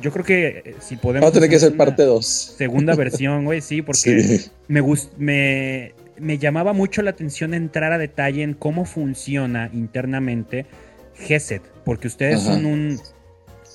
yo 0.00 0.12
creo 0.12 0.24
que 0.24 0.62
eh, 0.64 0.74
si 0.80 0.96
podemos. 0.96 1.22
Vamos 1.22 1.32
a 1.32 1.34
tener 1.34 1.50
que 1.50 1.56
hacer 1.56 1.76
parte 1.76 2.04
2. 2.04 2.26
Segunda 2.56 2.94
versión, 2.94 3.44
güey, 3.44 3.60
sí, 3.60 3.82
porque 3.82 4.40
me, 4.68 4.80
gust, 4.80 5.12
me, 5.18 5.94
me 6.18 6.38
llamaba 6.38 6.72
mucho 6.72 7.02
la 7.02 7.10
atención 7.10 7.54
entrar 7.54 7.92
a 7.92 7.98
detalle 7.98 8.42
en 8.42 8.54
cómo 8.54 8.84
funciona 8.84 9.70
internamente 9.72 10.66
GESET, 11.14 11.62
porque 11.84 12.08
ustedes 12.08 12.40
son 12.40 12.64
un 12.64 13.00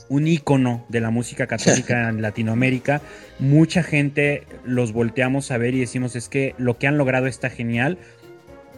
un 0.10 0.28
ícono 0.28 0.86
de 0.90 1.02
la 1.02 1.10
música 1.10 1.48
católica 1.48 2.10
en 2.10 2.22
Latinoamérica. 2.22 3.02
Mucha 3.40 3.84
gente 3.84 4.44
los 4.64 4.94
volteamos 4.94 5.52
a 5.52 5.58
ver 5.58 5.74
y 5.74 5.80
decimos 5.80 6.16
es 6.16 6.30
que 6.30 6.56
lo 6.58 6.78
que 6.78 6.88
han 6.88 6.98
logrado 6.98 7.28
está 7.28 7.50
genial, 7.50 7.98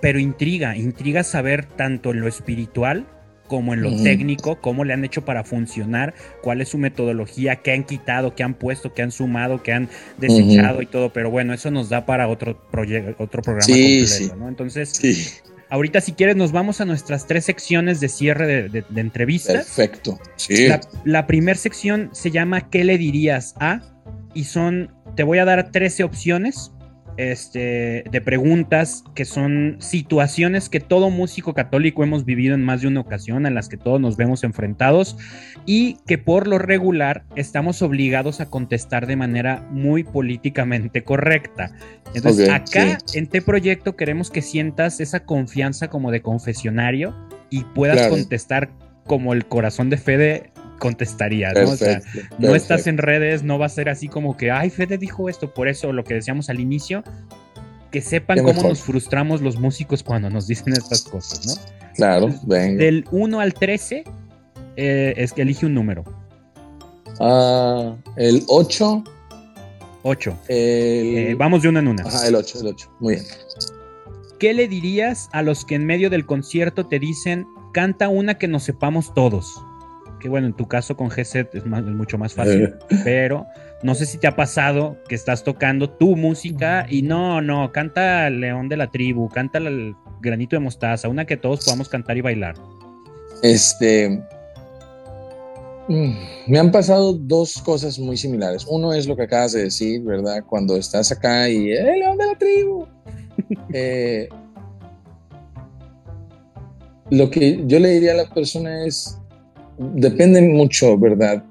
pero 0.01 0.19
intriga, 0.19 0.75
intriga 0.75 1.23
saber 1.23 1.65
tanto 1.65 2.11
en 2.11 2.21
lo 2.21 2.27
espiritual 2.27 3.05
como 3.49 3.73
en 3.73 3.81
lo 3.81 3.91
técnico, 4.01 4.61
cómo 4.61 4.85
le 4.85 4.93
han 4.93 5.03
hecho 5.03 5.25
para 5.25 5.43
funcionar, 5.43 6.13
cuál 6.41 6.61
es 6.61 6.69
su 6.69 6.77
metodología, 6.77 7.57
qué 7.57 7.73
han 7.73 7.83
quitado, 7.83 8.35
qué 8.35 8.43
han 8.43 8.53
puesto, 8.53 8.93
qué 8.93 9.01
han 9.01 9.11
sumado, 9.11 9.61
qué 9.61 9.73
han 9.73 9.89
desechado 10.17 10.81
y 10.81 10.85
todo, 10.85 11.11
pero 11.11 11.29
bueno, 11.29 11.53
eso 11.53 11.71
nos 11.71 11.89
da 11.89 12.05
para 12.05 12.29
otro, 12.29 12.51
otro 13.17 13.41
programa 13.41 13.65
completo, 13.65 14.35
¿no? 14.37 14.47
Entonces, 14.47 14.89
sí. 14.89 15.27
Ahorita, 15.71 16.01
si 16.01 16.13
quieres, 16.13 16.35
nos 16.35 16.51
vamos 16.51 16.81
a 16.81 16.85
nuestras 16.85 17.27
tres 17.27 17.45
secciones 17.45 17.99
de 17.99 18.09
cierre 18.09 18.69
de, 18.69 18.83
entrevistas. 18.95 19.55
Perfecto. 19.55 20.19
Sí. 20.35 20.67
La, 20.67 20.81
la 21.03 21.27
primera 21.27 21.57
sección 21.57 22.09
se 22.11 22.31
llama 22.31 22.69
¿Qué 22.69 22.83
le 22.83 22.97
dirías 22.97 23.55
a? 23.59 23.81
Y 24.33 24.45
son, 24.45 24.91
te 25.15 25.23
voy 25.23 25.37
a 25.37 25.45
dar 25.45 25.71
13 25.71 26.03
opciones 26.03 26.71
este, 27.19 28.05
de 28.09 28.21
preguntas 28.21 29.03
que 29.13 29.25
son 29.25 29.75
situaciones 29.79 30.69
que 30.69 30.79
todo 30.79 31.09
músico 31.09 31.53
católico 31.53 32.01
hemos 32.01 32.23
vivido 32.23 32.55
en 32.55 32.63
más 32.63 32.79
de 32.79 32.87
una 32.87 33.01
ocasión, 33.01 33.45
en 33.45 33.55
las 33.55 33.67
que 33.67 33.75
todos 33.75 33.99
nos 33.99 34.15
vemos 34.15 34.45
enfrentados 34.45 35.17
y 35.65 35.97
que 36.07 36.17
por 36.17 36.47
lo 36.47 36.59
regular 36.59 37.25
estamos 37.35 37.81
obligados 37.81 38.39
a 38.39 38.49
contestar 38.49 39.05
de 39.05 39.17
manera 39.17 39.67
muy 39.69 40.05
políticamente 40.05 41.03
correcta. 41.03 41.73
Entonces, 42.13 42.47
acá 42.47 42.97
en 43.13 43.25
este 43.25 43.41
proyecto 43.41 43.97
queremos 43.97 44.31
que 44.31 44.41
sientas 44.41 45.01
esa 45.01 45.25
confianza 45.25 45.89
como 45.89 46.11
de 46.11 46.21
confesionario 46.21 47.13
y 47.49 47.65
puedas 47.65 48.07
contestar 48.07 48.69
como 49.05 49.33
el 49.33 49.45
corazón 49.45 49.89
de 49.89 49.97
Fede 49.97 50.51
contestaría, 50.79 51.51
¿no? 51.53 51.69
o 51.69 51.75
sea, 51.75 52.01
no 52.39 52.55
estás 52.55 52.87
en 52.87 52.97
redes, 52.97 53.43
no 53.43 53.59
va 53.59 53.67
a 53.67 53.69
ser 53.69 53.89
así 53.89 54.07
como 54.07 54.35
que, 54.37 54.49
ay, 54.49 54.69
Fede 54.69 54.97
dijo 54.97 55.29
esto, 55.29 55.53
por 55.53 55.67
eso 55.67 55.93
lo 55.93 56.03
que 56.03 56.15
decíamos 56.15 56.49
al 56.49 56.59
inicio, 56.59 57.03
que 57.91 58.01
sepan 58.01 58.43
cómo 58.43 58.63
nos 58.63 58.81
frustramos 58.81 59.41
los 59.41 59.59
músicos 59.59 60.03
cuando 60.03 60.29
nos 60.29 60.47
dicen 60.47 60.73
estas 60.73 61.03
cosas, 61.03 61.45
¿no? 61.45 61.79
Claro, 61.95 62.33
venga. 62.43 62.83
Del 62.83 63.05
1 63.11 63.39
al 63.39 63.53
13, 63.53 64.03
eh, 64.77 65.13
es 65.17 65.33
que 65.33 65.41
elige 65.41 65.65
un 65.65 65.73
número. 65.73 66.03
Ah, 67.19 67.95
el 68.15 68.43
8. 68.47 69.03
8. 70.03 70.37
Eh, 70.47 71.35
vamos 71.37 71.61
de 71.61 71.69
una 71.69 71.79
en 71.79 71.89
una. 71.89 72.03
Ajá, 72.03 72.27
el 72.27 72.35
8, 72.35 72.59
el 72.61 72.67
8. 72.67 72.91
Muy 72.99 73.15
bien. 73.15 73.25
¿Qué 74.39 74.53
le 74.53 74.69
dirías 74.69 75.27
a 75.33 75.41
los 75.41 75.65
que 75.65 75.75
en 75.75 75.85
medio 75.85 76.09
del 76.09 76.25
concierto 76.25 76.87
te 76.87 76.99
dicen, 76.99 77.45
canta 77.73 78.07
una 78.07 78.37
que 78.37 78.47
nos 78.47 78.63
sepamos 78.63 79.13
todos? 79.13 79.61
Que 80.19 80.29
bueno, 80.29 80.47
en 80.47 80.53
tu 80.53 80.67
caso 80.67 80.95
con 80.95 81.09
G-Set 81.09 81.55
es, 81.55 81.65
mucho 81.65 82.17
más 82.17 82.33
fácil, 82.33 82.75
pero 83.03 83.47
no 83.81 83.95
sé 83.95 84.05
si 84.05 84.17
te 84.17 84.27
ha 84.27 84.35
pasado 84.35 84.97
que 85.07 85.15
estás 85.15 85.43
tocando 85.43 85.89
tu 85.89 86.15
música 86.15 86.85
y 86.89 87.01
no, 87.01 87.41
no, 87.41 87.71
canta 87.71 88.29
León 88.29 88.69
de 88.69 88.77
la 88.77 88.91
Tribu, 88.91 89.29
canta 89.29 89.57
el 89.59 89.95
Granito 90.21 90.55
de 90.55 90.59
Mostaza, 90.59 91.07
una 91.07 91.25
que 91.25 91.37
todos 91.37 91.63
podamos 91.63 91.87
cantar 91.89 92.17
y 92.17 92.21
bailar. 92.21 92.55
Este, 93.41 94.21
mm, 95.87 96.13
me 96.47 96.59
han 96.59 96.71
pasado 96.71 97.13
dos 97.13 97.61
cosas 97.61 97.97
muy 97.99 98.17
similares. 98.17 98.65
Uno 98.69 98.93
es 98.93 99.07
lo 99.07 99.15
que 99.15 99.23
acabas 99.23 99.53
de 99.53 99.63
decir, 99.63 100.01
¿verdad? 100.03 100.43
Cuando 100.45 100.75
estás 100.75 101.11
acá 101.11 101.47
y 101.47 101.71
¡Eh, 101.71 101.97
León 101.97 102.17
de 102.17 102.25
la 102.25 102.37
Tribu! 102.37 102.85
Eh, 103.73 104.27
lo 107.09 107.29
que 107.29 107.63
yo 107.65 107.79
le 107.79 107.89
diría 107.91 108.11
a 108.11 108.15
la 108.15 108.29
persona 108.29 108.85
es, 108.85 109.18
depende 109.79 110.41
mucho, 110.41 110.97
¿verdad? 110.97 111.43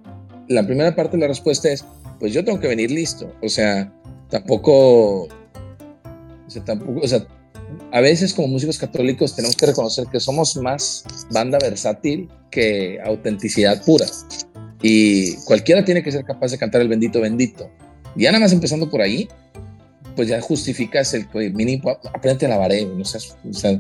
La 0.48 0.64
primera 0.64 0.94
parte 0.94 1.16
de 1.16 1.22
la 1.22 1.28
respuesta 1.28 1.70
es, 1.70 1.84
pues 2.20 2.32
yo 2.32 2.44
tengo 2.44 2.60
que 2.60 2.68
venir 2.68 2.90
listo. 2.90 3.32
O 3.42 3.48
sea, 3.48 3.92
tampoco, 4.30 5.24
o 5.24 7.08
sea, 7.08 7.26
a 7.92 8.00
veces 8.00 8.34
como 8.34 8.48
músicos 8.48 8.78
católicos 8.78 9.34
tenemos 9.34 9.56
que 9.56 9.66
reconocer 9.66 10.06
que 10.06 10.20
somos 10.20 10.56
más 10.56 11.04
banda 11.30 11.58
versátil 11.60 12.28
que 12.50 12.98
autenticidad 13.04 13.82
pura. 13.84 14.06
Y 14.82 15.34
cualquiera 15.44 15.84
tiene 15.84 16.02
que 16.02 16.12
ser 16.12 16.24
capaz 16.24 16.52
de 16.52 16.58
cantar 16.58 16.80
el 16.80 16.88
bendito 16.88 17.20
bendito. 17.20 17.70
Ya 18.14 18.30
nada 18.30 18.44
más 18.44 18.52
empezando 18.52 18.90
por 18.90 19.00
ahí, 19.00 19.28
pues 20.16 20.28
ya 20.28 20.40
justificas 20.40 21.14
el 21.14 21.26
mínimo, 21.54 21.98
aprende 22.12 22.46
a 22.46 22.48
lavar, 22.48 22.72
no 22.96 23.04
seas, 23.04 23.36
o 23.48 23.52
sea, 23.52 23.78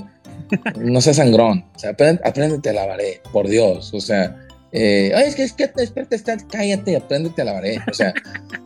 no 0.76 1.00
seas 1.00 1.16
sangrón, 1.16 1.64
o 1.74 1.78
sea, 1.78 1.90
apréndete 1.90 2.70
a 2.70 2.72
lavaré, 2.72 3.20
por 3.32 3.48
Dios, 3.48 3.92
o 3.94 4.00
sea, 4.00 4.48
eh, 4.72 5.12
Ay, 5.14 5.28
es 5.28 5.34
que, 5.34 5.44
es 5.44 5.52
que, 5.52 5.64
espérate, 5.76 6.16
está, 6.16 6.36
cállate, 6.36 6.96
apréndete 6.96 7.42
a 7.42 7.44
lavaré, 7.46 7.78
o 7.90 7.94
sea, 7.94 8.12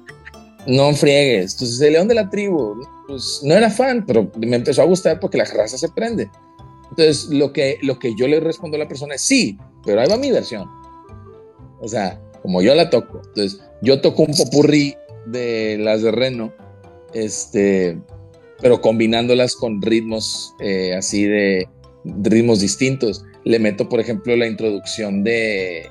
no 0.67 0.93
friegues. 0.95 1.53
Entonces, 1.53 1.81
el 1.81 1.93
león 1.93 2.09
de 2.09 2.15
la 2.15 2.29
tribu, 2.29 2.75
pues 3.07 3.41
no 3.43 3.55
era 3.55 3.71
fan, 3.71 4.05
pero 4.07 4.31
me 4.39 4.57
empezó 4.57 4.83
a 4.83 4.87
gustar 4.87 5.21
porque 5.21 5.39
la 5.39 5.45
raza 5.45 5.79
se 5.79 5.89
prende. 5.89 6.29
Entonces, 6.91 7.27
lo 7.27 7.53
que, 7.53 7.79
lo 7.83 7.99
que 7.99 8.15
yo 8.17 8.27
le 8.27 8.41
respondo 8.41 8.77
a 8.77 8.81
la 8.81 8.89
persona 8.89 9.15
es 9.15 9.23
sí, 9.23 9.59
pero 9.85 10.01
ahí 10.01 10.09
va 10.09 10.17
mi 10.17 10.31
versión. 10.31 10.69
O 11.81 11.89
sea, 11.89 12.21
como 12.43 12.63
yo 12.63 12.75
la 12.75 12.91
toco. 12.91 13.23
Entonces, 13.29 13.61
yo 13.81 14.01
toco 14.01 14.23
un 14.23 14.35
popurrí 14.35 14.97
de 15.27 15.79
las 15.79 16.03
de 16.03 16.11
Reno, 16.11 16.53
este, 17.15 17.99
pero 18.63 18.81
combinándolas 18.81 19.57
con 19.57 19.83
ritmos 19.83 20.55
eh, 20.61 20.95
así 20.95 21.25
de 21.25 21.69
ritmos 22.05 22.61
distintos. 22.61 23.25
Le 23.45 23.59
meto, 23.59 23.89
por 23.89 24.01
ejemplo, 24.01 24.37
la 24.37 24.47
introducción 24.47 25.25
de, 25.25 25.91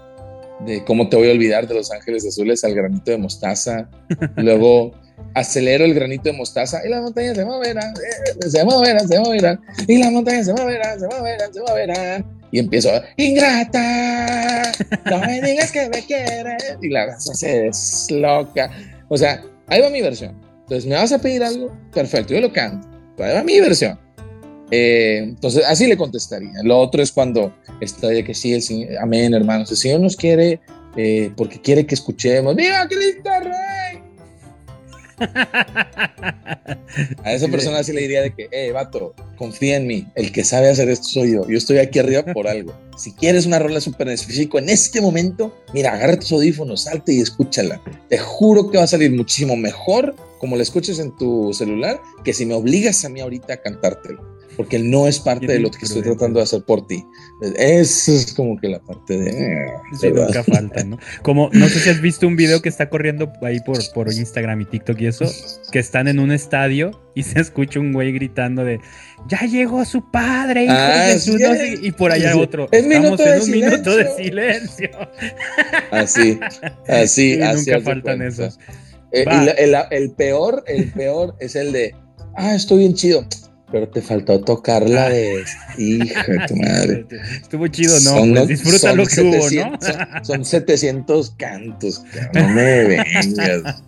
de 0.65 0.84
cómo 0.85 1.10
te 1.10 1.18
voy 1.18 1.30
a 1.30 1.34
olvidar 1.34 1.68
de 1.68 1.76
Los 1.76 1.91
Ángeles 1.91 2.26
Azules 2.26 2.64
al 2.64 2.73
granito 2.73 3.11
de 3.11 3.18
mostaza. 3.18 3.89
Luego 4.38 4.93
acelero 5.34 5.85
el 5.85 5.93
granito 5.93 6.23
de 6.23 6.34
mostaza 6.34 6.81
y 6.85 6.89
la 6.89 7.02
montaña 7.02 7.35
se 7.35 7.45
moverán, 7.45 7.93
eh, 7.93 8.49
se 8.49 8.64
moverán, 8.64 9.07
se 9.07 9.19
moverán. 9.19 9.61
Y 9.88 9.98
la 9.98 10.10
montaña 10.10 10.43
se 10.43 10.53
moverán, 10.53 10.99
se 10.99 11.07
moverán, 11.07 11.53
se 11.53 11.60
moverán. 11.60 12.41
Y 12.53 12.60
empiezo, 12.60 12.89
ingrata, 13.18 14.72
no 15.10 15.19
me 15.19 15.41
digas 15.41 15.72
que 15.72 15.89
me 15.89 16.03
quieres. 16.06 16.77
Y 16.81 16.89
la 16.89 17.07
raza 17.07 17.34
se 17.34 17.64
desloca. 17.64 18.72
O 19.10 19.18
sea, 19.18 19.41
ahí 19.68 19.81
va 19.81 19.89
mi 19.89 20.02
versión. 20.02 20.51
Entonces, 20.72 20.89
¿me 20.89 20.95
vas 20.95 21.11
a 21.11 21.19
pedir 21.19 21.43
algo? 21.43 21.69
Perfecto, 21.93 22.34
yo 22.34 22.39
lo 22.39 22.53
canto. 22.53 22.88
Pero 23.18 23.39
a 23.39 23.43
mi 23.43 23.60
versión. 23.60 23.99
Eh, 24.72 25.18
entonces, 25.22 25.65
así 25.68 25.85
le 25.85 25.98
contestaría. 25.98 26.53
Lo 26.64 26.80
otro 26.80 27.02
es 27.02 27.11
cuando 27.11 27.53
está 27.81 28.07
de 28.07 28.23
que 28.23 28.34
sí, 28.34 28.53
el 28.53 28.61
Señor, 28.61 28.98
amén, 29.02 29.34
hermanos. 29.34 29.69
El 29.69 29.76
Señor 29.76 29.99
nos 29.99 30.15
quiere 30.15 30.61
eh, 30.95 31.30
porque 31.35 31.60
quiere 31.60 31.85
que 31.85 31.95
escuchemos. 31.95 32.56
¡Viva 32.56 32.88
Cristo 32.88 33.30
Rey! 33.41 33.80
A 37.23 37.34
esa 37.34 37.48
persona 37.48 37.84
sí 37.84 37.93
le 37.93 38.02
diría 38.02 38.22
de 38.22 38.34
que, 38.34 38.49
eh, 38.52 38.72
vato, 38.72 39.15
confía 39.38 39.77
en 39.77 39.88
mí, 39.88 40.07
el 40.15 40.31
que 40.31 40.43
sabe 40.43 40.69
hacer 40.69 40.89
esto 40.89 41.07
soy 41.07 41.34
yo, 41.34 41.48
yo 41.48 41.57
estoy 41.57 41.77
aquí 41.77 41.99
arriba 41.99 42.23
por 42.34 42.48
algo. 42.48 42.73
Si 42.98 43.14
quieres 43.14 43.45
una 43.45 43.60
rola 43.60 43.80
súper 43.81 44.10
específica 44.10 44.60
en 44.60 44.69
este 44.69 45.02
momento, 45.02 45.56
mira, 45.73 45.93
agarra 45.93 46.19
tus 46.19 46.31
audífonos, 46.31 46.84
salte 46.84 47.14
y 47.14 47.22
escúchala. 47.22 47.81
Te 48.10 48.18
juro 48.18 48.69
que 48.69 48.77
va 48.77 48.84
a 48.84 48.88
salir 48.88 49.11
muchísimo 49.11 49.56
mejor 49.56 50.15
como 50.39 50.56
la 50.56 50.64
escuches 50.64 50.99
en 50.99 51.15
tu 51.18 51.53
celular 51.53 52.02
que 52.23 52.34
si 52.34 52.45
me 52.45 52.53
obligas 52.53 53.06
a 53.06 53.10
mí 53.10 53.19
ahorita 53.22 53.53
a 53.53 53.57
cantártelo 53.57 54.40
porque 54.61 54.77
no 54.77 55.07
es 55.07 55.19
parte 55.19 55.47
de 55.47 55.59
lo 55.59 55.71
que 55.71 55.85
estoy 55.85 56.03
tratando 56.03 56.38
de 56.38 56.43
hacer 56.43 56.61
por 56.61 56.85
ti. 56.85 57.03
Eso 57.57 58.11
es 58.11 58.31
como 58.31 58.59
que 58.59 58.67
la 58.67 58.79
parte 58.79 59.17
de... 59.17 59.65
Sí, 59.99 60.11
nunca 60.11 60.43
falta, 60.43 60.83
¿no? 60.83 60.99
Como, 61.23 61.49
no 61.51 61.67
sé 61.67 61.79
si 61.79 61.89
has 61.89 61.99
visto 61.99 62.27
un 62.27 62.35
video 62.35 62.61
que 62.61 62.69
está 62.69 62.88
corriendo 62.88 63.33
ahí 63.41 63.59
por, 63.61 63.79
por 63.95 64.13
Instagram 64.13 64.61
y 64.61 64.65
TikTok 64.65 65.01
y 65.01 65.07
eso, 65.07 65.25
que 65.71 65.79
están 65.79 66.07
en 66.07 66.19
un 66.19 66.31
estadio 66.31 66.91
y 67.15 67.23
se 67.23 67.39
escucha 67.39 67.79
un 67.79 67.91
güey 67.91 68.11
gritando 68.11 68.63
de 68.63 68.79
ya 69.27 69.39
llegó 69.47 69.83
su 69.83 70.11
padre 70.11 70.67
ah, 70.69 71.15
y 71.81 71.91
por 71.91 72.11
allá 72.11 72.38
otro 72.38 72.69
estamos 72.71 73.19
en 73.19 73.41
un 73.41 73.49
minuto 73.49 73.97
de 73.97 74.15
silencio. 74.15 74.91
así 75.89 76.39
así, 76.88 77.38
nunca 77.38 77.81
faltan 77.81 78.21
esos. 78.21 78.59
Eh, 79.11 79.25
el, 79.57 79.75
el, 79.89 80.11
peor 80.11 80.63
el 80.67 80.91
peor 80.91 81.35
es 81.39 81.55
el 81.55 81.71
de 81.71 81.95
ah 82.35 82.53
estoy 82.53 82.77
bien 82.77 82.93
chido 82.93 83.25
pero 83.72 83.89
te 83.89 84.02
faltó 84.02 84.41
tocar 84.41 84.89
la 84.89 85.10
de 85.10 85.43
hija 85.77 86.23
de 86.27 86.48
tu 86.48 86.56
madre. 86.56 87.06
Estuvo 87.41 87.68
chido, 87.68 87.99
¿no? 88.02 88.34
Pues 88.35 88.48
disfruta 88.48 88.93
lo 88.93 89.06
que 89.06 89.22
hubo, 89.22 89.49
¿no? 89.49 90.23
Son, 90.23 90.45
700 90.45 91.31
cantos, 91.38 92.03
no 92.34 92.48
me 92.49 92.84
vengas. 92.85 93.84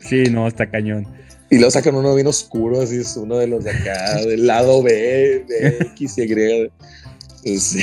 Sí, 0.00 0.24
no, 0.30 0.48
está 0.48 0.70
cañón. 0.70 1.06
Y 1.50 1.56
luego 1.56 1.70
sacan 1.70 1.94
uno 1.94 2.14
bien 2.14 2.26
oscuro, 2.26 2.82
así 2.82 2.96
es 2.96 3.16
uno 3.16 3.38
de 3.38 3.46
los 3.46 3.64
de 3.64 3.70
acá, 3.70 4.16
del 4.16 4.46
lado 4.46 4.82
B, 4.82 5.44
de 5.48 5.78
X, 5.92 6.18
Y. 6.18 6.70
Sí. 7.58 7.82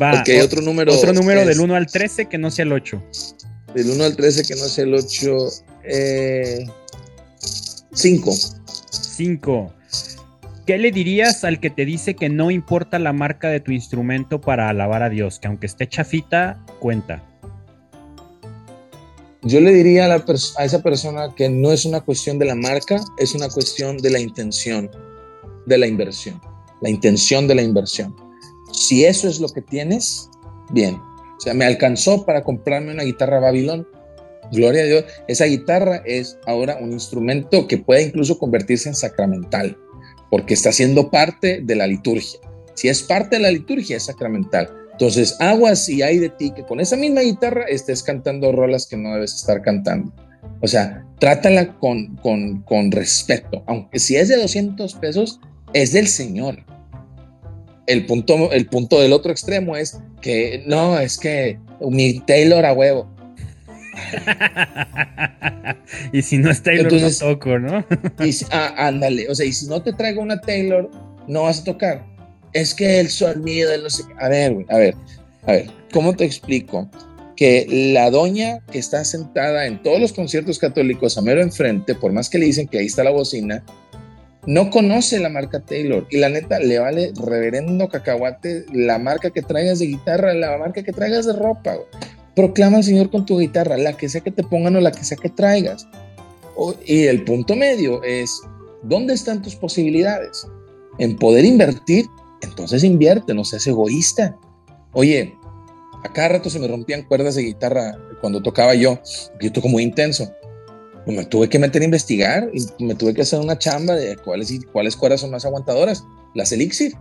Va, 0.00 0.20
okay, 0.20 0.40
otro 0.40 0.60
número. 0.60 0.92
Otro 0.92 1.12
número 1.12 1.46
del 1.46 1.60
1 1.60 1.74
al 1.74 1.86
13 1.86 2.26
que 2.26 2.36
no 2.36 2.50
sea 2.50 2.64
el 2.64 2.72
8. 2.72 3.02
Del 3.74 3.90
1 3.90 4.04
al 4.04 4.16
13 4.16 4.42
que 4.44 4.54
no 4.54 4.66
sea 4.66 4.84
el 4.84 4.94
8. 4.94 5.06
5. 5.08 5.62
Eh, 5.84 6.66
5. 8.90 9.72
¿Qué 10.66 10.78
le 10.78 10.90
dirías 10.90 11.44
al 11.44 11.60
que 11.60 11.70
te 11.70 11.84
dice 11.84 12.16
que 12.16 12.28
no 12.28 12.50
importa 12.50 12.98
la 12.98 13.12
marca 13.12 13.48
de 13.50 13.60
tu 13.60 13.70
instrumento 13.70 14.40
para 14.40 14.68
alabar 14.68 15.04
a 15.04 15.08
Dios? 15.08 15.38
Que 15.38 15.46
aunque 15.46 15.66
esté 15.66 15.88
chafita, 15.88 16.60
cuenta. 16.80 17.22
Yo 19.42 19.60
le 19.60 19.72
diría 19.72 20.12
a, 20.12 20.64
esa 20.64 20.82
persona 20.82 21.32
que 21.36 21.48
no 21.48 21.70
es 21.70 21.84
una 21.84 22.00
cuestión 22.00 22.40
de 22.40 22.46
la 22.46 22.56
marca, 22.56 23.00
es 23.16 23.32
una 23.36 23.48
cuestión 23.48 23.98
de 23.98 24.10
la 24.10 24.18
intención 24.18 24.90
de 25.66 25.78
la 25.78 25.86
inversión. 25.86 26.40
La 26.80 26.90
intención 26.90 27.46
de 27.46 27.54
la 27.54 27.62
inversión. 27.62 28.16
Si 28.72 29.04
eso 29.04 29.28
es 29.28 29.38
lo 29.38 29.48
que 29.50 29.62
tienes, 29.62 30.28
bien. 30.70 30.96
O 30.96 31.40
sea, 31.40 31.54
me 31.54 31.64
alcanzó 31.64 32.26
para 32.26 32.42
comprarme 32.42 32.90
una 32.90 33.04
guitarra 33.04 33.38
Babilón. 33.38 33.86
Gloria 34.50 34.82
a 34.82 34.86
Dios. 34.86 35.04
Esa 35.28 35.44
guitarra 35.44 36.02
es 36.04 36.40
ahora 36.44 36.76
un 36.80 36.90
instrumento 36.90 37.68
que 37.68 37.78
puede 37.78 38.02
incluso 38.02 38.36
convertirse 38.36 38.88
en 38.88 38.96
sacramental 38.96 39.78
porque 40.30 40.54
está 40.54 40.72
siendo 40.72 41.10
parte 41.10 41.60
de 41.62 41.74
la 41.76 41.86
liturgia. 41.86 42.40
Si 42.74 42.88
es 42.88 43.02
parte 43.02 43.36
de 43.36 43.42
la 43.42 43.50
liturgia, 43.50 43.96
es 43.96 44.04
sacramental. 44.04 44.70
Entonces, 44.92 45.36
aguas 45.40 45.88
y 45.88 46.02
hay 46.02 46.18
de 46.18 46.30
ti 46.30 46.52
que 46.52 46.64
con 46.64 46.80
esa 46.80 46.96
misma 46.96 47.20
guitarra 47.20 47.64
estés 47.68 48.02
cantando 48.02 48.52
rolas 48.52 48.86
que 48.86 48.96
no 48.96 49.12
debes 49.12 49.34
estar 49.34 49.62
cantando. 49.62 50.12
O 50.62 50.68
sea, 50.68 51.04
trátala 51.18 51.78
con, 51.78 52.16
con, 52.16 52.62
con 52.62 52.90
respeto. 52.90 53.62
Aunque 53.66 53.98
si 53.98 54.16
es 54.16 54.28
de 54.28 54.36
200 54.36 54.94
pesos, 54.94 55.40
es 55.72 55.92
del 55.92 56.08
Señor. 56.08 56.64
El 57.86 58.06
punto, 58.06 58.50
el 58.52 58.66
punto 58.66 59.00
del 59.00 59.12
otro 59.12 59.32
extremo 59.32 59.76
es 59.76 59.98
que 60.20 60.64
no, 60.66 60.98
es 60.98 61.18
que 61.18 61.58
mi 61.80 62.20
Taylor 62.20 62.64
a 62.64 62.72
huevo. 62.72 63.08
y 66.12 66.22
si 66.22 66.38
no 66.38 66.50
es 66.50 66.62
Taylor, 66.62 66.92
Entonces, 66.92 67.22
no 67.22 67.28
toco, 67.28 67.58
¿no? 67.58 67.84
y, 68.24 68.36
ah, 68.50 68.74
ándale, 68.76 69.28
o 69.28 69.34
sea, 69.34 69.46
y 69.46 69.52
si 69.52 69.66
no 69.66 69.82
te 69.82 69.92
traigo 69.92 70.22
una 70.22 70.40
Taylor, 70.40 70.90
no 71.26 71.42
vas 71.42 71.60
a 71.60 71.64
tocar. 71.64 72.04
Es 72.52 72.74
que 72.74 73.00
el 73.00 73.10
sonido, 73.10 73.76
no 73.78 73.90
sé. 73.90 74.04
A 74.18 74.28
ver, 74.28 74.54
güey, 74.54 74.66
a 74.70 74.78
ver, 74.78 74.94
a 75.46 75.52
ver, 75.52 75.70
¿cómo 75.92 76.14
te 76.14 76.24
explico? 76.24 76.88
Que 77.36 77.66
la 77.92 78.10
doña 78.10 78.60
que 78.70 78.78
está 78.78 79.04
sentada 79.04 79.66
en 79.66 79.82
todos 79.82 80.00
los 80.00 80.12
conciertos 80.12 80.58
católicos 80.58 81.18
a 81.18 81.22
mero 81.22 81.42
enfrente, 81.42 81.94
por 81.94 82.12
más 82.12 82.30
que 82.30 82.38
le 82.38 82.46
dicen 82.46 82.66
que 82.66 82.78
ahí 82.78 82.86
está 82.86 83.04
la 83.04 83.10
bocina, 83.10 83.62
no 84.46 84.70
conoce 84.70 85.18
la 85.18 85.28
marca 85.28 85.60
Taylor 85.60 86.06
y 86.08 86.18
la 86.18 86.28
neta 86.28 86.60
le 86.60 86.78
vale 86.78 87.12
reverendo 87.20 87.88
cacahuate 87.88 88.64
la 88.72 88.98
marca 88.98 89.30
que 89.30 89.42
traigas 89.42 89.80
de 89.80 89.86
guitarra, 89.86 90.32
la 90.34 90.56
marca 90.56 90.82
que 90.82 90.92
traigas 90.92 91.26
de 91.26 91.32
ropa. 91.32 91.74
Güey. 91.74 91.86
Proclama 92.36 92.76
al 92.76 92.84
Señor 92.84 93.10
con 93.10 93.24
tu 93.24 93.38
guitarra, 93.38 93.78
la 93.78 93.94
que 93.94 94.10
sea 94.10 94.20
que 94.20 94.30
te 94.30 94.44
pongan 94.44 94.76
o 94.76 94.80
la 94.80 94.92
que 94.92 95.02
sea 95.02 95.16
que 95.16 95.30
traigas. 95.30 95.88
y 96.84 97.04
el 97.04 97.24
punto 97.24 97.56
medio 97.56 98.02
es, 98.04 98.42
¿dónde 98.82 99.14
están 99.14 99.40
tus 99.40 99.56
posibilidades? 99.56 100.46
En 100.98 101.16
poder 101.16 101.46
invertir, 101.46 102.04
entonces 102.42 102.84
invierte, 102.84 103.32
no 103.32 103.42
seas 103.42 103.66
egoísta. 103.66 104.36
Oye, 104.92 105.34
a 106.04 106.12
cada 106.12 106.28
rato 106.28 106.50
se 106.50 106.58
me 106.58 106.68
rompían 106.68 107.04
cuerdas 107.04 107.36
de 107.36 107.42
guitarra 107.42 107.98
cuando 108.20 108.42
tocaba 108.42 108.74
yo, 108.74 108.98
yo 109.40 109.50
toco 109.50 109.68
muy 109.68 109.82
intenso. 109.82 110.30
Pues 111.06 111.16
me 111.16 111.24
tuve 111.24 111.48
que 111.48 111.58
meter 111.58 111.82
a 111.82 111.86
investigar 111.86 112.50
y 112.52 112.84
me 112.84 112.94
tuve 112.94 113.14
que 113.14 113.22
hacer 113.22 113.40
una 113.40 113.58
chamba 113.58 113.94
de 113.94 114.16
cuáles, 114.16 114.52
cuáles 114.72 114.94
cuerdas 114.94 115.20
son 115.20 115.30
más 115.30 115.46
aguantadoras. 115.46 116.04
Las 116.34 116.52
Elixir. 116.52 116.92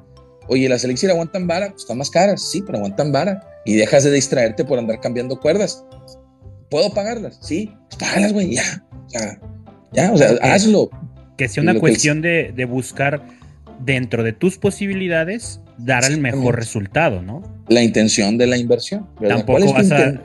Oye, 0.48 0.70
las 0.70 0.84
Elixir 0.84 1.10
aguantan 1.10 1.48
vara, 1.48 1.70
pues 1.70 1.84
están 1.84 1.98
más 1.98 2.10
caras, 2.10 2.42
sí, 2.42 2.62
pero 2.62 2.78
aguantan 2.78 3.12
vara 3.12 3.48
y 3.66 3.76
dejas 3.76 4.04
de 4.04 4.12
distraerte 4.12 4.64
por 4.64 4.80
andar 4.80 5.00
cambiando 5.00 5.40
cuerdas. 5.40 5.86
¿Puedo 6.70 6.94
pagarlas? 6.94 7.40
Sí, 7.42 7.72
pues 7.90 7.98
págalas, 7.98 8.34
güey, 8.34 8.56
ya. 8.56 8.64
Ya, 9.10 9.40
ya, 9.94 10.12
o 10.12 10.18
sea, 10.18 10.30
hazlo. 10.42 10.90
Que 11.38 11.48
sea 11.48 11.64
una 11.64 11.80
cuestión 11.80 12.22
de, 12.22 12.54
de, 12.56 12.66
buscar 12.66 13.26
dentro 13.80 14.24
de 14.24 14.34
tus 14.34 14.58
posibilidades 14.58 15.62
dar 15.78 16.06
el 16.06 16.20
mejor 16.20 16.56
resultado, 16.56 17.22
¿no? 17.22 17.42
La 17.68 17.82
intención 17.82 18.38
de 18.38 18.48
la 18.48 18.58
inversión. 18.58 19.08
Tampoco 19.28 19.74
vas 19.74 19.92
a... 19.92 20.22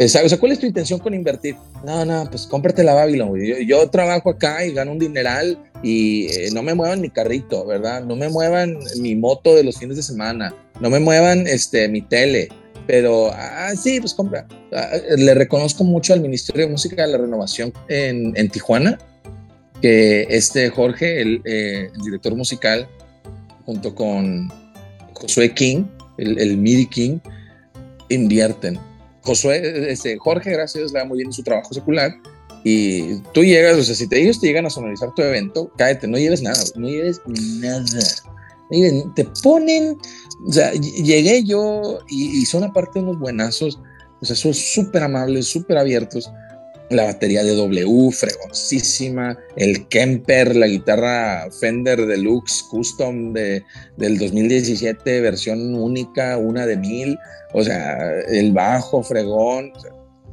O 0.00 0.08
sea, 0.08 0.38
¿cuál 0.38 0.52
es 0.52 0.60
tu 0.60 0.66
intención 0.66 1.00
con 1.00 1.12
invertir? 1.12 1.56
No, 1.84 2.04
no, 2.04 2.28
pues 2.30 2.46
cómprate 2.46 2.84
la 2.84 2.94
Babylon, 2.94 3.28
güey. 3.30 3.66
Yo, 3.66 3.90
trabajo 3.90 4.30
acá 4.30 4.64
y 4.64 4.72
gano 4.72 4.92
un 4.92 4.98
dineral 4.98 5.58
y 5.82 6.26
eh, 6.26 6.50
no 6.52 6.62
me 6.62 6.74
muevan 6.74 7.00
mi 7.00 7.10
carrito, 7.10 7.66
¿verdad? 7.66 8.04
No 8.04 8.14
me 8.14 8.28
muevan 8.28 8.78
mi 9.00 9.16
moto 9.16 9.56
de 9.56 9.64
los 9.64 9.78
fines 9.78 9.96
de 9.96 10.02
semana, 10.02 10.54
no 10.80 10.88
me 10.88 11.00
muevan 11.00 11.48
este, 11.48 11.88
mi 11.88 12.02
tele, 12.02 12.48
pero 12.86 13.30
ah, 13.32 13.72
sí, 13.76 14.00
pues 14.00 14.14
compra. 14.14 14.46
Ah, 14.72 14.88
le 15.16 15.34
reconozco 15.34 15.82
mucho 15.82 16.12
al 16.12 16.20
Ministerio 16.20 16.66
de 16.66 16.72
Música 16.72 17.02
de 17.04 17.12
la 17.12 17.18
Renovación 17.18 17.72
en, 17.88 18.32
en 18.36 18.48
Tijuana, 18.50 18.98
que 19.82 20.26
este 20.30 20.70
Jorge, 20.70 21.20
el, 21.20 21.42
eh, 21.44 21.90
el, 21.94 22.02
director 22.02 22.34
musical, 22.36 22.88
junto 23.68 23.94
con 23.94 24.50
Josué 25.12 25.52
King, 25.52 25.84
el, 26.16 26.38
el 26.38 26.56
MIDI 26.56 26.86
King, 26.86 27.18
invierten. 28.08 28.78
Josué, 29.20 29.92
este, 29.92 30.16
Jorge, 30.16 30.52
gracias, 30.52 30.90
le 30.90 31.00
da 31.00 31.04
muy 31.04 31.18
bien 31.18 31.28
en 31.28 31.34
su 31.34 31.42
trabajo 31.42 31.74
secular. 31.74 32.14
Y 32.64 33.16
tú 33.34 33.44
llegas, 33.44 33.76
o 33.76 33.82
sea, 33.82 33.94
si 33.94 34.08
te 34.08 34.22
ellos 34.22 34.40
te 34.40 34.46
llegan 34.46 34.64
a 34.64 34.70
sonorizar 34.70 35.12
tu 35.14 35.20
evento, 35.20 35.70
cállate, 35.76 36.08
no 36.08 36.16
lleves 36.16 36.40
nada, 36.40 36.58
no 36.76 36.88
lleves 36.88 37.20
nada. 37.26 37.84
te 39.14 39.24
ponen, 39.42 39.98
o 40.46 40.52
sea, 40.52 40.72
llegué 40.72 41.44
yo 41.44 41.98
y, 42.08 42.40
y 42.40 42.46
son 42.46 42.64
aparte 42.64 43.00
unos 43.00 43.18
buenazos, 43.18 43.78
o 44.22 44.24
sea, 44.24 44.34
son 44.34 44.54
súper 44.54 45.02
amables, 45.02 45.46
súper 45.46 45.76
abiertos 45.76 46.32
la 46.90 47.04
batería 47.04 47.44
de 47.44 47.54
W, 47.54 48.10
fregoncísima, 48.12 49.38
el 49.56 49.86
Kemper, 49.88 50.56
la 50.56 50.66
guitarra 50.66 51.48
Fender 51.60 52.06
Deluxe 52.06 52.62
Custom 52.70 53.32
de, 53.32 53.62
del 53.96 54.18
2017, 54.18 55.20
versión 55.20 55.74
única, 55.74 56.38
una 56.38 56.66
de 56.66 56.76
mil, 56.76 57.18
o 57.52 57.62
sea, 57.62 58.20
el 58.28 58.52
bajo, 58.52 59.02
fregón, 59.02 59.72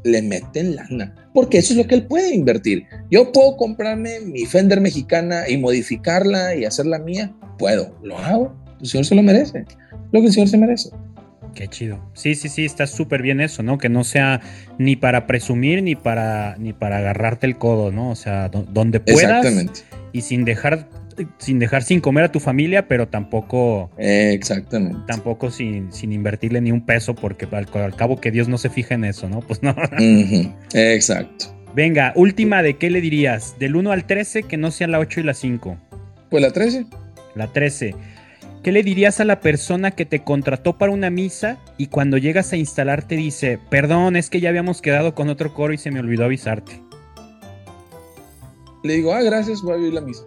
le 0.03 0.21
meten 0.21 0.75
lana, 0.75 1.15
porque 1.33 1.57
eso 1.57 1.73
es 1.73 1.77
lo 1.77 1.87
que 1.87 1.95
él 1.95 2.05
puede 2.05 2.33
invertir. 2.33 2.85
Yo 3.09 3.31
puedo 3.31 3.57
comprarme 3.57 4.19
mi 4.21 4.45
Fender 4.45 4.79
mexicana 4.79 5.49
y 5.49 5.57
modificarla 5.57 6.55
y 6.55 6.63
hacerla 6.63 6.99
mía, 6.99 7.35
puedo, 7.57 7.97
lo 8.03 8.17
hago, 8.17 8.55
el 8.79 8.87
señor 8.87 9.05
se 9.05 9.15
lo 9.15 9.23
merece, 9.23 9.65
lo 10.11 10.21
que 10.21 10.27
el 10.27 10.33
señor 10.33 10.49
se 10.49 10.57
merece. 10.57 10.89
Qué 11.55 11.69
chido. 11.69 11.99
Sí, 12.13 12.35
sí, 12.35 12.49
sí, 12.49 12.65
está 12.65 12.85
súper 12.85 13.21
bien 13.21 13.39
eso, 13.39 13.63
¿no? 13.63 13.77
Que 13.77 13.89
no 13.89 14.03
sea 14.03 14.41
ni 14.77 14.95
para 14.95 15.25
presumir 15.25 15.81
ni 15.81 15.95
para 15.95 16.57
ni 16.57 16.73
para 16.73 16.97
agarrarte 16.97 17.47
el 17.47 17.57
codo, 17.57 17.91
¿no? 17.91 18.11
O 18.11 18.15
sea, 18.15 18.49
donde 18.49 18.99
puedas 18.99 19.45
y 20.11 20.21
sin 20.21 20.45
dejar 20.45 20.89
sin 21.37 21.59
dejar 21.59 21.83
sin 21.83 22.01
comer 22.01 22.25
a 22.25 22.31
tu 22.31 22.41
familia, 22.41 22.89
pero 22.89 23.07
tampoco 23.07 23.89
Exactamente. 23.97 24.99
Tampoco 25.07 25.49
sin, 25.49 25.93
sin 25.93 26.11
invertirle 26.11 26.59
ni 26.59 26.73
un 26.73 26.85
peso 26.85 27.15
porque 27.15 27.47
al, 27.51 27.95
cabo 27.95 28.19
que 28.19 28.31
Dios 28.31 28.49
no 28.49 28.57
se 28.57 28.69
fija 28.69 28.95
en 28.95 29.05
eso, 29.05 29.29
¿no? 29.29 29.39
Pues 29.47 29.63
no. 29.63 29.73
Exacto. 30.73 31.55
Venga, 31.73 32.13
última 32.15 32.63
de 32.63 32.77
qué 32.77 32.89
le 32.89 33.01
dirías? 33.01 33.55
Del 33.59 33.75
1 33.75 33.91
al 33.91 34.05
13, 34.05 34.43
que 34.43 34.57
no 34.57 34.71
sea 34.71 34.87
la 34.87 34.99
8 34.99 35.21
y 35.21 35.23
la 35.23 35.33
5. 35.33 35.77
Pues 36.29 36.41
la 36.41 36.51
13. 36.51 36.85
La 37.35 37.47
13. 37.47 37.95
¿Qué 38.65 38.71
le 38.71 38.81
dirías 38.81 39.19
a 39.19 39.25
la 39.25 39.41
persona 39.41 39.91
que 39.91 40.07
te 40.07 40.23
contrató 40.23 40.75
para 40.79 40.91
una 40.91 41.11
misa 41.11 41.59
y 41.77 41.85
cuando 41.85 42.17
llegas 42.17 42.51
a 42.51 42.55
instalar 42.55 43.07
te 43.07 43.15
dice, 43.15 43.59
perdón, 43.69 44.15
es 44.15 44.31
que 44.31 44.41
ya 44.41 44.49
habíamos 44.49 44.81
quedado 44.81 45.13
con 45.13 45.29
otro 45.29 45.53
coro 45.53 45.71
y 45.71 45.77
se 45.77 45.91
me 45.91 45.99
olvidó 45.99 46.25
avisarte? 46.25 46.81
Le 48.83 48.95
digo, 48.95 49.13
ah, 49.13 49.21
gracias, 49.21 49.61
voy 49.61 49.73
a 49.73 49.77
vivir 49.77 49.93
la 49.93 50.01
misa. 50.01 50.23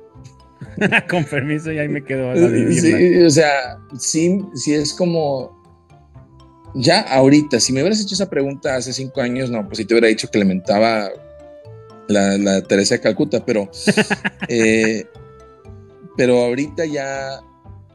con 1.11 1.25
permiso, 1.25 1.73
y 1.73 1.81
ahí 1.81 1.89
me 1.89 2.05
quedo 2.05 2.31
a 2.31 2.37
Sí, 2.37 3.17
o 3.25 3.29
sea, 3.29 3.81
sí, 3.99 4.41
sí 4.55 4.73
es 4.73 4.93
como, 4.93 5.61
ya 6.77 7.01
ahorita, 7.01 7.59
si 7.59 7.73
me 7.73 7.81
hubieras 7.81 8.01
hecho 8.01 8.15
esa 8.15 8.31
pregunta 8.31 8.77
hace 8.77 8.93
cinco 8.93 9.21
años, 9.21 9.51
no, 9.51 9.67
pues 9.67 9.79
si 9.79 9.85
te 9.85 9.95
hubiera 9.95 10.07
dicho 10.07 10.29
que 10.31 10.39
lamentaba 10.39 11.11
la, 12.07 12.39
la 12.39 12.63
Teresa 12.63 12.95
de 12.95 13.01
Calcuta, 13.01 13.45
pero, 13.45 13.69
eh, 14.49 15.07
pero 16.17 16.45
ahorita 16.45 16.85
ya 16.85 17.43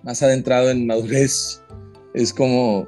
más 0.03 0.21
adentrado 0.21 0.69
en 0.69 0.85
madurez, 0.85 1.61
es 2.13 2.33
como, 2.33 2.87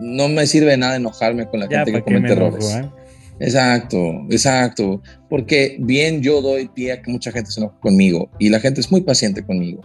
no 0.00 0.28
me 0.28 0.46
sirve 0.46 0.72
de 0.72 0.76
nada 0.76 0.96
enojarme 0.96 1.46
con 1.46 1.60
la 1.60 1.68
gente 1.68 1.92
que 1.92 2.02
comete 2.02 2.32
errores. 2.32 2.74
¿eh? 2.74 2.90
Exacto, 3.38 4.26
exacto. 4.30 5.02
Porque 5.30 5.76
bien 5.78 6.22
yo 6.22 6.42
doy 6.42 6.68
pie 6.68 6.92
a 6.92 7.02
que 7.02 7.10
mucha 7.10 7.32
gente 7.32 7.50
se 7.50 7.60
enoje 7.60 7.76
conmigo 7.80 8.30
y 8.38 8.50
la 8.50 8.60
gente 8.60 8.80
es 8.80 8.90
muy 8.90 9.00
paciente 9.00 9.44
conmigo. 9.44 9.82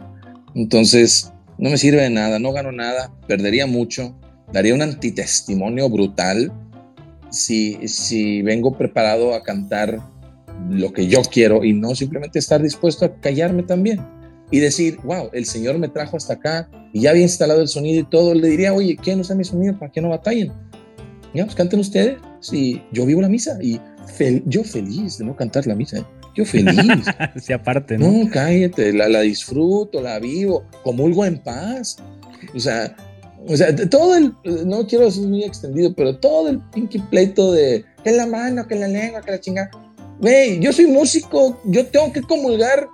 Entonces, 0.55 1.31
no 1.57 1.69
me 1.69 1.77
sirve 1.77 2.01
de 2.01 2.09
nada, 2.09 2.39
no 2.39 2.51
gano 2.51 2.71
nada, 2.71 3.13
perdería 3.27 3.67
mucho, 3.67 4.17
daría 4.51 4.73
un 4.73 4.81
antitestimonio 4.81 5.89
brutal 5.89 6.51
si, 7.29 7.87
si 7.87 8.41
vengo 8.41 8.77
preparado 8.77 9.33
a 9.33 9.43
cantar 9.43 9.99
lo 10.69 10.91
que 10.91 11.07
yo 11.07 11.21
quiero 11.21 11.63
y 11.63 11.73
no 11.73 11.95
simplemente 11.95 12.39
estar 12.39 12.61
dispuesto 12.61 13.05
a 13.05 13.19
callarme 13.19 13.63
también 13.63 14.01
y 14.51 14.59
decir, 14.59 14.99
wow, 15.03 15.29
el 15.33 15.45
Señor 15.45 15.77
me 15.79 15.87
trajo 15.87 16.17
hasta 16.17 16.33
acá 16.33 16.69
y 16.93 17.01
ya 17.01 17.11
había 17.11 17.23
instalado 17.23 17.61
el 17.61 17.67
sonido 17.67 18.01
y 18.01 18.09
todo, 18.09 18.33
le 18.33 18.49
diría, 18.49 18.73
oye, 18.73 18.97
¿quién 19.01 19.19
usa 19.19 19.35
mi 19.35 19.45
sonido? 19.45 19.79
¿Para 19.79 19.91
qué 19.91 20.01
no 20.01 20.09
batallen? 20.09 20.51
Ya, 21.33 21.45
pues 21.45 21.55
canten 21.55 21.79
ustedes. 21.79 22.19
Sí, 22.41 22.81
yo 22.91 23.05
vivo 23.05 23.21
la 23.21 23.29
misa 23.29 23.57
y 23.61 23.79
yo 24.45 24.63
feliz 24.63 25.17
de 25.17 25.25
no 25.25 25.35
cantar 25.35 25.65
la 25.67 25.75
misa. 25.75 25.99
¿eh? 25.99 26.05
Yo 26.35 26.45
feliz. 26.45 27.05
sí, 27.41 27.53
aparte, 27.53 27.97
¿no? 27.97 28.11
No, 28.11 28.29
cállate, 28.29 28.93
la, 28.93 29.07
la 29.07 29.21
disfruto, 29.21 30.01
la 30.01 30.19
vivo, 30.19 30.65
comulgo 30.83 31.25
en 31.25 31.37
paz. 31.39 31.97
O 32.53 32.59
sea, 32.59 32.95
o 33.47 33.57
sea, 33.57 33.75
todo 33.89 34.15
el, 34.15 34.35
no 34.65 34.85
quiero 34.85 35.09
ser 35.09 35.27
muy 35.27 35.43
extendido, 35.43 35.93
pero 35.95 36.17
todo 36.17 36.49
el 36.49 36.59
pinky 36.73 36.99
pleito 36.99 37.51
de 37.51 37.85
que 38.03 38.11
la 38.11 38.25
mano, 38.25 38.67
que 38.67 38.75
la 38.75 38.87
lengua, 38.87 39.21
que 39.21 39.31
la 39.31 39.39
chinga. 39.39 39.71
Güey, 40.19 40.59
yo 40.59 40.71
soy 40.71 40.85
músico, 40.85 41.59
yo 41.65 41.85
tengo 41.87 42.13
que 42.13 42.21
comulgar 42.21 42.87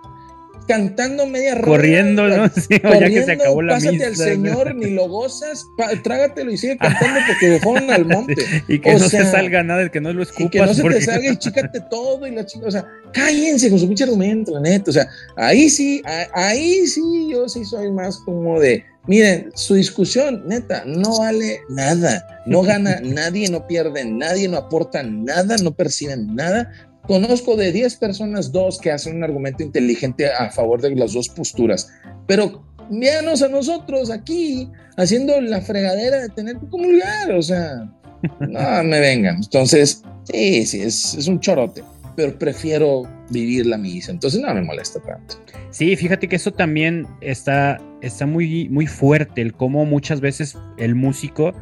cantando 0.68 1.26
media 1.26 1.60
Corriendo, 1.62 2.28
¿no? 2.28 2.50
Sí, 2.56 2.80
corriendo, 2.80 3.00
ya 3.00 3.10
que 3.10 3.24
se 3.24 3.32
acabó 3.32 3.62
la 3.62 3.76
pásate 3.76 4.06
al 4.06 4.16
Señor, 4.16 4.76
ni 4.76 4.92
lo 4.92 5.08
gozas, 5.08 5.66
trágatelo 6.04 6.52
y 6.52 6.58
sigue 6.58 6.78
cantando 6.80 7.20
porque 7.28 7.50
me 7.50 7.60
fueron 7.60 7.92
al 7.92 8.06
monte. 8.06 8.36
y 8.68 8.80
que 8.80 8.94
no 8.94 9.00
se 9.00 9.26
salga 9.26 9.64
nada, 9.64 9.90
que 9.90 10.02
no 10.02 10.14
lo 10.14 10.24
escupas. 10.24 10.48
Y 10.48 10.50
que 10.50 10.60
no 10.60 10.74
se 10.74 10.84
te 10.84 11.02
salga 11.02 11.32
y 11.32 11.38
chícate 11.38 11.82
todo 11.90 12.28
y 12.28 12.32
la 12.32 12.46
chica, 12.46 12.68
o 12.68 12.72
sea, 12.72 12.86
cállense 13.14 13.70
con 13.70 13.80
su 13.80 13.88
pinche 13.88 14.04
argumento, 14.04 14.54
la 14.54 14.62
neta, 14.62 14.92
o 14.92 14.94
sea, 14.94 15.08
ahí 15.36 15.70
sí, 15.70 16.02
ahí 16.34 16.86
sí, 16.88 17.02
yo 17.32 17.48
sí 17.48 17.64
soy 17.66 17.92
más 17.92 18.18
como 18.18 18.60
de, 18.60 18.84
miren, 19.08 19.52
su 19.56 19.76
discusión, 19.76 20.44
neta, 20.48 20.84
no 20.86 21.20
vale 21.20 21.62
nada, 21.70 22.44
no 22.46 22.62
gana 22.62 23.00
nadie, 23.02 23.50
no 23.50 23.66
pierde 23.68 24.06
nadie, 24.06 24.48
no 24.48 24.58
aporta 24.58 25.04
nada, 25.04 25.56
no 25.58 25.74
perciben 25.74 26.36
nada, 26.36 26.72
Conozco 27.08 27.56
de 27.56 27.72
10 27.72 27.96
personas, 27.96 28.52
dos 28.52 28.80
que 28.80 28.92
hacen 28.92 29.16
un 29.18 29.24
argumento 29.24 29.64
inteligente 29.64 30.28
a 30.28 30.50
favor 30.52 30.82
de 30.82 30.96
las 30.96 31.14
dos 31.14 31.30
posturas, 31.30 31.90
pero 32.28 32.64
véanos 32.90 33.42
a 33.42 33.48
nosotros 33.48 34.10
aquí 34.12 34.70
haciendo 34.98 35.40
la 35.42 35.62
fregadera 35.62 36.22
de 36.22 36.30
tener 36.30 36.58
que 36.58 36.68
comulgar, 36.68 37.32
o 37.32 37.42
sea, 37.42 37.90
no 38.42 38.84
me 38.84 39.00
vengan. 39.00 39.38
Entonces, 39.38 40.04
sí, 40.26 40.66
sí, 40.66 40.82
es, 40.82 41.14
es 41.14 41.28
un 41.28 41.40
chorote, 41.40 41.84
pero 42.16 42.38
prefiero 42.38 43.04
vivir 43.30 43.66
la 43.66 43.78
misa, 43.78 44.12
entonces 44.12 44.42
no 44.42 44.54
me 44.54 44.62
molesta 44.62 45.00
tanto. 45.00 45.36
Sí, 45.70 45.96
fíjate 45.96 46.28
que 46.28 46.38
eso 46.38 46.52
también 46.52 47.08
está, 47.22 47.78
está 48.02 48.26
muy, 48.26 48.68
muy 48.70 48.88
fuerte, 48.88 49.42
el 49.42 49.54
cómo 49.54 49.86
muchas 49.86 50.22
veces 50.22 50.58
el 50.78 50.96
músico, 50.96 51.54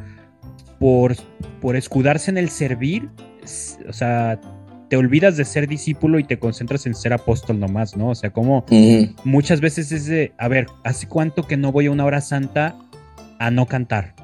por, 0.78 1.16
por 1.60 1.76
escudarse 1.76 2.30
en 2.30 2.38
el 2.38 2.50
servir, 2.50 3.08
o 3.88 3.92
sea, 3.92 4.40
te 4.88 4.96
olvidas 4.96 5.36
de 5.36 5.44
ser 5.44 5.66
discípulo 5.66 6.18
y 6.18 6.24
te 6.24 6.38
concentras 6.38 6.86
en 6.86 6.94
ser 6.94 7.12
apóstol 7.12 7.58
nomás, 7.58 7.96
¿no? 7.96 8.10
O 8.10 8.14
sea, 8.14 8.30
como 8.30 8.64
muchas 9.24 9.60
veces 9.60 9.92
es 9.92 10.06
de, 10.06 10.32
a 10.38 10.48
ver, 10.48 10.66
¿hace 10.84 11.08
cuánto 11.08 11.46
que 11.46 11.56
no 11.56 11.72
voy 11.72 11.86
a 11.86 11.90
una 11.90 12.04
hora 12.04 12.20
santa 12.20 12.76
a 13.38 13.50
no 13.50 13.66
cantar? 13.66 14.14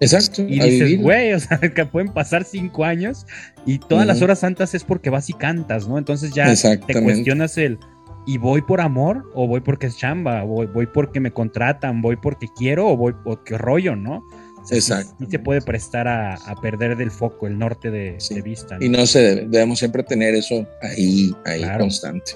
Exacto. 0.00 0.42
Y 0.42 0.58
dices, 0.58 1.00
güey, 1.00 1.34
o 1.34 1.40
sea, 1.40 1.58
que 1.74 1.84
pueden 1.84 2.12
pasar 2.12 2.44
cinco 2.44 2.84
años 2.84 3.26
y 3.66 3.78
todas 3.78 4.06
las 4.06 4.22
horas 4.22 4.38
santas 4.40 4.74
es 4.74 4.84
porque 4.84 5.10
vas 5.10 5.28
y 5.28 5.34
cantas, 5.34 5.86
¿no? 5.86 5.98
Entonces 5.98 6.32
ya 6.32 6.52
te 6.86 7.02
cuestionas 7.02 7.58
el, 7.58 7.78
¿y 8.26 8.38
voy 8.38 8.62
por 8.62 8.80
amor 8.80 9.30
o 9.34 9.46
voy 9.46 9.60
porque 9.60 9.88
es 9.88 9.98
chamba? 9.98 10.42
¿Voy, 10.42 10.66
voy 10.66 10.86
porque 10.86 11.20
me 11.20 11.30
contratan? 11.30 12.00
¿Voy 12.00 12.16
porque 12.16 12.48
quiero 12.56 12.88
o 12.88 12.96
voy 12.96 13.14
porque 13.22 13.58
rollo, 13.58 13.94
no? 13.94 14.22
Exacto. 14.70 15.14
Y 15.24 15.30
se 15.30 15.38
puede 15.38 15.60
prestar 15.62 16.08
a, 16.08 16.36
perder 16.60 16.96
del 16.96 17.10
foco, 17.10 17.46
el 17.46 17.58
norte 17.58 17.90
de, 17.90 18.18
vista. 18.44 18.78
Y 18.80 18.88
no 18.88 19.06
se 19.06 19.20
debe, 19.20 19.46
debemos 19.48 19.78
siempre 19.78 20.02
tener 20.02 20.34
eso 20.34 20.66
ahí, 20.82 21.34
ahí 21.44 21.64
constante. 21.78 22.32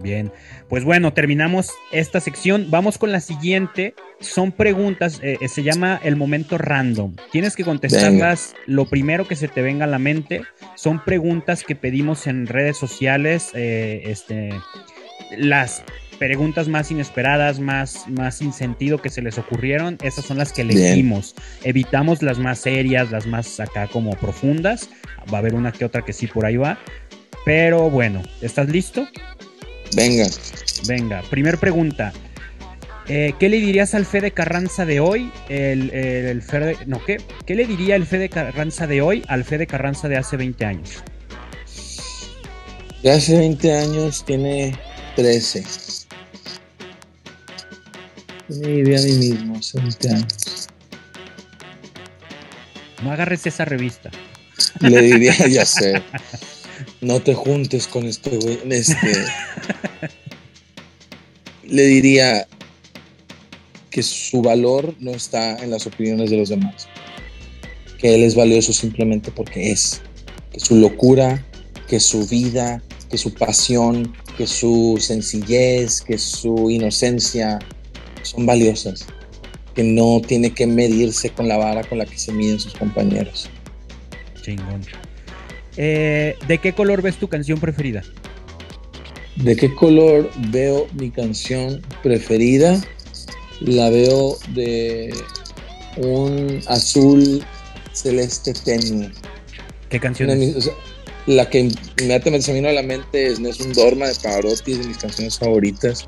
Bien, 0.00 0.32
pues 0.68 0.84
bueno, 0.84 1.12
terminamos 1.12 1.70
esta 1.92 2.20
sección. 2.20 2.66
Vamos 2.68 2.98
con 2.98 3.12
la 3.12 3.20
siguiente. 3.20 3.94
Son 4.20 4.52
preguntas, 4.52 5.20
eh, 5.22 5.38
eh, 5.40 5.48
se 5.48 5.62
llama 5.62 6.00
el 6.02 6.16
momento 6.16 6.58
random. 6.58 7.14
Tienes 7.30 7.54
que 7.54 7.64
contestarlas 7.64 8.54
lo 8.66 8.86
primero 8.86 9.28
que 9.28 9.36
se 9.36 9.48
te 9.48 9.62
venga 9.62 9.84
a 9.84 9.88
la 9.88 9.98
mente. 9.98 10.42
Son 10.74 11.02
preguntas 11.04 11.62
que 11.62 11.76
pedimos 11.76 12.26
en 12.26 12.46
redes 12.46 12.76
sociales. 12.76 13.50
Eh, 13.54 14.02
este, 14.06 14.50
las 15.38 15.84
preguntas 16.14 16.68
más 16.68 16.90
inesperadas, 16.90 17.60
más, 17.60 18.08
más 18.08 18.36
sin 18.36 18.52
sentido 18.52 19.00
que 19.00 19.10
se 19.10 19.22
les 19.22 19.38
ocurrieron, 19.38 19.98
esas 20.02 20.24
son 20.24 20.38
las 20.38 20.52
que 20.52 20.62
elegimos. 20.62 21.34
Evitamos 21.62 22.22
las 22.22 22.38
más 22.38 22.60
serias, 22.60 23.10
las 23.10 23.26
más 23.26 23.60
acá 23.60 23.88
como 23.88 24.12
profundas. 24.12 24.88
Va 25.32 25.38
a 25.38 25.40
haber 25.40 25.54
una 25.54 25.72
que 25.72 25.84
otra 25.84 26.02
que 26.02 26.12
sí 26.12 26.26
por 26.26 26.46
ahí 26.46 26.56
va. 26.56 26.78
Pero 27.44 27.90
bueno, 27.90 28.22
¿estás 28.40 28.68
listo? 28.68 29.06
Venga. 29.94 30.26
Venga, 30.86 31.22
primer 31.30 31.58
pregunta. 31.58 32.12
Eh, 33.06 33.34
¿Qué 33.38 33.50
le 33.50 33.58
dirías 33.60 33.94
al 33.94 34.06
Fede 34.06 34.30
Carranza 34.30 34.86
de 34.86 35.00
hoy? 35.00 35.30
El, 35.48 35.90
el, 35.90 36.40
Fede, 36.40 36.76
no, 36.86 37.04
¿qué? 37.04 37.18
¿Qué 37.46 37.54
le 37.54 37.66
diría 37.66 37.96
el 37.96 38.06
Fede 38.06 38.30
Carranza 38.30 38.86
de 38.86 39.02
hoy 39.02 39.22
al 39.28 39.44
Fede 39.44 39.66
Carranza 39.66 40.08
de 40.08 40.16
hace 40.16 40.36
20 40.38 40.64
años? 40.64 41.02
De 43.02 43.10
hace 43.10 43.36
20 43.36 43.72
años 43.72 44.24
tiene 44.24 44.74
13. 45.16 45.83
Me 48.48 48.68
viví 48.68 48.94
a 48.94 49.00
mí 49.00 49.12
mismo 49.12 49.56
hace 49.56 49.80
20 49.80 50.08
años. 50.10 50.68
No 53.02 53.12
agarres 53.12 53.46
esa 53.46 53.64
revista. 53.64 54.10
Le 54.80 55.00
diría, 55.00 55.34
ya 55.48 55.64
sé. 55.64 56.02
No 57.00 57.20
te 57.20 57.34
juntes 57.34 57.86
con 57.86 58.06
este 58.06 58.36
güey. 58.36 58.58
Este, 58.70 59.24
le 61.64 61.86
diría 61.86 62.46
que 63.90 64.02
su 64.02 64.42
valor 64.42 64.94
no 64.98 65.12
está 65.12 65.56
en 65.62 65.70
las 65.70 65.86
opiniones 65.86 66.30
de 66.30 66.36
los 66.36 66.48
demás. 66.48 66.88
Que 67.98 68.14
él 68.14 68.22
es 68.24 68.34
valioso 68.34 68.72
simplemente 68.72 69.30
porque 69.30 69.70
es. 69.70 70.02
Que 70.50 70.60
su 70.60 70.76
locura, 70.76 71.44
que 71.88 72.00
su 72.00 72.26
vida, 72.26 72.82
que 73.10 73.18
su 73.18 73.32
pasión, 73.34 74.14
que 74.36 74.46
su 74.46 74.96
sencillez, 75.00 76.00
que 76.00 76.18
su 76.18 76.70
inocencia, 76.70 77.58
son 78.24 78.46
valiosas, 78.46 79.06
que 79.74 79.82
no 79.82 80.20
tiene 80.20 80.52
que 80.52 80.66
medirse 80.66 81.30
con 81.30 81.48
la 81.48 81.56
vara 81.56 81.82
con 81.84 81.98
la 81.98 82.06
que 82.06 82.18
se 82.18 82.32
miden 82.32 82.60
sus 82.60 82.74
compañeros. 82.74 83.48
Chingón. 84.42 84.82
Eh, 85.76 86.36
¿De 86.46 86.58
qué 86.58 86.72
color 86.72 87.02
ves 87.02 87.16
tu 87.16 87.28
canción 87.28 87.58
preferida? 87.58 88.02
¿De 89.36 89.56
qué 89.56 89.74
color 89.74 90.30
veo 90.50 90.86
mi 90.94 91.10
canción 91.10 91.82
preferida? 92.02 92.80
La 93.60 93.90
veo 93.90 94.36
de 94.50 95.12
un 95.96 96.60
azul 96.66 97.44
celeste 97.92 98.52
tenue. 98.52 99.10
¿Qué 99.88 99.98
canción 99.98 100.30
es? 100.30 100.70
la 101.26 101.48
que 101.48 101.70
inmediatamente 102.00 102.42
se 102.42 102.52
me 102.52 102.58
vino 102.58 102.68
a 102.68 102.72
la 102.72 102.82
mente 102.82 103.28
es 103.28 103.38
un 103.38 103.72
Dorma 103.72 104.08
de 104.08 104.14
Pavarotti, 104.16 104.72
es 104.72 104.78
de 104.80 104.88
mis 104.88 104.98
canciones 104.98 105.38
favoritas. 105.38 106.06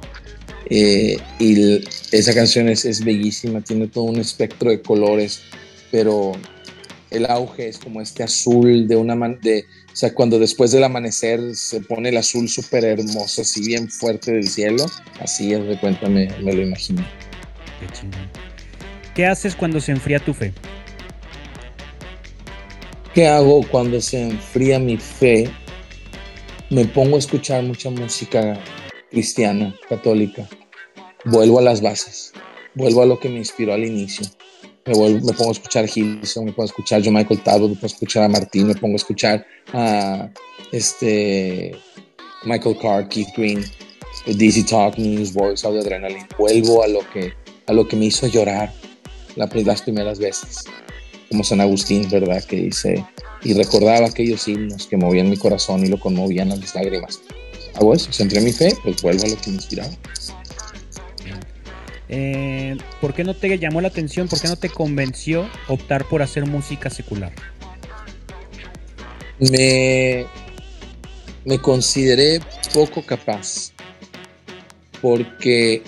Eh, 0.69 1.17
y 1.39 1.85
esa 2.11 2.35
canción 2.35 2.69
es, 2.69 2.85
es, 2.85 3.05
bellísima, 3.05 3.61
tiene 3.61 3.87
todo 3.87 4.05
un 4.05 4.19
espectro 4.19 4.71
de 4.71 4.83
colores, 4.83 5.43
pero 5.93 6.33
el 7.11 7.27
auge 7.27 7.69
es 7.69 7.79
como 7.79 8.01
este 8.01 8.25
azul 8.25 8.89
de 8.89 8.97
una 8.97 9.15
de, 9.41 9.65
o 9.93 9.97
sea, 9.97 10.13
cuando 10.13 10.39
después 10.39 10.73
del 10.73 10.83
amanecer 10.83 11.55
se 11.55 11.81
pone 11.81 12.09
el 12.09 12.17
azul 12.17 12.49
súper 12.49 12.85
hermoso, 12.85 13.43
así 13.43 13.65
bien 13.65 13.89
fuerte 13.89 14.33
del 14.33 14.49
cielo, 14.49 14.85
así 15.21 15.53
es 15.53 15.65
de 15.67 15.79
cuenta 15.79 16.09
me, 16.09 16.29
me 16.43 16.53
lo 16.53 16.63
imagino. 16.63 17.07
Qué 17.81 17.87
chingón. 17.93 18.29
¿Qué 19.15 19.25
haces 19.25 19.55
cuando 19.55 19.81
se 19.81 19.93
enfría 19.93 20.19
tu 20.19 20.35
fe? 20.35 20.53
¿Qué 23.15 23.27
hago 23.27 23.67
cuando 23.69 24.01
se 24.01 24.21
enfría 24.21 24.79
mi 24.79 24.99
fe? 24.99 25.49
Me 26.69 26.85
pongo 26.85 27.17
a 27.17 27.19
escuchar 27.19 27.63
mucha 27.63 27.89
música 27.89 28.59
cristiana, 29.17 29.75
católica. 29.89 30.47
Vuelvo 31.25 31.59
a 31.59 31.63
las 31.63 31.81
bases, 31.81 32.35
vuelvo 32.75 33.01
a 33.01 33.07
lo 33.07 33.19
que 33.19 33.31
me 33.31 33.39
inspiró 33.39 33.73
al 33.73 33.83
inicio 33.83 34.27
me, 34.87 35.33
pongo 35.33 35.49
a 35.49 35.53
escuchar 35.53 35.89
Gilson, 35.89 36.45
me 36.45 36.53
pongo 36.53 36.63
a 36.63 36.67
escuchar 36.67 37.03
John 37.05 37.15
Michael 37.15 37.43
Talbot, 37.43 37.71
me 37.71 37.75
pongo 37.75 37.87
a 37.87 37.95
escuchar 37.95 38.23
a 38.25 38.29
Martín, 38.29 38.69
me 38.69 38.75
pongo 38.75 38.95
a 38.95 38.97
escuchar 38.97 39.47
a 39.73 40.29
este, 40.71 41.73
Michael 42.45 42.77
Carr, 42.81 43.09
Keith 43.09 43.29
Green, 43.37 43.65
DC 44.27 44.63
Talk, 44.65 44.97
Newsboys, 44.97 45.65
Audio 45.65 45.81
Adrenaline. 45.81 46.27
Vuelvo 46.39 46.83
a 46.83 46.89
lo 46.89 47.01
que, 47.13 47.33
a 47.67 47.73
lo 47.73 47.87
que 47.89 47.97
me 47.97 48.07
hizo 48.07 48.27
llorar 48.29 48.73
las 49.35 49.83
primeras 49.83 50.19
veces, 50.19 50.65
como 51.29 51.43
San 51.43 51.61
Agustín, 51.61 52.09
¿verdad? 52.09 52.43
Que 52.45 52.57
dice, 52.57 53.05
y 53.43 53.55
recordaba 53.55 54.07
aquellos 54.07 54.47
himnos 54.47 54.87
que 54.87 54.97
movían 54.97 55.29
mi 55.29 55.37
corazón 55.37 55.85
y 55.85 55.89
lo 55.89 55.99
conmovían 55.99 56.49
mis 56.49 56.75
lágrimas. 56.75 57.21
Hago 57.77 57.95
eso, 57.95 58.11
siempre 58.13 58.41
mi 58.41 58.53
fe, 58.53 58.75
pues 58.83 59.03
vuelvo 59.03 59.25
a 59.25 59.29
lo 59.29 59.37
que 59.37 59.51
me 59.51 59.57
inspiraba. 59.57 59.91
Eh, 62.09 62.77
¿Por 63.01 63.15
qué 63.15 63.25
no 63.25 63.35
te 63.35 63.59
llamó 63.59 63.81
la 63.81 63.89
atención? 63.89 64.29
¿Por 64.29 64.41
qué 64.41 64.49
no 64.49 64.57
te 64.57 64.69
convenció 64.71 65.49
optar 65.69 66.07
por 66.09 66.23
hacer 66.23 66.47
música 66.47 66.89
secular? 66.89 67.33
Me, 69.39 70.25
me 71.45 71.59
consideré 71.59 72.41
poco 72.73 73.03
capaz 73.03 73.73
porque 75.03 75.83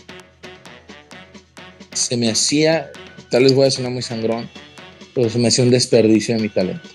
se 1.94 2.16
me 2.16 2.30
hacía, 2.30 2.90
tal 3.30 3.44
vez 3.44 3.54
voy 3.54 3.66
a 3.66 3.70
sonar 3.70 3.92
muy 3.92 4.02
sangrón, 4.02 4.48
pero 5.14 5.30
se 5.30 5.38
me 5.38 5.48
hacía 5.48 5.64
un 5.64 5.70
desperdicio 5.70 6.36
de 6.36 6.42
mi 6.42 6.48
talento. 6.48 6.88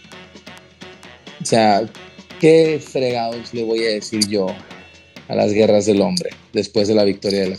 O 1.42 1.46
sea, 1.46 1.82
¿qué 2.40 2.80
fregados 2.80 3.54
le 3.54 3.64
voy 3.64 3.84
a 3.84 3.90
decir 3.90 4.28
yo 4.28 4.48
a 5.28 5.36
las 5.36 5.54
guerras 5.54 5.86
del 5.86 6.02
hombre 6.02 6.32
después 6.52 6.88
de 6.88 6.96
la 6.96 7.04
victoria 7.04 7.42
de 7.42 7.50
la 7.50 7.58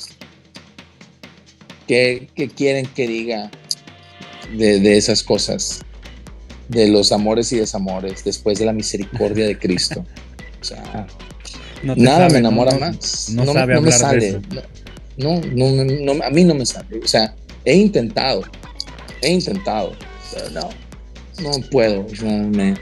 ¿Qué, 1.86 2.28
quieren 2.56 2.86
que 2.86 3.06
diga 3.06 3.50
de, 4.56 4.96
esas 4.96 5.22
cosas? 5.22 5.80
De 6.68 6.88
los 6.88 7.12
amores 7.12 7.52
y 7.52 7.58
desamores 7.58 8.24
después 8.24 8.58
de 8.58 8.64
la 8.64 8.72
misericordia 8.72 9.46
de 9.46 9.58
Cristo. 9.58 10.04
O 10.60 10.66
sea, 10.66 11.06
nada 11.82 12.30
me 12.30 12.38
enamora 12.38 12.78
más. 12.78 13.28
No, 13.28 13.52
me 13.52 13.92
sale. 13.92 14.40
No, 15.18 15.34
a 16.24 16.30
mí 16.30 16.42
no 16.42 16.54
me 16.54 16.64
sale. 16.64 17.00
O 17.04 17.06
sea, 17.06 17.36
he 17.66 17.76
intentado, 17.76 18.44
he 19.20 19.30
intentado, 19.30 19.92
pero 20.32 20.48
no, 20.48 20.70
no 21.42 21.50
puedo. 21.70 22.06
me, 22.22 22.74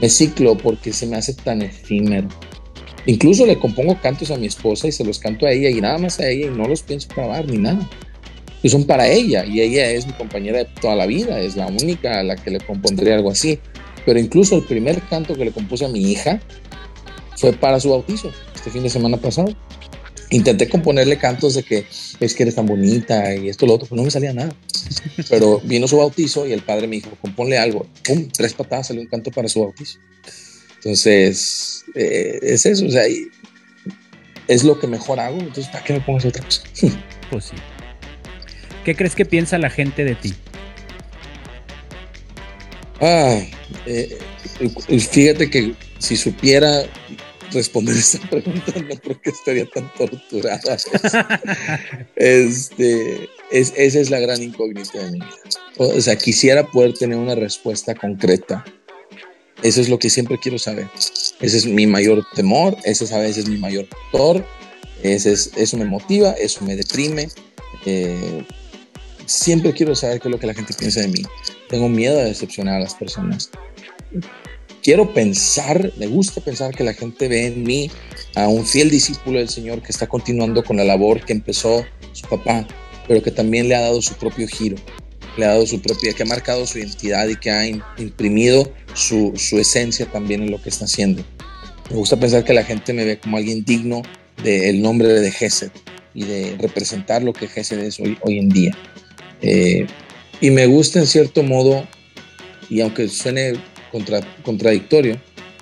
me 0.00 0.08
ciclo 0.08 0.56
porque 0.56 0.94
se 0.94 1.06
me 1.06 1.18
hace 1.18 1.34
tan 1.34 1.60
efímero. 1.60 2.28
Incluso 3.06 3.46
le 3.46 3.58
compongo 3.58 3.98
cantos 4.00 4.30
a 4.30 4.36
mi 4.36 4.46
esposa 4.46 4.88
y 4.88 4.92
se 4.92 5.04
los 5.04 5.18
canto 5.18 5.46
a 5.46 5.52
ella 5.52 5.70
y 5.70 5.80
nada 5.80 5.98
más 5.98 6.20
a 6.20 6.28
ella 6.28 6.46
y 6.46 6.50
no 6.50 6.68
los 6.68 6.82
pienso 6.82 7.08
grabar 7.14 7.46
ni 7.48 7.58
nada 7.58 7.88
que 8.62 8.68
son 8.68 8.84
para 8.84 9.08
ella 9.08 9.44
y 9.44 9.60
ella 9.60 9.90
es 9.90 10.06
mi 10.06 10.12
compañera 10.12 10.58
de 10.58 10.66
toda 10.80 10.94
la 10.94 11.06
vida, 11.06 11.40
es 11.40 11.56
la 11.56 11.66
única 11.66 12.20
a 12.20 12.22
la 12.22 12.36
que 12.36 12.50
le 12.50 12.60
compondría 12.60 13.14
algo 13.14 13.30
así. 13.30 13.58
Pero 14.04 14.18
incluso 14.18 14.56
el 14.56 14.64
primer 14.64 15.00
canto 15.02 15.34
que 15.34 15.44
le 15.44 15.52
compuse 15.52 15.84
a 15.84 15.88
mi 15.88 16.10
hija 16.10 16.40
fue 17.36 17.52
para 17.52 17.80
su 17.80 17.90
bautizo, 17.90 18.30
este 18.54 18.70
fin 18.70 18.82
de 18.82 18.90
semana 18.90 19.16
pasado. 19.16 19.54
Intenté 20.30 20.68
componerle 20.68 21.18
cantos 21.18 21.54
de 21.54 21.62
que 21.62 21.86
es 22.20 22.34
que 22.34 22.42
eres 22.44 22.54
tan 22.54 22.66
bonita 22.66 23.34
y 23.34 23.48
esto 23.48 23.66
lo 23.66 23.74
otro, 23.74 23.88
pero 23.88 23.96
no 23.96 24.04
me 24.04 24.10
salía 24.10 24.32
nada. 24.32 24.54
Pero 25.28 25.60
vino 25.64 25.88
su 25.88 25.96
bautizo 25.96 26.46
y 26.46 26.52
el 26.52 26.62
padre 26.62 26.86
me 26.86 26.96
dijo, 26.96 27.10
componle 27.20 27.58
algo. 27.58 27.86
¡Pum! 28.04 28.28
Tres 28.28 28.54
patadas 28.54 28.88
salió 28.88 29.02
un 29.02 29.08
canto 29.08 29.30
para 29.30 29.48
su 29.48 29.60
bautizo. 29.60 29.98
Entonces, 30.80 31.84
eh, 31.94 32.38
es 32.42 32.64
eso, 32.64 32.86
o 32.86 32.90
sea, 32.90 33.02
es 34.48 34.64
lo 34.64 34.78
que 34.78 34.86
mejor 34.86 35.20
hago, 35.20 35.38
entonces 35.38 35.68
¿para 35.68 35.84
qué 35.84 35.92
me 35.92 36.00
pongas 36.00 36.24
otra 36.24 36.42
cosa? 36.42 36.62
pues 37.30 37.44
sí. 37.44 37.56
¿Qué 38.84 38.96
crees 38.96 39.14
que 39.14 39.26
piensa 39.26 39.58
la 39.58 39.68
gente 39.68 40.04
de 40.04 40.14
ti? 40.14 40.34
Ah, 43.02 43.40
eh, 43.84 44.18
fíjate 45.10 45.50
que 45.50 45.74
si 45.98 46.16
supiera 46.16 46.84
responder 47.52 47.94
esa 47.98 48.18
pregunta, 48.28 48.72
no 48.76 48.96
creo 48.96 49.20
que 49.20 49.30
estaría 49.30 49.66
tan 49.66 49.92
torturada. 49.94 50.76
este, 52.16 53.28
es, 53.50 53.72
esa 53.76 54.00
es 54.00 54.10
la 54.10 54.20
gran 54.20 54.42
incógnita 54.42 54.98
de 54.98 55.10
mi 55.12 55.18
vida. 55.18 55.36
O 55.76 56.00
sea, 56.00 56.16
quisiera 56.16 56.66
poder 56.66 56.94
tener 56.94 57.18
una 57.18 57.34
respuesta 57.34 57.94
concreta. 57.94 58.64
Eso 59.62 59.80
es 59.80 59.88
lo 59.88 59.98
que 59.98 60.08
siempre 60.08 60.38
quiero 60.38 60.58
saber. 60.58 60.88
Ese 61.40 61.56
es 61.56 61.66
mi 61.66 61.86
mayor 61.86 62.26
temor, 62.34 62.76
ese 62.84 63.04
es 63.04 63.12
a 63.12 63.18
veces 63.18 63.48
mi 63.48 63.58
mayor 63.58 63.86
motor, 64.12 64.44
ese 65.02 65.32
es, 65.32 65.50
eso 65.56 65.76
me 65.76 65.84
motiva, 65.84 66.32
eso 66.32 66.64
me 66.64 66.76
deprime. 66.76 67.28
Eh, 67.84 68.44
siempre 69.26 69.72
quiero 69.72 69.94
saber 69.94 70.20
qué 70.20 70.28
es 70.28 70.32
lo 70.32 70.38
que 70.38 70.46
la 70.46 70.54
gente 70.54 70.74
piensa 70.74 71.00
de 71.00 71.08
mí. 71.08 71.22
Tengo 71.68 71.88
miedo 71.88 72.16
de 72.16 72.24
decepcionar 72.24 72.76
a 72.76 72.80
las 72.80 72.94
personas. 72.94 73.50
Quiero 74.82 75.12
pensar, 75.12 75.92
me 75.98 76.06
gusta 76.06 76.40
pensar 76.40 76.74
que 76.74 76.84
la 76.84 76.94
gente 76.94 77.28
ve 77.28 77.46
en 77.46 77.62
mí 77.62 77.90
a 78.34 78.48
un 78.48 78.64
fiel 78.64 78.90
discípulo 78.90 79.38
del 79.38 79.50
Señor 79.50 79.82
que 79.82 79.92
está 79.92 80.06
continuando 80.06 80.64
con 80.64 80.78
la 80.78 80.84
labor 80.84 81.24
que 81.24 81.34
empezó 81.34 81.84
su 82.12 82.26
papá, 82.28 82.66
pero 83.06 83.22
que 83.22 83.30
también 83.30 83.68
le 83.68 83.74
ha 83.74 83.80
dado 83.80 84.00
su 84.00 84.14
propio 84.14 84.48
giro, 84.48 84.76
le 85.36 85.46
ha 85.46 85.50
dado 85.50 85.66
su 85.66 85.80
propia, 85.80 86.12
que 86.12 86.22
ha 86.22 86.26
marcado 86.26 86.66
su 86.66 86.78
identidad 86.78 87.28
y 87.28 87.36
que 87.36 87.50
ha 87.50 87.66
imprimido 87.66 88.72
su, 88.94 89.32
su 89.36 89.58
esencia 89.58 90.06
también 90.06 90.42
en 90.42 90.50
lo 90.50 90.60
que 90.60 90.68
está 90.68 90.84
haciendo. 90.84 91.24
Me 91.90 91.96
gusta 91.96 92.18
pensar 92.18 92.44
que 92.44 92.52
la 92.52 92.64
gente 92.64 92.92
me 92.92 93.04
ve 93.04 93.18
como 93.18 93.36
alguien 93.36 93.64
digno 93.64 94.02
del 94.42 94.80
nombre 94.80 95.08
de 95.08 95.30
Gesed 95.30 95.70
y 96.14 96.24
de 96.24 96.56
representar 96.58 97.22
lo 97.22 97.32
que 97.32 97.48
Gesed 97.48 97.78
es 97.80 98.00
hoy, 98.00 98.16
hoy 98.22 98.38
en 98.38 98.48
día. 98.48 98.76
Eh, 99.42 99.86
y 100.40 100.50
me 100.50 100.66
gusta 100.66 100.98
en 100.98 101.06
cierto 101.06 101.42
modo, 101.42 101.86
y 102.68 102.80
aunque 102.80 103.08
suene 103.08 103.54
contradictorio, 104.44 105.20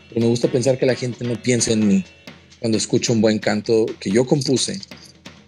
pero 0.08 0.20
me 0.20 0.26
gusta 0.26 0.48
pensar 0.48 0.78
que 0.78 0.86
la 0.86 0.94
gente 0.94 1.24
no 1.24 1.40
piensa 1.40 1.72
en 1.72 1.86
mí 1.86 2.04
cuando 2.60 2.78
escucho 2.78 3.12
un 3.12 3.20
buen 3.20 3.38
canto 3.38 3.86
que 4.00 4.10
yo 4.10 4.26
compuse. 4.26 4.78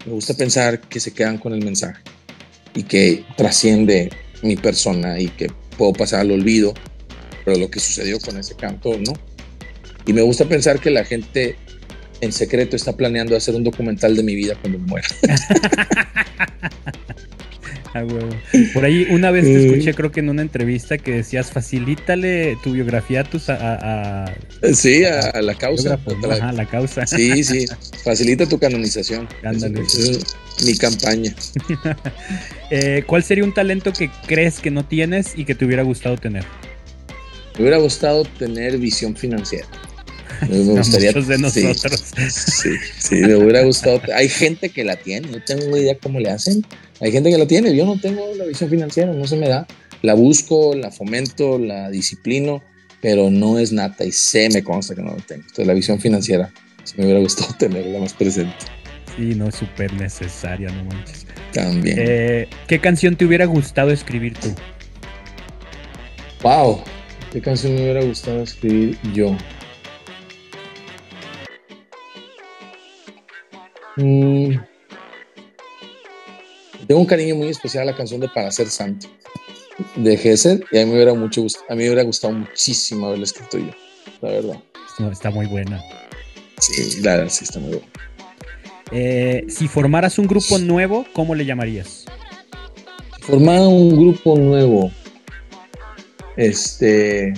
Me 0.07 0.13
gusta 0.13 0.35
pensar 0.35 0.81
que 0.81 1.01
se 1.01 1.13
quedan 1.13 1.39
con 1.39 1.53
el 1.53 1.65
mensaje 1.65 2.03
y 2.75 2.85
que 2.85 3.25
trasciende 3.37 4.11
mi 4.43 4.57
persona 4.57 5.19
y 5.19 5.29
que 5.29 5.49
puedo 5.77 5.93
pasar 5.93 6.21
al 6.21 6.31
olvido, 6.31 6.75
pero 7.45 7.59
lo 7.59 7.71
que 7.71 7.81
sucedió 7.81 8.19
con 8.21 8.39
ese 8.39 8.55
canto, 8.55 8.97
¿no? 8.99 9.13
Y 10.07 10.13
me 10.13 10.23
gusta 10.23 10.47
pensar 10.47 10.81
que 10.81 10.91
la 10.91 11.05
gente 11.05 11.57
en 12.21 12.33
secreto 12.33 12.77
está 12.77 12.97
planeando 12.97 13.37
hacer 13.37 13.55
un 13.55 13.65
documental 13.65 14.17
de 14.17 14.23
mi 14.23 14.35
vida 14.35 14.55
cuando 14.61 14.79
muera. 14.79 15.09
Por 18.73 18.85
ahí 18.85 19.07
una 19.11 19.31
vez 19.31 19.45
te 19.45 19.67
escuché, 19.67 19.95
creo 19.95 20.13
que 20.13 20.21
en 20.21 20.29
una 20.29 20.43
entrevista 20.43 20.97
que 20.97 21.11
decías, 21.11 21.51
facilítale 21.51 22.57
tu 22.63 22.73
biografía 22.73 23.23
a 23.23 23.25
tus... 23.25 23.49
A, 23.49 24.33
sí, 24.73 25.05
a, 25.05 25.43
la 25.43 25.55
causa. 25.57 25.99
a 26.41 26.53
la 26.53 26.67
causa. 26.67 27.07
Sí, 27.07 27.43
sí, 27.43 27.67
facilita 28.05 28.47
tu 28.47 28.59
canonización. 28.59 29.29
Mi 30.65 30.77
campaña. 30.77 31.35
Eh, 32.73 33.03
¿Cuál 33.05 33.25
sería 33.25 33.43
un 33.43 33.53
talento 33.53 33.93
que 33.93 34.13
crees 34.29 34.61
que 34.61 34.71
no 34.71 34.85
tienes 34.87 35.37
y 35.37 35.45
que 35.45 35.57
te 35.57 35.65
hubiera 35.65 35.83
gustado 35.83 36.17
tener? 36.17 36.45
Me 37.57 37.63
hubiera 37.63 37.79
gustado 37.79 38.23
tener 38.25 38.79
visión 38.79 39.17
financiera. 39.17 39.67
Me, 40.49 40.57
gustaría. 40.65 41.13
de 41.13 41.39
nosotros. 41.39 42.05
Sí, 42.31 42.71
sí, 42.99 43.17
me 43.17 43.35
hubiera 43.35 43.65
gustado. 43.65 44.01
Hay 44.15 44.29
gente 44.29 44.69
que 44.69 44.85
la 44.85 44.95
tiene, 44.95 45.29
no 45.29 45.43
tengo 45.43 45.77
idea 45.77 45.99
cómo 45.99 46.21
le 46.21 46.31
hacen. 46.31 46.65
Hay 47.01 47.13
gente 47.13 47.31
que 47.31 47.39
la 47.39 47.47
tiene, 47.47 47.75
yo 47.75 47.85
no 47.87 47.99
tengo 47.99 48.35
la 48.37 48.45
visión 48.45 48.71
financiera, 48.71 49.13
no 49.13 49.27
se 49.27 49.37
me 49.37 49.49
da. 49.49 49.67
La 50.03 50.15
busco, 50.15 50.75
la 50.75 50.91
fomento, 50.91 51.59
la 51.59 51.91
disciplino, 51.91 52.63
pero 53.03 53.31
no 53.31 53.59
es 53.59 53.73
nata 53.73 54.05
y 54.05 54.13
sé, 54.13 54.49
me 54.51 54.63
consta 54.63 54.95
que 54.95 55.03
no 55.03 55.11
lo 55.11 55.23
tengo. 55.23 55.43
Entonces 55.43 55.67
la 55.67 55.75
visión 55.75 56.01
financiera, 56.01 56.53
si 56.85 56.97
me 56.97 57.05
hubiera 57.05 57.21
gustado 57.21 57.55
tenerla 57.59 57.99
más 57.99 58.13
presente. 58.13 58.55
Sí, 59.21 59.35
no 59.35 59.49
es 59.49 59.57
súper 59.57 59.93
necesaria, 59.93 60.71
no 60.71 60.85
manches. 60.85 61.27
También. 61.53 61.95
Eh, 62.01 62.49
¿Qué 62.67 62.81
canción 62.81 63.17
te 63.17 63.27
hubiera 63.27 63.45
gustado 63.45 63.91
escribir 63.91 64.33
tú? 64.39 64.49
Wow, 66.43 66.83
¿qué 67.31 67.43
canción 67.43 67.75
me 67.75 67.83
hubiera 67.83 68.03
gustado 68.03 68.43
escribir 68.43 68.99
yo? 69.13 69.37
Mm, 73.97 74.55
tengo 76.87 77.01
un 77.03 77.07
cariño 77.07 77.35
muy 77.35 77.49
especial 77.49 77.83
a 77.83 77.91
la 77.91 77.97
canción 77.99 78.23
de 78.23 78.29
Para 78.31 78.51
ser 78.51 78.69
santo. 78.71 79.07
de 79.97 80.17
Gesser 80.17 80.65
y 80.73 80.79
a 80.79 80.87
mí 80.87 80.93
me 80.93 80.97
hubiera 80.97 81.13
mucho 81.13 81.43
a 81.69 81.75
mí 81.75 81.83
me 81.83 81.89
hubiera 81.91 82.05
gustado 82.05 82.33
muchísimo 82.33 83.09
haberla 83.09 83.25
escrito 83.25 83.59
yo, 83.59 83.71
la 84.23 84.31
verdad. 84.31 84.63
está 85.13 85.29
muy 85.29 85.45
buena. 85.45 85.79
Sí, 86.59 87.03
la 87.03 87.17
verdad 87.17 87.31
sí 87.31 87.45
está 87.45 87.59
muy 87.59 87.73
buena. 87.73 87.87
Eh, 88.93 89.45
si 89.49 89.69
formaras 89.69 90.19
un 90.19 90.27
grupo 90.27 90.59
nuevo, 90.59 91.07
¿cómo 91.13 91.35
le 91.35 91.45
llamarías? 91.45 92.05
Formar 93.21 93.61
un 93.61 93.91
grupo 93.91 94.37
nuevo. 94.37 94.91
Este. 96.37 97.35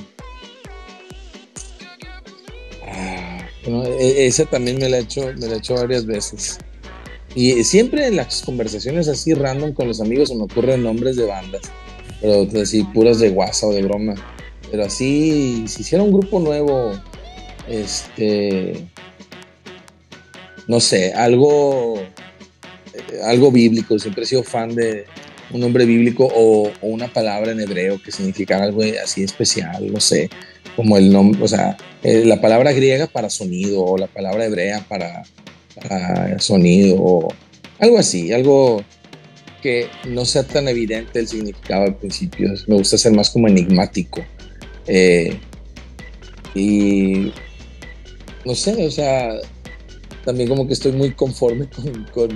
Ah, 2.87 3.39
e, 3.67 4.27
esa 4.27 4.47
también 4.47 4.79
me 4.79 4.89
la 4.89 4.99
he 4.99 5.01
hecho, 5.01 5.33
me 5.39 5.47
la 5.47 5.55
he 5.55 5.59
hecho 5.59 5.75
varias 5.75 6.07
veces. 6.07 6.59
Y 7.35 7.65
siempre 7.65 8.07
en 8.07 8.17
las 8.17 8.43
conversaciones 8.43 9.09
así 9.09 9.33
random 9.35 9.73
con 9.73 9.89
los 9.89 10.01
amigos 10.01 10.29
se 10.29 10.35
me 10.35 10.45
ocurren 10.45 10.83
nombres 10.83 11.17
de 11.17 11.25
bandas, 11.27 11.63
pero 12.21 12.47
así 12.61 12.85
puras 12.85 13.21
de 13.21 13.31
guasa 13.31 13.67
o 13.67 13.73
de 13.73 13.83
broma. 13.83 14.15
Pero 14.71 14.85
así, 14.85 15.65
si 15.67 15.83
hiciera 15.83 16.03
un 16.03 16.13
grupo 16.13 16.41
nuevo, 16.41 16.93
este, 17.69 18.87
no 20.69 20.81
sé, 20.81 21.13
algo, 21.13 22.01
eh, 22.01 23.21
algo 23.25 23.51
bíblico. 23.51 23.99
Siempre 23.99 24.25
he 24.25 24.27
sido 24.27 24.43
fan 24.43 24.75
de 24.75 25.05
un 25.53 25.61
nombre 25.61 25.85
bíblico 25.85 26.29
o, 26.35 26.71
una 26.83 27.13
palabra 27.13 27.53
en 27.53 27.61
hebreo 27.61 28.01
que 28.03 28.11
significa 28.11 28.63
algo 28.63 28.83
así 29.03 29.23
especial, 29.23 29.93
no 29.93 30.01
sé, 30.01 30.31
como 30.77 30.97
el 30.97 31.13
nombre, 31.13 31.43
o 31.43 31.49
sea, 31.49 31.77
eh, 32.03 32.25
la 32.25 32.41
palabra 32.41 32.73
griega 32.73 33.07
para 33.07 33.31
sonido 33.31 33.85
o 33.85 33.99
la 33.99 34.07
palabra 34.07 34.47
hebrea 34.47 34.85
para, 34.89 35.25
sonido 36.39 36.97
o 36.99 37.29
algo 37.79 37.99
así, 37.99 38.33
algo 38.33 38.85
que 39.63 39.89
no 40.09 40.25
sea 40.25 40.43
tan 40.43 40.69
evidente 40.69 41.19
el 41.19 41.29
significado 41.29 41.85
al 41.85 41.97
principio. 41.97 42.53
Me 42.67 42.77
gusta 42.77 42.99
ser 42.99 43.13
más 43.13 43.31
como 43.31 43.49
enigmático. 43.49 44.25
Eh, 44.87 45.39
y 46.55 47.33
no 48.45 48.55
sé, 48.55 48.87
o 48.87 48.91
sea, 48.91 49.35
también 50.25 50.49
como 50.49 50.67
que 50.67 50.73
estoy 50.73 50.93
muy 50.93 51.11
conforme 51.13 51.67
con, 52.13 52.31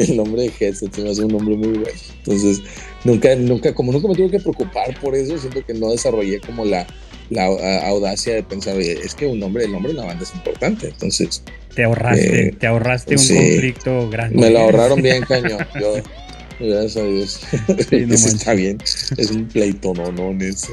el 0.00 0.16
nombre 0.16 0.42
de 0.42 0.50
Gesset, 0.50 0.94
se 0.94 1.02
me 1.02 1.10
hace 1.10 1.22
un 1.24 1.32
nombre 1.32 1.56
muy 1.56 1.78
bueno. 1.78 1.98
Entonces, 2.18 2.62
nunca, 3.04 3.34
nunca, 3.36 3.74
como 3.74 3.92
nunca 3.92 4.08
me 4.08 4.14
tuve 4.14 4.30
que 4.30 4.40
preocupar 4.40 4.98
por 5.00 5.14
eso, 5.14 5.38
siento 5.38 5.64
que 5.64 5.74
no 5.74 5.90
desarrollé 5.90 6.40
como 6.40 6.64
la, 6.64 6.86
la 7.30 7.46
audacia 7.88 8.34
de 8.34 8.42
pensar, 8.42 8.78
es 8.78 9.14
que 9.14 9.26
un 9.26 9.38
nombre, 9.38 9.64
el 9.64 9.72
nombre 9.72 9.92
de 9.92 9.98
una 9.98 10.08
banda 10.08 10.22
es 10.22 10.34
importante, 10.34 10.88
entonces... 10.88 11.42
Te 11.74 11.84
ahorraste, 11.84 12.48
eh, 12.48 12.52
te 12.52 12.66
ahorraste 12.66 13.14
un 13.14 13.26
conflicto 13.28 14.10
grande. 14.10 14.36
Me 14.36 14.50
lo 14.50 14.58
ahorraron 14.60 15.00
bien 15.00 15.22
cañón, 15.22 15.64
yo, 15.80 15.94
gracias 16.58 16.96
a 16.96 17.04
Dios. 17.04 17.40
está 18.34 18.54
bien, 18.54 18.78
es 19.16 19.30
un 19.30 19.46
pleito, 19.46 19.94
no, 19.94 20.10
no, 20.10 20.44
eso. 20.44 20.72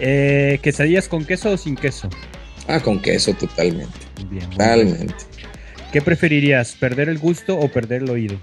Eh, 0.00 0.58
¿Quesadillas 0.62 1.08
con 1.08 1.24
queso 1.24 1.52
o 1.52 1.56
sin 1.56 1.76
queso? 1.76 2.10
Ah, 2.66 2.80
con 2.80 3.00
queso 3.00 3.32
totalmente. 3.32 3.98
Bien, 4.30 4.48
totalmente. 4.50 5.14
¿Qué 5.92 6.02
preferirías, 6.02 6.72
perder 6.72 7.08
el 7.08 7.18
gusto 7.18 7.58
o 7.58 7.68
perder 7.68 8.02
el 8.02 8.10
oído? 8.10 8.38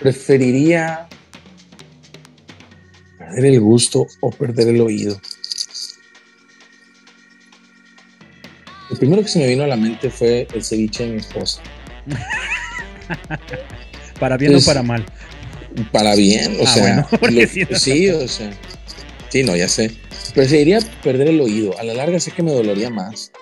Preferiría 0.00 1.08
perder 3.18 3.54
el 3.54 3.60
gusto 3.60 4.06
o 4.20 4.30
perder 4.30 4.68
el 4.68 4.80
oído. 4.80 5.20
Lo 8.88 8.96
primero 8.96 9.22
que 9.22 9.28
se 9.28 9.40
me 9.40 9.48
vino 9.48 9.64
a 9.64 9.66
la 9.66 9.76
mente 9.76 10.10
fue 10.10 10.46
el 10.54 10.62
ceviche 10.62 11.04
de 11.04 11.12
mi 11.12 11.18
esposa. 11.18 11.60
para 14.20 14.36
bien 14.36 14.54
o 14.54 14.60
para 14.60 14.84
mal. 14.84 15.04
Para 15.90 16.14
bien, 16.14 16.56
o 16.60 16.64
ah, 16.64 16.66
sea, 16.66 17.08
sí, 17.78 18.08
o 18.08 18.28
sea, 18.28 18.50
sí, 19.28 19.42
no, 19.42 19.56
ya 19.56 19.68
sé. 19.68 19.90
Preferiría 20.34 20.78
perder 21.02 21.28
el 21.28 21.40
oído. 21.40 21.76
A 21.78 21.82
la 21.82 21.94
larga 21.94 22.20
sé 22.20 22.30
que 22.30 22.44
me 22.44 22.52
dolería 22.52 22.90
más, 22.90 23.32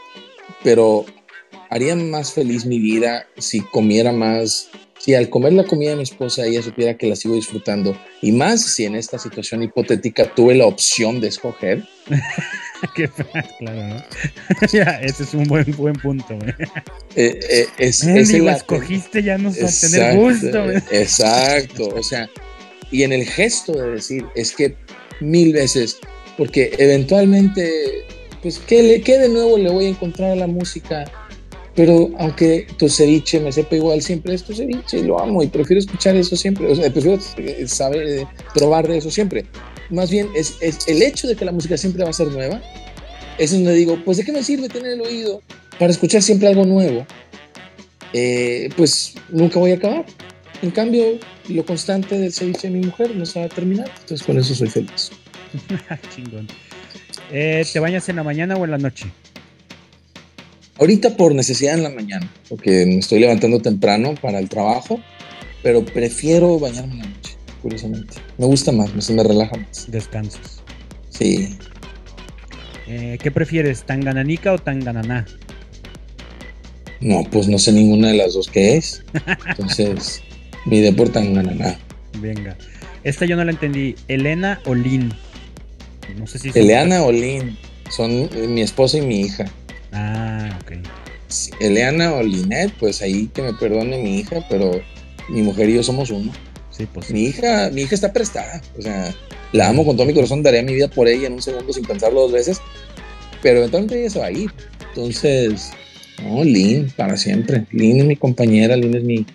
pero 0.62 1.04
haría 1.70 1.94
más 1.96 2.32
feliz 2.32 2.64
mi 2.64 2.78
vida 2.78 3.26
si 3.38 3.60
comiera 3.60 4.12
más, 4.12 4.70
si 4.98 5.14
al 5.14 5.28
comer 5.28 5.52
la 5.52 5.64
comida 5.64 5.90
de 5.90 5.96
mi 5.96 6.02
esposa 6.02 6.46
ella 6.46 6.62
supiera 6.62 6.96
que 6.96 7.06
la 7.06 7.16
sigo 7.16 7.34
disfrutando 7.34 7.96
y 8.22 8.32
más 8.32 8.62
si 8.62 8.84
en 8.84 8.94
esta 8.94 9.18
situación 9.18 9.62
hipotética 9.62 10.32
tuve 10.34 10.54
la 10.54 10.66
opción 10.66 11.20
de 11.20 11.28
escoger. 11.28 11.84
Qué 12.94 13.08
claro, 13.58 13.82
¿no? 13.82 14.04
ya, 14.72 15.00
ese 15.02 15.22
es 15.22 15.34
un 15.34 15.44
buen, 15.44 15.64
buen 15.76 15.94
punto. 15.94 16.38
Eh, 17.16 17.40
eh, 17.48 17.66
es, 17.78 18.04
escogiste 18.04 19.22
ya 19.22 19.38
no 19.38 19.50
a 19.50 19.52
tener 19.52 20.16
gusto. 20.16 20.70
Exacto, 20.90 21.88
o 21.88 22.02
sea, 22.02 22.28
y 22.90 23.02
en 23.02 23.12
el 23.12 23.24
gesto 23.24 23.72
de 23.72 23.90
decir, 23.92 24.24
es 24.34 24.54
que 24.54 24.76
mil 25.20 25.52
veces, 25.52 25.98
porque 26.36 26.74
eventualmente, 26.78 28.04
pues, 28.42 28.58
¿qué, 28.58 28.82
le, 28.82 29.00
qué 29.00 29.18
de 29.18 29.28
nuevo 29.28 29.58
le 29.58 29.70
voy 29.70 29.86
a 29.86 29.88
encontrar 29.88 30.32
a 30.32 30.36
la 30.36 30.46
música? 30.46 31.04
Pero 31.74 32.10
aunque 32.18 32.66
tu 32.78 32.88
ceviche 32.88 33.40
me 33.40 33.50
sepa 33.50 33.74
igual, 33.76 34.00
siempre 34.00 34.34
es 34.34 34.44
tu 34.44 34.54
ceviche 34.54 35.02
lo 35.02 35.20
amo 35.20 35.42
y 35.42 35.48
prefiero 35.48 35.80
escuchar 35.80 36.14
eso 36.14 36.36
siempre, 36.36 36.70
o 36.70 36.74
sea, 36.74 36.90
prefiero 36.90 37.20
eh, 37.38 37.66
saber, 37.66 38.06
eh, 38.06 38.26
probar 38.54 38.86
de 38.86 38.98
eso 38.98 39.10
siempre. 39.10 39.44
Más 39.90 40.10
bien 40.10 40.28
es, 40.36 40.56
es, 40.60 40.86
el 40.86 41.02
hecho 41.02 41.26
de 41.26 41.34
que 41.34 41.44
la 41.44 41.52
música 41.52 41.76
siempre 41.76 42.04
va 42.04 42.10
a 42.10 42.12
ser 42.12 42.28
nueva, 42.28 42.62
es 43.38 43.50
donde 43.50 43.74
digo, 43.74 43.98
pues 44.04 44.18
de 44.18 44.24
qué 44.24 44.30
me 44.30 44.44
sirve 44.44 44.68
tener 44.68 44.92
el 44.92 45.00
oído 45.00 45.42
para 45.78 45.90
escuchar 45.90 46.22
siempre 46.22 46.46
algo 46.46 46.64
nuevo, 46.64 47.04
eh, 48.12 48.68
pues 48.76 49.14
nunca 49.30 49.58
voy 49.58 49.72
a 49.72 49.74
acabar. 49.74 50.06
En 50.62 50.70
cambio, 50.70 51.18
lo 51.48 51.66
constante 51.66 52.16
del 52.16 52.32
ceviche 52.32 52.68
de 52.68 52.78
mi 52.78 52.86
mujer 52.86 53.14
no 53.16 53.26
se 53.26 53.40
va 53.40 53.46
a 53.46 53.48
terminar, 53.48 53.90
entonces 54.00 54.24
con 54.24 54.38
eso 54.38 54.54
soy 54.54 54.68
feliz. 54.68 55.10
Chingón. 56.14 56.46
¿Te 57.30 57.80
bañas 57.80 58.08
en 58.08 58.16
la 58.16 58.22
mañana 58.22 58.54
o 58.54 58.64
en 58.64 58.70
la 58.70 58.78
noche? 58.78 59.06
Ahorita 60.78 61.16
por 61.16 61.34
necesidad 61.34 61.74
en 61.74 61.84
la 61.84 61.90
mañana, 61.90 62.28
porque 62.48 62.84
me 62.86 62.98
estoy 62.98 63.20
levantando 63.20 63.60
temprano 63.60 64.14
para 64.20 64.40
el 64.40 64.48
trabajo, 64.48 65.00
pero 65.62 65.84
prefiero 65.84 66.58
bañarme 66.58 66.94
en 66.94 66.98
la 66.98 67.06
noche, 67.06 67.36
curiosamente. 67.62 68.14
Me 68.38 68.46
gusta 68.46 68.72
más, 68.72 68.90
me, 68.92 69.14
me 69.14 69.22
relaja 69.22 69.56
más. 69.56 69.90
Descansas. 69.90 70.62
Sí. 71.10 71.56
Eh, 72.88 73.18
¿Qué 73.22 73.30
prefieres, 73.30 73.84
tangananica 73.84 74.52
o 74.52 74.58
tangananá? 74.58 75.26
No, 77.00 77.22
pues 77.30 77.48
no 77.48 77.58
sé 77.58 77.72
ninguna 77.72 78.08
de 78.08 78.14
las 78.14 78.34
dos 78.34 78.48
que 78.48 78.76
es. 78.76 79.04
Entonces, 79.48 80.22
mi 80.66 80.90
por 80.90 81.10
tangananá. 81.10 81.78
Venga. 82.20 82.56
Esta 83.04 83.26
yo 83.26 83.36
no 83.36 83.44
la 83.44 83.52
entendí. 83.52 83.94
¿Elena 84.08 84.60
o 84.64 84.74
Lin? 84.74 85.12
No 86.18 86.26
sé 86.26 86.38
si... 86.38 86.50
Eleana 86.58 87.02
o 87.02 87.12
Lin. 87.12 87.56
Son 87.90 88.10
eh, 88.10 88.46
mi 88.48 88.62
esposa 88.62 88.98
y 88.98 89.02
mi 89.02 89.20
hija. 89.20 89.44
Ah, 89.94 90.58
ok. 90.62 90.72
Eleana 91.60 92.12
o 92.14 92.22
Linet, 92.22 92.72
pues 92.78 93.00
ahí 93.00 93.28
que 93.28 93.42
me 93.42 93.54
perdone 93.54 94.02
mi 94.02 94.18
hija, 94.18 94.44
pero 94.50 94.80
mi 95.28 95.42
mujer 95.42 95.68
y 95.68 95.74
yo 95.74 95.82
somos 95.82 96.10
uno. 96.10 96.32
Sí, 96.70 96.86
pues. 96.92 97.10
Mi 97.10 97.24
hija, 97.24 97.70
mi 97.72 97.82
hija 97.82 97.94
está 97.94 98.12
prestada. 98.12 98.60
O 98.76 98.82
sea, 98.82 99.14
la 99.52 99.68
amo 99.68 99.84
con 99.84 99.96
todo 99.96 100.06
mi 100.06 100.14
corazón, 100.14 100.42
daré 100.42 100.62
mi 100.62 100.74
vida 100.74 100.88
por 100.88 101.08
ella 101.08 101.28
en 101.28 101.34
un 101.34 101.42
segundo 101.42 101.72
sin 101.72 101.84
pensarlo 101.84 102.22
dos 102.22 102.32
veces. 102.32 102.60
Pero 103.42 103.58
eventualmente 103.58 104.00
ella 104.00 104.10
se 104.10 104.18
va 104.18 104.26
a 104.26 104.32
ir. 104.32 104.50
Entonces, 104.88 105.70
no, 106.22 106.42
Lynn, 106.42 106.92
para 106.96 107.16
siempre. 107.16 107.66
Lynn 107.70 108.00
es 108.00 108.06
mi 108.06 108.16
compañera, 108.16 108.76
Lynn 108.76 108.96
es 108.96 109.04
mi. 109.04 109.26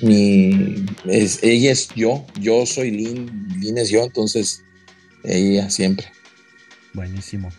mi 0.00 0.86
es, 1.06 1.42
ella 1.42 1.72
es 1.72 1.88
yo, 1.94 2.24
yo 2.40 2.64
soy 2.64 2.90
Lynn, 2.90 3.48
Lynn 3.60 3.78
es 3.78 3.90
yo, 3.90 4.04
entonces 4.04 4.62
ella 5.24 5.68
siempre. 5.68 6.06
Buenísimo. 6.94 7.50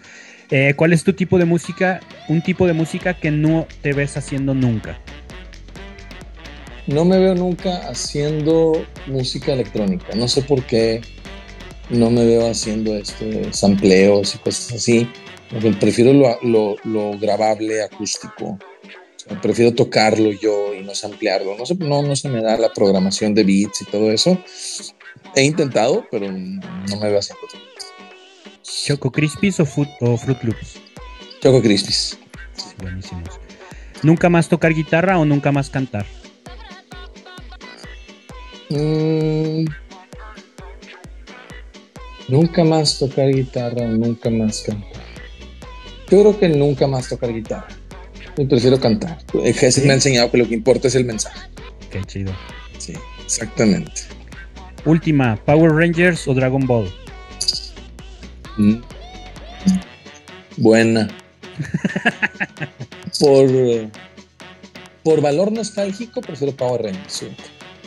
Eh, 0.49 0.73
¿Cuál 0.75 0.93
es 0.93 1.03
tu 1.03 1.13
tipo 1.13 1.37
de 1.37 1.45
música? 1.45 1.99
Un 2.29 2.41
tipo 2.41 2.67
de 2.67 2.73
música 2.73 3.13
que 3.13 3.31
no 3.31 3.67
te 3.81 3.93
ves 3.93 4.15
haciendo 4.15 4.53
nunca. 4.53 4.99
No 6.87 7.03
me 7.03 7.19
veo 7.19 7.35
nunca 7.35 7.89
haciendo 7.89 8.85
música 9.07 9.51
electrónica. 9.51 10.15
No 10.15 10.27
sé 10.29 10.41
por 10.41 10.63
qué 10.63 11.01
no 11.89 12.09
me 12.09 12.25
veo 12.25 12.49
haciendo 12.49 12.95
este, 12.95 13.51
sampleos 13.53 14.35
y 14.35 14.37
cosas 14.37 14.73
así. 14.73 15.09
prefiero 15.81 16.13
lo, 16.41 17.17
grabable 17.17 17.83
acústico. 17.83 18.57
prefiero 19.41 19.73
tocarlo 19.73 20.31
yo 20.31 20.73
y 20.73 20.81
no 20.81 20.95
samplearlo. 20.95 21.57
No, 21.57 21.65
sé, 21.65 21.75
no, 21.75 22.01
no 22.03 22.15
se 22.15 22.29
me 22.29 22.41
da 22.41 22.57
la 22.57 22.71
programación 22.71 23.33
de 23.33 23.43
beats 23.43 23.81
y 23.81 23.85
todo 23.85 24.09
eso. 24.09 24.37
He 25.35 25.43
intentado, 25.43 26.05
pero 26.09 26.31
no 26.31 26.99
me 27.01 27.09
veo 27.09 27.19
haciendo. 27.19 27.47
¿Choco 28.67 29.11
Crispies 29.11 29.59
o, 29.59 29.65
Fruit, 29.65 29.89
Loops? 30.43 30.79
Choco 31.41 31.61
Crispies. 31.61 32.17
Buenísimos. 32.81 33.39
¿Nunca 34.03 34.29
más 34.29 34.49
tocar 34.49 34.73
guitarra 34.73 35.17
o 35.17 35.25
nunca 35.25 35.51
más 35.51 35.69
cantar? 35.69 36.05
Mm. 38.69 39.65
nunca 42.27 42.65
más 42.65 42.99
tocar 42.99 43.29
guitarra 43.29 43.83
o 43.83 43.87
nunca 43.87 44.29
más 44.29 44.61
cantar. 44.61 45.01
Yo 46.09 46.19
creo 46.21 46.39
que 46.39 46.49
nunca 46.49 46.85
más 46.87 47.07
tocar 47.07 47.33
guitarra. 47.33 47.67
Yo 48.37 48.47
prefiero 48.47 48.79
cantar. 48.79 49.17
Jesús 49.55 49.85
me 49.85 49.91
ha 49.91 49.95
enseñado 49.95 50.29
que 50.29 50.37
lo 50.37 50.47
que 50.47 50.55
importa 50.55 50.89
es 50.89 50.95
el 50.95 51.05
mensaje. 51.05 51.49
Qué 51.89 52.03
chido. 52.03 52.33
Sí, 52.77 52.93
exactamente. 53.23 54.01
Última, 54.85 55.37
Power 55.45 55.71
Rangers 55.71 56.27
o 56.27 56.33
Dragon 56.33 56.67
Ball. 56.67 56.91
Mm. 58.57 58.81
Buena. 60.57 61.07
por, 63.19 63.49
por 65.03 65.21
valor 65.21 65.51
nostálgico, 65.51 66.21
prefiero 66.21 66.55
Power 66.55 66.83
Rangers. 66.83 67.25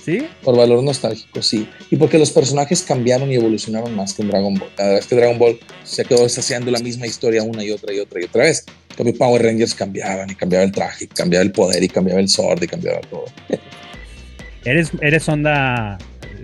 ¿Sí? 0.04 0.26
Por 0.42 0.56
valor 0.56 0.82
nostálgico, 0.82 1.42
sí. 1.42 1.68
Y 1.90 1.96
porque 1.96 2.18
los 2.18 2.30
personajes 2.30 2.82
cambiaron 2.82 3.30
y 3.30 3.34
evolucionaron 3.34 3.94
más 3.94 4.14
que 4.14 4.22
en 4.22 4.28
Dragon 4.28 4.54
Ball. 4.54 4.70
La 4.78 4.84
verdad 4.84 5.00
es 5.00 5.06
que 5.06 5.16
Dragon 5.16 5.38
Ball 5.38 5.60
se 5.84 6.04
quedó 6.04 6.24
haciendo 6.24 6.70
la 6.70 6.78
misma 6.78 7.06
historia 7.06 7.42
una 7.42 7.62
y 7.62 7.70
otra 7.70 7.92
y 7.92 7.98
otra 7.98 8.20
y 8.20 8.24
otra 8.24 8.44
vez. 8.44 8.64
En 8.96 9.16
Power 9.16 9.42
Rangers 9.42 9.74
cambiaban 9.74 10.30
y 10.30 10.34
cambiaba 10.34 10.64
el 10.64 10.72
traje, 10.72 11.04
y 11.04 11.08
cambiaba 11.08 11.42
el 11.42 11.52
poder 11.52 11.82
y 11.82 11.88
cambiaba 11.88 12.20
el 12.20 12.28
sword 12.28 12.62
y 12.62 12.66
cambiaba 12.66 13.00
todo. 13.02 13.24
¿Eres, 14.64 14.90
eres 15.00 15.26
onda 15.28 15.96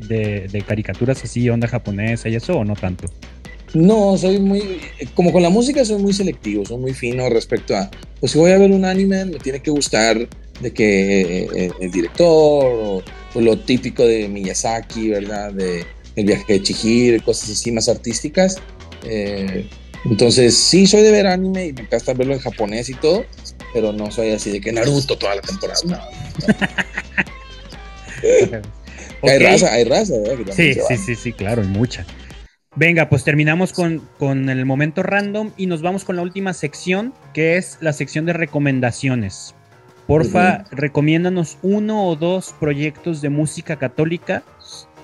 de, 0.08 0.48
de 0.48 0.62
caricaturas 0.62 1.22
así, 1.22 1.50
onda 1.50 1.68
japonesa 1.68 2.30
y 2.30 2.36
eso 2.36 2.56
o 2.56 2.64
no 2.64 2.74
tanto? 2.74 3.08
No, 3.76 4.16
soy 4.16 4.38
muy, 4.38 4.80
como 5.14 5.32
con 5.32 5.42
la 5.42 5.50
música 5.50 5.84
soy 5.84 6.00
muy 6.00 6.14
selectivo, 6.14 6.64
soy 6.64 6.78
muy 6.78 6.94
fino 6.94 7.28
respecto 7.28 7.76
a, 7.76 7.90
pues 8.20 8.32
si 8.32 8.38
voy 8.38 8.52
a 8.52 8.58
ver 8.58 8.70
un 8.70 8.86
anime 8.86 9.26
me 9.26 9.38
tiene 9.38 9.60
que 9.60 9.70
gustar 9.70 10.16
de 10.60 10.72
que 10.72 11.46
eh, 11.54 11.70
el 11.78 11.90
director 11.90 12.24
o, 12.24 13.02
lo 13.34 13.58
típico 13.58 14.06
de 14.06 14.28
Miyazaki, 14.28 15.10
¿verdad? 15.10 15.52
De 15.52 15.84
el 16.16 16.24
viaje 16.24 16.54
de 16.54 16.62
Chihiro 16.62 17.22
cosas 17.22 17.50
así 17.50 17.70
más 17.70 17.86
artísticas. 17.90 18.56
Eh, 19.04 19.68
entonces 20.06 20.56
sí 20.56 20.86
soy 20.86 21.02
de 21.02 21.10
ver 21.10 21.26
anime 21.26 21.66
y 21.66 21.74
me 21.74 21.82
encanta 21.82 22.14
verlo 22.14 22.32
en 22.32 22.40
japonés 22.40 22.88
y 22.88 22.94
todo, 22.94 23.26
pero 23.74 23.92
no 23.92 24.10
soy 24.10 24.30
así 24.30 24.50
de 24.50 24.62
que 24.62 24.72
Naruto 24.72 25.18
toda 25.18 25.34
la 25.34 25.42
temporada. 25.42 25.80
No, 25.84 25.98
Hay 29.22 29.38
raza, 29.38 29.72
hay 29.72 29.84
raza, 29.84 30.14
¿verdad? 30.18 30.54
Sí, 30.54 30.74
sí, 30.74 30.96
sí, 30.96 31.14
sí, 31.14 31.32
claro, 31.32 31.60
hay 31.60 31.68
mucha. 31.68 32.06
Venga, 32.76 33.08
pues 33.08 33.24
terminamos 33.24 33.72
con, 33.72 34.02
con, 34.18 34.50
el 34.50 34.66
momento 34.66 35.02
random 35.02 35.50
y 35.56 35.66
nos 35.66 35.80
vamos 35.80 36.04
con 36.04 36.16
la 36.16 36.22
última 36.22 36.52
sección, 36.52 37.14
que 37.32 37.56
es 37.56 37.78
la 37.80 37.94
sección 37.94 38.26
de 38.26 38.34
recomendaciones. 38.34 39.54
Porfa, 40.06 40.64
recomiéndanos 40.70 41.56
uno 41.62 42.06
o 42.06 42.16
dos 42.16 42.54
proyectos 42.60 43.22
de 43.22 43.30
música 43.30 43.76
católica 43.76 44.42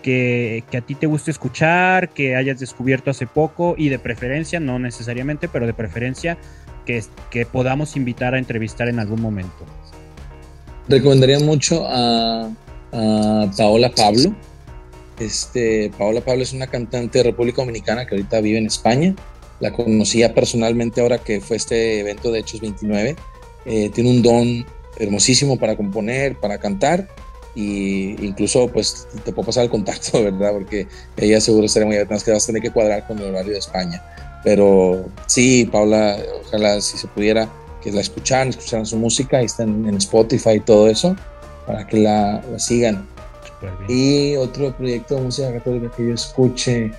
que, 0.03 0.65
que, 0.71 0.77
a 0.77 0.81
ti 0.83 0.95
te 0.95 1.07
guste 1.07 1.31
escuchar, 1.31 2.11
que 2.11 2.37
hayas 2.37 2.61
descubierto 2.61 3.11
hace 3.11 3.27
poco 3.27 3.75
y 3.79 3.89
de 3.89 3.99
preferencia, 3.99 4.61
no 4.61 4.79
necesariamente, 4.79 5.49
pero 5.49 5.67
de 5.67 5.73
preferencia, 5.73 6.37
que, 6.85 7.03
que 7.31 7.47
podamos 7.47 7.97
invitar 7.97 8.35
a 8.35 8.39
entrevistar 8.39 8.89
en 8.89 8.99
algún 8.99 9.23
momento. 9.23 9.65
Recomendaría 10.89 11.41
mucho 11.41 11.87
a, 11.89 12.51
a 12.93 13.51
Paola 13.57 13.91
Pablo 13.97 14.35
este, 15.19 15.91
Paola 15.97 16.21
Pablo 16.21 16.43
es 16.43 16.53
una 16.53 16.67
cantante 16.67 17.19
de 17.19 17.25
República 17.25 17.63
Dominicana 17.63 18.07
que 18.07 18.15
ahorita 18.15 18.41
vive 18.41 18.59
en 18.59 18.67
España. 18.67 19.15
La 19.61 19.73
conocía 19.73 20.35
personalmente 20.35 21.01
ahora 21.01 21.19
que 21.19 21.41
fue 21.41 21.57
este 21.57 22.01
evento 22.01 22.33
de 22.33 22.41
Hechos 22.41 22.61
29. 22.61 23.17
Eh, 23.65 23.91
tiene 23.95 24.11
un 24.11 24.23
don 24.23 24.67
hermosísimo 24.99 25.59
para 25.59 25.77
componer, 25.77 26.37
para 26.39 26.59
cantar 26.59 27.09
y 27.55 28.25
incluso 28.25 28.69
pues 28.69 29.07
te 29.25 29.33
puedo 29.33 29.47
pasar 29.47 29.65
el 29.65 29.71
contacto, 29.71 30.23
¿verdad? 30.25 30.53
Porque 30.53 30.87
ella 31.17 31.41
seguro 31.41 31.67
estaría 31.67 31.87
muy 31.87 31.97
atrás 31.97 32.25
que 32.25 32.33
vas 32.33 32.45
a 32.45 32.47
tener 32.47 32.63
que 32.63 32.71
cuadrar 32.71 33.07
con 33.07 33.19
el 33.19 33.27
horario 33.27 33.53
de 33.53 33.59
España. 33.59 34.03
Pero 34.45 35.05
sí, 35.27 35.69
Paula, 35.71 36.19
ojalá 36.45 36.81
si 36.81 36.99
se 36.99 37.07
pudiera 37.07 37.49
que 37.83 37.93
la 37.93 38.01
escucharan, 38.01 38.49
escucharan 38.49 38.87
su 38.87 38.97
música, 38.97 39.39
ahí 39.39 39.47
está 39.47 39.65
en, 39.65 39.95
Spotify 39.97 40.55
y 40.55 40.61
todo 40.61 40.89
eso, 40.89 41.17
para 41.67 41.87
que 41.87 41.99
la, 41.99 42.43
la 42.51 42.59
sigan. 42.59 43.07
Y 43.89 44.37
otro 44.37 44.73
proyecto 44.77 45.17
de 45.17 45.23
música 45.23 45.53
católica 45.53 45.91
que 45.97 46.09
yo 46.09 46.15
escuche, 46.15 46.91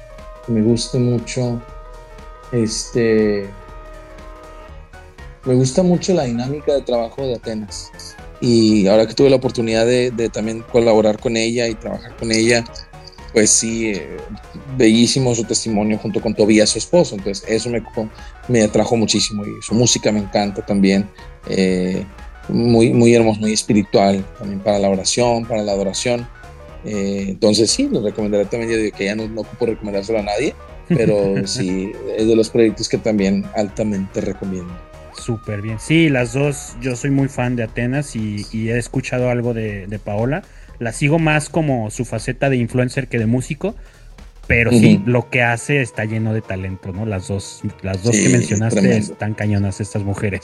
que 0.45 0.51
me 0.51 0.61
guste 0.61 0.99
mucho, 0.99 1.61
este, 2.51 3.49
me 5.45 5.55
gusta 5.55 5.83
mucho 5.83 6.13
la 6.13 6.23
dinámica 6.23 6.73
de 6.73 6.81
trabajo 6.81 7.25
de 7.25 7.35
Atenas. 7.35 7.91
Y 8.39 8.87
ahora 8.87 9.07
que 9.07 9.13
tuve 9.13 9.29
la 9.29 9.37
oportunidad 9.37 9.85
de, 9.85 10.29
también 10.31 10.63
colaborar 10.71 11.19
con 11.19 11.37
ella 11.37 11.67
y 11.67 11.75
trabajar 11.75 12.15
con 12.17 12.31
ella, 12.31 12.63
pues 13.33 13.49
sí, 13.49 13.91
eh, 13.91 14.17
bellísimo 14.77 15.33
su 15.33 15.43
testimonio 15.43 15.97
junto 15.97 16.21
con 16.21 16.33
Tobías, 16.33 16.69
su 16.69 16.77
esposo. 16.77 17.15
Entonces, 17.15 17.43
eso 17.47 17.69
me, 17.69 17.81
me 18.47 18.63
atrajo 18.63 18.95
muchísimo 18.95 19.45
y 19.45 19.61
su 19.61 19.73
música 19.73 20.11
me 20.11 20.19
encanta 20.19 20.65
también. 20.65 21.09
Eh, 21.49 22.05
muy, 22.49 22.93
muy 22.93 23.13
hermoso, 23.15 23.39
muy 23.39 23.53
espiritual, 23.53 24.23
también 24.37 24.59
para 24.59 24.79
la 24.79 24.89
oración, 24.89 25.45
para 25.45 25.61
la 25.63 25.71
adoración. 25.71 26.27
Eh, 26.85 27.25
entonces 27.29 27.71
sí, 27.71 27.87
lo 27.91 28.01
recomendaré 28.01 28.45
también, 28.45 28.91
que 28.91 29.05
ya 29.05 29.15
no, 29.15 29.27
no 29.27 29.41
ocupo 29.41 29.65
recomendárselo 29.65 30.19
a 30.19 30.23
nadie, 30.23 30.53
pero 30.87 31.35
sí, 31.47 31.91
es 32.17 32.27
de 32.27 32.35
los 32.35 32.49
proyectos 32.49 32.89
que 32.89 32.97
también 32.97 33.45
altamente 33.55 34.21
recomiendo. 34.21 34.73
Súper 35.17 35.61
bien. 35.61 35.79
Sí, 35.79 36.09
las 36.09 36.33
dos, 36.33 36.75
yo 36.81 36.95
soy 36.95 37.11
muy 37.11 37.27
fan 37.29 37.55
de 37.55 37.63
Atenas 37.63 38.15
y, 38.15 38.45
he 38.53 38.77
escuchado 38.77 39.29
algo 39.29 39.53
de, 39.53 39.99
Paola. 40.03 40.43
La 40.79 40.91
sigo 40.91 41.19
más 41.19 41.49
como 41.49 41.91
su 41.91 42.03
faceta 42.03 42.49
de 42.49 42.57
influencer 42.57 43.07
que 43.07 43.19
de 43.19 43.25
músico, 43.25 43.75
pero 44.47 44.71
sí, 44.71 45.01
lo 45.05 45.29
que 45.29 45.41
hace 45.41 45.81
está 45.81 46.03
lleno 46.03 46.33
de 46.33 46.41
talento, 46.41 46.91
¿no? 46.91 47.05
Las 47.05 47.27
dos, 47.27 47.61
las 47.81 48.03
dos 48.03 48.17
que 48.17 48.29
mencionaste 48.29 48.97
están 48.97 49.33
cañonas 49.33 49.79
estas 49.79 50.03
mujeres. 50.03 50.41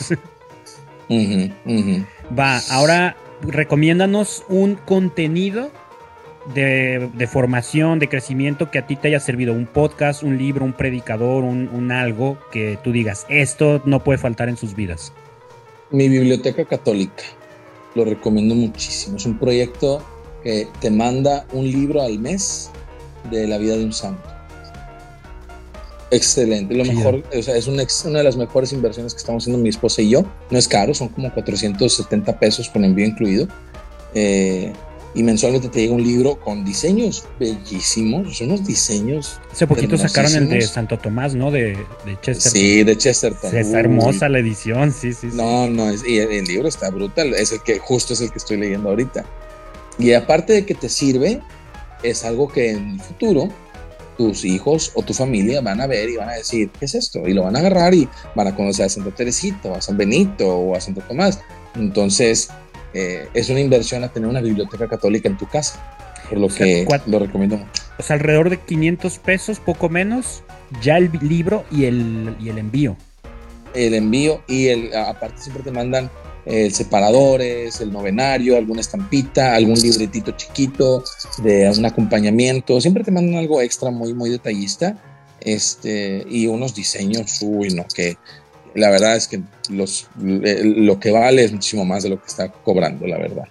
Va, 2.40 2.60
ahora 2.70 3.18
recomiéndanos 3.41 4.44
un 4.48 4.76
contenido 4.76 5.72
de, 6.53 7.28
formación, 7.32 7.99
de 7.99 8.10
crecimiento 8.10 8.72
que 8.72 8.80
a 8.80 8.88
ti 8.88 8.95
te 8.95 9.10
haya 9.10 9.20
servido? 9.20 9.53
Un 9.53 9.66
podcast, 9.66 10.24
un 10.24 10.38
libro, 10.38 10.66
un 10.66 10.74
predicador, 10.74 11.44
un, 11.44 11.91
algo 11.91 12.38
que 12.52 12.78
tú 12.84 12.91
digas, 12.91 13.26
esto 13.30 13.82
no 13.86 14.03
puede 14.03 14.18
faltar 14.18 14.49
en 14.49 14.57
sus 14.57 14.76
vidas. 14.76 15.14
Mi 15.91 16.07
biblioteca 16.07 16.66
católica, 16.66 17.24
lo 17.95 18.06
recomiendo 18.06 18.56
muchísimo. 18.56 19.18
Es 19.18 19.26
un 19.26 19.40
proyecto 19.40 20.03
que 20.44 20.68
te 20.80 20.91
manda 20.91 21.45
un 21.52 21.66
libro 21.66 22.02
al 22.02 22.20
mes 22.20 22.70
de 23.30 23.48
la 23.48 23.57
vida 23.57 23.76
de 23.76 23.86
un 23.86 23.94
santo. 23.94 24.30
Excelente, 26.11 26.74
lo 26.74 26.86
mejor, 26.86 27.24
o 27.38 27.44
sea, 27.44 27.56
es 27.56 27.68
una, 27.68 27.84
una, 28.06 28.18
de 28.18 28.24
las 28.24 28.36
mejores 28.36 28.74
inversiones 28.74 29.14
que 29.14 29.20
estamos 29.20 29.44
haciendo 29.44 29.61
mi 29.61 29.70
esposa 29.70 30.02
y 30.02 30.10
yo. 30.10 30.24
No 30.49 30.57
es 30.57 30.68
caro, 30.68 30.94
son 30.95 31.10
como 31.10 31.32
470 31.32 32.40
pesos 32.40 32.68
con 32.70 32.84
envío 32.84 33.06
incluido. 33.06 33.48
Eh, 34.16 34.74
y 35.19 35.23
mensualmente 35.23 35.67
te 35.67 35.81
llega 35.81 35.93
un 35.93 36.01
libro 36.01 36.39
con 36.39 36.63
diseños 36.63 37.25
bellísimos, 37.37 38.37
son 38.37 38.51
unos 38.51 38.65
diseños. 38.65 39.41
Hace 39.51 39.67
poquito 39.67 39.97
sacaron 39.97 40.33
el 40.33 40.47
de 40.47 40.61
Santo 40.61 40.97
Tomás, 40.97 41.35
¿no? 41.35 41.51
De, 41.51 41.77
de 42.05 42.17
Chesterton. 42.21 42.51
Sí, 42.53 42.83
de 42.85 42.97
Chesterton. 42.97 43.57
está 43.57 43.81
hermosa 43.81 44.29
la 44.29 44.39
edición, 44.39 44.93
sí, 44.93 45.11
sí. 45.11 45.27
No, 45.33 45.67
no, 45.67 45.91
y 45.93 46.19
el, 46.19 46.45
libro 46.45 46.69
está 46.69 46.89
brutal, 46.89 47.33
es 47.33 47.51
el 47.51 47.61
que 47.63 47.79
justo 47.79 48.13
es 48.13 48.21
el 48.21 48.31
que 48.31 48.37
estoy 48.37 48.55
leyendo 48.55 48.87
ahorita. 48.87 49.25
Y 49.97 50.13
aparte 50.13 50.53
de 50.53 50.65
que 50.65 50.73
te 50.73 50.87
sirve, 50.87 51.41
es 52.01 52.23
algo 52.23 52.47
que 52.47 52.71
en 52.71 52.91
el 52.91 53.01
futuro 53.01 53.49
tus 54.17 54.45
hijos 54.45 54.93
o 54.93 55.03
tu 55.03 55.13
familia 55.13 55.59
van 55.59 55.81
a 55.81 55.87
ver 55.87 56.09
y 56.09 56.15
van 56.15 56.29
a 56.29 56.35
decir, 56.35 56.69
¿qué 56.79 56.85
es 56.85 56.95
esto? 56.95 57.27
Y 57.27 57.33
lo 57.33 57.43
van 57.43 57.57
a 57.57 57.59
agarrar 57.59 57.93
y 57.93 58.07
van 58.35 58.47
a 58.47 58.55
conocer 58.55 58.85
a 58.85 58.89
Santa 58.89 59.11
Teresita, 59.11 59.67
o 59.67 59.75
a 59.75 59.81
San 59.81 59.97
Benito, 59.97 60.47
o 60.47 60.77
a 60.77 60.79
Santo 60.79 61.01
Tomás. 61.05 61.41
Entonces, 61.75 62.47
eh, 62.94 63.28
es 63.34 63.49
una 63.49 63.60
inversión 63.60 64.03
a 64.03 64.10
tener 64.10 64.30
una 64.30 64.41
biblioteca 64.41 64.88
católica 64.88 65.30
en 65.30 65.38
tu 65.38 65.48
casa, 65.48 65.80
por 66.30 66.40
lo 66.40 66.48
que 66.48 66.88
lo 67.06 67.20
recomiendo 67.20 67.57
mucho. 67.57 67.84
O 67.98 68.03
sea, 68.03 68.16
alrededor 68.16 68.49
de 68.49 68.57
500 68.57 69.18
pesos, 69.20 69.60
poco 69.60 69.90
menos, 69.90 70.44
ya 70.82 70.98
el 70.98 71.11
libro 71.22 71.66
y 71.72 71.86
el, 71.86 72.36
y 72.40 72.49
el 72.49 72.57
envío. 72.57 72.95
El 73.74 73.94
envío 73.94 74.41
y 74.48 74.68
el, 74.68 74.95
aparte 74.95 75.41
siempre 75.41 75.64
te 75.64 75.72
mandan 75.72 76.10
eh, 76.45 76.72
separadores, 76.72 77.80
el 77.82 77.91
novenario, 77.91 78.57
alguna 78.57 78.82
estampita, 78.82 79.53
algún 79.53 79.80
libretito 79.80 80.32
chiquito 80.32 81.03
de 81.44 81.70
un 81.70 81.86
acompañamiento. 81.86 82.80
Siempre 82.82 83.03
te 83.03 83.11
mandan 83.11 83.36
algo 83.36 83.61
extra 83.61 83.91
muy, 83.91 84.14
muy 84.14 84.30
detallista. 84.30 84.98
Este, 85.41 86.26
y 86.30 86.48
unos 86.48 86.76
diseños, 86.76 87.40
uy, 87.41 87.70
no, 87.70 87.86
que 87.94 88.18
la 88.75 88.89
verdad 88.89 89.15
es 89.15 89.27
que 89.27 89.41
los, 89.69 90.07
eh, 90.43 90.61
lo 90.63 90.99
que 90.99 91.11
vale 91.11 91.43
es 91.43 91.51
muchísimo 91.51 91.85
más 91.85 92.03
de 92.03 92.09
lo 92.09 92.21
que 92.21 92.27
está 92.27 92.49
cobrando, 92.49 93.07
la 93.07 93.17
verdad. 93.17 93.45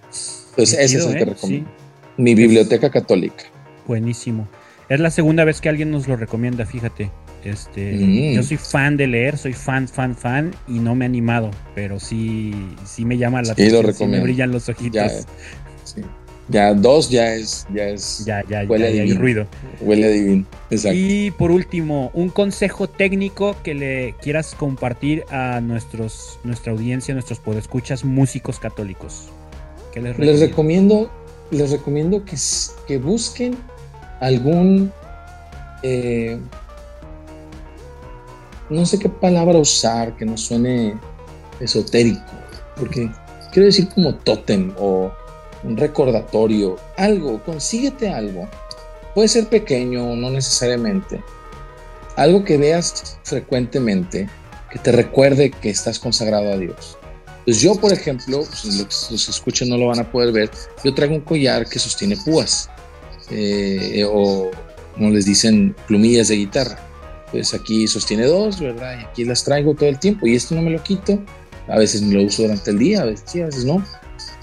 Entonces, 0.51 0.79
ese 0.79 0.97
es 0.97 1.05
el 1.05 1.13
que 1.13 1.23
¿eh? 1.23 1.25
recomiendo. 1.25 1.69
Mi 2.17 2.35
biblioteca 2.35 2.89
católica. 2.89 3.45
Buenísimo. 3.87 4.47
Es 4.89 4.99
la 4.99 5.11
segunda 5.11 5.45
vez 5.45 5.61
que 5.61 5.69
alguien 5.69 5.91
nos 5.91 6.07
lo 6.07 6.15
recomienda, 6.15 6.65
fíjate. 6.65 7.11
Este, 7.43 7.93
mm. 7.93 8.33
Yo 8.33 8.43
soy 8.43 8.57
fan 8.57 8.97
de 8.97 9.07
leer, 9.07 9.37
soy 9.37 9.53
fan, 9.53 9.87
fan, 9.87 10.15
fan 10.15 10.51
y 10.67 10.79
no 10.79 10.95
me 10.95 11.05
he 11.05 11.07
animado, 11.07 11.51
pero 11.73 11.99
sí, 11.99 12.53
sí 12.85 13.05
me 13.05 13.17
llama 13.17 13.41
la 13.41 13.53
atención, 13.53 13.93
sí 13.93 14.05
me 14.07 14.19
brillan 14.19 14.51
los 14.51 14.67
ojitos. 14.67 14.93
Ya 14.93 15.09
dos 16.75 17.09
ya 17.09 17.35
es, 17.35 17.67
ya 17.73 17.87
es. 17.89 18.25
Ya, 18.25 18.43
ya, 18.47 18.63
huele 18.67 18.95
ya, 18.95 19.03
hay 19.03 19.13
ruido. 19.13 19.47
Huele 19.81 20.11
divino. 20.11 20.45
Exacto. 20.69 20.97
Y 20.97 21.31
por 21.31 21.51
último, 21.51 22.11
un 22.13 22.29
consejo 22.29 22.89
técnico 22.89 23.55
que 23.63 23.73
le 23.73 24.15
quieras 24.21 24.55
compartir 24.55 25.23
a 25.29 25.61
nuestros, 25.61 26.39
nuestra 26.43 26.71
audiencia, 26.71 27.13
nuestros 27.13 27.39
podescuchas 27.39 28.03
músicos 28.03 28.59
católicos. 28.59 29.29
¿Qué 29.93 30.01
les, 30.01 30.17
les 30.17 30.39
recomiendo? 30.39 31.11
Les 31.51 31.71
recomiendo 31.71 32.25
que, 32.25 32.35
que 32.87 32.97
busquen 32.97 33.57
algún, 34.19 34.91
eh, 35.83 36.37
no 38.69 38.85
sé 38.85 38.99
qué 38.99 39.09
palabra 39.09 39.57
usar 39.57 40.15
que 40.15 40.25
no 40.25 40.37
suene 40.37 40.95
esotérico, 41.59 42.21
porque 42.75 43.09
quiero 43.51 43.65
decir 43.65 43.89
como 43.89 44.13
tótem 44.15 44.73
o 44.77 45.11
un 45.63 45.77
recordatorio, 45.77 46.77
algo, 46.97 47.41
consíguete 47.43 48.09
algo. 48.09 48.47
Puede 49.13 49.27
ser 49.27 49.47
pequeño, 49.47 50.15
no 50.15 50.29
necesariamente. 50.29 51.21
Algo 52.15 52.43
que 52.43 52.57
veas 52.57 53.17
frecuentemente, 53.23 54.29
que 54.69 54.79
te 54.79 54.91
recuerde 54.91 55.51
que 55.51 55.69
estás 55.69 55.99
consagrado 55.99 56.51
a 56.51 56.57
Dios. 56.57 56.97
Pues 57.45 57.61
yo, 57.61 57.75
por 57.75 57.91
ejemplo, 57.91 58.43
los, 58.63 59.07
que 59.25 59.31
escuchan 59.31 59.69
no 59.69 59.77
lo 59.77 59.87
van 59.87 59.99
a 59.99 60.11
poder 60.11 60.31
ver, 60.31 60.51
yo 60.83 60.93
traigo 60.93 61.15
un 61.15 61.21
collar 61.21 61.67
que 61.67 61.79
sostiene 61.79 62.15
púas, 62.17 62.69
eh, 63.31 64.05
o 64.07 64.51
como 64.93 65.09
les 65.11 65.25
dicen, 65.25 65.75
plumillas 65.87 66.27
de 66.27 66.35
guitarra. 66.35 66.77
Pues 67.31 67.53
aquí 67.53 67.87
sostiene 67.87 68.25
dos, 68.25 68.59
¿verdad? 68.59 68.99
Y 68.99 69.03
aquí 69.05 69.25
las 69.25 69.43
traigo 69.43 69.73
todo 69.73 69.87
el 69.87 69.99
tiempo 69.99 70.27
y 70.27 70.35
esto 70.35 70.55
no 70.55 70.61
me 70.61 70.71
lo 70.71 70.83
quito. 70.83 71.19
A 71.67 71.77
veces 71.77 72.01
me 72.01 72.15
lo 72.15 72.23
uso 72.23 72.43
durante 72.43 72.71
el 72.71 72.79
día, 72.79 73.01
a 73.01 73.05
veces 73.05 73.23
sí, 73.27 73.41
a 73.41 73.45
veces 73.45 73.65
no. 73.65 73.83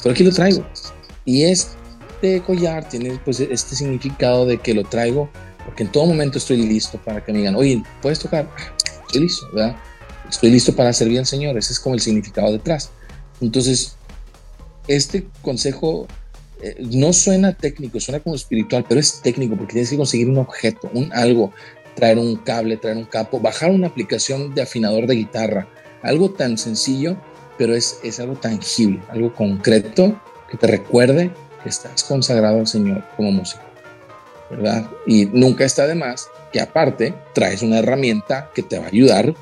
Pero 0.03 0.13
aquí 0.13 0.25
lo 0.25 0.33
traigo. 0.33 0.65
Y 1.27 1.45
este 1.45 2.41
collar 2.47 2.89
tiene 2.89 3.21
pues 3.25 3.41
este 3.41 3.77
significado 3.77 4.47
de 4.47 4.59
que 4.59 4.73
lo 4.73 4.85
traigo 4.85 5.29
porque 5.67 5.83
en 5.83 5.91
todo 5.91 6.07
momento 6.07 6.39
estoy 6.39 6.59
listo 6.59 6.97
para 7.05 7.23
que 7.23 7.33
me 7.33 7.41
digan, 7.41 7.57
oye, 7.57 7.83
¿puedes 8.01 8.21
tocar? 8.21 8.49
Estoy 9.07 9.23
listo, 9.23 9.47
¿verdad? 9.53 9.77
Estoy 10.31 10.51
listo 10.51 10.75
para 10.75 10.93
servir 10.93 11.19
al 11.19 11.27
Señor. 11.27 11.59
Ese 11.59 11.73
es 11.73 11.81
como 11.81 11.97
el 11.97 12.01
significado 12.01 12.53
detrás. 12.53 12.91
Entonces, 13.41 13.97
este 14.87 15.27
consejo 15.43 16.07
eh, 16.63 16.77
no 16.79 17.13
suena 17.13 17.53
técnico, 17.53 17.99
suena 17.99 18.21
como 18.21 18.37
espiritual, 18.37 18.85
pero 18.89 19.01
es 19.01 19.21
técnico 19.23 19.57
porque 19.57 19.73
tienes 19.73 19.91
que 19.91 19.97
conseguir 19.97 20.29
un 20.29 20.39
objeto, 20.39 20.89
un 20.95 21.13
algo, 21.13 21.53
traer 21.97 22.19
un 22.19 22.37
cable, 22.37 22.77
traer 22.77 22.97
un 22.97 23.05
capo, 23.05 23.41
bajar 23.41 23.73
una 23.73 23.89
aplicación 23.89 24.55
de 24.55 24.63
afinador 24.63 25.09
de 25.09 25.17
guitarra, 25.17 25.69
algo 26.03 26.31
tan 26.31 26.59
sencillo, 26.59 27.17
pero 27.59 27.75
es, 27.75 27.99
es 28.05 28.21
algo 28.21 28.35
tangible, 28.35 29.03
algo 29.09 29.35
concreto 29.35 30.19
que 30.51 30.57
te 30.57 30.67
recuerde 30.67 31.31
que 31.63 31.69
estás 31.69 32.05
consagrado 32.05 32.59
al 32.59 32.67
Señor 32.67 33.03
como 33.17 33.33
músico, 33.33 33.63
¿verdad? 34.51 34.89
Y 35.07 35.27
nunca 35.27 35.65
está 35.65 35.87
de 35.87 35.95
más 35.95 36.29
que 36.53 36.61
aparte 36.61 37.15
traes 37.35 37.63
una 37.63 37.79
herramienta 37.79 38.51
que 38.55 38.63
te 38.63 38.79
va 38.79 38.85
a 38.85 38.89
ayudar 38.89 39.35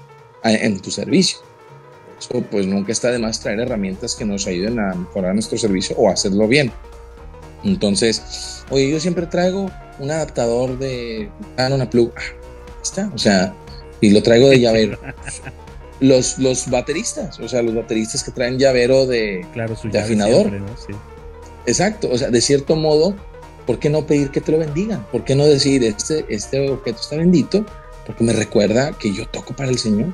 en 0.42 0.80
tu 0.80 0.90
servicio. 0.90 1.38
Eso 2.18 2.42
pues 2.50 2.66
nunca 2.66 2.92
está 2.92 3.10
de 3.10 3.18
más 3.18 3.40
traer 3.40 3.60
herramientas 3.60 4.14
que 4.14 4.24
nos 4.24 4.46
ayuden 4.46 4.78
a 4.78 4.94
mejorar 4.94 5.34
nuestro 5.34 5.58
servicio 5.58 5.96
o 5.96 6.08
hacerlo 6.08 6.46
bien. 6.46 6.72
Entonces, 7.64 8.64
oye, 8.70 8.90
yo 8.90 9.00
siempre 9.00 9.26
traigo 9.26 9.70
un 9.98 10.10
adaptador 10.10 10.78
de 10.78 11.30
una 11.56 11.88
plug. 11.88 12.12
Ah, 12.16 12.22
está, 12.82 13.10
o 13.14 13.18
sea, 13.18 13.54
y 14.00 14.10
lo 14.10 14.22
traigo 14.22 14.48
de 14.48 14.60
llavero. 14.60 14.98
Los, 16.00 16.38
los 16.38 16.68
bateristas, 16.70 17.38
o 17.40 17.48
sea, 17.48 17.62
los 17.62 17.74
bateristas 17.74 18.24
que 18.24 18.30
traen 18.30 18.58
llavero 18.58 19.06
de, 19.06 19.46
claro, 19.52 19.76
de 19.82 19.98
afinador. 19.98 20.50
Exacto, 21.66 22.10
o 22.10 22.18
sea, 22.18 22.30
de 22.30 22.40
cierto 22.40 22.76
modo, 22.76 23.14
¿por 23.66 23.78
qué 23.78 23.88
no 23.88 24.06
pedir 24.06 24.30
que 24.30 24.40
te 24.40 24.52
lo 24.52 24.58
bendigan? 24.58 25.06
¿Por 25.10 25.24
qué 25.24 25.34
no 25.34 25.46
decir, 25.46 25.82
este, 25.84 26.24
este 26.28 26.68
objeto 26.68 27.00
está 27.00 27.16
bendito? 27.16 27.64
Porque 28.06 28.24
me 28.24 28.32
recuerda 28.32 28.92
que 28.98 29.12
yo 29.12 29.26
toco 29.28 29.54
para 29.54 29.70
el 29.70 29.78
Señor. 29.78 30.12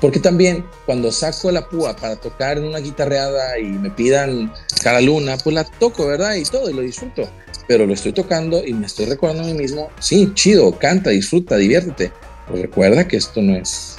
Porque 0.00 0.20
también 0.20 0.64
cuando 0.86 1.10
saco 1.10 1.50
la 1.50 1.68
púa 1.68 1.96
para 1.96 2.16
tocar 2.16 2.58
en 2.58 2.64
una 2.64 2.78
guitarreada 2.78 3.58
y 3.58 3.64
me 3.64 3.90
pidan 3.90 4.52
cada 4.82 5.00
luna, 5.00 5.36
pues 5.42 5.54
la 5.54 5.64
toco, 5.64 6.06
¿verdad? 6.06 6.34
Y 6.34 6.44
todo, 6.44 6.68
y 6.68 6.74
lo 6.74 6.82
disfruto. 6.82 7.28
Pero 7.66 7.86
lo 7.86 7.94
estoy 7.94 8.12
tocando 8.12 8.64
y 8.64 8.74
me 8.74 8.86
estoy 8.86 9.06
recordando 9.06 9.44
a 9.44 9.46
mí 9.46 9.54
mismo, 9.54 9.88
sí, 9.98 10.30
chido, 10.34 10.78
canta, 10.78 11.10
disfruta, 11.10 11.56
diviértete. 11.56 12.12
Pero 12.46 12.60
recuerda 12.60 13.08
que 13.08 13.16
esto 13.16 13.40
no 13.40 13.56
es 13.56 13.93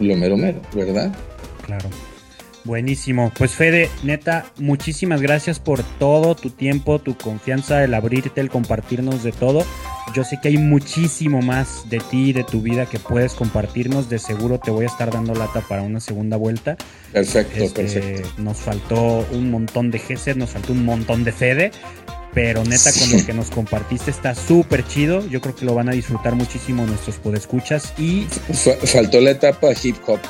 lo 0.00 0.16
mero 0.16 0.36
mero, 0.36 0.60
¿verdad? 0.74 1.14
Claro. 1.66 1.88
Buenísimo. 2.64 3.32
Pues 3.38 3.52
Fede, 3.52 3.88
neta, 4.02 4.44
muchísimas 4.58 5.22
gracias 5.22 5.58
por 5.58 5.82
todo 5.98 6.34
tu 6.34 6.50
tiempo, 6.50 6.98
tu 6.98 7.16
confianza, 7.16 7.82
el 7.82 7.94
abrirte, 7.94 8.40
el 8.40 8.50
compartirnos 8.50 9.22
de 9.22 9.32
todo. 9.32 9.64
Yo 10.14 10.24
sé 10.24 10.38
que 10.42 10.48
hay 10.48 10.58
muchísimo 10.58 11.40
más 11.40 11.88
de 11.88 12.00
ti 12.00 12.30
y 12.30 12.32
de 12.32 12.44
tu 12.44 12.60
vida 12.60 12.86
que 12.86 12.98
puedes 12.98 13.32
compartirnos. 13.32 14.10
De 14.10 14.18
seguro 14.18 14.58
te 14.58 14.70
voy 14.70 14.84
a 14.84 14.88
estar 14.88 15.10
dando 15.10 15.34
lata 15.34 15.62
para 15.68 15.82
una 15.82 16.00
segunda 16.00 16.36
vuelta. 16.36 16.76
Perfecto, 17.12 17.64
Este, 17.64 17.82
perfecto. 17.82 18.28
Nos 18.38 18.58
faltó 18.58 19.26
un 19.32 19.50
montón 19.50 19.90
de 19.90 19.98
GC, 19.98 20.36
nos 20.36 20.50
faltó 20.50 20.72
un 20.72 20.84
montón 20.84 21.24
de 21.24 21.32
Fede. 21.32 21.70
Pero 22.32 22.62
neta, 22.64 22.92
con 22.92 23.10
lo 23.18 23.26
que 23.26 23.32
nos 23.32 23.50
compartiste 23.50 24.10
está 24.10 24.34
súper 24.34 24.86
chido. 24.86 25.26
Yo 25.28 25.40
creo 25.40 25.54
que 25.56 25.64
lo 25.64 25.74
van 25.74 25.88
a 25.88 25.92
disfrutar 25.92 26.34
muchísimo 26.36 26.86
nuestros 26.86 27.16
podescuchas. 27.16 27.92
Y 27.98 28.26
Fa- 28.52 28.86
Faltó 28.86 29.20
la 29.20 29.30
etapa 29.32 29.68
hip 29.82 29.96
hop. 30.06 30.20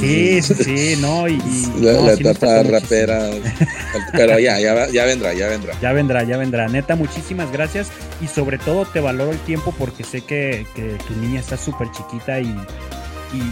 sí, 0.00 0.42
sí, 0.42 0.54
sí, 0.54 0.96
no. 1.00 1.28
Y, 1.28 1.34
y- 1.34 1.80
La, 1.80 1.92
no, 2.00 2.06
la 2.08 2.16
sí 2.16 2.22
etapa 2.26 2.46
muchísimo. 2.64 2.78
rapera. 2.80 3.30
Pero 4.12 4.38
ya, 4.40 4.58
ya, 4.58 4.88
ya 4.90 5.04
vendrá, 5.04 5.32
ya 5.32 5.46
vendrá. 5.46 5.78
Ya 5.80 5.92
vendrá, 5.92 6.24
ya 6.24 6.36
vendrá. 6.36 6.66
Neta, 6.68 6.96
muchísimas 6.96 7.52
gracias. 7.52 7.86
Y 8.20 8.26
sobre 8.26 8.58
todo 8.58 8.84
te 8.84 8.98
valoro 8.98 9.30
el 9.30 9.38
tiempo 9.38 9.72
porque 9.78 10.02
sé 10.02 10.22
que, 10.22 10.66
que 10.74 10.96
tu 11.06 11.14
niña 11.20 11.38
está 11.38 11.56
súper 11.56 11.86
chiquita 11.92 12.40
y, 12.40 12.52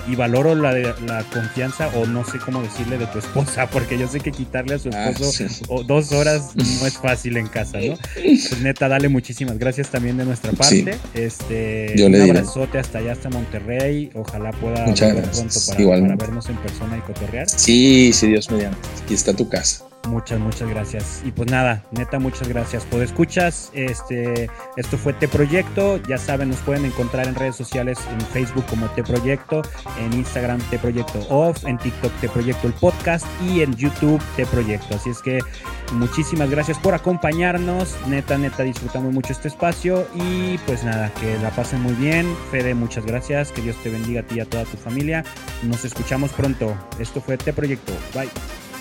y, 0.08 0.12
y 0.12 0.16
valoro 0.16 0.54
la, 0.54 0.72
la 0.72 1.24
confianza, 1.32 1.88
o 1.94 2.06
no 2.06 2.24
sé 2.24 2.38
cómo 2.38 2.62
decirle, 2.62 2.98
de 2.98 3.06
tu 3.06 3.18
esposa, 3.18 3.66
porque 3.70 3.98
yo 3.98 4.06
sé 4.08 4.20
que 4.20 4.30
quitarle 4.32 4.74
a 4.74 4.78
su 4.78 4.90
Ah, 4.92 5.10
esposo 5.10 5.48
sí. 5.48 5.64
o 5.68 5.82
dos 5.82 6.12
horas 6.12 6.50
no 6.56 6.86
es 6.86 6.96
fácil 6.98 7.36
en 7.36 7.46
casa, 7.48 7.78
¿no? 7.80 7.96
Pues 8.14 8.60
neta, 8.60 8.88
dale 8.88 9.08
muchísimas 9.08 9.58
gracias 9.58 9.88
también 9.90 10.16
de 10.16 10.24
nuestra 10.24 10.52
parte. 10.52 10.96
Este, 11.14 11.94
Yo 11.96 12.06
un 12.06 12.12
le 12.12 12.20
diré. 12.20 12.30
abrazote 12.38 12.78
hasta 12.78 12.98
allá, 12.98 13.12
hasta 13.12 13.28
Monterrey. 13.30 14.10
Ojalá 14.14 14.50
pueda 14.52 14.86
Muchas 14.86 15.08
volver 15.12 15.24
gracias. 15.24 15.70
pronto 15.74 15.90
para 15.90 16.16
vernos 16.16 16.48
en 16.48 16.56
persona 16.56 16.96
y 16.98 17.00
cotorrear. 17.00 17.48
Sí, 17.48 18.12
sí, 18.12 18.26
Dios 18.28 18.50
mediante. 18.50 18.78
Aquí 19.04 19.14
está 19.14 19.34
tu 19.34 19.48
casa. 19.48 19.84
Muchas, 20.08 20.40
muchas 20.40 20.68
gracias. 20.68 21.22
Y 21.24 21.30
pues 21.30 21.50
nada, 21.50 21.84
neta, 21.92 22.18
muchas 22.18 22.48
gracias. 22.48 22.84
Por 22.84 23.02
escuchas, 23.02 23.70
este, 23.72 24.50
esto 24.76 24.98
fue 24.98 25.12
T 25.12 25.28
Proyecto. 25.28 25.98
Ya 26.08 26.18
saben, 26.18 26.48
nos 26.50 26.58
pueden 26.60 26.84
encontrar 26.84 27.28
en 27.28 27.34
redes 27.34 27.56
sociales, 27.56 27.98
en 28.10 28.20
Facebook 28.20 28.66
como 28.66 28.86
T 28.90 29.04
Proyecto, 29.04 29.62
en 29.98 30.12
Instagram 30.12 30.60
T 30.70 30.78
Proyecto 30.78 31.20
Off, 31.28 31.64
en 31.64 31.78
TikTok 31.78 32.12
T 32.20 32.28
Proyecto 32.28 32.66
el 32.66 32.72
podcast 32.74 33.26
y 33.42 33.62
en 33.62 33.74
YouTube 33.76 34.20
T 34.36 34.44
Proyecto. 34.46 34.96
Así 34.96 35.10
es 35.10 35.22
que 35.22 35.38
muchísimas 35.92 36.50
gracias 36.50 36.78
por 36.78 36.94
acompañarnos. 36.94 37.96
Neta, 38.08 38.36
neta, 38.36 38.64
disfrutamos 38.64 39.12
mucho 39.12 39.32
este 39.32 39.48
espacio 39.48 40.06
y 40.16 40.58
pues 40.66 40.82
nada, 40.82 41.12
que 41.20 41.38
la 41.38 41.50
pasen 41.50 41.80
muy 41.80 41.94
bien. 41.94 42.26
Fede, 42.50 42.74
muchas 42.74 43.06
gracias. 43.06 43.52
Que 43.52 43.62
Dios 43.62 43.76
te 43.82 43.90
bendiga 43.90 44.20
a 44.20 44.24
ti 44.24 44.36
y 44.36 44.40
a 44.40 44.46
toda 44.46 44.64
tu 44.64 44.76
familia. 44.76 45.24
Nos 45.62 45.84
escuchamos 45.84 46.32
pronto. 46.32 46.74
Esto 46.98 47.20
fue 47.20 47.38
T 47.38 47.52
Proyecto. 47.52 47.92
Bye. 48.14 48.71